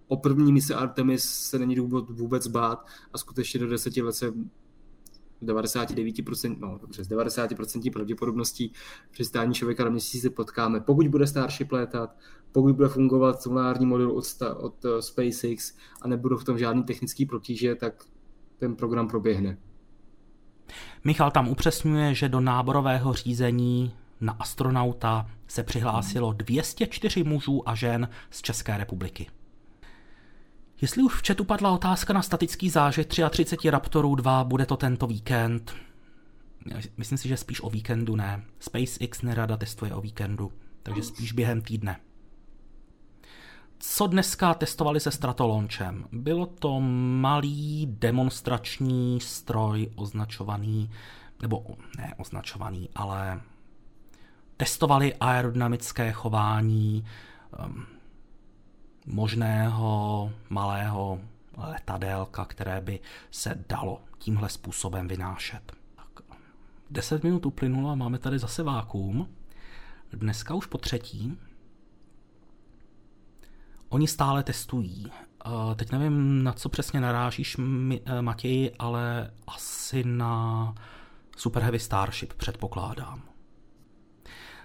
o 0.08 0.18
první 0.18 0.54
mise 0.54 0.76
Artemis 0.76 1.24
se 1.24 1.60
není 1.60 1.76
důvod 1.76 2.10
vůbec 2.10 2.48
bát 2.48 2.86
a 3.14 3.18
skutečně 3.18 3.60
do 3.60 3.68
deseti 3.68 4.02
let 4.02 4.14
se 4.14 4.34
99%, 5.42 6.56
no 6.60 6.78
dobře, 6.82 7.04
z 7.04 7.10
90% 7.10 7.92
pravděpodobností 7.92 8.74
přistání 9.12 9.54
člověka 9.54 9.84
na 9.84 9.90
měsíci 9.90 10.30
potkáme. 10.30 10.80
Pokud 10.80 11.08
bude 11.08 11.28
Starship 11.28 11.72
létat, 11.72 12.16
pokud 12.52 12.76
bude 12.76 12.88
fungovat 12.88 13.42
solární 13.42 13.86
model 13.86 14.12
od, 14.12 14.26
od 14.58 14.86
uh, 14.86 15.00
SpaceX 15.00 15.74
a 16.02 16.08
nebudou 16.08 16.38
v 16.38 16.44
tom 16.44 16.58
žádný 16.58 16.84
technický 16.84 17.26
protíže, 17.26 17.76
tak 17.76 18.04
ten 18.58 18.76
program 18.76 19.08
proběhne. 19.08 19.58
Michal 21.04 21.32
tam 21.32 21.50
upřesňuje, 21.50 22.16
že 22.16 22.30
do 22.30 22.40
náborového 22.40 23.14
řízení 23.14 23.94
na 24.22 24.34
astronauta 24.34 25.30
se 25.48 25.64
přihlásilo 25.64 26.34
204 26.34 27.24
mužů 27.24 27.70
a 27.70 27.76
žen 27.76 28.10
z 28.30 28.42
České 28.42 28.78
republiky. 28.78 29.28
Jestli 30.82 31.04
už 31.04 31.14
v 31.14 31.28
chatu 31.28 31.44
padla 31.44 31.72
otázka 31.72 32.14
na 32.14 32.22
statický 32.22 32.70
zážeh 32.70 33.06
33 33.06 33.70
Raptorů 33.70 34.16
2, 34.16 34.44
bude 34.44 34.66
to 34.66 34.78
tento 34.78 35.08
víkend. 35.08 35.76
Myslím 36.98 37.18
si, 37.18 37.28
že 37.28 37.38
spíš 37.38 37.62
o 37.62 37.70
víkendu 37.70 38.16
ne. 38.16 38.44
SpaceX 38.60 39.22
nerada 39.22 39.58
testuje 39.58 39.94
o 39.94 40.02
víkendu, 40.02 40.52
takže 40.84 41.04
spíš 41.04 41.32
během 41.32 41.62
týdne. 41.62 42.00
Co 43.80 44.08
dneska 44.08 44.54
testovali 44.54 45.00
se 45.00 45.12
Stratolaunchem? 45.12 46.06
Bylo 46.12 46.46
to 46.46 46.80
malý 47.20 47.88
demonstrační 48.00 49.20
stroj 49.20 49.92
označovaný, 49.96 50.90
nebo 51.42 51.66
ne 51.98 52.14
označovaný, 52.18 52.90
ale 52.96 53.42
testovali 54.58 55.16
aerodynamické 55.16 56.12
chování 56.12 57.06
um, 57.66 57.86
možného 59.06 60.32
malého 60.50 61.20
letadélka, 61.58 62.46
které 62.46 62.82
by 62.82 63.00
se 63.32 63.66
dalo 63.70 64.02
tímhle 64.18 64.50
způsobem 64.50 65.08
vynášet. 65.08 65.72
Tak 65.96 66.24
10 66.90 67.24
minut 67.24 67.46
uplynulo 67.46 67.90
a 67.90 67.96
máme 67.96 68.20
tady 68.20 68.40
zase 68.40 68.64
vákuum. 68.64 69.30
Dneska 70.14 70.54
už 70.54 70.66
po 70.66 70.78
třetí. 70.78 71.38
Oni 73.90 74.08
stále 74.08 74.44
testují. 74.44 75.12
Teď 75.76 75.92
nevím, 75.92 76.44
na 76.44 76.54
co 76.54 76.70
přesně 76.70 77.02
narážíš, 77.02 77.58
eh, 78.06 78.22
Matěj, 78.22 78.72
ale 78.80 79.32
asi 79.48 80.04
na 80.04 80.74
Super 81.38 81.64
Heavy 81.64 81.80
Starship, 81.80 82.34
předpokládám. 82.34 83.31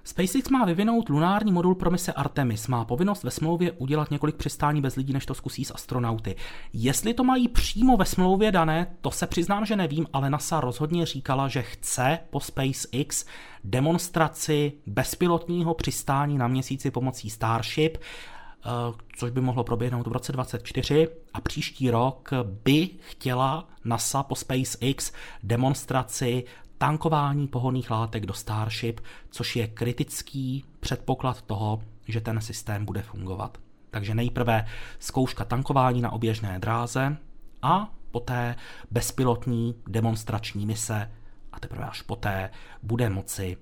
SpaceX 0.06 0.48
má 0.50 0.64
vyvinout 0.64 1.08
lunární 1.08 1.52
modul 1.52 1.74
pro 1.74 1.90
mise 1.90 2.12
Artemis. 2.12 2.68
Má 2.68 2.84
povinnost 2.84 3.24
ve 3.24 3.30
smlouvě 3.30 3.72
udělat 3.72 4.10
několik 4.10 4.36
přistání 4.36 4.80
bez 4.80 4.96
lidí, 4.96 5.12
než 5.12 5.26
to 5.26 5.34
zkusí 5.34 5.64
s 5.64 5.74
astronauty. 5.74 6.36
Jestli 6.72 7.14
to 7.14 7.24
mají 7.24 7.48
přímo 7.48 7.96
ve 7.96 8.04
smlouvě 8.04 8.52
dané, 8.52 8.96
to 9.00 9.10
se 9.10 9.26
přiznám, 9.26 9.66
že 9.66 9.76
nevím, 9.76 10.06
ale 10.12 10.30
NASA 10.30 10.60
rozhodně 10.60 11.06
říkala, 11.06 11.48
že 11.48 11.62
chce 11.62 12.18
po 12.30 12.40
SpaceX 12.40 13.24
demonstraci 13.64 14.72
bezpilotního 14.86 15.74
přistání 15.74 16.38
na 16.38 16.48
měsíci 16.48 16.90
pomocí 16.90 17.30
Starship 17.30 17.96
eh, 17.96 18.68
což 19.16 19.30
by 19.30 19.40
mohlo 19.40 19.64
proběhnout 19.64 20.06
v 20.06 20.12
roce 20.12 20.32
2024 20.32 21.08
a 21.34 21.40
příští 21.40 21.90
rok 21.90 22.30
by 22.64 22.88
chtěla 23.00 23.68
NASA 23.84 24.22
po 24.22 24.34
SpaceX 24.34 25.12
demonstraci 25.42 26.44
tankování 26.78 27.48
pohonných 27.48 27.90
látek 27.90 28.26
do 28.26 28.34
Starship, 28.34 29.00
což 29.30 29.56
je 29.56 29.66
kritický 29.66 30.64
předpoklad 30.80 31.42
toho, 31.42 31.82
že 32.08 32.20
ten 32.20 32.40
systém 32.40 32.84
bude 32.84 33.02
fungovat. 33.02 33.58
Takže 33.90 34.14
nejprve 34.14 34.66
zkouška 34.98 35.44
tankování 35.44 36.00
na 36.00 36.12
oběžné 36.12 36.58
dráze 36.58 37.16
a 37.62 37.92
poté 38.10 38.56
bezpilotní 38.90 39.74
demonstrační 39.88 40.66
mise 40.66 41.12
a 41.52 41.60
teprve 41.60 41.84
až 41.84 42.02
poté 42.02 42.50
bude 42.82 43.10
moci 43.10 43.56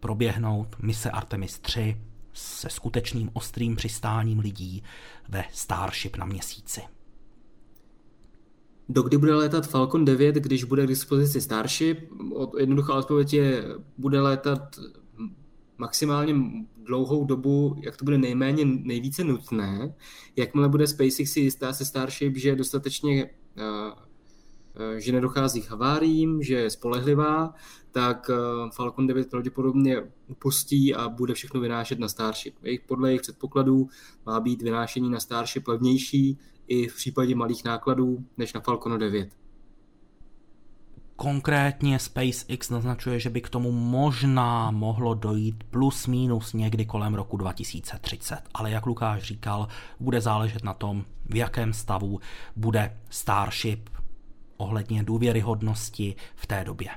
proběhnout 0.00 0.76
mise 0.82 1.10
Artemis 1.10 1.58
3 1.58 2.00
se 2.32 2.70
skutečným 2.70 3.30
ostrým 3.32 3.76
přistáním 3.76 4.38
lidí 4.38 4.82
ve 5.28 5.44
Starship 5.52 6.16
na 6.16 6.26
měsíci. 6.26 6.80
Dokdy 8.92 9.18
bude 9.18 9.34
létat 9.34 9.66
Falcon 9.66 10.04
9, 10.04 10.34
když 10.34 10.64
bude 10.64 10.84
k 10.84 10.88
dispozici 10.88 11.40
Starship? 11.40 11.98
Jednoduchá 12.58 12.94
odpověď 12.94 13.32
je, 13.34 13.64
bude 13.98 14.20
létat 14.20 14.76
maximálně 15.78 16.34
dlouhou 16.76 17.24
dobu, 17.24 17.76
jak 17.80 17.96
to 17.96 18.04
bude 18.04 18.18
nejméně 18.18 18.64
nejvíce 18.64 19.24
nutné. 19.24 19.94
Jakmile 20.36 20.68
bude 20.68 20.86
SpaceX 20.86 21.32
si 21.32 21.40
jistá 21.40 21.72
se 21.72 21.84
Starship, 21.84 22.36
že 22.36 22.48
je 22.48 22.56
dostatečně 22.56 23.30
eh, 23.56 23.92
eh, 24.76 25.00
že 25.00 25.12
nedochází 25.12 25.62
k 25.62 25.70
haváriím, 25.70 26.42
že 26.42 26.54
je 26.54 26.70
spolehlivá, 26.70 27.54
tak 27.92 28.30
eh, 28.30 28.70
Falcon 28.72 29.06
9 29.06 29.30
pravděpodobně 29.30 30.02
upustí 30.28 30.94
a 30.94 31.08
bude 31.08 31.34
všechno 31.34 31.60
vynášet 31.60 31.98
na 31.98 32.08
Starship. 32.08 32.54
Podle 32.86 33.08
jejich 33.08 33.22
předpokladů 33.22 33.88
má 34.26 34.40
být 34.40 34.62
vynášení 34.62 35.10
na 35.10 35.20
Starship 35.20 35.68
levnější 35.68 36.38
i 36.70 36.88
v 36.88 36.96
případě 36.96 37.34
malých 37.34 37.64
nákladů 37.64 38.24
než 38.36 38.52
na 38.52 38.60
Falconu 38.60 38.98
9. 38.98 39.28
Konkrétně 41.16 41.98
SpaceX 41.98 42.70
naznačuje, 42.70 43.20
že 43.20 43.30
by 43.30 43.40
k 43.40 43.48
tomu 43.48 43.72
možná 43.72 44.70
mohlo 44.70 45.14
dojít 45.14 45.64
plus 45.70 46.06
minus 46.06 46.52
někdy 46.52 46.86
kolem 46.86 47.14
roku 47.14 47.36
2030. 47.36 48.42
Ale 48.54 48.70
jak 48.70 48.86
Lukáš 48.86 49.22
říkal, 49.22 49.68
bude 50.00 50.20
záležet 50.20 50.64
na 50.64 50.74
tom, 50.74 51.04
v 51.26 51.36
jakém 51.36 51.72
stavu 51.72 52.20
bude 52.56 52.96
Starship 53.10 53.90
ohledně 54.56 55.02
důvěryhodnosti 55.02 56.16
v 56.36 56.46
té 56.46 56.64
době. 56.64 56.88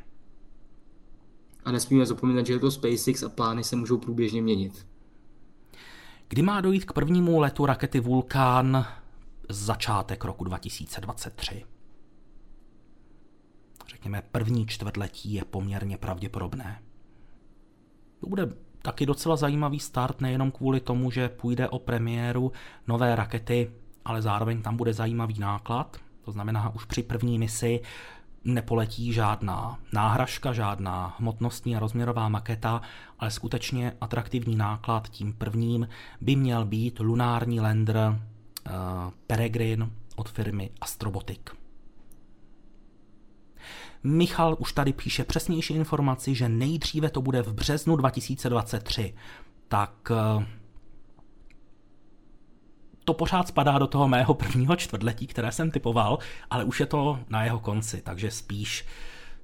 A 1.66 1.72
nesmíme 1.72 2.06
zapomínat, 2.06 2.46
že 2.46 2.54
je 2.54 2.60
to 2.60 2.72
SpaceX 2.72 3.24
a 3.24 3.30
plány 3.30 3.64
se 3.64 3.76
můžou 3.76 3.98
průběžně 3.98 4.42
měnit. 4.42 4.88
Kdy 6.28 6.42
má 6.42 6.62
dojít 6.62 6.86
k 6.86 6.94
prvnímu 6.94 7.40
letu 7.40 7.66
rakety 7.66 8.00
Vulkan, 8.00 8.86
začátek 9.50 10.24
roku 10.24 10.44
2023. 10.44 11.66
Řekněme, 13.90 14.24
první 14.32 14.68
čtvrtletí 14.68 15.34
je 15.34 15.46
poměrně 15.46 15.98
pravděpodobné. 15.98 16.82
To 18.20 18.28
bude 18.28 18.50
taky 18.82 19.06
docela 19.06 19.36
zajímavý 19.36 19.80
start, 19.80 20.22
nejenom 20.22 20.52
kvůli 20.52 20.80
tomu, 20.80 21.12
že 21.12 21.30
půjde 21.30 21.70
o 21.70 21.80
premiéru 21.80 22.52
nové 22.88 23.16
rakety, 23.16 23.72
ale 24.06 24.22
zároveň 24.22 24.62
tam 24.62 24.78
bude 24.78 24.94
zajímavý 24.94 25.40
náklad. 25.40 25.98
To 26.26 26.32
znamená, 26.32 26.76
už 26.76 26.86
při 26.86 27.04
první 27.04 27.40
misi 27.40 27.82
nepoletí 28.44 29.14
žádná 29.14 29.80
náhražka, 29.94 30.54
žádná 30.54 31.16
hmotnostní 31.20 31.76
a 31.76 31.80
rozměrová 31.80 32.30
maketa, 32.30 32.82
ale 33.20 33.32
skutečně 33.32 33.94
atraktivní 34.02 34.56
náklad 34.56 35.10
tím 35.10 35.34
prvním 35.34 35.88
by 36.22 36.36
měl 36.36 36.66
být 36.66 37.00
lunární 37.00 37.60
lander 37.60 38.20
uh, 38.70 39.12
Peregrine 39.28 39.90
od 40.16 40.30
firmy 40.30 40.70
Astrobotic. 40.82 41.40
Michal 44.04 44.56
už 44.60 44.74
tady 44.74 44.94
píše 44.94 45.24
přesnější 45.24 45.74
informaci, 45.74 46.36
že 46.36 46.50
nejdříve 46.50 47.10
to 47.10 47.22
bude 47.22 47.42
v 47.42 47.54
březnu 47.54 47.96
2023. 47.96 49.14
Tak 49.68 50.12
uh, 50.12 50.44
to 53.06 53.14
pořád 53.14 53.48
spadá 53.48 53.80
do 53.80 53.88
toho 53.88 54.08
mého 54.08 54.34
prvního 54.34 54.76
čtvrtletí, 54.76 55.28
které 55.28 55.52
jsem 55.52 55.72
typoval, 55.72 56.20
ale 56.50 56.64
už 56.64 56.80
je 56.80 56.86
to 56.86 57.20
na 57.30 57.44
jeho 57.44 57.60
konci, 57.60 58.02
takže 58.02 58.32
spíš, 58.32 58.86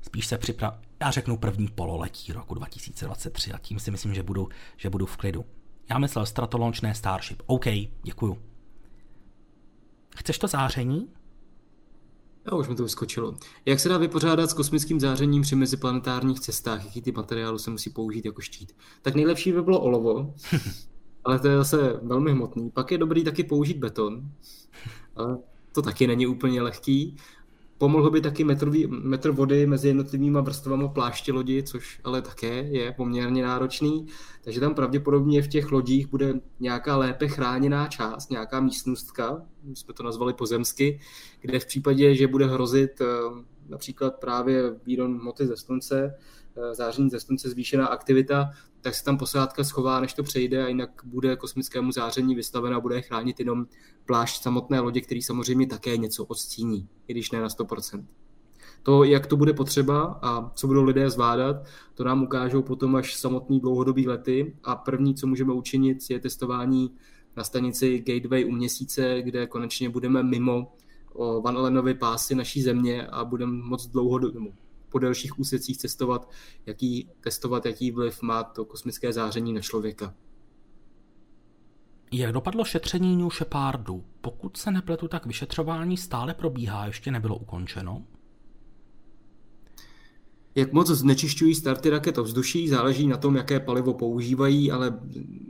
spíš 0.01 0.27
se 0.27 0.37
připrav... 0.37 0.73
Já 0.99 1.11
řeknu 1.11 1.37
první 1.37 1.67
pololetí 1.67 2.33
roku 2.33 2.53
2023 2.53 3.51
a 3.51 3.57
tím 3.57 3.79
si 3.79 3.91
myslím, 3.91 4.13
že 4.13 4.23
budu, 4.23 4.49
že 4.77 4.89
budu 4.89 5.05
v 5.05 5.17
klidu. 5.17 5.45
Já 5.89 5.99
myslel 5.99 6.25
Stratolaunch, 6.25 6.81
ne 6.81 6.95
Starship. 6.95 7.41
OK, 7.45 7.65
děkuju. 8.03 8.48
Chceš 10.19 10.37
to 10.37 10.47
záření? 10.47 11.07
Já 12.45 12.57
už 12.57 12.67
mi 12.67 12.75
to 12.75 12.83
vyskočilo. 12.83 13.35
Jak 13.65 13.79
se 13.79 13.89
dá 13.89 13.97
vypořádat 13.97 14.49
s 14.49 14.53
kosmickým 14.53 14.99
zářením 14.99 15.41
při 15.41 15.55
meziplanetárních 15.55 16.39
cestách? 16.39 16.85
Jaký 16.85 17.01
ty 17.01 17.11
materiálu 17.11 17.57
se 17.57 17.71
musí 17.71 17.89
použít 17.89 18.25
jako 18.25 18.41
štít? 18.41 18.75
Tak 19.01 19.15
nejlepší 19.15 19.51
by 19.51 19.61
bylo 19.61 19.79
olovo, 19.79 20.33
ale 21.23 21.39
to 21.39 21.47
je 21.47 21.57
zase 21.57 21.99
velmi 22.03 22.31
hmotný. 22.31 22.69
Pak 22.71 22.91
je 22.91 22.97
dobrý 22.97 23.23
taky 23.23 23.43
použít 23.43 23.77
beton, 23.77 24.31
ale 25.15 25.37
to 25.71 25.81
taky 25.81 26.07
není 26.07 26.27
úplně 26.27 26.61
lehký. 26.61 27.17
Pomohl 27.79 28.09
by 28.09 28.21
taky 28.21 28.43
metrový, 28.43 28.87
metr 28.87 29.31
vody 29.31 29.65
mezi 29.65 29.87
jednotlivými 29.87 30.41
vrstvami 30.41 30.89
pláště 30.93 31.33
lodi, 31.33 31.63
což 31.63 31.99
ale 32.03 32.21
také 32.21 32.47
je 32.47 32.91
poměrně 32.91 33.43
náročný. 33.43 34.07
Takže 34.43 34.59
tam 34.59 34.75
pravděpodobně 34.75 35.41
v 35.41 35.47
těch 35.47 35.71
lodích 35.71 36.07
bude 36.07 36.33
nějaká 36.59 36.97
lépe 36.97 37.27
chráněná 37.27 37.87
část, 37.87 38.31
nějaká 38.31 38.59
místnostka, 38.59 39.45
jsme 39.73 39.93
to 39.93 40.03
nazvali 40.03 40.33
pozemsky, 40.33 40.99
kde 41.41 41.59
v 41.59 41.65
případě, 41.65 42.15
že 42.15 42.27
bude 42.27 42.45
hrozit 42.45 43.01
eh, 43.01 43.05
například 43.69 44.19
právě 44.19 44.75
výron 44.85 45.19
hmoty 45.19 45.47
ze 45.47 45.57
slunce, 45.57 46.15
eh, 46.57 46.75
záření 46.75 47.09
ze 47.09 47.19
slunce, 47.19 47.49
zvýšená 47.49 47.87
aktivita, 47.87 48.51
tak 48.81 48.95
se 48.95 49.03
tam 49.03 49.17
posádka 49.17 49.63
schová, 49.63 49.99
než 49.99 50.13
to 50.13 50.23
přejde 50.23 50.65
a 50.65 50.67
jinak 50.67 50.89
bude 51.03 51.35
kosmickému 51.35 51.91
záření 51.91 52.35
vystavena 52.35 52.77
a 52.77 52.79
bude 52.79 53.01
chránit 53.01 53.39
jenom 53.39 53.65
plášť 54.05 54.43
samotné 54.43 54.79
lodě, 54.79 55.01
který 55.01 55.21
samozřejmě 55.21 55.67
také 55.67 55.97
něco 55.97 56.25
odstíní, 56.25 56.87
i 57.07 57.13
když 57.13 57.31
ne 57.31 57.41
na 57.41 57.47
100%. 57.47 58.05
To, 58.83 59.03
jak 59.03 59.27
to 59.27 59.37
bude 59.37 59.53
potřeba 59.53 60.19
a 60.21 60.51
co 60.55 60.67
budou 60.67 60.83
lidé 60.83 61.09
zvládat, 61.09 61.55
to 61.93 62.03
nám 62.03 62.23
ukážou 62.23 62.61
potom 62.61 62.95
až 62.95 63.15
samotný 63.15 63.59
dlouhodobý 63.59 64.07
lety 64.07 64.55
a 64.63 64.75
první, 64.75 65.15
co 65.15 65.27
můžeme 65.27 65.53
učinit, 65.53 65.97
je 66.09 66.19
testování 66.19 66.91
na 67.37 67.43
stanici 67.43 67.99
Gateway 67.99 68.45
u 68.45 68.51
měsíce, 68.51 69.21
kde 69.21 69.47
konečně 69.47 69.89
budeme 69.89 70.23
mimo 70.23 70.73
Van 71.43 71.57
Allenovy 71.57 71.93
pásy 71.93 72.35
naší 72.35 72.61
země 72.61 73.07
a 73.07 73.25
budeme 73.25 73.51
moc 73.51 73.87
dlouhodobě, 73.87 74.41
po 74.89 74.99
delších 74.99 75.39
úsecích 75.39 75.77
cestovat, 75.77 76.31
jaký, 76.65 77.09
testovat, 77.21 77.65
jaký 77.65 77.91
vliv 77.91 78.21
má 78.21 78.43
to 78.43 78.65
kosmické 78.65 79.13
záření 79.13 79.53
na 79.53 79.61
člověka. 79.61 80.13
Jak 82.11 82.31
dopadlo 82.31 82.65
šetření 82.65 83.17
New 83.17 83.29
Shepardu? 83.29 84.03
Pokud 84.21 84.57
se 84.57 84.71
nepletu, 84.71 85.07
tak 85.07 85.25
vyšetřování 85.25 85.97
stále 85.97 86.33
probíhá, 86.33 86.85
ještě 86.85 87.11
nebylo 87.11 87.37
ukončeno. 87.37 88.05
Jak 90.55 90.73
moc 90.73 90.87
znečišťují 90.87 91.55
starty 91.55 91.89
raket 91.89 92.17
vzduší, 92.17 92.69
záleží 92.69 93.07
na 93.07 93.17
tom, 93.17 93.35
jaké 93.35 93.59
palivo 93.59 93.93
používají, 93.93 94.71
ale 94.71 94.99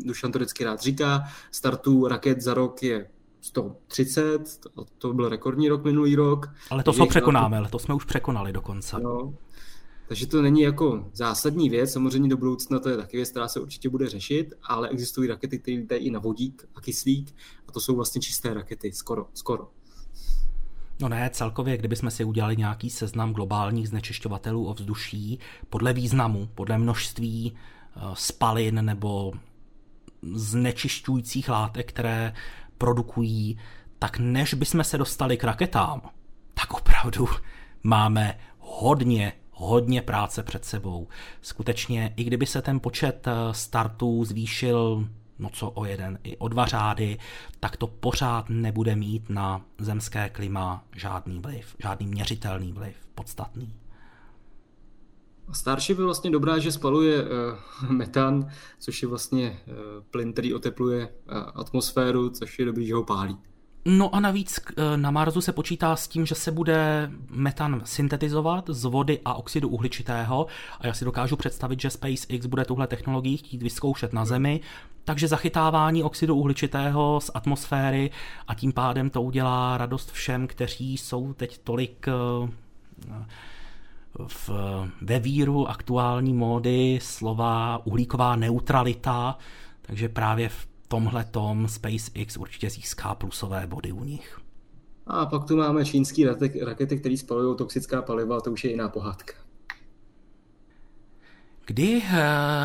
Dušan 0.06 0.32
to 0.32 0.40
vždycky 0.40 0.64
rád 0.64 0.80
říká, 0.80 1.24
startů 1.52 2.08
raket 2.08 2.42
za 2.42 2.54
rok 2.54 2.84
je 2.84 3.10
130, 3.42 4.58
to, 4.60 4.86
to 4.98 5.14
byl 5.14 5.30
rekordní 5.30 5.70
rok 5.70 5.84
minulý 5.84 6.16
rok. 6.16 6.50
Ale 6.70 6.84
to 6.84 6.94
jsme 6.94 7.06
překonáme, 7.06 7.58
ale 7.58 7.70
to 7.70 7.80
jsme 7.80 7.96
už 7.96 8.06
překonali 8.06 8.54
dokonce. 8.54 9.00
No, 9.00 9.34
takže 10.08 10.28
to 10.28 10.42
není 10.42 10.62
jako 10.62 11.06
zásadní 11.14 11.70
věc, 11.70 11.92
samozřejmě 11.92 12.30
do 12.30 12.38
budoucna 12.38 12.80
to 12.80 12.90
je 12.90 12.98
taky 12.98 13.18
věc, 13.18 13.30
která 13.30 13.48
se 13.48 13.60
určitě 13.60 13.90
bude 13.90 14.10
řešit, 14.10 14.54
ale 14.64 14.90
existují 14.90 15.28
rakety, 15.28 15.60
které 15.60 15.78
lítají 15.78 16.06
i 16.06 16.12
na 16.12 16.20
vodík 16.20 16.70
a 16.76 16.82
kyslík 16.82 17.36
a 17.68 17.72
to 17.72 17.80
jsou 17.80 17.96
vlastně 17.96 18.22
čisté 18.22 18.54
rakety, 18.54 18.92
skoro, 18.92 19.28
skoro. 19.34 19.68
No 21.02 21.10
ne, 21.10 21.30
celkově, 21.34 21.78
kdybychom 21.78 22.12
si 22.12 22.24
udělali 22.24 22.58
nějaký 22.58 22.90
seznam 22.90 23.34
globálních 23.34 23.90
znečišťovatelů 23.90 24.66
ovzduší 24.66 25.40
podle 25.70 25.94
významu, 25.94 26.50
podle 26.56 26.78
množství 26.78 27.54
eh, 27.54 28.00
spalin 28.14 28.86
nebo 28.86 29.34
znečišťujících 30.34 31.50
látek, 31.50 31.90
které 31.90 32.34
produkují, 32.80 33.58
tak 34.00 34.20
než 34.20 34.54
bychom 34.54 34.84
se 34.84 34.98
dostali 34.98 35.38
k 35.38 35.44
raketám, 35.44 36.02
tak 36.54 36.74
opravdu 36.74 37.28
máme 37.84 38.40
hodně, 38.60 39.34
hodně 39.52 40.02
práce 40.02 40.44
před 40.44 40.66
sebou. 40.66 41.08
Skutečně, 41.42 42.14
i 42.16 42.24
kdyby 42.24 42.46
se 42.46 42.62
ten 42.62 42.80
počet 42.80 43.28
eh, 43.28 43.54
startů 43.54 44.26
zvýšil 44.26 45.08
no 45.40 45.50
co 45.50 45.70
o 45.70 45.86
jeden, 45.86 46.20
i 46.24 46.38
o 46.38 46.48
dva 46.48 46.66
řády, 46.66 47.18
tak 47.60 47.78
to 47.78 47.88
pořád 47.88 48.50
nebude 48.50 48.96
mít 48.96 49.30
na 49.30 49.62
zemské 49.78 50.30
klima 50.30 50.84
žádný 50.96 51.40
vliv, 51.40 51.76
žádný 51.80 52.08
měřitelný 52.08 52.74
vliv, 52.74 52.96
podstatný. 53.16 53.79
Starship 55.52 55.98
je 55.98 56.06
vlastně 56.06 56.32
dobrá, 56.32 56.60
že 56.60 56.72
spaluje 56.72 57.24
uh, 57.24 57.92
metan, 57.92 58.48
což 58.80 59.02
je 59.02 59.08
vlastně 59.08 59.60
uh, 59.68 59.76
plyn, 60.12 60.34
který 60.34 60.54
otepluje 60.54 61.08
uh, 61.08 61.38
atmosféru, 61.56 62.30
což 62.30 62.60
je 62.60 62.66
dobrý, 62.66 62.88
že 62.88 62.94
ho 62.94 63.04
pálí. 63.04 63.38
No 63.86 64.16
a 64.16 64.20
navíc 64.20 64.60
na 64.96 65.12
Marsu 65.12 65.42
se 65.42 65.54
počítá 65.54 65.96
s 65.96 66.08
tím, 66.08 66.26
že 66.26 66.36
se 66.36 66.52
bude 66.52 67.12
metan 67.30 67.82
syntetizovat 67.86 68.66
z 68.70 68.86
vody 68.86 69.20
a 69.26 69.34
oxidu 69.34 69.70
uhličitého 69.70 70.48
a 70.80 70.88
já 70.88 70.94
si 70.94 71.06
dokážu 71.06 71.36
představit, 71.36 71.82
že 71.82 71.90
SpaceX 71.90 72.46
bude 72.46 72.66
tuhle 72.66 72.88
technologii 72.88 73.38
chtít 73.38 73.64
vyzkoušet 73.64 74.14
na 74.14 74.26
Zemi, 74.26 74.62
takže 75.04 75.28
zachytávání 75.28 76.04
oxidu 76.04 76.36
uhličitého 76.36 77.20
z 77.22 77.32
atmosféry 77.34 78.12
a 78.48 78.54
tím 78.54 78.74
pádem 78.74 79.10
to 79.10 79.22
udělá 79.22 79.78
radost 79.78 80.12
všem, 80.12 80.48
kteří 80.48 80.98
jsou 80.98 81.34
teď 81.34 81.58
tolik 81.64 82.06
v, 84.28 84.50
ve 85.02 85.20
víru 85.20 85.70
aktuální 85.70 86.34
módy 86.34 87.00
slova 87.02 87.82
uhlíková 87.86 88.36
neutralita, 88.36 89.38
takže 89.82 90.10
právě 90.10 90.50
v 90.50 90.68
tomhle 90.88 91.24
tom 91.24 91.68
SpaceX 91.68 92.38
určitě 92.38 92.70
získá 92.70 93.16
plusové 93.16 93.68
body 93.68 93.92
u 93.92 94.04
nich. 94.04 94.40
A 95.08 95.26
pak 95.26 95.46
tu 95.46 95.58
máme 95.58 95.86
čínský 95.86 96.26
rakety, 96.66 97.00
které 97.00 97.18
spalují 97.18 97.58
toxická 97.58 98.02
paliva, 98.02 98.42
to 98.42 98.52
už 98.52 98.64
je 98.64 98.72
jiná 98.72 98.90
pohádka. 98.90 99.34
Kdy, 101.66 102.02
eh, 102.12 102.18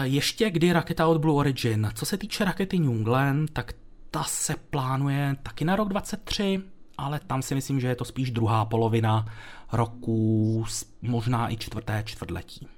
ještě 0.03 0.51
kdy 0.51 0.73
raketa 0.73 1.07
od 1.07 1.19
Blue 1.19 1.37
Origin, 1.37 1.91
co 1.95 2.07
se 2.07 2.17
týče 2.17 2.45
rakety 2.45 2.79
New 2.79 3.03
Glenn, 3.03 3.47
tak 3.53 3.73
ta 4.11 4.23
se 4.23 4.55
plánuje 4.71 5.37
taky 5.43 5.65
na 5.65 5.77
rok 5.77 5.89
23, 5.89 6.63
ale 6.99 7.21
tam 7.21 7.43
si 7.43 7.55
myslím, 7.55 7.81
že 7.81 7.89
je 7.89 7.97
to 7.97 8.05
spíš 8.05 8.31
druhá 8.31 8.65
polovina 8.65 9.27
roku, 9.73 10.65
možná 11.03 11.53
i 11.53 11.57
čtvrté 11.57 12.03
čtvrtletí. 12.07 12.69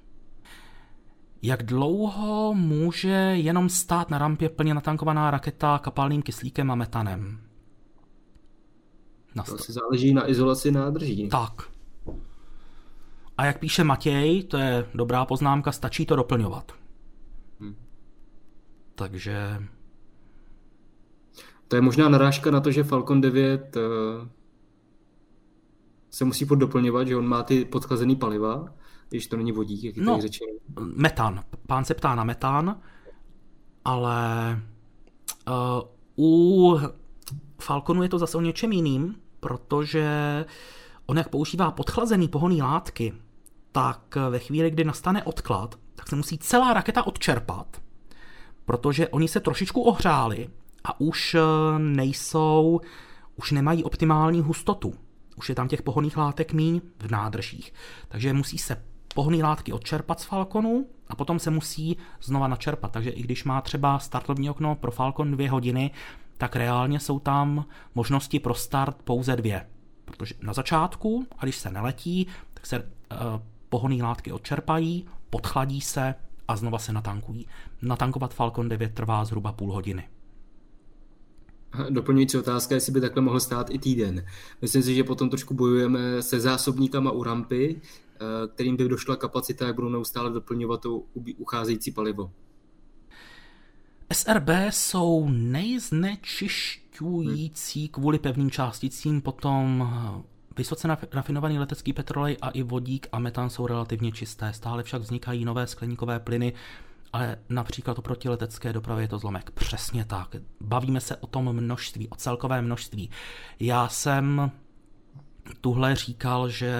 Jak 1.41 1.63
dlouho 1.63 2.53
může 2.53 3.33
jenom 3.33 3.69
stát 3.69 4.09
na 4.09 4.17
rampě 4.17 4.49
plně 4.49 4.73
natankovaná 4.73 5.31
raketa 5.31 5.79
kapalným 5.79 6.21
kyslíkem 6.21 6.71
a 6.71 6.75
metanem? 6.75 7.41
To 9.45 9.57
si 9.57 9.71
záleží 9.71 10.13
na 10.13 10.29
izolaci 10.29 10.71
nádrží. 10.71 11.29
Tak. 11.29 11.61
A 13.37 13.45
jak 13.45 13.59
píše 13.59 13.83
Matěj, 13.83 14.43
to 14.43 14.57
je 14.57 14.85
dobrá 14.93 15.25
poznámka, 15.25 15.71
stačí 15.71 16.05
to 16.05 16.15
doplňovat. 16.15 16.71
Hmm. 17.59 17.75
Takže... 18.95 19.63
To 21.67 21.75
je 21.75 21.81
možná 21.81 22.09
narážka 22.09 22.51
na 22.51 22.59
to, 22.59 22.71
že 22.71 22.83
Falcon 22.83 23.21
9 23.21 23.77
se 26.09 26.25
musí 26.25 26.45
poddoplňovat, 26.45 27.07
že 27.07 27.15
on 27.15 27.27
má 27.27 27.43
ty 27.43 27.65
podchlazený 27.65 28.15
paliva, 28.15 28.65
když 29.09 29.27
to 29.27 29.37
není 29.37 29.51
vodík, 29.51 29.83
jak 29.83 29.97
je 29.97 30.03
no, 30.03 30.21
řečeno. 30.21 30.51
Metan. 30.79 31.43
Pán 31.67 31.85
se 31.85 31.93
ptá 31.93 32.15
na 32.15 32.23
metan, 32.23 32.81
ale 33.85 34.59
uh, 35.47 36.25
u 36.25 36.79
Falconu 37.61 38.03
je 38.03 38.09
to 38.09 38.19
zase 38.19 38.37
o 38.37 38.41
něčem 38.41 38.71
jiným, 38.71 39.15
protože 39.39 40.45
on 41.05 41.17
jak 41.17 41.29
používá 41.29 41.71
podchlazený 41.71 42.27
pohonný 42.27 42.61
látky, 42.61 43.13
tak 43.71 44.17
ve 44.29 44.39
chvíli, 44.39 44.71
kdy 44.71 44.83
nastane 44.83 45.23
odklad, 45.23 45.79
tak 45.95 46.07
se 46.07 46.15
musí 46.15 46.37
celá 46.37 46.73
raketa 46.73 47.07
odčerpat, 47.07 47.81
protože 48.65 49.07
oni 49.07 49.27
se 49.27 49.39
trošičku 49.39 49.81
ohřáli 49.81 50.49
a 50.87 50.99
už 50.99 51.35
eh, 51.35 51.39
nejsou, 51.79 52.81
už 53.35 53.51
nemají 53.51 53.83
optimální 53.83 54.41
hustotu 54.41 54.93
už 55.37 55.49
je 55.49 55.55
tam 55.55 55.67
těch 55.67 55.81
pohoných 55.81 56.17
látek 56.17 56.53
míň 56.53 56.81
v 56.99 57.11
nádržích. 57.11 57.73
Takže 58.07 58.33
musí 58.33 58.57
se 58.57 58.83
pohonné 59.15 59.43
látky 59.43 59.73
odčerpat 59.73 60.19
z 60.19 60.23
Falconu 60.23 60.87
a 61.07 61.15
potom 61.15 61.39
se 61.39 61.49
musí 61.49 61.97
znova 62.21 62.47
načerpat. 62.47 62.91
Takže 62.91 63.09
i 63.09 63.21
když 63.21 63.43
má 63.43 63.61
třeba 63.61 63.99
startovní 63.99 64.49
okno 64.49 64.75
pro 64.75 64.91
Falcon 64.91 65.31
dvě 65.31 65.49
hodiny, 65.49 65.91
tak 66.37 66.55
reálně 66.55 66.99
jsou 66.99 67.19
tam 67.19 67.65
možnosti 67.95 68.39
pro 68.39 68.53
start 68.53 68.97
pouze 69.03 69.35
dvě. 69.35 69.67
Protože 70.05 70.35
na 70.41 70.53
začátku, 70.53 71.27
a 71.37 71.45
když 71.45 71.55
se 71.55 71.71
neletí, 71.71 72.27
tak 72.53 72.65
se 72.65 72.79
uh, 72.79 72.85
pohonné 73.69 74.03
látky 74.03 74.31
odčerpají, 74.31 75.05
podchladí 75.29 75.81
se 75.81 76.15
a 76.47 76.55
znova 76.55 76.79
se 76.79 76.93
natankují. 76.93 77.47
Natankovat 77.81 78.33
Falcon 78.33 78.69
9 78.69 78.93
trvá 78.93 79.25
zhruba 79.25 79.51
půl 79.51 79.73
hodiny. 79.73 80.07
Doplňující 81.89 82.37
otázka, 82.37 82.75
jestli 82.75 82.91
by 82.91 83.01
takhle 83.01 83.21
mohl 83.21 83.39
stát 83.39 83.67
i 83.69 83.79
týden. 83.79 84.25
Myslím 84.61 84.83
si, 84.83 84.95
že 84.95 85.03
potom 85.03 85.29
trošku 85.29 85.53
bojujeme 85.53 86.21
se 86.21 86.39
zásobníkama 86.39 87.11
u 87.11 87.23
rampy, 87.23 87.81
eh, 87.81 87.83
kterým 88.47 88.77
by 88.77 88.87
došla 88.87 89.15
kapacita, 89.15 89.67
jak 89.67 89.75
budou 89.75 89.89
neustále 89.89 90.29
doplňovat 90.29 90.81
to 90.81 91.03
ucházející 91.37 91.91
palivo. 91.91 92.31
SRB 94.09 94.49
jsou 94.69 95.29
nejznečišťující 95.29 97.89
kvůli 97.89 98.19
pevným 98.19 98.51
částicím, 98.51 99.21
potom 99.21 99.89
vysoce 100.57 100.97
rafinovaný 101.11 101.59
letecký 101.59 101.93
petrolej 101.93 102.37
a 102.41 102.49
i 102.49 102.63
vodík 102.63 103.07
a 103.11 103.19
metan 103.19 103.49
jsou 103.49 103.67
relativně 103.67 104.11
čisté. 104.11 104.53
Stále 104.53 104.83
však 104.83 105.01
vznikají 105.01 105.45
nové 105.45 105.67
skleníkové 105.67 106.19
plyny, 106.19 106.53
ale 107.17 107.37
například 107.49 107.99
oproti 107.99 108.29
letecké 108.29 108.73
dopravě 108.73 109.03
je 109.03 109.07
to 109.07 109.19
zlomek. 109.19 109.51
Přesně 109.51 110.05
tak. 110.05 110.35
Bavíme 110.61 110.99
se 111.01 111.15
o 111.15 111.27
tom 111.27 111.53
množství, 111.53 112.07
o 112.07 112.15
celkové 112.15 112.61
množství. 112.61 113.09
Já 113.59 113.87
jsem 113.87 114.51
tuhle 115.61 115.95
říkal, 115.95 116.49
že, 116.49 116.73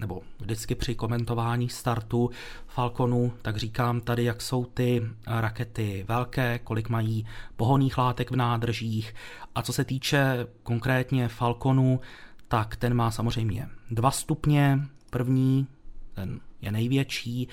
nebo 0.00 0.22
vždycky 0.38 0.74
při 0.74 0.94
komentování 0.94 1.68
startu 1.68 2.30
Falconu, 2.66 3.32
tak 3.42 3.56
říkám 3.56 4.00
tady, 4.00 4.24
jak 4.24 4.42
jsou 4.42 4.64
ty 4.64 5.02
rakety 5.26 6.04
velké, 6.08 6.58
kolik 6.58 6.88
mají 6.88 7.26
pohoných 7.56 7.98
látek 7.98 8.30
v 8.30 8.36
nádržích 8.36 9.14
a 9.54 9.62
co 9.62 9.72
se 9.72 9.84
týče 9.84 10.46
konkrétně 10.62 11.28
Falconu, 11.28 12.00
tak 12.48 12.76
ten 12.76 12.94
má 12.94 13.10
samozřejmě 13.10 13.68
dva 13.90 14.10
stupně, 14.10 14.80
první, 15.10 15.66
ten 16.14 16.40
je 16.60 16.72
největší, 16.72 17.48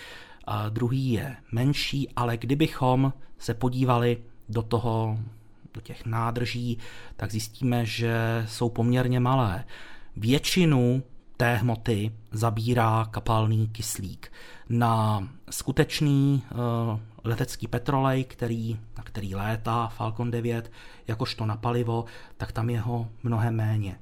a 0.45 0.69
druhý 0.69 1.11
je 1.11 1.35
menší, 1.51 2.09
ale 2.15 2.37
kdybychom 2.37 3.13
se 3.37 3.53
podívali 3.53 4.17
do 4.49 4.61
toho, 4.61 5.19
do 5.73 5.81
těch 5.81 6.05
nádrží, 6.05 6.77
tak 7.15 7.31
zjistíme, 7.31 7.85
že 7.85 8.45
jsou 8.47 8.69
poměrně 8.69 9.19
malé. 9.19 9.63
Většinu 10.15 11.03
té 11.37 11.55
hmoty 11.55 12.11
zabírá 12.31 13.07
kapalný 13.11 13.67
kyslík. 13.67 14.31
Na 14.69 15.27
skutečný 15.49 16.43
uh, 16.51 16.99
letecký 17.23 17.67
petrolej, 17.67 18.23
který, 18.23 18.79
na 18.97 19.03
který 19.03 19.35
létá 19.35 19.87
Falcon 19.87 20.31
9, 20.31 20.71
jakožto 21.07 21.45
na 21.45 21.55
palivo, 21.55 22.05
tak 22.37 22.51
tam 22.51 22.69
je 22.69 22.79
ho 22.79 23.07
mnohem 23.23 23.55
méně. 23.55 23.99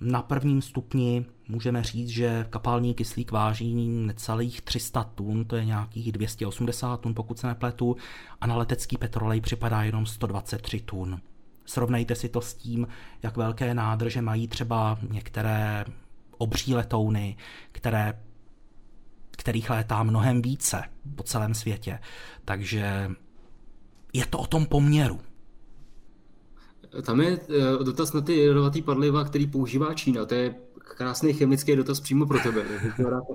Na 0.00 0.22
prvním 0.22 0.62
stupni 0.62 1.24
můžeme 1.50 1.82
říct, 1.82 2.08
že 2.08 2.46
kapalní 2.50 2.94
kyslík 2.94 3.32
váží 3.32 3.88
necelých 3.88 4.60
300 4.62 5.04
tun, 5.04 5.44
to 5.44 5.56
je 5.56 5.64
nějakých 5.64 6.12
280 6.12 7.00
tun, 7.00 7.14
pokud 7.14 7.38
se 7.38 7.46
nepletu, 7.46 7.96
a 8.40 8.46
na 8.46 8.56
letecký 8.56 8.96
petrolej 8.96 9.40
připadá 9.40 9.82
jenom 9.82 10.06
123 10.06 10.80
tun. 10.80 11.20
Srovnejte 11.64 12.14
si 12.14 12.28
to 12.28 12.40
s 12.40 12.54
tím, 12.54 12.86
jak 13.22 13.36
velké 13.36 13.74
nádrže 13.74 14.22
mají 14.22 14.48
třeba 14.48 14.98
některé 15.10 15.84
obří 16.38 16.74
letouny, 16.74 17.36
které, 17.72 18.20
kterých 19.30 19.70
létá 19.70 20.02
mnohem 20.02 20.42
více 20.42 20.82
po 21.16 21.22
celém 21.22 21.54
světě. 21.54 21.98
Takže 22.44 23.10
je 24.12 24.26
to 24.26 24.38
o 24.38 24.46
tom 24.46 24.66
poměru. 24.66 25.20
Tam 27.02 27.20
je 27.20 27.38
eh, 27.80 27.84
dotaz 27.84 28.12
na 28.12 28.20
ty 28.20 28.36
jedovatý 28.36 28.82
padliva, 28.82 29.24
který 29.24 29.46
používá 29.46 29.94
Čína. 29.94 30.24
To 30.24 30.34
je 30.34 30.54
krásný 30.94 31.32
chemický 31.32 31.76
dotaz 31.76 32.00
přímo 32.00 32.26
pro 32.26 32.38
tebe. 32.38 32.62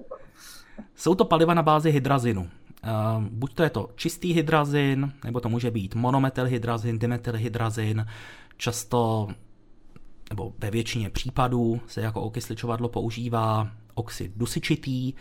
Jsou 0.96 1.16
to 1.16 1.26
paliva 1.26 1.54
na 1.54 1.64
bázi 1.64 1.92
hydrazinu. 1.92 2.50
Eh, 2.84 2.90
buď 3.20 3.54
to 3.54 3.64
je 3.64 3.70
to 3.70 3.90
čistý 3.96 4.34
hydrazin, 4.34 5.14
nebo 5.26 5.40
to 5.40 5.50
může 5.50 5.72
být 5.72 5.96
monometylhydrazin, 5.96 7.00
dimethylhydrazin. 7.00 8.06
Často, 8.58 9.28
nebo 10.30 10.54
ve 10.58 10.72
většině 10.72 11.10
případů 11.10 11.82
se 11.88 12.02
jako 12.02 12.22
okysličovadlo 12.22 12.90
používá 12.90 13.72
oxid 13.94 14.32
dusičitý. 14.36 15.14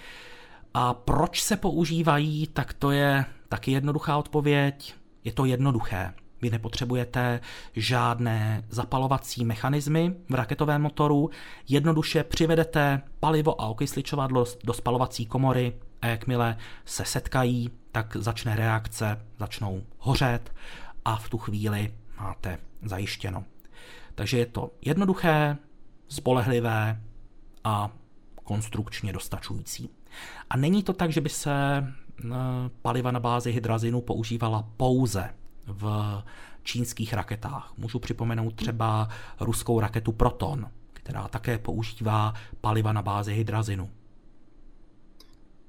A 0.74 0.94
proč 0.94 1.42
se 1.42 1.56
používají, 1.56 2.46
tak 2.46 2.72
to 2.72 2.90
je 2.90 3.24
taky 3.48 3.72
jednoduchá 3.72 4.16
odpověď. 4.16 4.94
Je 5.24 5.32
to 5.32 5.44
jednoduché. 5.44 6.14
Vy 6.44 6.50
nepotřebujete 6.50 7.40
žádné 7.76 8.64
zapalovací 8.68 9.44
mechanismy 9.44 10.14
v 10.28 10.34
raketovém 10.34 10.82
motoru, 10.82 11.30
jednoduše 11.68 12.24
přivedete 12.24 13.02
palivo 13.20 13.60
a 13.60 13.66
okysličovadlo 13.66 14.44
do 14.64 14.72
spalovací 14.72 15.26
komory 15.26 15.72
a 16.02 16.06
jakmile 16.06 16.56
se 16.84 17.04
setkají, 17.04 17.70
tak 17.92 18.16
začne 18.16 18.56
reakce, 18.56 19.20
začnou 19.38 19.82
hořet 19.98 20.52
a 21.04 21.16
v 21.16 21.28
tu 21.28 21.38
chvíli 21.38 21.94
máte 22.20 22.58
zajištěno. 22.82 23.44
Takže 24.14 24.38
je 24.38 24.46
to 24.46 24.70
jednoduché, 24.80 25.56
spolehlivé 26.08 27.00
a 27.64 27.90
konstrukčně 28.34 29.12
dostačující. 29.12 29.90
A 30.50 30.56
není 30.56 30.82
to 30.82 30.92
tak, 30.92 31.12
že 31.12 31.20
by 31.20 31.28
se 31.28 31.54
eh, 31.78 32.34
paliva 32.82 33.10
na 33.10 33.20
bázi 33.20 33.50
hydrazinu 33.52 34.00
používala 34.00 34.68
pouze 34.76 35.30
v 35.66 36.22
čínských 36.62 37.12
raketách. 37.12 37.72
Můžu 37.76 37.98
připomenout 37.98 38.54
třeba 38.54 39.08
ruskou 39.40 39.80
raketu 39.80 40.12
Proton, 40.12 40.66
která 40.92 41.28
také 41.28 41.58
používá 41.58 42.34
paliva 42.60 42.92
na 42.92 43.02
bázi 43.02 43.32
hydrazinu. 43.34 43.90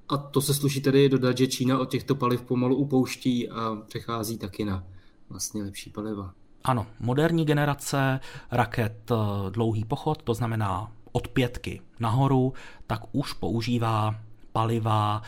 A 0.09 0.17
to 0.17 0.41
se 0.41 0.53
sluší 0.53 0.81
tedy 0.81 1.09
dodat, 1.09 1.38
že 1.38 1.47
Čína 1.47 1.80
od 1.80 1.89
těchto 1.89 2.15
paliv 2.15 2.41
pomalu 2.41 2.76
upouští 2.76 3.49
a 3.49 3.76
přechází 3.88 4.38
taky 4.38 4.65
na 4.65 4.84
vlastně 5.30 5.63
lepší 5.63 5.89
paliva. 5.89 6.34
Ano, 6.63 6.88
moderní 6.99 7.45
generace 7.45 8.19
raket 8.51 9.11
eh, 9.11 9.15
dlouhý 9.51 9.85
pochod, 9.85 10.22
to 10.23 10.34
znamená 10.34 10.91
od 11.11 11.27
pětky 11.27 11.81
nahoru, 11.99 12.53
tak 12.88 13.01
už 13.11 13.34
používá 13.34 14.15
paliva, 14.51 15.22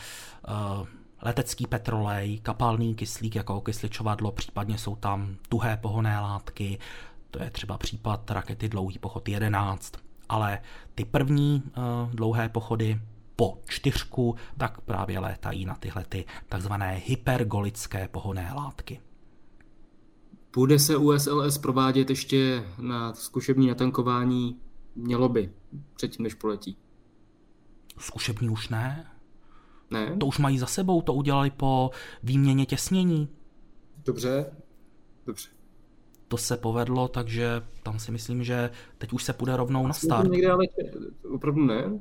eh, 0.48 0.50
letecký 1.22 1.66
petrolej, 1.66 2.38
kapalný 2.38 2.94
kyslík 2.94 3.36
jako 3.36 3.56
okysličovadlo, 3.56 4.32
případně 4.32 4.78
jsou 4.78 4.96
tam 4.96 5.36
tuhé 5.48 5.76
pohonné 5.76 6.20
látky, 6.20 6.78
to 7.30 7.42
je 7.42 7.50
třeba 7.50 7.78
případ 7.78 8.30
rakety 8.30 8.68
dlouhý 8.68 8.98
pochod 8.98 9.28
11, 9.28 9.92
ale 10.28 10.60
ty 10.94 11.04
první 11.04 11.62
uh, 11.66 12.10
dlouhé 12.10 12.48
pochody 12.48 13.00
po 13.36 13.58
čtyřku, 13.68 14.36
tak 14.56 14.80
právě 14.80 15.18
létají 15.18 15.64
na 15.64 15.74
tyhle 15.74 16.04
ty 16.04 16.24
takzvané 16.48 17.02
hypergolické 17.06 18.08
pohonné 18.08 18.52
látky. 18.54 19.00
Bude 20.54 20.78
se 20.78 20.96
USLS 20.96 21.58
provádět 21.58 22.10
ještě 22.10 22.64
na 22.78 23.14
zkušební 23.14 23.66
natankování? 23.66 24.60
Mělo 24.96 25.28
by, 25.28 25.52
předtím 25.94 26.22
než 26.22 26.34
poletí. 26.34 26.76
Zkušební 27.98 28.48
už 28.48 28.68
ne? 28.68 29.06
Ne? 29.90 30.16
To 30.20 30.26
už 30.26 30.38
mají 30.38 30.58
za 30.58 30.66
sebou, 30.66 31.02
to 31.02 31.14
udělali 31.14 31.50
po 31.50 31.90
výměně 32.22 32.66
těsnění. 32.66 33.28
Dobře, 34.04 34.52
dobře. 35.26 35.48
To 36.28 36.36
se 36.36 36.56
povedlo, 36.56 37.08
takže 37.08 37.62
tam 37.82 37.98
si 37.98 38.12
myslím, 38.12 38.44
že 38.44 38.70
teď 38.98 39.12
už 39.12 39.24
se 39.24 39.32
půjde 39.32 39.56
rovnou 39.56 39.86
na 39.86 39.92
start. 39.92 40.30
Někde 40.30 40.50
ale 40.50 40.64
opravdu 41.34 41.64
ne? 41.64 42.00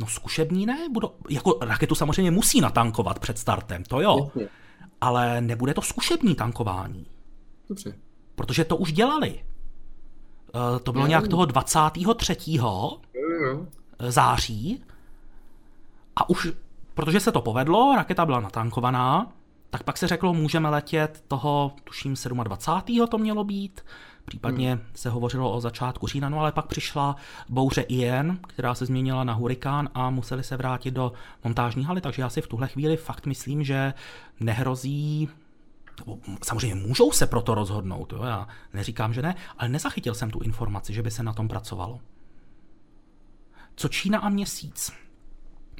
No 0.00 0.06
zkušební 0.06 0.66
ne, 0.66 0.88
budou, 0.92 1.12
jako 1.30 1.58
raketu 1.60 1.94
samozřejmě 1.94 2.30
musí 2.30 2.60
natankovat 2.60 3.18
před 3.18 3.38
startem, 3.38 3.84
to 3.84 4.00
jo. 4.00 4.18
Jasně. 4.24 4.48
Ale 5.00 5.40
nebude 5.40 5.74
to 5.74 5.82
zkušební 5.82 6.34
tankování. 6.34 7.06
Dobře. 7.68 7.96
Protože 8.34 8.64
to 8.64 8.76
už 8.76 8.92
dělali. 8.92 9.44
Uh, 10.54 10.78
to 10.78 10.92
bylo 10.92 11.06
nějak 11.06 11.28
toho 11.28 11.44
23. 11.44 12.36
září 14.08 14.84
a 16.20 16.28
už, 16.28 16.52
protože 16.94 17.20
se 17.20 17.32
to 17.32 17.40
povedlo, 17.40 17.96
raketa 17.96 18.26
byla 18.26 18.40
natankovaná, 18.40 19.32
tak 19.70 19.82
pak 19.82 19.98
se 19.98 20.08
řeklo, 20.08 20.34
můžeme 20.34 20.68
letět 20.68 21.24
toho, 21.28 21.72
tuším 21.84 22.14
27. 22.42 23.06
to 23.06 23.18
mělo 23.18 23.44
být, 23.44 23.84
případně 24.24 24.74
hmm. 24.74 24.84
se 24.94 25.10
hovořilo 25.10 25.52
o 25.52 25.60
začátku 25.60 26.06
října, 26.06 26.28
no 26.28 26.40
ale 26.40 26.52
pak 26.52 26.66
přišla 26.66 27.16
bouře 27.48 27.80
Ian, 27.80 28.38
která 28.48 28.74
se 28.74 28.86
změnila 28.86 29.24
na 29.24 29.32
hurikán 29.32 29.88
a 29.94 30.10
museli 30.10 30.44
se 30.44 30.56
vrátit 30.56 30.90
do 30.90 31.12
montážní 31.44 31.84
haly, 31.84 32.00
takže 32.00 32.22
já 32.22 32.28
si 32.28 32.40
v 32.40 32.46
tuhle 32.46 32.68
chvíli 32.68 32.96
fakt 32.96 33.26
myslím, 33.26 33.64
že 33.64 33.94
nehrozí 34.40 35.28
Samozřejmě 36.44 36.74
můžou 36.74 37.12
se 37.12 37.26
proto 37.26 37.54
rozhodnout, 37.54 38.12
jo? 38.12 38.22
já 38.22 38.48
neříkám, 38.72 39.12
že 39.14 39.22
ne, 39.22 39.34
ale 39.58 39.68
nezachytil 39.68 40.14
jsem 40.14 40.30
tu 40.30 40.38
informaci, 40.38 40.94
že 40.94 41.02
by 41.02 41.10
se 41.10 41.22
na 41.22 41.32
tom 41.32 41.48
pracovalo. 41.48 42.00
Co 43.76 43.88
Čína 43.88 44.18
a 44.18 44.28
měsíc? 44.28 44.92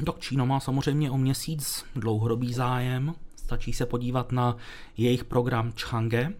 Tak 0.07 0.19
Čína 0.19 0.45
má 0.45 0.61
samozřejmě 0.61 1.11
o 1.11 1.19
měsíc 1.19 1.85
dlouhodobý 1.97 2.55
zájem. 2.55 3.15
Stačí 3.37 3.73
se 3.73 3.87
podívat 3.87 4.33
na 4.33 4.57
jejich 4.97 5.25
program 5.25 5.73
Chang'e, 5.73 6.33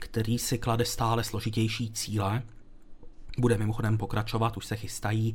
který 0.00 0.38
si 0.38 0.58
klade 0.58 0.84
stále 0.84 1.24
složitější 1.24 1.92
cíle. 1.92 2.42
Bude 3.38 3.58
mimochodem 3.58 3.98
pokračovat, 3.98 4.56
už 4.56 4.66
se 4.66 4.76
chystají 4.76 5.34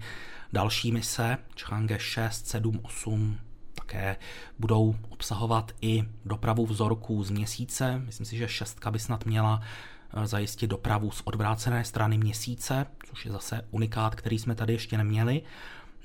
další 0.53 0.91
mise, 0.91 1.37
Chang'e 1.55 1.99
6, 1.99 2.47
7, 2.47 2.79
8, 2.83 3.37
také 3.75 4.15
budou 4.59 4.95
obsahovat 5.09 5.71
i 5.81 6.03
dopravu 6.25 6.65
vzorků 6.65 7.23
z 7.23 7.29
měsíce. 7.29 8.01
Myslím 8.05 8.25
si, 8.25 8.37
že 8.37 8.47
šestka 8.47 8.91
by 8.91 8.99
snad 8.99 9.25
měla 9.25 9.61
eh, 10.13 10.27
zajistit 10.27 10.67
dopravu 10.67 11.11
z 11.11 11.21
odvrácené 11.25 11.85
strany 11.85 12.17
měsíce, 12.17 12.85
což 13.09 13.25
je 13.25 13.31
zase 13.31 13.61
unikát, 13.71 14.15
který 14.15 14.39
jsme 14.39 14.55
tady 14.55 14.73
ještě 14.73 14.97
neměli. 14.97 15.41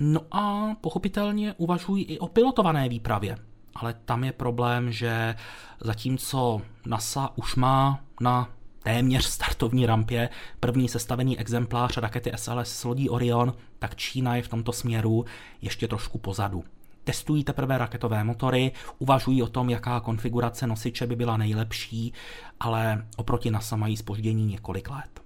No 0.05 0.21
a 0.31 0.75
pochopitelně 0.81 1.55
uvažují 1.57 2.05
i 2.05 2.19
o 2.19 2.29
pilotované 2.29 2.89
výpravě. 2.89 3.37
Ale 3.75 3.95
tam 4.05 4.25
je 4.25 4.33
problém, 4.33 4.93
že 4.93 5.35
zatímco 5.81 6.63
NASA 6.87 7.31
už 7.37 7.57
má 7.57 8.01
na 8.21 8.49
téměř 8.83 9.25
startovní 9.25 9.87
rampě 9.87 10.29
první 10.61 10.89
sestavený 10.89 11.39
exemplář 11.39 11.97
rakety 11.97 12.33
SLS 12.37 12.69
s 12.69 12.85
lodí 12.85 13.11
Orion, 13.11 13.55
tak 13.79 13.97
Čína 13.97 14.37
je 14.37 14.43
v 14.43 14.49
tomto 14.49 14.73
směru 14.73 15.25
ještě 15.61 15.89
trošku 15.89 16.19
pozadu. 16.19 16.65
Testují 17.05 17.45
teprve 17.45 17.79
raketové 17.79 18.25
motory, 18.25 18.73
uvažují 18.99 19.43
o 19.43 19.49
tom, 19.49 19.71
jaká 19.71 20.01
konfigurace 20.01 20.67
nosiče 20.67 21.07
by 21.07 21.17
byla 21.17 21.37
nejlepší, 21.37 22.13
ale 22.61 23.07
oproti 23.17 23.51
NASA 23.51 23.77
mají 23.77 23.97
spoždění 23.97 24.47
několik 24.47 24.91
let 24.91 25.22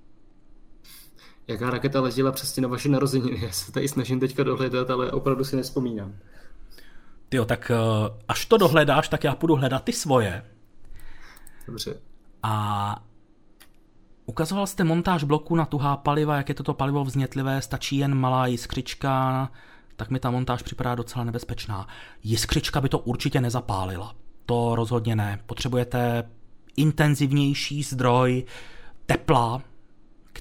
jaká 1.48 1.70
raketa 1.70 2.00
letěla 2.00 2.32
přesně 2.32 2.62
na 2.62 2.68
vaše 2.68 2.88
narozeniny. 2.88 3.44
Já 3.44 3.52
se 3.52 3.72
tady 3.72 3.88
snažím 3.88 4.20
teďka 4.20 4.42
dohledat, 4.42 4.90
ale 4.90 5.12
opravdu 5.12 5.44
si 5.44 5.56
nespomínám. 5.56 6.14
Jo, 7.34 7.44
tak 7.44 7.70
eh, 7.70 7.76
až 8.28 8.46
to 8.46 8.56
dohledáš, 8.56 9.08
tak 9.08 9.24
já 9.24 9.34
půjdu 9.34 9.56
hledat 9.56 9.84
ty 9.84 9.92
svoje. 9.92 10.44
Dobře. 11.66 11.96
A 12.42 13.04
ukazoval 14.26 14.66
jste 14.66 14.84
montáž 14.84 15.24
bloku 15.24 15.56
na 15.56 15.66
tuhá 15.66 15.96
paliva, 15.96 16.36
jak 16.36 16.48
je 16.48 16.54
toto 16.54 16.74
palivo 16.74 17.04
vznětlivé, 17.04 17.62
stačí 17.62 17.96
jen 17.96 18.14
malá 18.14 18.46
jiskřička, 18.46 19.48
tak 19.96 20.10
mi 20.10 20.20
ta 20.20 20.30
montáž 20.30 20.62
připadá 20.62 20.94
docela 20.94 21.24
nebezpečná. 21.24 21.86
Jiskřička 22.22 22.80
by 22.80 22.88
to 22.88 22.98
určitě 22.98 23.40
nezapálila. 23.40 24.14
To 24.46 24.74
rozhodně 24.74 25.16
ne. 25.16 25.40
Potřebujete 25.46 26.30
intenzivnější 26.76 27.82
zdroj 27.82 28.44
tepla, 29.06 29.62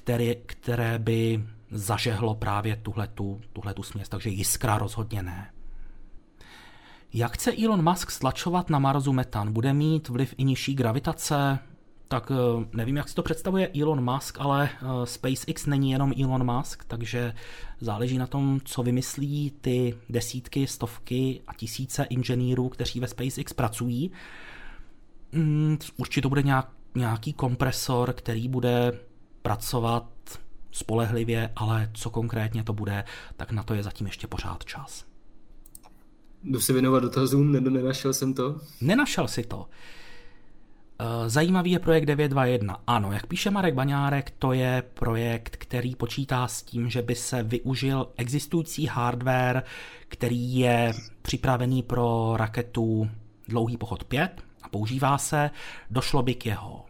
které, 0.06 0.34
které 0.34 0.98
by 0.98 1.44
zažehlo 1.70 2.34
právě 2.34 2.76
tuhletu, 2.76 3.40
tuhletu 3.52 3.82
směs, 3.82 4.08
takže 4.08 4.30
jiskra 4.30 4.78
rozhodně 4.78 5.22
ne. 5.22 5.50
Jak 7.12 7.32
chce 7.32 7.52
Elon 7.64 7.90
Musk 7.90 8.10
stlačovat 8.10 8.70
na 8.70 8.78
Marsu 8.78 9.12
metan? 9.12 9.52
Bude 9.52 9.72
mít 9.72 10.08
vliv 10.08 10.34
i 10.36 10.44
nižší 10.44 10.74
gravitace? 10.74 11.58
Tak 12.08 12.32
eh, 12.34 12.66
nevím, 12.72 12.96
jak 12.96 13.08
si 13.08 13.14
to 13.14 13.22
představuje 13.22 13.70
Elon 13.80 14.12
Musk, 14.14 14.40
ale 14.40 14.68
eh, 14.72 15.06
SpaceX 15.06 15.66
není 15.66 15.90
jenom 15.90 16.12
Elon 16.22 16.56
Musk, 16.56 16.84
takže 16.84 17.34
záleží 17.80 18.18
na 18.18 18.26
tom, 18.26 18.60
co 18.64 18.82
vymyslí 18.82 19.52
ty 19.60 19.94
desítky, 20.08 20.66
stovky 20.66 21.40
a 21.46 21.54
tisíce 21.54 22.04
inženýrů, 22.04 22.68
kteří 22.68 23.00
ve 23.00 23.08
SpaceX 23.08 23.52
pracují. 23.52 24.10
Hmm, 25.32 25.78
určitě 25.96 26.22
to 26.22 26.28
bude 26.28 26.42
nějak, 26.42 26.68
nějaký 26.94 27.32
kompresor, 27.32 28.12
který 28.12 28.48
bude 28.48 28.92
pracovat 29.46 30.06
spolehlivě, 30.70 31.50
ale 31.56 31.90
co 31.94 32.10
konkrétně 32.10 32.64
to 32.64 32.72
bude, 32.72 33.04
tak 33.36 33.52
na 33.52 33.62
to 33.62 33.74
je 33.74 33.82
zatím 33.82 34.06
ještě 34.06 34.26
pořád 34.26 34.64
čas. 34.64 35.04
Jdu 36.44 36.60
si 36.60 36.72
věnovat 36.72 37.00
dotazům, 37.00 37.52
nenašel 37.52 38.12
jsem 38.12 38.34
to. 38.34 38.60
Nenašel 38.80 39.28
si 39.28 39.42
to. 39.42 39.68
Eh, 40.98 41.30
zajímavý 41.30 41.70
je 41.70 41.78
projekt 41.78 42.04
921. 42.04 42.76
Ano, 42.86 43.12
jak 43.12 43.26
píše 43.26 43.50
Marek 43.50 43.74
Baňárek, 43.74 44.30
to 44.38 44.52
je 44.52 44.82
projekt, 44.94 45.56
který 45.56 45.96
počítá 45.96 46.48
s 46.48 46.62
tím, 46.62 46.90
že 46.90 47.02
by 47.02 47.14
se 47.14 47.42
využil 47.42 48.08
existující 48.16 48.86
hardware, 48.86 49.62
který 50.08 50.58
je 50.58 50.92
připravený 51.22 51.82
pro 51.82 52.34
raketu 52.36 53.10
Dlouhý 53.48 53.76
pochod 53.76 54.04
5 54.04 54.42
a 54.62 54.68
používá 54.68 55.18
se. 55.18 55.50
Došlo 55.90 56.22
by 56.22 56.34
k 56.34 56.46
jeho 56.46 56.86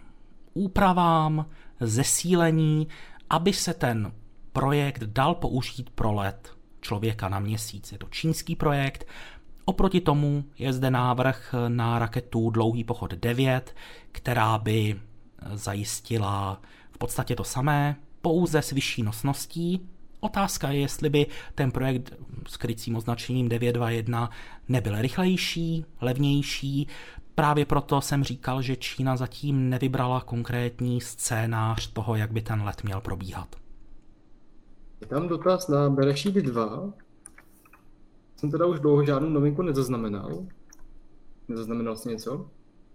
úpravám, 0.56 1.46
zesílení, 1.80 2.88
aby 3.30 3.52
se 3.52 3.74
ten 3.74 4.12
projekt 4.52 5.02
dal 5.02 5.34
použít 5.34 5.90
pro 5.90 6.12
let 6.12 6.56
člověka 6.80 7.28
na 7.28 7.38
měsíc. 7.38 7.92
Je 7.92 7.98
to 7.98 8.06
čínský 8.10 8.56
projekt. 8.56 9.06
Oproti 9.64 10.00
tomu 10.00 10.44
je 10.58 10.72
zde 10.72 10.90
návrh 10.90 11.54
na 11.68 11.98
raketu 11.98 12.50
Dlouhý 12.50 12.84
pochod 12.84 13.14
9, 13.14 13.74
která 14.12 14.58
by 14.58 15.00
zajistila 15.54 16.60
v 16.90 16.98
podstatě 16.98 17.36
to 17.36 17.44
samé, 17.44 17.96
pouze 18.22 18.62
s 18.62 18.70
vyšší 18.70 19.02
nosností, 19.02 19.88
Otázka 20.20 20.70
je, 20.70 20.80
jestli 20.80 21.10
by 21.10 21.26
ten 21.54 21.70
projekt 21.70 22.12
s 22.48 22.56
krycím 22.56 22.96
označením 22.96 23.48
921 23.48 24.30
nebyl 24.68 25.02
rychlejší, 25.02 25.84
levnější. 26.00 26.86
Právě 27.36 27.64
proto 27.64 28.00
jsem 28.00 28.24
říkal, 28.24 28.62
že 28.62 28.76
Čína 28.76 29.16
zatím 29.16 29.70
nevybrala 29.70 30.20
konkrétní 30.20 31.00
scénář 31.00 31.92
toho, 31.92 32.16
jak 32.16 32.32
by 32.32 32.42
ten 32.42 32.62
let 32.62 32.84
měl 32.84 33.00
probíhat. 33.00 33.56
Je 35.00 35.06
tam 35.06 35.28
dotaz 35.28 35.68
na 35.68 35.90
Berešit 35.90 36.34
2. 36.34 36.92
Jsem 38.36 38.50
teda 38.50 38.66
už 38.66 38.80
dlouho 38.80 39.04
žádnou 39.04 39.28
novinku 39.28 39.62
nezaznamenal. 39.62 40.46
Nezaznamenal 41.48 41.96
jsi 41.96 42.08
něco? 42.08 42.50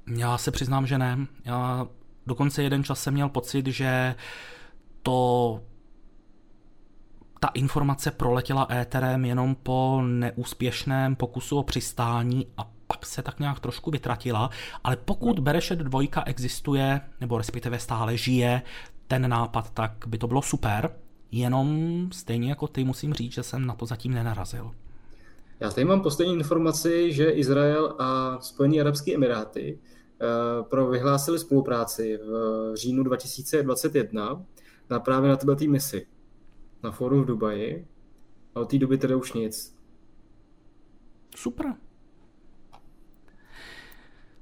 Já 0.07 0.37
se 0.37 0.51
přiznám, 0.51 0.87
že 0.87 0.97
ne. 0.97 1.27
Já 1.45 1.87
dokonce 2.27 2.63
jeden 2.63 2.83
čas 2.83 3.01
jsem 3.01 3.13
měl 3.13 3.29
pocit, 3.29 3.67
že 3.67 4.15
to 5.03 5.61
ta 7.39 7.47
informace 7.47 8.11
proletěla 8.11 8.67
éterem 8.71 9.25
jenom 9.25 9.55
po 9.55 10.01
neúspěšném 10.01 11.15
pokusu 11.15 11.57
o 11.57 11.63
přistání 11.63 12.47
a 12.57 12.71
pak 12.91 13.05
se 13.05 13.21
tak 13.21 13.39
nějak 13.39 13.59
trošku 13.59 13.91
vytratila, 13.91 14.49
ale 14.83 14.97
pokud 14.97 15.39
Berešet 15.39 15.79
2 15.79 16.01
existuje, 16.25 17.01
nebo 17.21 17.37
respektive 17.37 17.79
stále 17.79 18.17
žije 18.17 18.61
ten 19.07 19.29
nápad, 19.29 19.71
tak 19.73 19.91
by 20.07 20.17
to 20.17 20.27
bylo 20.27 20.41
super, 20.41 20.95
jenom 21.31 22.07
stejně 22.11 22.49
jako 22.49 22.67
ty 22.67 22.83
musím 22.83 23.13
říct, 23.13 23.33
že 23.33 23.43
jsem 23.43 23.65
na 23.65 23.75
to 23.75 23.85
zatím 23.85 24.13
nenarazil. 24.13 24.71
Já 25.59 25.71
tady 25.71 25.85
mám 25.85 26.01
poslední 26.01 26.33
informaci, 26.33 27.13
že 27.13 27.29
Izrael 27.29 27.95
a 27.99 28.37
Spojené 28.41 28.81
arabské 28.81 29.15
emiráty 29.15 29.79
eh, 29.79 30.63
pro 30.63 30.87
vyhlásili 30.87 31.39
spolupráci 31.39 32.17
v 32.17 32.71
říjnu 32.75 33.03
2021 33.03 34.45
na 34.89 34.99
právě 34.99 35.29
na 35.29 35.35
této 35.35 35.65
misi 35.67 36.07
na 36.83 36.91
fóru 36.91 37.21
v 37.21 37.25
Dubaji 37.25 37.87
a 38.55 38.59
od 38.59 38.69
té 38.69 38.77
doby 38.77 38.97
teda 38.97 39.15
už 39.15 39.33
nic. 39.33 39.75
Super. 41.35 41.73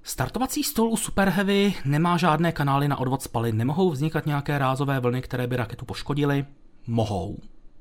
Startovací 0.10 0.64
stůl 0.64 0.90
u 0.90 0.98
Super 0.98 1.30
Heavy 1.30 1.74
nemá 1.86 2.18
žádné 2.18 2.52
kanály 2.52 2.88
na 2.88 2.98
odvod 2.98 3.22
spalin. 3.22 3.58
Nemohou 3.58 3.90
vznikat 3.90 4.26
nějaké 4.26 4.58
rázové 4.58 5.00
vlny, 5.00 5.22
které 5.22 5.48
by 5.48 5.56
raketu 5.56 5.86
poškodily? 5.86 6.46
Mohou. 6.88 7.38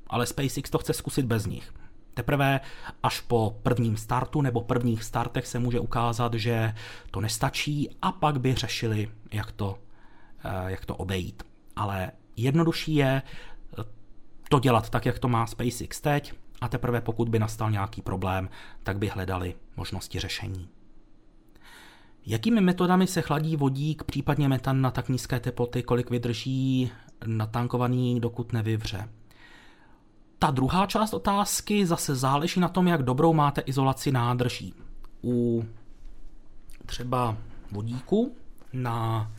Ale 0.07 0.25
SpaceX 0.25 0.69
to 0.69 0.77
chce 0.77 0.93
zkusit 0.93 1.25
bez 1.25 1.45
nich. 1.45 1.73
Teprve 2.13 2.59
až 3.03 3.21
po 3.21 3.59
prvním 3.63 3.97
startu 3.97 4.41
nebo 4.41 4.61
prvních 4.61 5.03
startech 5.03 5.47
se 5.47 5.59
může 5.59 5.79
ukázat, 5.79 6.33
že 6.33 6.75
to 7.11 7.21
nestačí 7.21 7.89
a 8.01 8.11
pak 8.11 8.39
by 8.39 8.55
řešili, 8.55 9.11
jak 9.31 9.51
to, 9.51 9.79
eh, 10.43 10.71
jak 10.71 10.85
to 10.85 10.95
obejít. 10.95 11.43
Ale 11.75 12.11
jednodušší 12.37 12.95
je 12.95 13.21
to 14.49 14.59
dělat 14.59 14.89
tak, 14.89 15.05
jak 15.05 15.19
to 15.19 15.27
má 15.27 15.47
SpaceX 15.47 16.01
teď 16.01 16.33
a 16.61 16.67
teprve 16.67 17.01
pokud 17.01 17.29
by 17.29 17.39
nastal 17.39 17.71
nějaký 17.71 18.01
problém, 18.01 18.49
tak 18.83 18.97
by 18.97 19.07
hledali 19.07 19.55
možnosti 19.77 20.19
řešení. 20.19 20.69
Jakými 22.29 22.61
metodami 22.61 23.07
se 23.07 23.21
chladí 23.21 23.55
vodík, 23.55 24.03
případně 24.03 24.49
metan 24.49 24.81
na 24.81 24.91
tak 24.91 25.09
nízké 25.09 25.39
teploty, 25.39 25.83
kolik 25.83 26.09
vydrží 26.09 26.91
natankovaný, 27.25 28.19
dokud 28.19 28.53
nevyvře? 28.53 29.09
Ta 30.39 30.51
druhá 30.51 30.85
část 30.85 31.13
otázky 31.13 31.85
zase 31.85 32.15
záleží 32.15 32.59
na 32.59 32.67
tom, 32.67 32.87
jak 32.87 33.03
dobrou 33.03 33.33
máte 33.33 33.61
izolaci 33.61 34.11
nádrží. 34.11 34.73
U 35.23 35.65
třeba 36.85 37.37
vodíku 37.71 38.35
na 38.73 39.31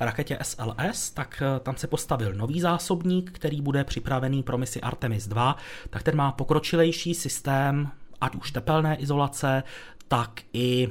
raketě 0.00 0.38
SLS, 0.42 1.10
tak 1.10 1.42
eh, 1.42 1.60
tam 1.60 1.76
se 1.76 1.86
postavil 1.86 2.32
nový 2.32 2.60
zásobník, 2.60 3.30
který 3.30 3.60
bude 3.60 3.84
připravený 3.84 4.42
pro 4.42 4.58
misi 4.58 4.80
Artemis 4.80 5.26
2, 5.26 5.56
tak 5.90 6.02
ten 6.02 6.16
má 6.16 6.32
pokročilejší 6.32 7.14
systém, 7.14 7.90
ať 8.20 8.34
už 8.34 8.50
tepelné 8.52 8.96
izolace, 8.96 9.62
tak 10.08 10.40
i 10.52 10.88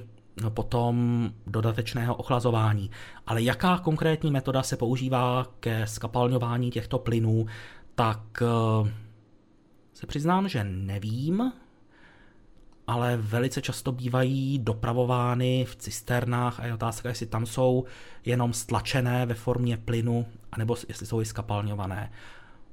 potom 0.49 1.29
dodatečného 1.47 2.15
ochlazování. 2.15 2.91
Ale 3.27 3.41
jaká 3.41 3.77
konkrétní 3.77 4.31
metoda 4.31 4.63
se 4.63 4.77
používá 4.77 5.47
ke 5.59 5.87
skapalňování 5.87 6.71
těchto 6.71 6.99
plynů, 6.99 7.45
tak 7.95 8.21
eh, 8.41 8.91
se 9.93 10.07
přiznám, 10.07 10.49
že 10.49 10.63
nevím, 10.63 11.51
ale 12.87 13.17
velice 13.17 13.61
často 13.61 13.91
bývají 13.91 14.59
dopravovány 14.59 15.65
v 15.65 15.75
cisternách 15.75 16.59
a 16.59 16.65
je 16.65 16.73
otázka, 16.73 17.09
jestli 17.09 17.25
tam 17.25 17.45
jsou 17.45 17.85
jenom 18.25 18.53
stlačené 18.53 19.25
ve 19.25 19.33
formě 19.33 19.77
plynu, 19.77 20.25
anebo 20.51 20.75
jestli 20.87 21.05
jsou 21.05 21.21
i 21.21 21.25
skapalňované. 21.25 22.11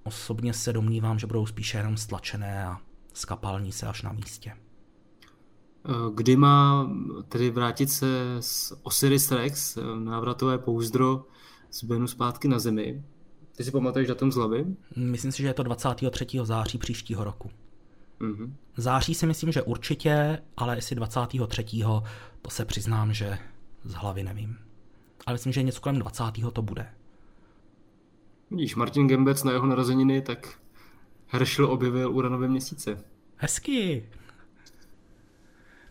Osobně 0.03 0.53
se 0.53 0.73
domnívám, 0.73 1.19
že 1.19 1.27
budou 1.27 1.47
spíše 1.47 1.79
jenom 1.79 1.97
stlačené 1.97 2.67
a 2.67 2.79
skapalní 3.13 3.73
se 3.73 3.87
až 3.87 4.03
na 4.03 4.13
místě. 4.13 4.64
Kdy 6.15 6.37
má 6.37 6.91
tedy 7.29 7.51
vrátit 7.51 7.91
se 7.91 8.37
z 8.41 8.73
Osiris 8.83 9.31
Rex, 9.31 9.79
návratové 9.99 10.59
pouzdro 10.59 11.27
z 11.71 11.85
Benu 11.85 12.07
zpátky 12.07 12.49
na 12.49 12.59
Zemi? 12.59 13.05
Ty 13.57 13.65
si 13.65 13.71
pamatuješ 13.71 14.09
datum 14.09 14.33
z 14.33 14.37
hlavy? 14.37 14.67
Myslím 14.97 15.33
si, 15.33 15.43
že 15.43 15.49
je 15.49 15.55
to 15.55 15.63
23. 15.63 16.27
září 16.43 16.79
příštího 16.79 17.25
roku. 17.25 17.51
Mm-hmm. 18.21 18.53
Září 18.77 19.15
si 19.15 19.27
myslím, 19.27 19.53
že 19.53 19.63
určitě, 19.63 20.39
ale 20.57 20.77
jestli 20.77 20.97
23. 20.97 21.65
to 22.43 22.51
se 22.51 22.65
přiznám, 22.65 23.13
že 23.13 23.39
z 23.85 23.95
hlavy 23.95 24.23
nevím. 24.23 24.59
Ale 25.27 25.35
myslím, 25.35 25.53
že 25.53 25.63
něco 25.63 25.81
kolem 25.81 25.99
20. 25.99 26.25
to 26.53 26.63
bude. 26.63 26.87
Vidíš, 28.51 28.75
Martin 28.75 29.07
Gembec 29.07 29.45
na 29.45 29.53
jeho 29.53 29.67
narozeniny, 29.67 30.23
tak 30.23 30.59
Herschel 31.27 31.67
objevil 31.67 32.13
uranové 32.13 32.49
měsíce. 32.49 33.05
Hezky. 33.37 34.09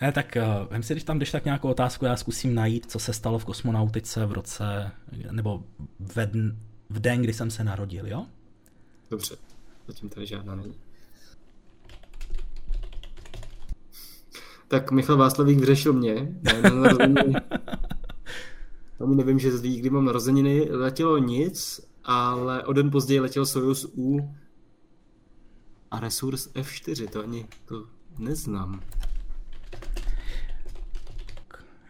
Ne, 0.03 0.11
tak 0.11 0.37
uh, 0.37 0.67
vem 0.71 0.83
si, 0.83 0.93
když 0.93 1.03
tam 1.03 1.19
jdeš 1.19 1.31
tak 1.31 1.45
nějakou 1.45 1.69
otázku, 1.69 2.05
já 2.05 2.15
zkusím 2.15 2.55
najít, 2.55 2.91
co 2.91 2.99
se 2.99 3.13
stalo 3.13 3.39
v 3.39 3.45
kosmonautice 3.45 4.25
v 4.25 4.31
roce, 4.31 4.91
nebo 5.31 5.63
ve 5.99 6.25
dn, 6.25 6.57
v 6.89 6.99
den, 6.99 7.21
kdy 7.21 7.33
jsem 7.33 7.51
se 7.51 7.63
narodil, 7.63 8.07
jo? 8.07 8.25
Dobře, 9.09 9.35
zatím 9.87 10.09
tady 10.09 10.25
žádná 10.25 10.55
není. 10.55 10.75
tak 14.67 14.91
Michal 14.91 15.17
Václavík 15.17 15.59
vyřešil 15.59 15.93
mě. 15.93 16.35
Ani 18.99 19.15
nevím, 19.15 19.39
že 19.39 19.57
ví, 19.57 19.79
kdy 19.79 19.89
mám 19.89 20.05
narozeniny. 20.05 20.67
Letělo 20.71 21.17
nic, 21.17 21.81
ale 22.03 22.63
o 22.63 22.73
den 22.73 22.91
později 22.91 23.19
letěl 23.19 23.45
Soyuz 23.45 23.85
U 23.97 24.33
a 25.91 25.99
Resurs 25.99 26.53
F4, 26.53 27.07
to 27.07 27.23
ani 27.23 27.47
to 27.65 27.85
neznám. 28.17 28.81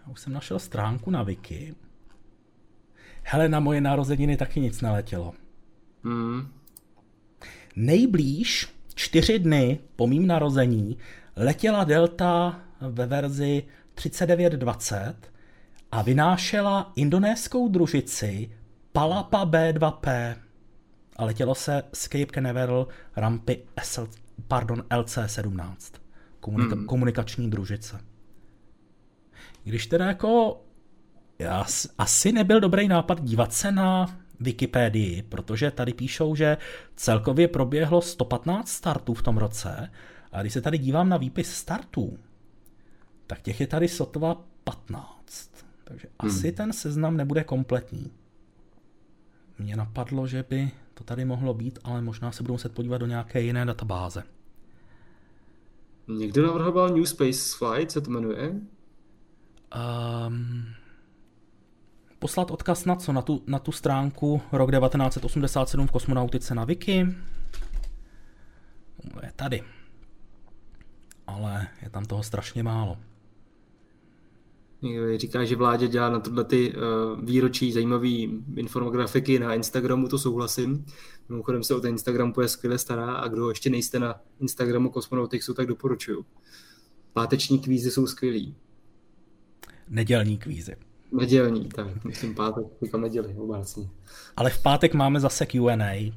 Já 0.06 0.12
už 0.12 0.20
jsem 0.20 0.34
našel 0.34 0.60
stránku 0.60 1.12
na 1.12 1.24
Wiki. 1.24 1.76
Hele, 3.24 3.50
na 3.50 3.60
moje 3.60 3.82
narozeniny 3.82 4.38
taky 4.38 4.60
nic 4.60 4.82
neletělo. 4.82 5.34
Hmm. 6.04 6.48
Nejblíž 7.76 8.74
čtyři 8.96 9.40
dny 9.40 9.80
po 9.96 10.08
mým 10.08 10.28
narození 10.28 10.98
letěla 11.36 11.84
Delta 11.84 12.62
ve 12.82 13.06
verzi 13.06 13.64
3920 13.94 15.16
a 15.92 16.02
vynášela 16.02 16.92
indonéskou 16.96 17.68
družici 17.68 18.52
Palapa 18.92 19.46
B2P 19.46 20.36
a 21.16 21.26
letělo 21.26 21.56
se 21.56 21.84
z 21.94 22.04
Cape 22.04 22.34
Canaveral 22.34 22.88
rampy 23.16 23.64
SL, 23.84 24.08
pardon, 24.48 24.84
LC-17, 24.90 25.76
komunika- 26.42 26.76
hmm. 26.76 26.86
komunikační 26.86 27.50
družice. 27.50 28.00
Když 29.64 29.88
teda 29.88 30.06
jako 30.06 30.62
já 31.40 31.66
asi 31.98 32.32
nebyl 32.32 32.60
dobrý 32.60 32.88
nápad 32.88 33.24
dívat 33.24 33.54
se 33.54 33.72
na 33.72 34.20
Wikipedii, 34.40 35.22
protože 35.22 35.72
tady 35.72 35.94
píšou, 35.94 36.36
že 36.36 36.58
celkově 36.96 37.48
proběhlo 37.48 38.02
115 38.02 38.70
startů 38.70 39.14
v 39.14 39.22
tom 39.22 39.38
roce 39.38 39.92
a 40.32 40.42
když 40.42 40.54
se 40.54 40.62
tady 40.62 40.78
dívám 40.78 41.10
na 41.10 41.18
výpis 41.18 41.54
startů, 41.54 42.18
tak 43.28 43.42
těch 43.42 43.60
je 43.60 43.68
tady 43.68 43.88
sotva 43.88 44.42
15. 44.64 45.66
Takže 45.84 46.08
hmm. 46.22 46.32
asi 46.32 46.52
ten 46.52 46.74
seznam 46.74 47.18
nebude 47.18 47.44
kompletní. 47.44 48.12
Mně 49.60 49.76
napadlo, 49.76 50.28
že 50.28 50.46
by 50.50 50.72
to 50.94 51.04
tady 51.04 51.26
mohlo 51.26 51.54
být, 51.54 51.80
ale 51.84 52.02
možná 52.02 52.32
se 52.32 52.44
budou 52.44 52.54
muset 52.54 52.74
podívat 52.74 52.98
do 52.98 53.06
nějaké 53.06 53.42
jiné 53.42 53.66
databáze. 53.66 54.24
Někdo 56.08 56.48
navrhoval 56.48 56.90
New 56.90 57.06
Space 57.06 57.58
Flight, 57.58 57.92
co 57.92 58.02
to 58.02 58.12
jmenuje? 58.12 58.54
Um, 59.74 60.66
poslat 62.20 62.52
odkaz 62.52 62.86
na 62.86 62.96
co? 62.96 63.14
Na 63.14 63.22
tu, 63.22 63.44
na 63.48 63.60
tu 63.60 63.72
stránku 63.72 64.42
rok 64.52 64.72
1987 64.72 65.88
v 65.88 65.92
kosmonautice 65.92 66.56
na 66.56 66.66
Wiki. 66.66 67.08
Je 69.24 69.32
tady. 69.36 69.64
Ale 71.28 71.68
je 71.82 71.90
tam 71.90 72.06
toho 72.06 72.24
strašně 72.24 72.64
málo. 72.64 72.98
Říká, 75.16 75.46
že 75.46 75.56
vládě 75.56 75.88
dělá 75.88 76.10
na 76.10 76.20
tohle 76.20 76.44
ty 76.44 76.74
uh, 76.74 76.82
výročí 77.26 77.72
zajímavé 77.72 78.10
infografiky 78.56 79.40
na 79.40 79.54
Instagramu, 79.54 80.08
to 80.08 80.18
souhlasím. 80.20 80.86
Mimochodem 81.30 81.64
se 81.64 81.76
o 81.76 81.80
ten 81.80 81.92
Instagram 81.92 82.34
je 82.42 82.48
skvěle 82.48 82.78
stará 82.78 83.14
a 83.14 83.28
kdo 83.28 83.50
ještě 83.50 83.70
nejste 83.70 84.00
na 84.00 84.22
Instagramu 84.40 84.90
Cosmonautixu, 84.90 85.54
tak 85.54 85.68
doporučuju. 85.68 86.26
Páteční 87.14 87.60
kvízy 87.60 87.92
jsou 87.92 88.08
skvělý. 88.08 88.56
Nedělní 89.90 90.38
kvízy. 90.38 90.76
Nedělní, 91.12 91.70
tak 91.70 92.06
myslím 92.06 92.36
pátek, 92.36 92.64
říkám 92.84 93.02
neděli, 93.02 93.36
obácně. 93.38 93.90
Ale 94.38 94.50
v 94.50 94.62
pátek 94.62 94.94
máme 94.94 95.20
zase 95.20 95.46
Q&A, 95.46 96.14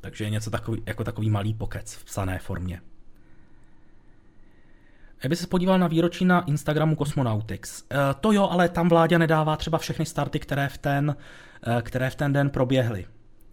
takže 0.00 0.24
je 0.24 0.30
něco 0.30 0.50
takový, 0.50 0.82
jako 0.86 1.04
takový 1.04 1.30
malý 1.30 1.54
pokec 1.54 1.94
v 1.94 2.04
psané 2.04 2.38
formě. 2.38 2.80
Kdyby 5.20 5.36
se 5.36 5.46
podíval 5.46 5.78
na 5.78 5.86
výročí 5.86 6.24
na 6.24 6.40
Instagramu 6.40 6.96
Cosmonautics. 6.96 7.82
E, 7.82 8.14
to 8.20 8.32
jo, 8.32 8.48
ale 8.50 8.68
tam 8.68 8.88
vládě 8.88 9.18
nedává 9.18 9.56
třeba 9.56 9.78
všechny 9.78 10.06
starty, 10.06 10.38
které 10.38 10.68
v 10.68 10.78
ten, 10.78 11.16
e, 11.78 11.82
které 11.82 12.10
v 12.10 12.14
ten 12.14 12.32
den 12.32 12.50
proběhly 12.50 13.06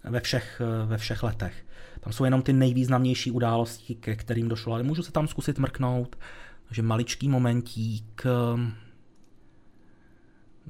ve 0.03 0.19
všech, 0.19 0.61
e, 0.61 0.85
ve 0.85 0.97
všech 0.97 1.23
letech. 1.23 1.65
Tam 1.99 2.13
jsou 2.13 2.25
jenom 2.25 2.41
ty 2.41 2.53
nejvýznamnější 2.53 3.31
události, 3.31 3.95
ke 3.95 4.15
kterým 4.15 4.49
došlo, 4.49 4.73
ale 4.73 4.83
můžu 4.83 5.03
se 5.03 5.11
tam 5.11 5.27
zkusit 5.27 5.59
mrknout. 5.59 6.15
Takže 6.67 6.81
maličký 6.81 7.29
momentík. 7.29 8.23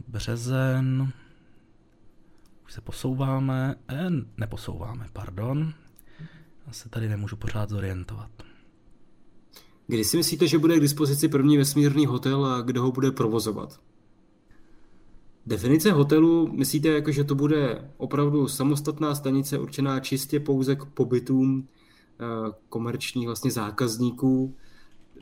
Březen. 0.08 1.14
Už 2.66 2.74
se 2.74 2.82
posouváme. 2.82 3.76
E, 3.88 4.10
neposouváme, 4.38 5.08
pardon. 5.14 5.74
Já 6.68 6.74
se 6.74 6.90
tady 6.90 7.10
nemůžu 7.10 7.36
pořád 7.36 7.70
zorientovat. 7.70 8.32
Kdy 9.88 10.04
si 10.04 10.18
myslíte, 10.18 10.48
že 10.48 10.58
bude 10.58 10.78
k 10.78 10.82
dispozici 10.82 11.28
první 11.28 11.58
vesmírný 11.58 12.06
hotel 12.06 12.46
a 12.46 12.62
kdo 12.62 12.82
ho 12.82 12.92
bude 12.92 13.12
provozovat? 13.12 13.80
Definice 15.46 15.92
hotelu, 15.92 16.50
myslíte, 16.54 16.88
jako, 16.88 17.12
že 17.12 17.24
to 17.24 17.36
bude 17.36 17.92
opravdu 17.98 18.48
samostatná 18.48 19.16
stanice 19.16 19.60
určená 19.60 20.00
čistě 20.00 20.40
pouze 20.40 20.76
k 20.76 20.86
pobytům 20.86 21.68
eh, 21.68 22.52
komerčních 22.70 23.26
vlastně 23.26 23.52
zákazníků? 23.52 24.56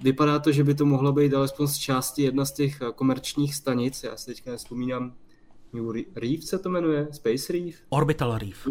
Vypadá 0.02 0.40
to, 0.40 0.52
že 0.52 0.64
by 0.64 0.76
to 0.76 0.86
mohla 0.86 1.11
být 1.11 1.34
alespoň 1.34 1.68
z 1.68 1.78
části 1.78 2.22
jedna 2.22 2.45
z 2.45 2.52
těch 2.52 2.82
eh, 2.82 2.91
komerčních 2.95 3.56
stanic. 3.56 4.03
Já 4.03 4.18
si 4.18 4.26
teďka 4.26 4.52
nespomínám, 4.52 5.14
New 5.74 5.91
Reef 6.15 6.44
se 6.44 6.60
to 6.60 6.70
jmenuje? 6.70 7.07
Space 7.11 7.53
Reef? 7.53 7.76
Orbital 7.90 8.38
Reef. 8.38 8.68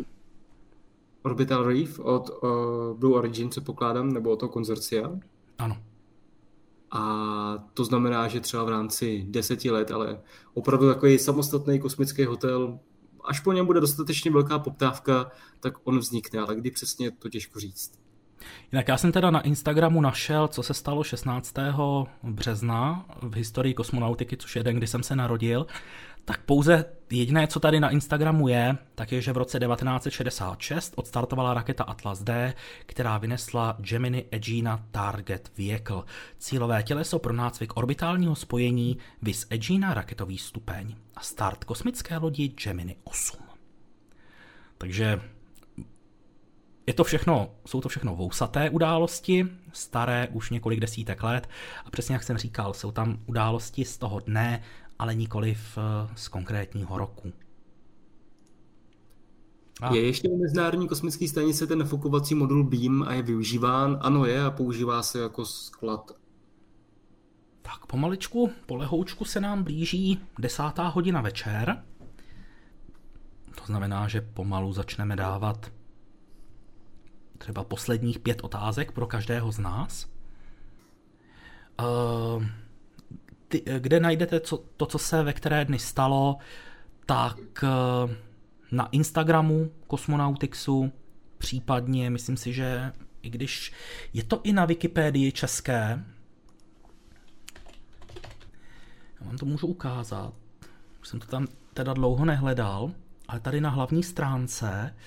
Orbital 1.23 1.65
Reef 1.65 1.99
od 1.99 2.31
uh, 2.31 2.99
Blue 2.99 3.15
Origin, 3.15 3.51
co 3.51 3.61
pokládám, 3.61 4.13
nebo 4.13 4.31
od 4.31 4.41
toho 4.41 4.51
konzorcia. 4.51 5.11
Ano. 5.59 5.77
A 6.91 7.69
to 7.75 7.85
znamená, 7.85 8.29
že 8.29 8.41
třeba 8.41 8.65
v 8.65 8.69
rámci 8.69 9.27
deseti 9.29 9.71
let, 9.71 9.91
ale 9.91 10.21
opravdu 10.55 10.89
takový 10.89 11.19
samostatný 11.19 11.81
kosmický 11.81 12.25
hotel, 12.25 12.79
až 13.25 13.41
po 13.41 13.53
něm 13.53 13.67
bude 13.67 13.81
dostatečně 13.81 14.31
velká 14.31 14.59
poptávka, 14.59 15.31
tak 15.61 15.75
on 15.85 15.99
vznikne, 15.99 16.41
ale 16.41 16.57
kdy 16.57 16.71
přesně 16.71 17.11
to 17.11 17.29
těžko 17.29 17.61
říct. 17.61 18.02
Jinak 18.73 18.89
já 18.89 18.97
jsem 18.97 19.13
teda 19.13 19.31
na 19.31 19.41
Instagramu 19.41 20.01
našel, 20.01 20.49
co 20.49 20.63
se 20.63 20.75
stalo 20.75 21.05
16. 21.05 21.55
března 22.23 23.05
v 23.23 23.35
historii 23.35 23.75
kosmonautiky, 23.75 24.37
což 24.37 24.57
je 24.57 24.63
den, 24.63 24.77
kdy 24.77 24.87
jsem 24.87 25.03
se 25.03 25.17
narodil 25.17 25.67
tak 26.25 26.43
pouze 26.43 26.85
jediné, 27.11 27.47
co 27.47 27.61
tady 27.61 27.81
na 27.81 27.91
Instagramu 27.91 28.49
je, 28.49 28.77
tak 28.95 29.13
je, 29.13 29.21
že 29.21 29.33
v 29.33 29.37
roce 29.37 29.59
1966 29.59 30.93
odstartovala 30.97 31.55
raketa 31.55 31.85
Atlas 31.85 32.23
D, 32.23 32.55
která 32.87 33.19
vynesla 33.19 33.77
Gemini 33.79 34.25
Egina 34.31 34.85
Target 34.91 35.53
Vehicle, 35.59 36.03
cílové 36.39 36.83
těleso 36.83 37.19
pro 37.19 37.33
nácvik 37.33 37.77
orbitálního 37.77 38.35
spojení 38.35 38.99
vis 39.23 39.47
Egina 39.51 39.95
raketový 39.95 40.39
stupeň 40.39 40.95
a 41.17 41.21
start 41.21 41.65
kosmické 41.65 42.19
lodi 42.19 42.49
Gemini 42.49 42.97
8. 43.05 43.41
Takže 44.79 45.21
je 46.87 46.95
to 46.95 47.05
všechno, 47.05 47.51
jsou 47.67 47.81
to 47.81 47.89
všechno 47.89 48.17
vousaté 48.17 48.71
události, 48.71 49.47
staré 49.73 50.29
už 50.33 50.51
několik 50.51 50.81
desítek 50.81 51.23
let 51.23 51.49
a 51.85 51.91
přesně 51.91 52.15
jak 52.15 52.23
jsem 52.23 52.39
říkal, 52.39 52.75
jsou 52.75 52.93
tam 52.93 53.19
události 53.27 53.85
z 53.85 53.99
toho 53.99 54.21
dne, 54.21 54.63
ale 54.99 55.15
nikoli 55.15 55.57
z 56.15 56.29
konkrétního 56.29 56.99
roku. 56.99 57.33
A. 59.81 59.95
Je 59.95 60.07
ještě 60.07 60.29
u 60.29 60.39
Mezinárodní 60.39 60.89
kosmické 60.89 61.29
stanice 61.29 61.67
ten 61.67 61.79
nafukovací 61.79 62.35
modul 62.35 62.65
BEAM 62.65 63.03
a 63.03 63.15
je 63.15 63.23
využíván? 63.23 63.99
Ano 64.01 64.27
je 64.27 64.45
a 64.45 64.51
používá 64.51 65.03
se 65.03 65.21
jako 65.21 65.45
sklad. 65.45 66.11
Tak 67.63 67.87
pomaličku, 67.87 68.51
po 68.67 68.77
lehoučku 68.77 69.25
se 69.25 69.41
nám 69.41 69.63
blíží 69.63 70.19
desátá 70.39 70.89
hodina 70.89 71.21
večer. 71.21 71.85
To 73.55 73.67
znamená, 73.67 74.09
že 74.09 74.21
pomalu 74.21 74.73
začneme 74.73 75.17
dávat 75.17 75.73
třeba 77.43 77.65
posledních 77.65 78.19
pět 78.19 78.41
otázek 78.43 78.93
pro 78.93 79.07
každého 79.07 79.53
z 79.53 79.59
nás. 79.59 80.07
Uh, 81.81 82.45
ty, 83.49 83.63
kde 83.79 84.01
najdete 84.01 84.41
co, 84.41 84.65
to, 84.77 84.87
co 84.87 84.99
se 84.99 85.23
ve 85.23 85.33
které 85.33 85.65
dny 85.65 85.79
stalo, 85.79 86.39
tak 87.07 87.39
eh, 87.63 88.17
na 88.71 88.89
Instagramu 88.89 89.71
Kosmonautixu, 89.87 90.93
případně 91.39 92.11
myslím 92.11 92.37
si, 92.37 92.53
že 92.53 92.93
i 93.23 93.31
když 93.31 93.73
je 94.13 94.25
to 94.25 94.41
i 94.45 94.53
na 94.53 94.65
Wikipedii 94.65 95.33
české, 95.33 96.05
já 99.21 99.27
vám 99.27 99.39
to 99.39 99.47
můžu 99.47 99.67
ukázat, 99.67 100.35
už 101.01 101.09
jsem 101.09 101.21
to 101.21 101.27
tam 101.27 101.47
teda 101.75 101.93
dlouho 101.93 102.25
nehledal, 102.25 102.93
ale 103.29 103.41
tady 103.41 103.61
na 103.61 103.71
hlavní 103.71 104.03
stránce 104.03 104.95
uh, 104.95 105.01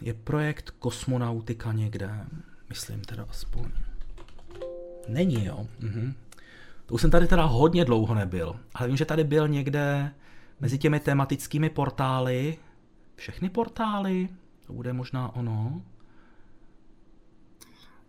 je 0.00 0.14
projekt 0.14 0.70
Kosmonautika 0.70 1.72
někde, 1.72 2.26
myslím 2.68 3.00
teda 3.00 3.26
aspoň. 3.30 3.64
Není, 5.08 5.44
jo. 5.44 5.66
Mhm. 5.80 6.14
To 6.86 6.94
už 6.94 7.00
jsem 7.00 7.10
tady 7.10 7.26
teda 7.26 7.44
hodně 7.44 7.84
dlouho 7.84 8.14
nebyl, 8.14 8.56
ale 8.74 8.88
vím, 8.88 8.96
že 8.96 9.04
tady 9.04 9.24
byl 9.24 9.48
někde 9.48 10.14
mezi 10.60 10.78
těmi 10.78 11.00
tematickými 11.00 11.70
portály, 11.70 12.58
všechny 13.16 13.50
portály, 13.50 14.28
to 14.66 14.72
bude 14.72 14.92
možná 14.92 15.36
ono. 15.36 15.82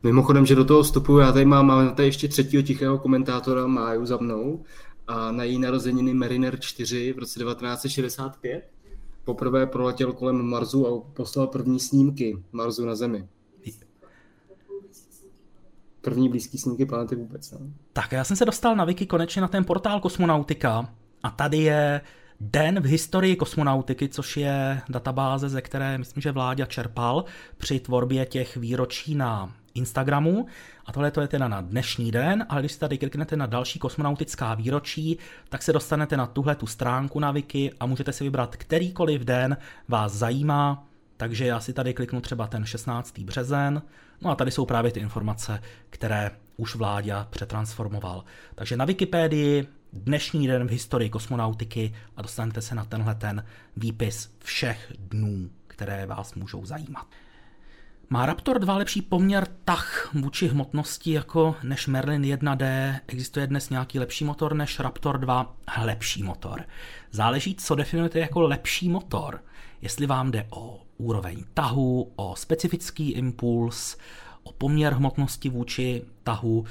Mimochodem, 0.04 0.46
že 0.46 0.56
do 0.56 0.66
toho 0.66 0.84
vstupuju, 0.84 1.20
já 1.20 1.32
tady 1.32 1.46
mám, 1.46 1.68
máme 1.68 1.92
tady 1.92 2.08
ještě 2.08 2.28
třetího 2.28 2.64
tichého 2.64 3.00
komentátora 3.00 3.68
Máju 3.68 4.06
za 4.06 4.18
mnou 4.18 4.64
a 5.08 5.32
na 5.32 5.44
její 5.44 5.60
narozeniny 5.60 6.14
Mariner 6.14 6.60
4 6.60 7.14
v 7.14 7.20
roce 7.20 7.40
1965 7.40 8.70
poprvé 9.24 9.66
proletěl 9.66 10.14
kolem 10.14 10.42
Marsu 10.42 10.88
a 10.88 11.02
poslal 11.14 11.48
první 11.48 11.80
snímky 11.80 12.44
Marsu 12.52 12.86
na 12.86 12.96
Zemi 12.96 13.28
první 16.04 16.30
blízký 16.30 16.58
snímky 16.58 16.86
planety 16.86 17.16
vůbec. 17.16 17.52
No. 17.52 17.60
Tak 17.94 18.12
já 18.12 18.24
jsem 18.24 18.38
se 18.38 18.46
dostal 18.46 18.76
na 18.76 18.86
Wiki 18.86 19.06
konečně 19.06 19.42
na 19.42 19.48
ten 19.48 19.66
portál 19.66 20.00
Kosmonautika 20.00 20.90
a 21.24 21.30
tady 21.30 21.58
je 21.58 22.02
Den 22.40 22.80
v 22.80 22.86
historii 22.86 23.36
kosmonautiky, 23.36 24.10
což 24.10 24.38
je 24.38 24.82
databáze, 24.90 25.50
ze 25.50 25.62
které 25.62 25.98
myslím, 25.98 26.22
že 26.22 26.32
Vláďa 26.32 26.66
čerpal 26.66 27.26
při 27.58 27.80
tvorbě 27.80 28.26
těch 28.26 28.58
výročí 28.58 29.16
na 29.16 29.54
Instagramu. 29.76 30.46
A 30.86 30.92
tohle 30.92 31.12
to 31.12 31.22
je 31.22 31.28
teda 31.28 31.48
na 31.48 31.62
dnešní 31.62 32.12
den, 32.12 32.46
ale 32.50 32.62
když 32.62 32.72
si 32.72 32.80
tady 32.80 32.98
kliknete 32.98 33.36
na 33.36 33.46
další 33.46 33.80
kosmonautická 33.80 34.56
výročí, 34.56 35.18
tak 35.50 35.64
se 35.64 35.74
dostanete 35.74 36.18
na 36.18 36.26
tuhle 36.26 36.56
tu 36.56 36.68
stránku 36.68 37.20
na 37.20 37.32
Wiki 37.32 37.72
a 37.80 37.86
můžete 37.86 38.14
si 38.14 38.24
vybrat 38.24 38.56
kterýkoliv 38.56 39.22
den 39.22 39.58
vás 39.88 40.14
zajímá. 40.14 40.88
Takže 41.18 41.46
já 41.46 41.60
si 41.60 41.74
tady 41.74 41.94
kliknu 41.94 42.22
třeba 42.22 42.48
ten 42.48 42.66
16. 42.66 43.20
březen, 43.20 43.82
No 44.24 44.30
a 44.30 44.36
tady 44.36 44.52
jsou 44.52 44.66
právě 44.66 44.92
ty 44.92 45.00
informace, 45.00 45.62
které 45.90 46.32
už 46.58 46.76
vláďa 46.76 47.28
přetransformoval. 47.30 48.24
Takže 48.56 48.78
na 48.78 48.86
Wikipedii 48.86 49.68
dnešní 49.94 50.48
den 50.48 50.68
v 50.68 50.72
historii 50.72 51.10
kosmonautiky 51.10 51.94
a 52.18 52.22
dostanete 52.22 52.62
se 52.62 52.76
na 52.76 52.86
tenhle 52.86 53.16
ten 53.16 53.46
výpis 53.78 54.36
všech 54.44 54.94
dnů, 55.00 55.50
které 55.68 56.06
vás 56.06 56.34
můžou 56.34 56.66
zajímat. 56.66 57.08
Má 58.14 58.26
Raptor 58.26 58.60
2 58.60 58.78
lepší 58.78 59.02
poměr 59.02 59.48
tah 59.66 60.14
vůči 60.14 60.48
hmotnosti 60.48 61.12
jako 61.12 61.56
než 61.64 61.88
Merlin 61.88 62.22
1D? 62.22 62.96
Existuje 63.08 63.48
dnes 63.48 63.70
nějaký 63.70 64.00
lepší 64.00 64.26
motor 64.26 64.56
než 64.56 64.80
Raptor 64.80 65.18
2? 65.18 65.56
Lepší 65.82 66.24
motor. 66.24 66.64
Záleží, 67.12 67.56
co 67.56 67.76
definujete 67.76 68.20
jako 68.20 68.42
lepší 68.42 68.90
motor. 68.90 69.44
Jestli 69.82 70.06
vám 70.06 70.32
jde 70.32 70.48
o 70.50 70.82
úroveň 70.98 71.44
tahu, 71.54 72.12
o 72.16 72.36
specifický 72.36 73.12
impuls, 73.12 73.98
o 74.44 74.52
poměr 74.52 74.94
hmotnosti 74.94 75.50
vůči 75.50 76.02
tahu, 76.24 76.66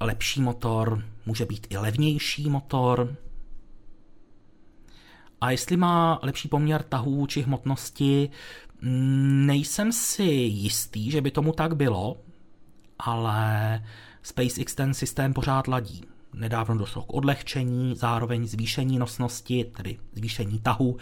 lepší 0.00 0.40
motor, 0.40 1.04
může 1.26 1.46
být 1.46 1.66
i 1.70 1.76
levnější 1.76 2.50
motor. 2.50 3.16
A 5.40 5.50
jestli 5.50 5.76
má 5.76 6.18
lepší 6.22 6.48
poměr 6.48 6.82
tahu 6.82 7.14
vůči 7.16 7.42
hmotnosti, 7.42 8.30
nejsem 9.46 9.92
si 9.92 10.22
jistý, 10.22 11.10
že 11.10 11.20
by 11.20 11.30
tomu 11.30 11.52
tak 11.52 11.76
bylo, 11.76 12.16
ale 12.98 13.82
SpaceX 14.22 14.74
ten 14.74 14.94
systém 14.94 15.34
pořád 15.34 15.68
ladí. 15.68 16.04
nedávno 16.34 16.78
došlo 16.78 17.02
k 17.02 17.14
odlehčení, 17.14 17.96
zároveň 17.96 18.46
zvýšení 18.46 18.98
nosnosti, 18.98 19.64
tedy 19.76 19.98
zvýšení 20.12 20.58
tahu, 20.58 20.96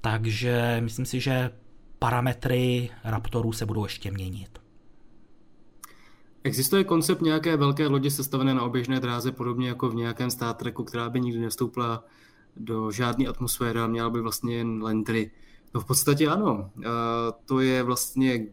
takže 0.00 0.80
myslím 0.80 1.06
si, 1.06 1.20
že 1.20 1.50
parametry 1.98 2.90
Raptorů 3.04 3.52
se 3.52 3.66
budou 3.66 3.84
ještě 3.84 4.10
měnit. 4.10 4.60
Existuje 6.44 6.84
koncept 6.84 7.20
nějaké 7.20 7.56
velké 7.56 7.86
lodi 7.86 8.10
sestavené 8.10 8.54
na 8.54 8.62
oběžné 8.62 9.00
dráze, 9.00 9.32
podobně 9.32 9.68
jako 9.68 9.88
v 9.88 9.94
nějakém 9.94 10.30
Star 10.30 10.54
Treku, 10.54 10.84
která 10.84 11.10
by 11.10 11.20
nikdy 11.20 11.40
nevstoupila 11.40 12.04
do 12.56 12.90
žádné 12.90 13.26
atmosféry 13.26 13.80
a 13.80 13.86
měla 13.86 14.10
by 14.10 14.20
vlastně 14.20 14.56
jen 14.56 14.82
lentry. 14.82 15.30
No 15.74 15.80
v 15.80 15.84
podstatě 15.84 16.28
ano. 16.28 16.70
to 17.44 17.60
je 17.60 17.82
vlastně 17.82 18.46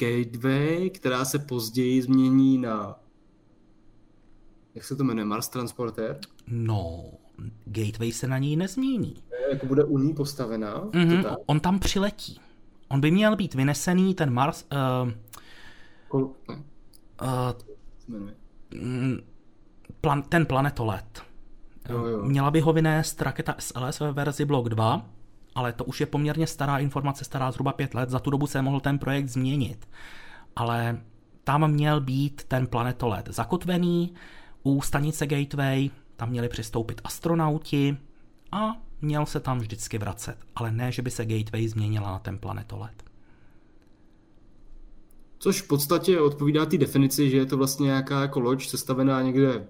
Gateway, 0.00 0.90
která 0.90 1.24
se 1.24 1.38
později 1.38 2.02
změní 2.02 2.58
na 2.58 3.00
jak 4.74 4.84
se 4.84 4.96
to 4.96 5.04
jmenuje, 5.04 5.24
Mars 5.24 5.48
Transporter? 5.48 6.18
No, 6.46 7.04
Gateway 7.64 8.12
se 8.12 8.26
na 8.26 8.38
ní 8.38 8.56
nezmění. 8.56 9.14
Jako 9.50 9.66
bude 9.66 9.84
u 9.84 9.98
ní 9.98 10.14
postavená? 10.14 10.84
Mm-hmm, 10.84 11.36
on 11.46 11.60
tam 11.60 11.78
přiletí. 11.78 12.40
On 12.88 13.00
by 13.00 13.10
měl 13.10 13.36
být 13.36 13.54
vynesený, 13.54 14.14
ten 14.14 14.32
Mars... 14.32 14.66
Uh, 15.04 15.10
Kol... 16.08 16.30
Ne. 18.08 18.34
Uh, 18.72 19.18
plan, 20.00 20.22
ten 20.22 20.46
planetolet. 20.46 21.22
Jo, 21.88 22.06
jo. 22.06 22.22
Měla 22.22 22.50
by 22.50 22.60
ho 22.60 22.72
vynést 22.72 23.22
raketa 23.22 23.54
SLS 23.58 24.00
ve 24.00 24.12
verzi 24.12 24.44
Block 24.44 24.68
2, 24.68 25.06
ale 25.54 25.72
to 25.72 25.84
už 25.84 26.00
je 26.00 26.06
poměrně 26.06 26.46
stará 26.46 26.78
informace, 26.78 27.24
stará 27.24 27.50
zhruba 27.50 27.72
pět 27.72 27.94
let. 27.94 28.10
Za 28.10 28.18
tu 28.18 28.30
dobu 28.30 28.46
se 28.46 28.62
mohl 28.62 28.80
ten 28.80 28.98
projekt 28.98 29.28
změnit. 29.28 29.88
Ale 30.56 31.00
tam 31.44 31.70
měl 31.70 32.00
být 32.00 32.44
ten 32.44 32.66
planetolet 32.66 33.28
zakotvený, 33.28 34.14
u 34.62 34.82
stanice 34.82 35.26
Gateway 35.26 35.90
tam 36.16 36.30
měli 36.30 36.48
přistoupit 36.48 37.00
astronauti 37.04 37.96
a 38.52 38.82
měl 39.00 39.26
se 39.26 39.40
tam 39.40 39.58
vždycky 39.58 39.98
vracet, 39.98 40.36
ale 40.54 40.72
ne, 40.72 40.92
že 40.92 41.02
by 41.02 41.10
se 41.10 41.24
Gateway 41.26 41.68
změnila 41.68 42.10
na 42.10 42.18
ten 42.18 42.38
planetolet. 42.38 43.04
Což 45.38 45.62
v 45.62 45.68
podstatě 45.68 46.20
odpovídá 46.20 46.66
té 46.66 46.78
definici, 46.78 47.30
že 47.30 47.36
je 47.36 47.46
to 47.46 47.56
vlastně 47.56 47.84
nějaká 47.84 48.22
jako 48.22 48.40
loď 48.40 48.68
sestavená 48.68 49.22
někde, 49.22 49.66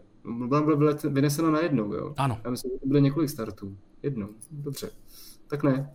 byla 0.47 0.97
vynesena 1.09 1.51
na 1.51 1.61
jednou, 1.61 1.95
jo? 1.95 2.15
Ano. 2.17 2.39
Já 2.45 2.51
myslím, 2.51 2.71
že 2.75 2.81
to 2.81 2.87
bude 2.87 3.01
několik 3.01 3.31
startů. 3.31 3.77
Jednou, 4.03 4.29
dobře. 4.51 4.91
Tak 5.51 5.63
ne. 5.63 5.91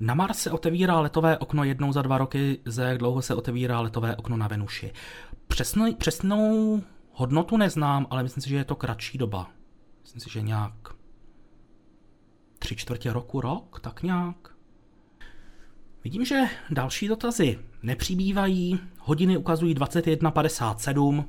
Na 0.00 0.14
Mars 0.14 0.38
se 0.38 0.50
otevírá 0.50 1.00
letové 1.00 1.38
okno 1.38 1.64
jednou 1.64 1.92
za 1.92 2.02
dva 2.02 2.18
roky, 2.18 2.60
za 2.64 2.84
jak 2.84 2.98
dlouho 2.98 3.22
se 3.22 3.34
otevírá 3.34 3.80
letové 3.80 4.16
okno 4.16 4.36
na 4.36 4.48
Venuši. 4.48 4.92
Přesnou, 5.48 5.94
přesnou 5.94 6.82
hodnotu 7.12 7.56
neznám, 7.56 8.06
ale 8.10 8.22
myslím 8.22 8.42
si, 8.42 8.48
že 8.48 8.56
je 8.56 8.64
to 8.64 8.76
kratší 8.76 9.18
doba. 9.18 9.50
Myslím 10.02 10.20
si, 10.20 10.30
že 10.30 10.42
nějak 10.42 10.74
tři 12.58 12.76
čtvrtě 12.76 13.12
roku, 13.12 13.40
rok, 13.40 13.80
tak 13.80 14.02
nějak. 14.02 14.54
Vidím, 16.04 16.24
že 16.24 16.44
další 16.70 17.08
dotazy 17.08 17.58
nepřibývají, 17.82 18.80
hodiny 18.98 19.36
ukazují 19.36 19.74
21.57, 19.74 21.24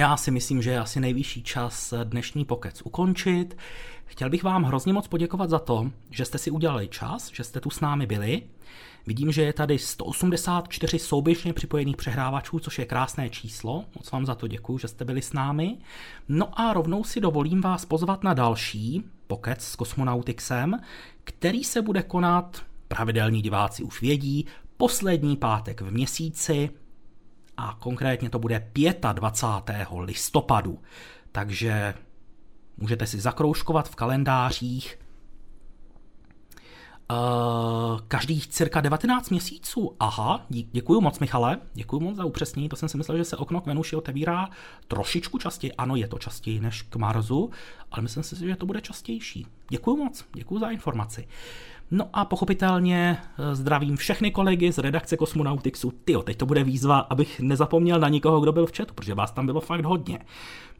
já 0.00 0.16
si 0.16 0.30
myslím, 0.30 0.62
že 0.62 0.70
je 0.70 0.80
asi 0.80 1.00
nejvyšší 1.00 1.42
čas 1.42 1.94
dnešní 2.04 2.44
pokec 2.44 2.82
ukončit. 2.82 3.56
Chtěl 4.04 4.30
bych 4.30 4.42
vám 4.42 4.64
hrozně 4.64 4.92
moc 4.92 5.08
poděkovat 5.08 5.50
za 5.50 5.58
to, 5.58 5.90
že 6.10 6.24
jste 6.24 6.38
si 6.38 6.50
udělali 6.50 6.88
čas, 6.88 7.30
že 7.32 7.44
jste 7.44 7.60
tu 7.60 7.70
s 7.70 7.80
námi 7.80 8.06
byli. 8.06 8.42
Vidím, 9.06 9.32
že 9.32 9.42
je 9.42 9.52
tady 9.52 9.78
184 9.78 10.98
souběžně 10.98 11.52
připojených 11.52 11.96
přehrávačů, 11.96 12.58
což 12.58 12.78
je 12.78 12.84
krásné 12.84 13.30
číslo. 13.30 13.84
Moc 13.96 14.10
vám 14.10 14.26
za 14.26 14.34
to 14.34 14.46
děkuji, 14.46 14.78
že 14.78 14.88
jste 14.88 15.04
byli 15.04 15.22
s 15.22 15.32
námi. 15.32 15.78
No 16.28 16.60
a 16.60 16.72
rovnou 16.72 17.04
si 17.04 17.20
dovolím 17.20 17.60
vás 17.60 17.84
pozvat 17.84 18.24
na 18.24 18.34
další 18.34 19.04
pokec 19.26 19.64
s 19.64 19.76
Kosmonautixem, 19.76 20.80
který 21.24 21.64
se 21.64 21.82
bude 21.82 22.02
konat, 22.02 22.62
pravidelní 22.88 23.42
diváci 23.42 23.82
už 23.82 24.00
vědí, 24.00 24.46
poslední 24.76 25.36
pátek 25.36 25.80
v 25.80 25.90
měsíci 25.90 26.70
a 27.60 27.76
konkrétně 27.78 28.30
to 28.30 28.38
bude 28.38 28.70
25. 29.12 29.86
listopadu. 29.98 30.78
Takže 31.32 31.94
můžete 32.76 33.06
si 33.06 33.20
zakroužkovat 33.20 33.88
v 33.88 33.96
kalendářích 33.96 34.98
Uh, 37.10 38.00
každých 38.08 38.46
cirka 38.46 38.80
19 38.80 39.30
měsíců. 39.30 39.96
Aha, 40.00 40.46
dí, 40.50 40.68
děkuji 40.72 41.00
moc, 41.00 41.18
Michale, 41.18 41.58
děkuji 41.74 42.00
moc 42.00 42.16
za 42.16 42.24
upřesnění. 42.24 42.68
To 42.68 42.76
jsem 42.76 42.88
si 42.88 42.96
myslel, 42.96 43.18
že 43.18 43.24
se 43.24 43.36
okno 43.36 43.60
k 43.60 43.66
Venuši 43.66 43.96
otevírá 43.96 44.48
trošičku 44.88 45.38
častěji. 45.38 45.72
Ano, 45.72 45.96
je 45.96 46.08
to 46.08 46.18
častěji 46.18 46.60
než 46.60 46.82
k 46.82 46.96
Marsu, 46.96 47.50
ale 47.90 48.02
myslím 48.02 48.22
si, 48.22 48.36
že 48.36 48.56
to 48.56 48.66
bude 48.66 48.80
častější. 48.80 49.46
Děkuji 49.68 49.96
moc, 49.96 50.24
děkuji 50.34 50.58
za 50.58 50.70
informaci. 50.70 51.28
No 51.90 52.10
a 52.12 52.24
pochopitelně 52.24 53.18
eh, 53.38 53.54
zdravím 53.54 53.96
všechny 53.96 54.30
kolegy 54.30 54.72
z 54.72 54.78
redakce 54.78 55.16
Kosmonautixu. 55.16 55.92
Tyjo, 56.04 56.22
teď 56.22 56.36
to 56.36 56.46
bude 56.46 56.64
výzva, 56.64 56.98
abych 56.98 57.40
nezapomněl 57.40 58.00
na 58.00 58.08
nikoho, 58.08 58.40
kdo 58.40 58.52
byl 58.52 58.66
v 58.66 58.76
chatu, 58.76 58.94
protože 58.94 59.14
vás 59.14 59.32
tam 59.32 59.46
bylo 59.46 59.60
fakt 59.60 59.84
hodně. 59.84 60.18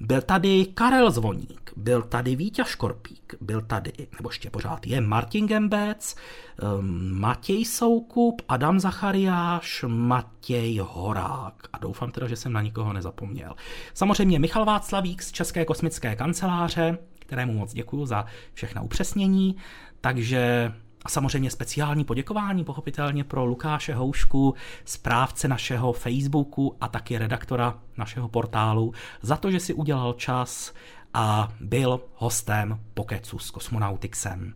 Byl 0.00 0.22
tady 0.22 0.66
Karel 0.74 1.10
Zvoník, 1.10 1.72
byl 1.76 2.02
tady 2.02 2.36
Vítěz 2.36 2.66
Škorpík, 2.66 3.34
byl 3.40 3.60
tady, 3.60 3.92
nebo 4.18 4.30
ještě 4.30 4.50
pořád 4.50 4.86
je, 4.86 5.00
Martin 5.00 5.46
Gembec, 5.46 6.16
ehm, 6.62 7.20
Matěj 7.20 7.64
Soukup, 7.64 8.42
Adam 8.48 8.80
Zachariáš, 8.80 9.84
Matěj 9.88 10.78
Horák. 10.82 11.68
A 11.72 11.78
doufám 11.78 12.10
teda, 12.10 12.28
že 12.28 12.36
jsem 12.36 12.52
na 12.52 12.62
nikoho 12.62 12.92
nezapomněl. 12.92 13.54
Samozřejmě 13.94 14.38
Michal 14.38 14.64
Václavík 14.64 15.22
z 15.22 15.32
České 15.32 15.64
kosmické 15.64 16.16
kanceláře, 16.16 16.98
kterému 17.18 17.52
moc 17.52 17.72
děkuji 17.72 18.06
za 18.06 18.24
všechna 18.54 18.82
upřesnění. 18.82 19.56
Takže 20.00 20.72
a 21.05 21.09
samozřejmě 21.09 21.51
speciální 21.51 22.05
poděkování 22.05 22.64
pochopitelně 22.64 23.24
pro 23.24 23.44
Lukáše 23.44 23.94
Houšku, 23.94 24.55
správce 24.85 25.48
našeho 25.48 25.93
Facebooku 25.93 26.77
a 26.81 26.89
taky 26.89 27.18
redaktora 27.18 27.78
našeho 27.98 28.28
portálu 28.28 28.93
za 29.22 29.36
to, 29.36 29.51
že 29.51 29.60
si 29.60 29.74
udělal 29.74 30.12
čas 30.12 30.74
a 31.14 31.48
byl 31.60 32.01
hostem 32.14 32.81
Pokecu 32.94 33.39
s 33.39 33.51
Kosmonautixem. 33.51 34.55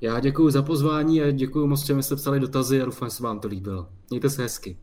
Já 0.00 0.20
děkuji 0.20 0.50
za 0.50 0.62
pozvání 0.62 1.22
a 1.22 1.30
děkuji 1.30 1.66
moc, 1.66 1.86
že 1.86 2.02
jste 2.02 2.16
psali 2.16 2.40
dotazy 2.40 2.82
a 2.82 2.84
doufám, 2.84 3.08
že 3.08 3.14
se 3.14 3.22
vám 3.22 3.40
to 3.40 3.48
líbilo. 3.48 3.88
Mějte 4.10 4.30
se 4.30 4.42
hezky. 4.42 4.76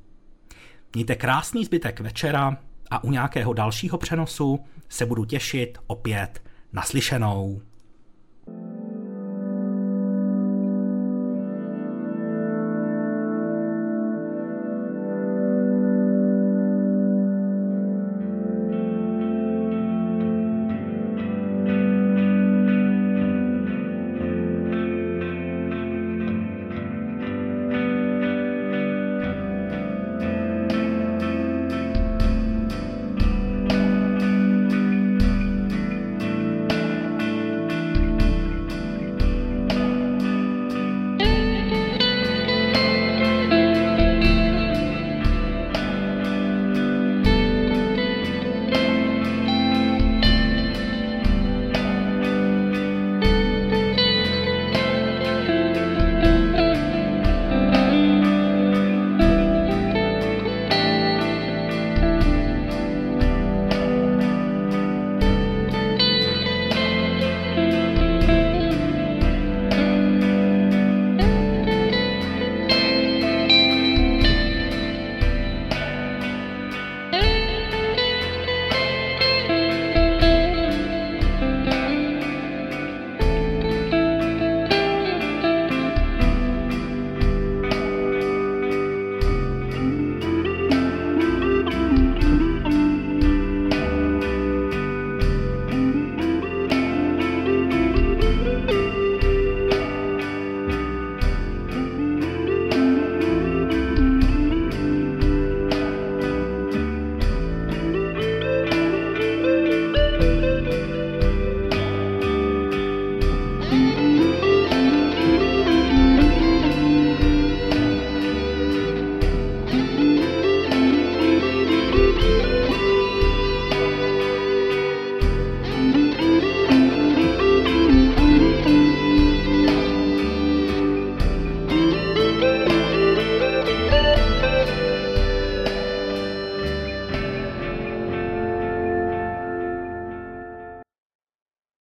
Mějte 0.94 1.16
krásný 1.16 1.66
zbytek 1.66 2.00
večera 2.00 2.58
a 2.92 3.04
u 3.04 3.12
nějakého 3.12 3.54
dalšího 3.54 3.98
přenosu 3.98 4.60
se 4.90 5.06
budu 5.06 5.26
těšit 5.26 5.78
opět 5.88 6.42
naslyšenou. 6.74 7.62